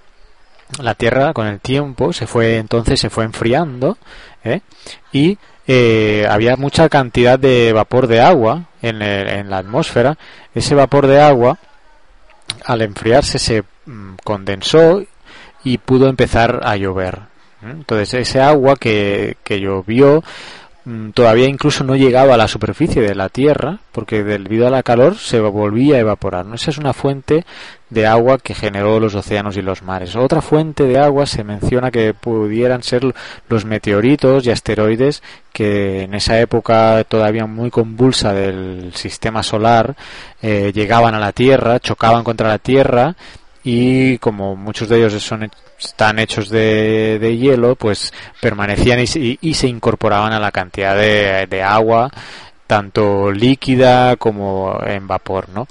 la 0.79 0.95
Tierra 0.95 1.33
con 1.33 1.47
el 1.47 1.59
tiempo 1.59 2.13
se 2.13 2.27
fue 2.27 2.57
entonces 2.57 2.99
se 2.99 3.09
fue 3.09 3.25
enfriando 3.25 3.97
¿eh? 4.43 4.61
y 5.11 5.37
eh, 5.73 6.27
había 6.30 6.57
mucha 6.57 6.89
cantidad 6.89 7.39
de 7.39 7.72
vapor 7.72 8.07
de 8.07 8.19
agua 8.19 8.65
en, 8.81 9.02
en, 9.02 9.49
la 9.49 9.60
atmósfera. 9.60 10.18
Ese 10.53 10.76
vapor 10.76 11.07
de 11.07 11.22
agua 11.22 11.60
al 12.65 12.81
enfriarse 12.81 13.39
se 13.39 13.64
mm, 13.85 14.15
condensó 14.22 15.02
y 15.64 15.77
pudo 15.77 16.10
empezar 16.10 16.60
a 16.65 16.76
llover. 16.76 17.19
Entonces 17.61 18.14
ese 18.15 18.41
agua 18.41 18.76
que, 18.76 19.38
que 19.45 19.61
llovió 19.61 20.22
todavía 21.13 21.47
incluso 21.47 21.83
no 21.83 21.95
llegaba 21.95 22.33
a 22.33 22.37
la 22.37 22.47
superficie 22.47 23.01
de 23.01 23.13
la 23.13 23.29
Tierra 23.29 23.79
porque 23.91 24.23
debido 24.23 24.67
a 24.67 24.71
la 24.71 24.81
calor 24.83 25.15
se 25.15 25.39
volvía 25.39 25.97
a 25.97 25.99
evaporar. 25.99 26.45
¿no? 26.45 26.55
Esa 26.55 26.71
es 26.71 26.77
una 26.77 26.93
fuente 26.93 27.45
de 27.89 28.07
agua 28.07 28.39
que 28.39 28.55
generó 28.55 28.99
los 28.99 29.13
océanos 29.13 29.57
y 29.57 29.61
los 29.61 29.83
mares. 29.83 30.15
Otra 30.15 30.41
fuente 30.41 30.85
de 30.85 30.97
agua 30.97 31.25
se 31.25 31.43
menciona 31.43 31.91
que 31.91 32.13
pudieran 32.13 32.81
ser 32.83 33.13
los 33.47 33.65
meteoritos 33.65 34.45
y 34.45 34.51
asteroides 34.51 35.21
que 35.53 36.03
en 36.03 36.15
esa 36.15 36.39
época 36.39 37.03
todavía 37.07 37.45
muy 37.45 37.69
convulsa 37.69 38.33
del 38.33 38.93
sistema 38.95 39.43
solar 39.43 39.95
eh, 40.41 40.71
llegaban 40.73 41.13
a 41.13 41.19
la 41.19 41.31
Tierra, 41.31 41.79
chocaban 41.79 42.23
contra 42.23 42.47
la 42.47 42.57
Tierra 42.57 43.15
y 43.63 44.17
como 44.17 44.55
muchos 44.55 44.89
de 44.89 44.97
ellos 44.97 45.21
son 45.21 45.51
están 45.85 46.19
hechos 46.19 46.49
de, 46.49 47.19
de 47.19 47.37
hielo, 47.37 47.75
pues 47.75 48.13
permanecían 48.39 48.99
y, 48.99 49.37
y, 49.41 49.53
se 49.53 49.67
incorporaban 49.67 50.33
a 50.33 50.39
la 50.39 50.51
cantidad 50.51 50.95
de, 50.95 51.47
de, 51.47 51.63
agua, 51.63 52.11
tanto 52.67 53.31
líquida 53.31 54.15
como 54.15 54.79
en 54.85 55.07
vapor, 55.07 55.49
¿no? 55.49 55.67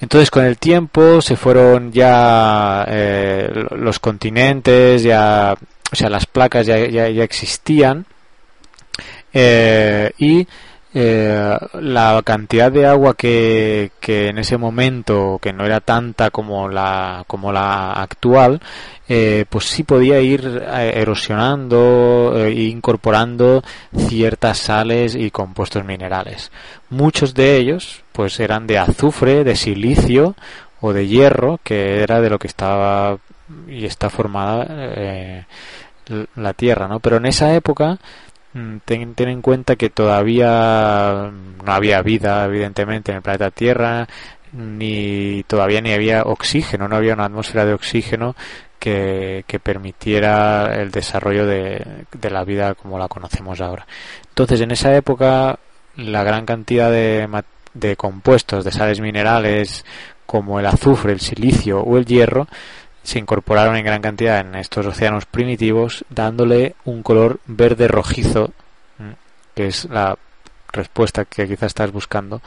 Entonces 0.00 0.30
con 0.30 0.44
el 0.44 0.58
tiempo 0.58 1.20
se 1.20 1.36
fueron 1.36 1.92
ya 1.92 2.84
eh, 2.88 3.50
los 3.76 3.98
continentes, 3.98 5.02
ya, 5.02 5.54
o 5.92 5.96
sea, 5.96 6.08
las 6.08 6.26
placas 6.26 6.66
ya, 6.66 6.78
ya, 6.88 7.08
ya 7.08 7.22
existían 7.22 8.06
eh, 9.32 10.12
y 10.18 10.46
eh, 10.92 11.56
la 11.80 12.20
cantidad 12.24 12.72
de 12.72 12.84
agua 12.84 13.14
que, 13.14 13.92
que, 14.00 14.26
en 14.26 14.38
ese 14.38 14.56
momento 14.56 15.38
que 15.40 15.52
no 15.52 15.64
era 15.64 15.80
tanta 15.80 16.30
como 16.32 16.68
la 16.68 17.22
como 17.28 17.52
la 17.52 17.92
actual 17.92 18.60
eh, 19.08 19.44
pues 19.48 19.66
sí 19.66 19.84
podía 19.84 20.20
ir 20.20 20.64
eh, 20.66 20.92
erosionando 20.96 22.34
e 22.44 22.62
incorporando 22.62 23.62
ciertas 23.96 24.58
sales 24.58 25.14
y 25.14 25.30
compuestos 25.30 25.84
minerales. 25.84 26.50
Muchos 26.88 27.34
de 27.34 27.56
ellos 27.56 28.02
pues 28.10 28.40
eran 28.40 28.66
de 28.66 28.78
azufre 28.78 29.44
de 29.44 29.54
silicio 29.54 30.34
o 30.80 30.92
de 30.92 31.06
hierro 31.06 31.60
que 31.62 32.02
era 32.02 32.20
de 32.20 32.30
lo 32.30 32.40
que 32.40 32.48
estaba 32.48 33.18
y 33.68 33.84
está 33.84 34.10
formada 34.10 35.46
la 36.34 36.52
tierra 36.54 36.88
no 36.88 36.98
pero 36.98 37.18
en 37.18 37.26
esa 37.26 37.54
época 37.54 37.98
ten, 38.84 39.14
ten, 39.14 39.28
en 39.28 39.42
cuenta 39.42 39.76
que 39.76 39.90
todavía 39.90 41.30
no 41.64 41.72
había 41.72 42.02
vida, 42.02 42.44
evidentemente, 42.44 43.12
en 43.12 43.16
el 43.16 43.22
planeta 43.22 43.50
Tierra, 43.50 44.08
ni 44.52 45.44
todavía 45.46 45.80
ni 45.80 45.92
había 45.92 46.22
oxígeno, 46.22 46.88
no 46.88 46.96
había 46.96 47.14
una 47.14 47.26
atmósfera 47.26 47.64
de 47.64 47.74
oxígeno 47.74 48.34
que, 48.78 49.44
que 49.46 49.60
permitiera 49.60 50.74
el 50.74 50.90
desarrollo 50.90 51.46
de, 51.46 52.06
de, 52.12 52.30
la 52.30 52.44
vida 52.44 52.74
como 52.74 52.98
la 52.98 53.08
conocemos 53.08 53.60
ahora. 53.60 53.86
Entonces, 54.28 54.60
en 54.60 54.72
esa 54.72 54.94
época, 54.96 55.58
la 55.96 56.24
gran 56.24 56.46
cantidad 56.46 56.90
de, 56.90 57.28
de 57.74 57.96
compuestos, 57.96 58.64
de 58.64 58.72
sales 58.72 59.00
minerales, 59.00 59.84
como 60.26 60.60
el 60.60 60.66
azufre, 60.66 61.12
el 61.12 61.20
silicio 61.20 61.80
o 61.80 61.98
el 61.98 62.06
hierro, 62.06 62.46
se 63.02 63.18
incorporaron 63.18 63.76
en 63.76 63.84
gran 63.84 64.02
cantidad 64.02 64.40
en 64.40 64.54
estos 64.54 64.86
océanos 64.86 65.26
primitivos, 65.26 66.04
dándole 66.10 66.74
un 66.84 67.02
color 67.02 67.40
verde 67.46 67.88
rojizo, 67.88 68.52
que 69.54 69.66
es 69.66 69.86
la 69.86 70.16
respuesta 70.72 71.24
que 71.24 71.48
quizás 71.48 71.68
estás 71.68 71.92
buscando, 71.92 72.40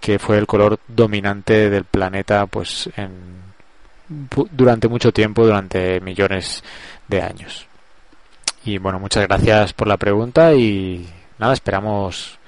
que 0.00 0.18
fue 0.18 0.38
el 0.38 0.46
color 0.46 0.78
dominante 0.88 1.68
del 1.68 1.84
planeta, 1.84 2.46
pues 2.46 2.88
en, 2.96 3.10
durante 4.52 4.88
mucho 4.88 5.12
tiempo, 5.12 5.44
durante 5.44 6.00
millones 6.00 6.64
de 7.08 7.22
años. 7.22 7.66
Y 8.64 8.78
bueno, 8.78 8.98
muchas 8.98 9.26
gracias 9.26 9.72
por 9.72 9.88
la 9.88 9.96
pregunta 9.96 10.54
y 10.54 11.08
nada, 11.38 11.52
esperamos 11.52 12.38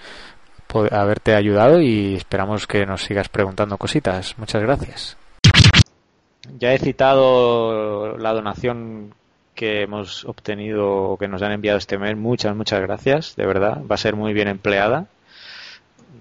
haberte 0.91 1.35
ayudado 1.35 1.81
y 1.81 2.15
esperamos 2.15 2.67
que 2.67 2.87
nos 2.87 3.03
sigas 3.03 3.29
preguntando 3.29 3.77
cositas. 3.77 4.39
Muchas 4.39 4.63
gracias. 4.63 5.22
Ya 6.59 6.73
he 6.73 6.79
citado 6.79 8.17
la 8.19 8.33
donación 8.33 9.15
que 9.55 9.83
hemos 9.83 10.25
obtenido 10.25 11.17
que 11.19 11.29
nos 11.29 11.43
han 11.43 11.53
enviado 11.53 11.79
este 11.79 11.99
mes. 11.99 12.17
Muchas, 12.17 12.57
muchas 12.57 12.81
gracias, 12.81 13.37
de 13.37 13.47
verdad. 13.47 13.83
Va 13.91 13.95
a 13.95 13.99
ser 13.99 14.17
muy 14.17 14.33
bien 14.33 14.49
empleada. 14.49 15.07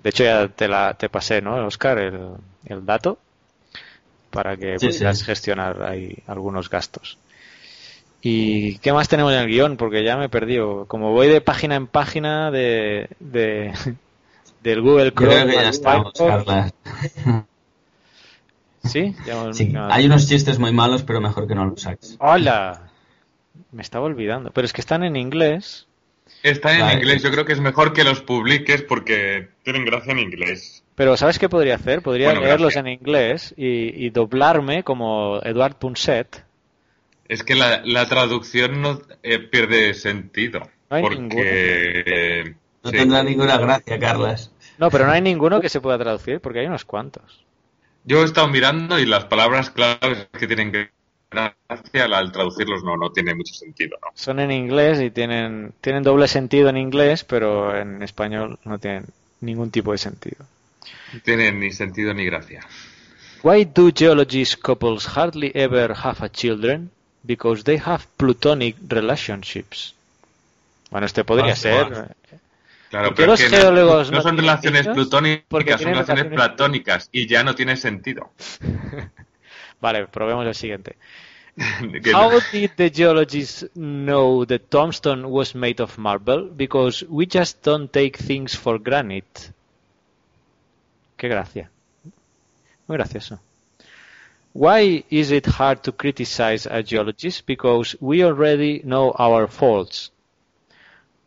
De 0.04 0.10
hecho, 0.10 0.24
ya 0.24 0.48
te, 0.48 0.68
la, 0.68 0.94
te 0.96 1.10
pasé, 1.10 1.42
¿no, 1.42 1.66
Oscar, 1.66 1.98
el, 2.00 2.30
el 2.66 2.86
dato 2.86 3.18
para 4.32 4.56
que 4.58 4.80
sí, 4.80 4.88
puedas 4.88 5.20
sí. 5.20 5.26
gestionar 5.26 5.84
ahí 5.84 6.18
algunos 6.28 6.70
gastos. 6.70 7.18
¿Y 8.22 8.78
qué 8.78 8.94
más 8.94 9.10
tenemos 9.10 9.34
en 9.34 9.40
el 9.40 9.48
guion? 9.48 9.78
Porque 9.78 10.04
ya 10.04 10.16
me 10.16 10.26
he 10.26 10.30
perdido. 10.30 10.86
Como 10.86 11.12
voy 11.12 11.28
de 11.28 11.42
página 11.42 11.76
en 11.76 11.88
página 11.88 12.52
de, 12.52 13.10
de 13.20 13.74
del 14.64 14.82
Google 14.82 15.12
Chrome. 15.12 15.34
Creo 15.34 15.48
que 15.48 15.54
ya 15.56 15.70
estamos, 15.70 16.14
Carla. 16.14 16.72
¿Sí? 18.84 19.16
Ya, 19.26 19.54
sí. 19.54 19.74
Hay 19.90 20.06
unos 20.06 20.28
chistes 20.28 20.60
muy 20.60 20.74
malos, 20.74 21.04
pero 21.04 21.22
mejor 21.22 21.48
que 21.48 21.56
no 21.56 21.66
los 21.66 21.82
saques. 21.82 22.16
¡Hola! 22.20 22.90
Me 23.72 23.82
estaba 23.82 24.06
olvidando. 24.06 24.52
Pero 24.52 24.66
es 24.66 24.74
que 24.74 24.82
están 24.82 25.04
en 25.04 25.16
inglés. 25.16 25.88
Están 26.44 26.76
en 26.76 26.82
vale. 26.82 26.94
inglés. 26.96 27.24
Yo 27.24 27.32
creo 27.32 27.46
que 27.46 27.54
es 27.54 27.60
mejor 27.60 27.94
que 27.94 28.04
los 28.04 28.22
publiques 28.22 28.82
porque 28.82 29.50
tienen 29.64 29.86
gracia 29.86 30.14
en 30.14 30.20
inglés. 30.20 30.84
Pero 30.96 31.16
¿sabes 31.16 31.40
qué 31.40 31.48
podría 31.48 31.76
hacer? 31.76 32.02
Podría 32.02 32.28
bueno, 32.28 32.42
leerlos 32.42 32.74
gracias. 32.74 32.86
en 32.86 32.92
inglés 32.92 33.54
y, 33.58 34.06
y, 34.06 34.10
doblarme 34.10 34.84
como 34.84 35.40
Eduard 35.44 35.76
Punset. 35.76 36.44
Es 37.28 37.44
que 37.44 37.56
la, 37.56 37.82
la 37.86 38.08
traducción 38.08 38.82
no 38.82 39.02
eh, 39.24 39.40
pierde 39.40 39.94
sentido. 39.94 40.60
No 40.90 40.98
hay 40.98 41.02
porque... 41.04 41.18
ninguno. 41.18 41.44
Eh, 41.46 42.56
no 42.84 42.90
sí. 42.92 42.98
tendrá 42.98 43.24
ninguna 43.24 43.58
gracia, 43.58 44.00
Carlas. 44.00 44.52
No, 44.78 44.90
pero 44.90 45.06
no 45.06 45.12
hay 45.12 45.22
ninguno 45.22 45.62
que 45.62 45.70
se 45.70 45.80
pueda 45.80 45.98
traducir 45.98 46.42
porque 46.42 46.60
hay 46.60 46.66
unos 46.66 46.84
cuantos. 46.84 47.46
Yo 48.04 48.22
he 48.22 48.26
estado 48.26 48.48
mirando 48.48 49.00
y 49.00 49.06
las 49.06 49.26
palabras 49.26 49.70
claves 49.70 50.28
que 50.38 50.48
tienen 50.48 50.72
que 50.72 50.90
gracia 51.30 52.06
al 52.06 52.32
traducirlos 52.32 52.84
no, 52.84 52.98
no 52.98 53.12
tiene 53.12 53.34
mucho 53.34 53.54
sentido. 53.54 53.98
¿no? 54.02 54.10
Son 54.16 54.40
en 54.40 54.52
inglés 54.52 55.02
y 55.02 55.12
tienen, 55.12 55.74
tienen 55.82 56.04
doble 56.04 56.28
sentido 56.28 56.70
en 56.70 56.78
inglés, 56.78 57.24
pero 57.24 57.76
en 57.78 58.04
español 58.04 58.60
no 58.66 58.80
tienen 58.80 59.06
ningún 59.40 59.72
tipo 59.72 59.92
de 59.92 59.98
sentido. 59.98 60.46
No 61.14 61.20
tienen 61.22 61.60
ni 61.60 61.72
sentido 61.72 62.14
ni 62.14 62.26
gracia. 62.26 62.66
Why 63.44 63.66
do 63.66 63.92
geologists 63.92 64.56
couples 64.56 65.08
hardly 65.08 65.52
ever 65.56 65.94
have 65.94 66.24
a 66.24 66.30
children? 66.30 66.92
Because 67.24 67.64
they 67.64 67.80
have 67.84 68.06
plutonic 68.18 68.76
relationships. 68.88 69.96
Bueno, 70.92 71.08
este 71.08 71.24
podría 71.24 71.54
ah, 71.54 71.56
ser. 71.56 72.16
Claro, 72.92 73.16
pero 73.16 73.28
los 73.28 73.40
geólogos 73.40 74.12
no, 74.12 74.18
no, 74.18 74.22
son 74.22 74.38
relaciones 74.38 74.86
plutónicas, 74.86 75.80
son 75.80 75.92
relaciones 75.92 76.26
platónicas 76.26 77.10
y 77.14 77.26
ya 77.26 77.42
no 77.42 77.56
tiene 77.56 77.78
sentido. 77.78 78.34
vale, 79.82 80.08
probemos 80.08 80.46
el 80.46 80.54
siguiente. 80.54 80.98
How 82.14 82.42
did 82.52 82.72
the 82.76 82.90
geologists 82.90 83.66
know 83.76 84.46
that 84.46 84.70
tombstone 84.70 85.26
was 85.30 85.56
made 85.56 85.82
of 85.82 85.98
marble? 85.98 86.50
Because 86.54 87.06
we 87.08 87.26
just 87.26 87.64
don't 87.64 87.90
take 87.90 88.18
things 88.18 88.58
for 88.58 88.78
granted. 88.78 89.24
Qué 91.18 91.30
gracia. 91.30 91.72
Muy 92.88 92.98
gracioso. 92.98 93.40
Why 94.52 95.06
is 95.10 95.32
it 95.32 95.46
hard 95.46 95.82
to 95.84 95.94
criticize 95.94 96.66
a 96.66 96.84
geologist? 96.84 97.46
Because 97.46 97.96
we 98.02 98.22
already 98.22 98.82
know 98.84 99.14
our 99.18 99.48
faults. 99.48 100.12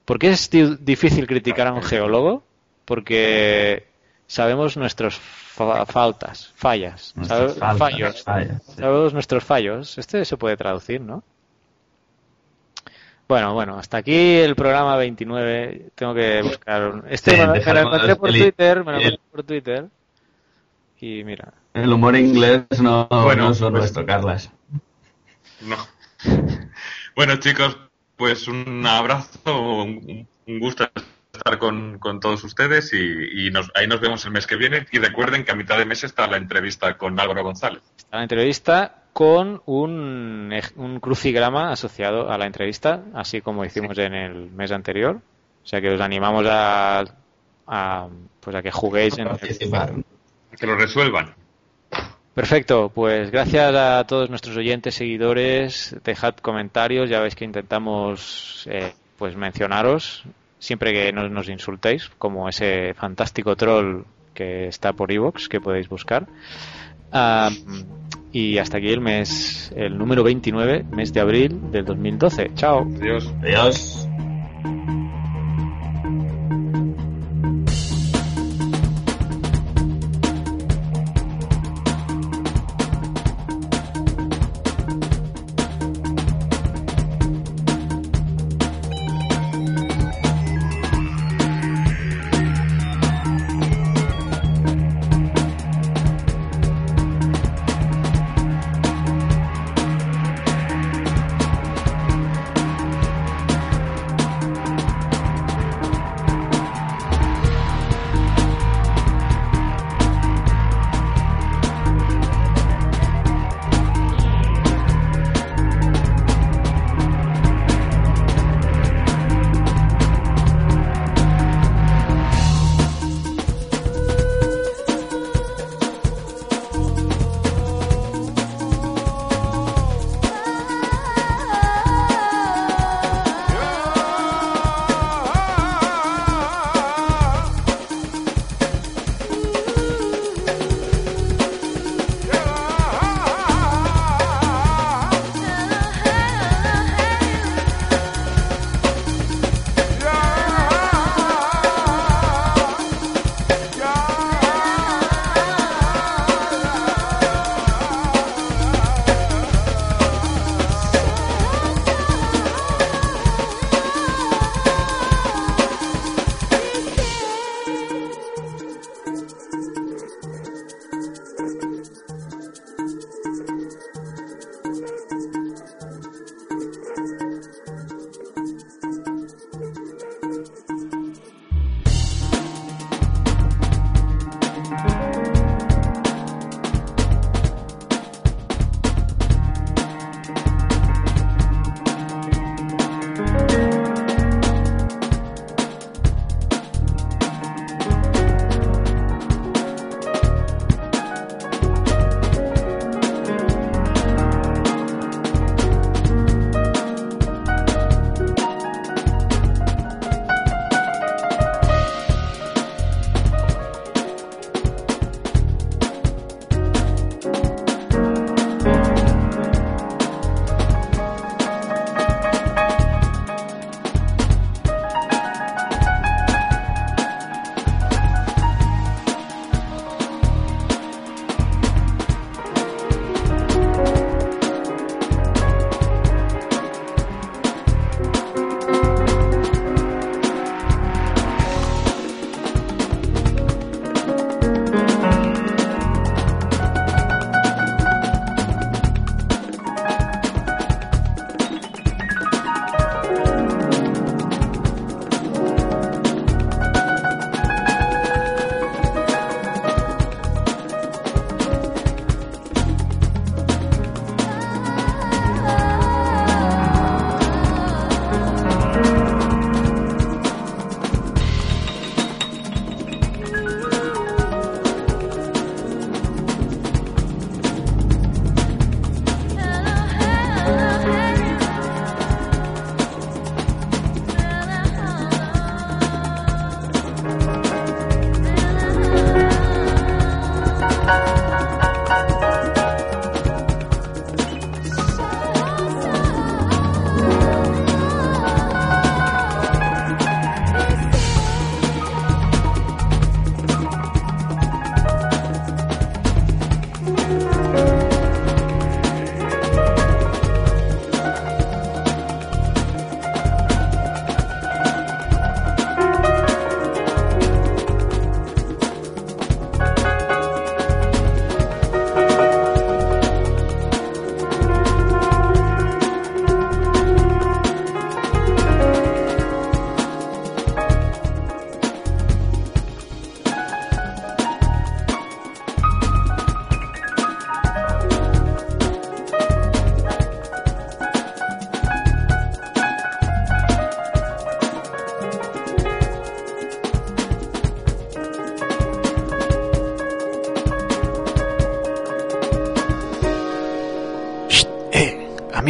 ¿Por 0.05 0.19
qué 0.19 0.31
es 0.31 0.51
difícil 0.81 1.27
criticar 1.27 1.67
a 1.67 1.73
un 1.73 1.83
geólogo? 1.83 2.43
Porque 2.85 3.87
sabemos 4.27 4.77
nuestras 4.77 5.17
fa 5.17 5.87
faltas, 5.87 6.53
fallas, 6.57 7.15
faltas, 7.15 7.79
fallos, 7.79 8.23
fallas, 8.23 8.63
sí. 8.67 8.73
sabemos 8.77 9.13
nuestros 9.15 9.45
fallos. 9.45 9.97
Este 9.99 10.25
se 10.25 10.37
puede 10.37 10.57
traducir, 10.57 11.01
¿no? 11.01 11.23
Bueno, 13.27 13.55
bueno, 13.55 13.79
hasta 13.79 13.99
aquí 13.99 14.15
el 14.15 14.55
programa 14.55 14.97
29. 14.97 15.91
Tengo 15.95 16.15
que 16.15 16.43
buscar 16.43 16.89
un... 16.89 17.05
Este 17.09 17.31
sí, 17.31 17.37
me, 17.39 17.47
me, 17.47 17.73
lo 17.73 17.81
encontré 17.81 18.17
por 18.17 18.29
el, 18.29 18.39
Twitter, 18.39 18.85
me 18.85 18.93
lo 18.93 18.99
encontré 18.99 19.21
por 19.31 19.43
Twitter. 19.45 19.87
Y 21.01 21.25
mira, 21.25 21.53
El 21.73 21.93
humor 21.93 22.17
inglés 22.17 22.65
no, 22.81 23.07
Bueno, 23.11 23.45
no 23.45 23.49
pues- 23.49 23.73
nuestro, 23.73 24.05
Carlas. 24.05 24.51
No. 25.63 25.77
Bueno, 27.17 27.37
chicos, 27.37 27.79
pues 28.17 28.49
un 28.49 28.87
abrazo, 28.87 29.83
un, 29.83 30.27
un 30.47 30.59
gusto 30.61 30.89
estar 31.33 31.59
con, 31.59 31.99
con 31.99 32.21
todos 32.21 32.45
ustedes 32.45 32.93
y, 32.93 33.47
y 33.47 33.51
nos- 33.51 33.71
ahí 33.75 33.87
nos 33.89 34.01
vemos 34.01 34.25
el 34.25 34.31
mes 34.33 34.47
que 34.47 34.57
viene. 34.57 34.87
Y 34.93 34.99
recuerden 34.99 35.45
que 35.45 35.53
a 35.53 35.57
mitad 35.57 35.79
de 35.79 35.85
mes 35.85 36.05
está 36.05 36.27
la 36.27 36.37
entrevista 36.37 36.97
con 36.97 37.19
Álvaro 37.19 37.43
González. 37.43 37.83
Está 37.97 38.17
la 38.19 38.23
entrevista 38.23 39.03
con 39.13 39.63
un, 39.67 40.53
un 40.77 41.01
crucigrama 41.01 41.71
asociado 41.73 42.31
a 42.31 42.39
la 42.39 42.47
entrevista, 42.47 43.03
así 43.15 43.41
como 43.41 43.65
hicimos 43.65 43.97
en 43.99 44.15
el 44.15 44.51
mes 44.51 44.71
anterior. 44.73 45.21
O 45.63 45.67
sea 45.67 45.81
que 45.81 45.91
os 45.91 46.01
animamos 46.01 46.45
a, 46.49 47.05
a, 47.67 48.09
pues 48.41 48.55
a 48.57 48.63
que 48.63 48.71
juguéis 48.71 49.17
en 49.19 49.29
el. 49.29 49.39
Que 50.59 50.67
lo 50.67 50.77
resuelvan. 50.77 51.35
Perfecto, 52.35 52.91
pues 52.93 53.31
gracias 53.31 53.75
a 53.75 54.05
todos 54.07 54.29
nuestros 54.29 54.57
oyentes, 54.57 54.97
seguidores, 54.97 55.97
dejad 56.05 56.35
comentarios, 56.37 57.09
ya 57.09 57.21
veis 57.21 57.37
que 57.37 57.45
intentamos 57.45 58.67
eh, 58.69 58.93
pues 59.17 59.37
mencionaros 59.37 60.25
siempre 60.65 60.93
que 60.93 61.13
no 61.13 61.29
nos 61.29 61.49
insultéis, 61.49 62.11
como 62.19 62.49
ese 62.49 62.95
fantástico 62.95 63.55
troll 63.55 64.05
que 64.33 64.67
está 64.67 64.93
por 64.93 65.13
iVoox 65.13 65.49
que 65.49 65.61
podéis 65.61 65.89
buscar. 65.89 66.27
Y 68.33 68.59
hasta 68.59 68.79
aquí 68.79 68.89
el 68.89 69.01
mes, 69.01 69.73
el 69.77 69.97
número 69.97 70.25
29, 70.25 70.87
mes 70.91 71.13
de 71.13 71.21
abril 71.21 71.71
del 71.71 71.85
2012. 71.85 72.51
Chao. 72.55 72.89
Adiós. 72.99 73.33
Adiós. 73.43 74.04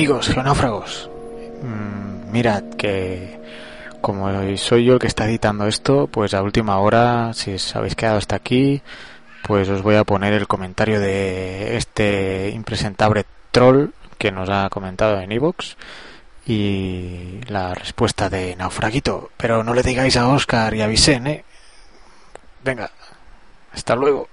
Amigos 0.04 0.28
geonáufragos, 0.28 1.08
mm, 1.62 2.30
mirad 2.30 2.62
que 2.76 3.40
como 4.02 4.28
soy 4.58 4.84
yo 4.84 4.92
el 4.92 4.98
que 4.98 5.06
está 5.06 5.24
editando 5.24 5.66
esto, 5.66 6.08
pues 6.08 6.34
a 6.34 6.42
última 6.42 6.78
hora, 6.78 7.32
si 7.32 7.54
os 7.54 7.74
habéis 7.74 7.94
quedado 7.94 8.18
hasta 8.18 8.36
aquí, 8.36 8.82
pues 9.42 9.66
os 9.70 9.80
voy 9.80 9.94
a 9.94 10.04
poner 10.04 10.34
el 10.34 10.46
comentario 10.46 11.00
de 11.00 11.78
este 11.78 12.50
impresentable 12.52 13.24
troll 13.50 13.92
que 14.18 14.30
nos 14.30 14.50
ha 14.50 14.68
comentado 14.68 15.18
en 15.18 15.32
iVoox 15.32 15.76
y 16.46 17.40
la 17.48 17.72
respuesta 17.72 18.28
de 18.28 18.56
Naufraguito. 18.56 19.30
Pero 19.38 19.64
no 19.64 19.72
le 19.72 19.82
digáis 19.82 20.18
a 20.18 20.28
Oscar 20.28 20.74
y 20.74 20.82
a 20.82 20.86
Vicen, 20.86 21.26
¿eh? 21.28 21.44
Venga, 22.62 22.90
hasta 23.72 23.96
luego. 23.96 24.28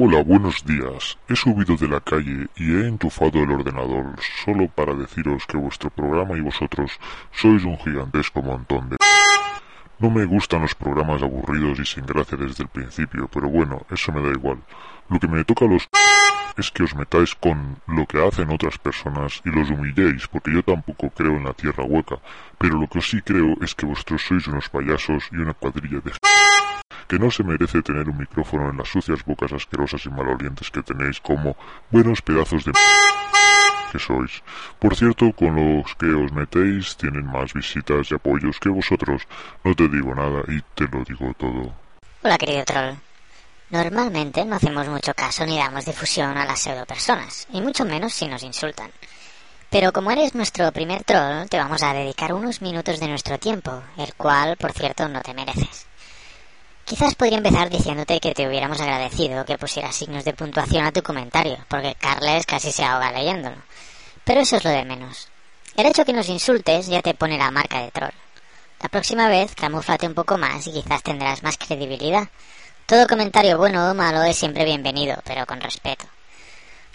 Hola, 0.00 0.22
buenos 0.22 0.64
días. 0.64 1.18
He 1.28 1.34
subido 1.34 1.74
de 1.74 1.88
la 1.88 1.98
calle 1.98 2.46
y 2.54 2.72
he 2.72 2.86
entufado 2.86 3.42
el 3.42 3.50
ordenador 3.50 4.14
solo 4.44 4.68
para 4.68 4.94
deciros 4.94 5.44
que 5.44 5.56
vuestro 5.56 5.90
programa 5.90 6.36
y 6.36 6.40
vosotros 6.40 6.92
sois 7.32 7.64
un 7.64 7.76
gigantesco 7.78 8.40
montón 8.40 8.90
de... 8.90 8.96
No 9.98 10.08
me 10.08 10.24
gustan 10.24 10.62
los 10.62 10.76
programas 10.76 11.20
aburridos 11.20 11.80
y 11.80 11.84
sin 11.84 12.06
gracia 12.06 12.38
desde 12.38 12.62
el 12.62 12.68
principio, 12.68 13.26
pero 13.26 13.48
bueno, 13.48 13.84
eso 13.90 14.12
me 14.12 14.22
da 14.22 14.30
igual. 14.30 14.62
Lo 15.08 15.18
que 15.18 15.26
me 15.26 15.42
toca 15.42 15.64
a 15.64 15.68
los 15.68 15.88
es 16.56 16.70
que 16.70 16.84
os 16.84 16.94
metáis 16.94 17.34
con 17.34 17.78
lo 17.88 18.06
que 18.06 18.24
hacen 18.24 18.52
otras 18.52 18.78
personas 18.78 19.42
y 19.44 19.50
los 19.50 19.68
humilléis, 19.68 20.28
porque 20.28 20.52
yo 20.52 20.62
tampoco 20.62 21.10
creo 21.10 21.32
en 21.32 21.44
la 21.44 21.54
tierra 21.54 21.82
hueca, 21.82 22.20
pero 22.56 22.78
lo 22.78 22.86
que 22.86 23.00
sí 23.00 23.20
creo 23.20 23.56
es 23.60 23.74
que 23.74 23.84
vosotros 23.84 24.22
sois 24.22 24.46
unos 24.46 24.68
payasos 24.68 25.28
y 25.32 25.38
una 25.38 25.54
cuadrilla 25.54 25.98
de 25.98 26.12
que 27.08 27.18
no 27.18 27.30
se 27.30 27.42
merece 27.42 27.82
tener 27.82 28.08
un 28.08 28.18
micrófono 28.18 28.70
en 28.70 28.76
las 28.76 28.88
sucias 28.88 29.24
bocas 29.24 29.52
asquerosas 29.52 30.04
y 30.04 30.10
malolientes 30.10 30.70
que 30.70 30.82
tenéis 30.82 31.20
como 31.20 31.56
buenos 31.90 32.20
pedazos 32.20 32.64
de 32.64 32.72
que 33.90 33.98
sois. 33.98 34.42
Por 34.78 34.94
cierto, 34.94 35.32
con 35.32 35.56
los 35.56 35.94
que 35.96 36.12
os 36.12 36.30
metéis 36.30 36.94
tienen 36.98 37.24
más 37.26 37.54
visitas 37.54 38.10
y 38.10 38.14
apoyos 38.14 38.60
que 38.60 38.68
vosotros. 38.68 39.22
No 39.64 39.74
te 39.74 39.88
digo 39.88 40.14
nada 40.14 40.42
y 40.46 40.60
te 40.74 40.86
lo 40.88 41.02
digo 41.04 41.32
todo. 41.38 41.72
Hola, 42.22 42.36
querido 42.36 42.64
troll. 42.66 42.94
Normalmente 43.70 44.44
no 44.44 44.56
hacemos 44.56 44.86
mucho 44.88 45.14
caso 45.14 45.46
ni 45.46 45.56
damos 45.56 45.86
difusión 45.86 46.36
a 46.36 46.44
las 46.44 46.60
pseudo 46.60 46.84
personas, 46.84 47.46
y 47.50 47.62
mucho 47.62 47.86
menos 47.86 48.12
si 48.12 48.28
nos 48.28 48.42
insultan. 48.42 48.90
Pero 49.70 49.92
como 49.92 50.10
eres 50.10 50.34
nuestro 50.34 50.70
primer 50.72 51.04
troll, 51.04 51.48
te 51.48 51.58
vamos 51.58 51.82
a 51.82 51.94
dedicar 51.94 52.34
unos 52.34 52.60
minutos 52.60 53.00
de 53.00 53.08
nuestro 53.08 53.38
tiempo, 53.38 53.82
el 53.96 54.12
cual, 54.14 54.56
por 54.58 54.72
cierto, 54.72 55.08
no 55.08 55.22
te 55.22 55.32
mereces. 55.32 55.87
Quizás 56.88 57.14
podría 57.16 57.36
empezar 57.36 57.68
diciéndote 57.68 58.18
que 58.18 58.32
te 58.32 58.48
hubiéramos 58.48 58.80
agradecido 58.80 59.44
que 59.44 59.58
pusieras 59.58 59.94
signos 59.94 60.24
de 60.24 60.32
puntuación 60.32 60.86
a 60.86 60.90
tu 60.90 61.02
comentario, 61.02 61.58
porque 61.68 61.94
Carles 61.94 62.46
casi 62.46 62.72
se 62.72 62.82
ahoga 62.82 63.12
leyéndolo. 63.12 63.56
Pero 64.24 64.40
eso 64.40 64.56
es 64.56 64.64
lo 64.64 64.70
de 64.70 64.86
menos. 64.86 65.28
El 65.76 65.84
hecho 65.84 66.06
que 66.06 66.14
nos 66.14 66.30
insultes 66.30 66.86
ya 66.86 67.02
te 67.02 67.12
pone 67.12 67.36
la 67.36 67.50
marca 67.50 67.82
de 67.82 67.90
troll. 67.90 68.14
La 68.80 68.88
próxima 68.88 69.28
vez 69.28 69.54
camuflate 69.54 70.06
un 70.06 70.14
poco 70.14 70.38
más 70.38 70.66
y 70.66 70.72
quizás 70.72 71.02
tendrás 71.02 71.42
más 71.42 71.58
credibilidad. 71.58 72.26
Todo 72.86 73.06
comentario 73.06 73.58
bueno 73.58 73.90
o 73.90 73.94
malo 73.94 74.22
es 74.22 74.38
siempre 74.38 74.64
bienvenido, 74.64 75.20
pero 75.26 75.44
con 75.44 75.60
respeto. 75.60 76.06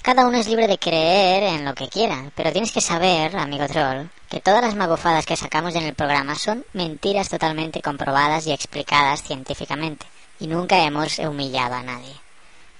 Cada 0.03 0.27
uno 0.27 0.37
es 0.37 0.49
libre 0.49 0.67
de 0.67 0.77
creer 0.77 1.43
en 1.43 1.63
lo 1.63 1.73
que 1.73 1.87
quiera, 1.87 2.29
pero 2.35 2.51
tienes 2.51 2.73
que 2.73 2.81
saber, 2.81 3.37
amigo 3.37 3.65
troll, 3.67 4.09
que 4.27 4.41
todas 4.41 4.61
las 4.61 4.75
magofadas 4.75 5.25
que 5.25 5.37
sacamos 5.37 5.75
en 5.75 5.83
el 5.83 5.95
programa 5.95 6.35
son 6.35 6.65
mentiras 6.73 7.29
totalmente 7.29 7.81
comprobadas 7.81 8.45
y 8.45 8.51
explicadas 8.51 9.23
científicamente, 9.23 10.05
y 10.41 10.47
nunca 10.47 10.83
hemos 10.83 11.19
humillado 11.19 11.75
a 11.75 11.83
nadie. 11.83 12.13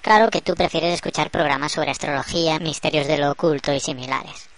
Claro 0.02 0.30
que 0.30 0.42
tú 0.42 0.54
prefieres 0.54 0.96
escuchar 0.96 1.32
programas 1.32 1.72
sobre 1.72 1.92
astrología, 1.92 2.60
misterios 2.60 3.08
de 3.08 3.18
lo 3.18 3.32
oculto 3.32 3.72
y 3.72 3.80
similares. 3.80 4.50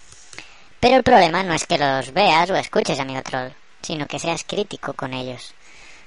Pero 0.79 0.95
el 0.95 1.03
problema 1.03 1.43
no 1.43 1.53
es 1.53 1.67
que 1.67 1.77
los 1.77 2.13
veas 2.13 2.49
o 2.49 2.55
escuches, 2.55 2.99
amigo 2.99 3.21
troll, 3.21 3.51
sino 3.83 4.07
que 4.07 4.17
seas 4.17 4.43
crítico 4.43 4.93
con 4.93 5.13
ellos. 5.13 5.53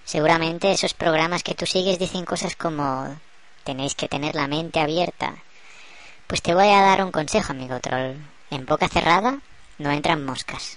Seguramente 0.05 0.73
esos 0.73 0.93
programas 0.93 1.45
que 1.45 1.55
tú 1.55 1.67
sigues 1.67 2.01
dicen 2.01 2.25
cosas 2.25 2.57
como 2.57 3.17
tenéis 3.63 3.95
que 3.95 4.09
tener 4.09 4.35
la 4.35 4.49
mente 4.49 4.81
abierta. 4.81 5.37
Pues 6.29 6.43
te 6.43 6.53
voy 6.53 6.69
a 6.69 6.83
dar 6.83 7.03
un 7.03 7.11
consejo, 7.11 7.53
amigo 7.53 7.81
troll. 7.81 8.15
En 8.51 8.67
boca 8.67 8.87
cerrada 8.87 9.39
no 9.79 9.91
entran 9.91 10.27
moscas. 10.27 10.77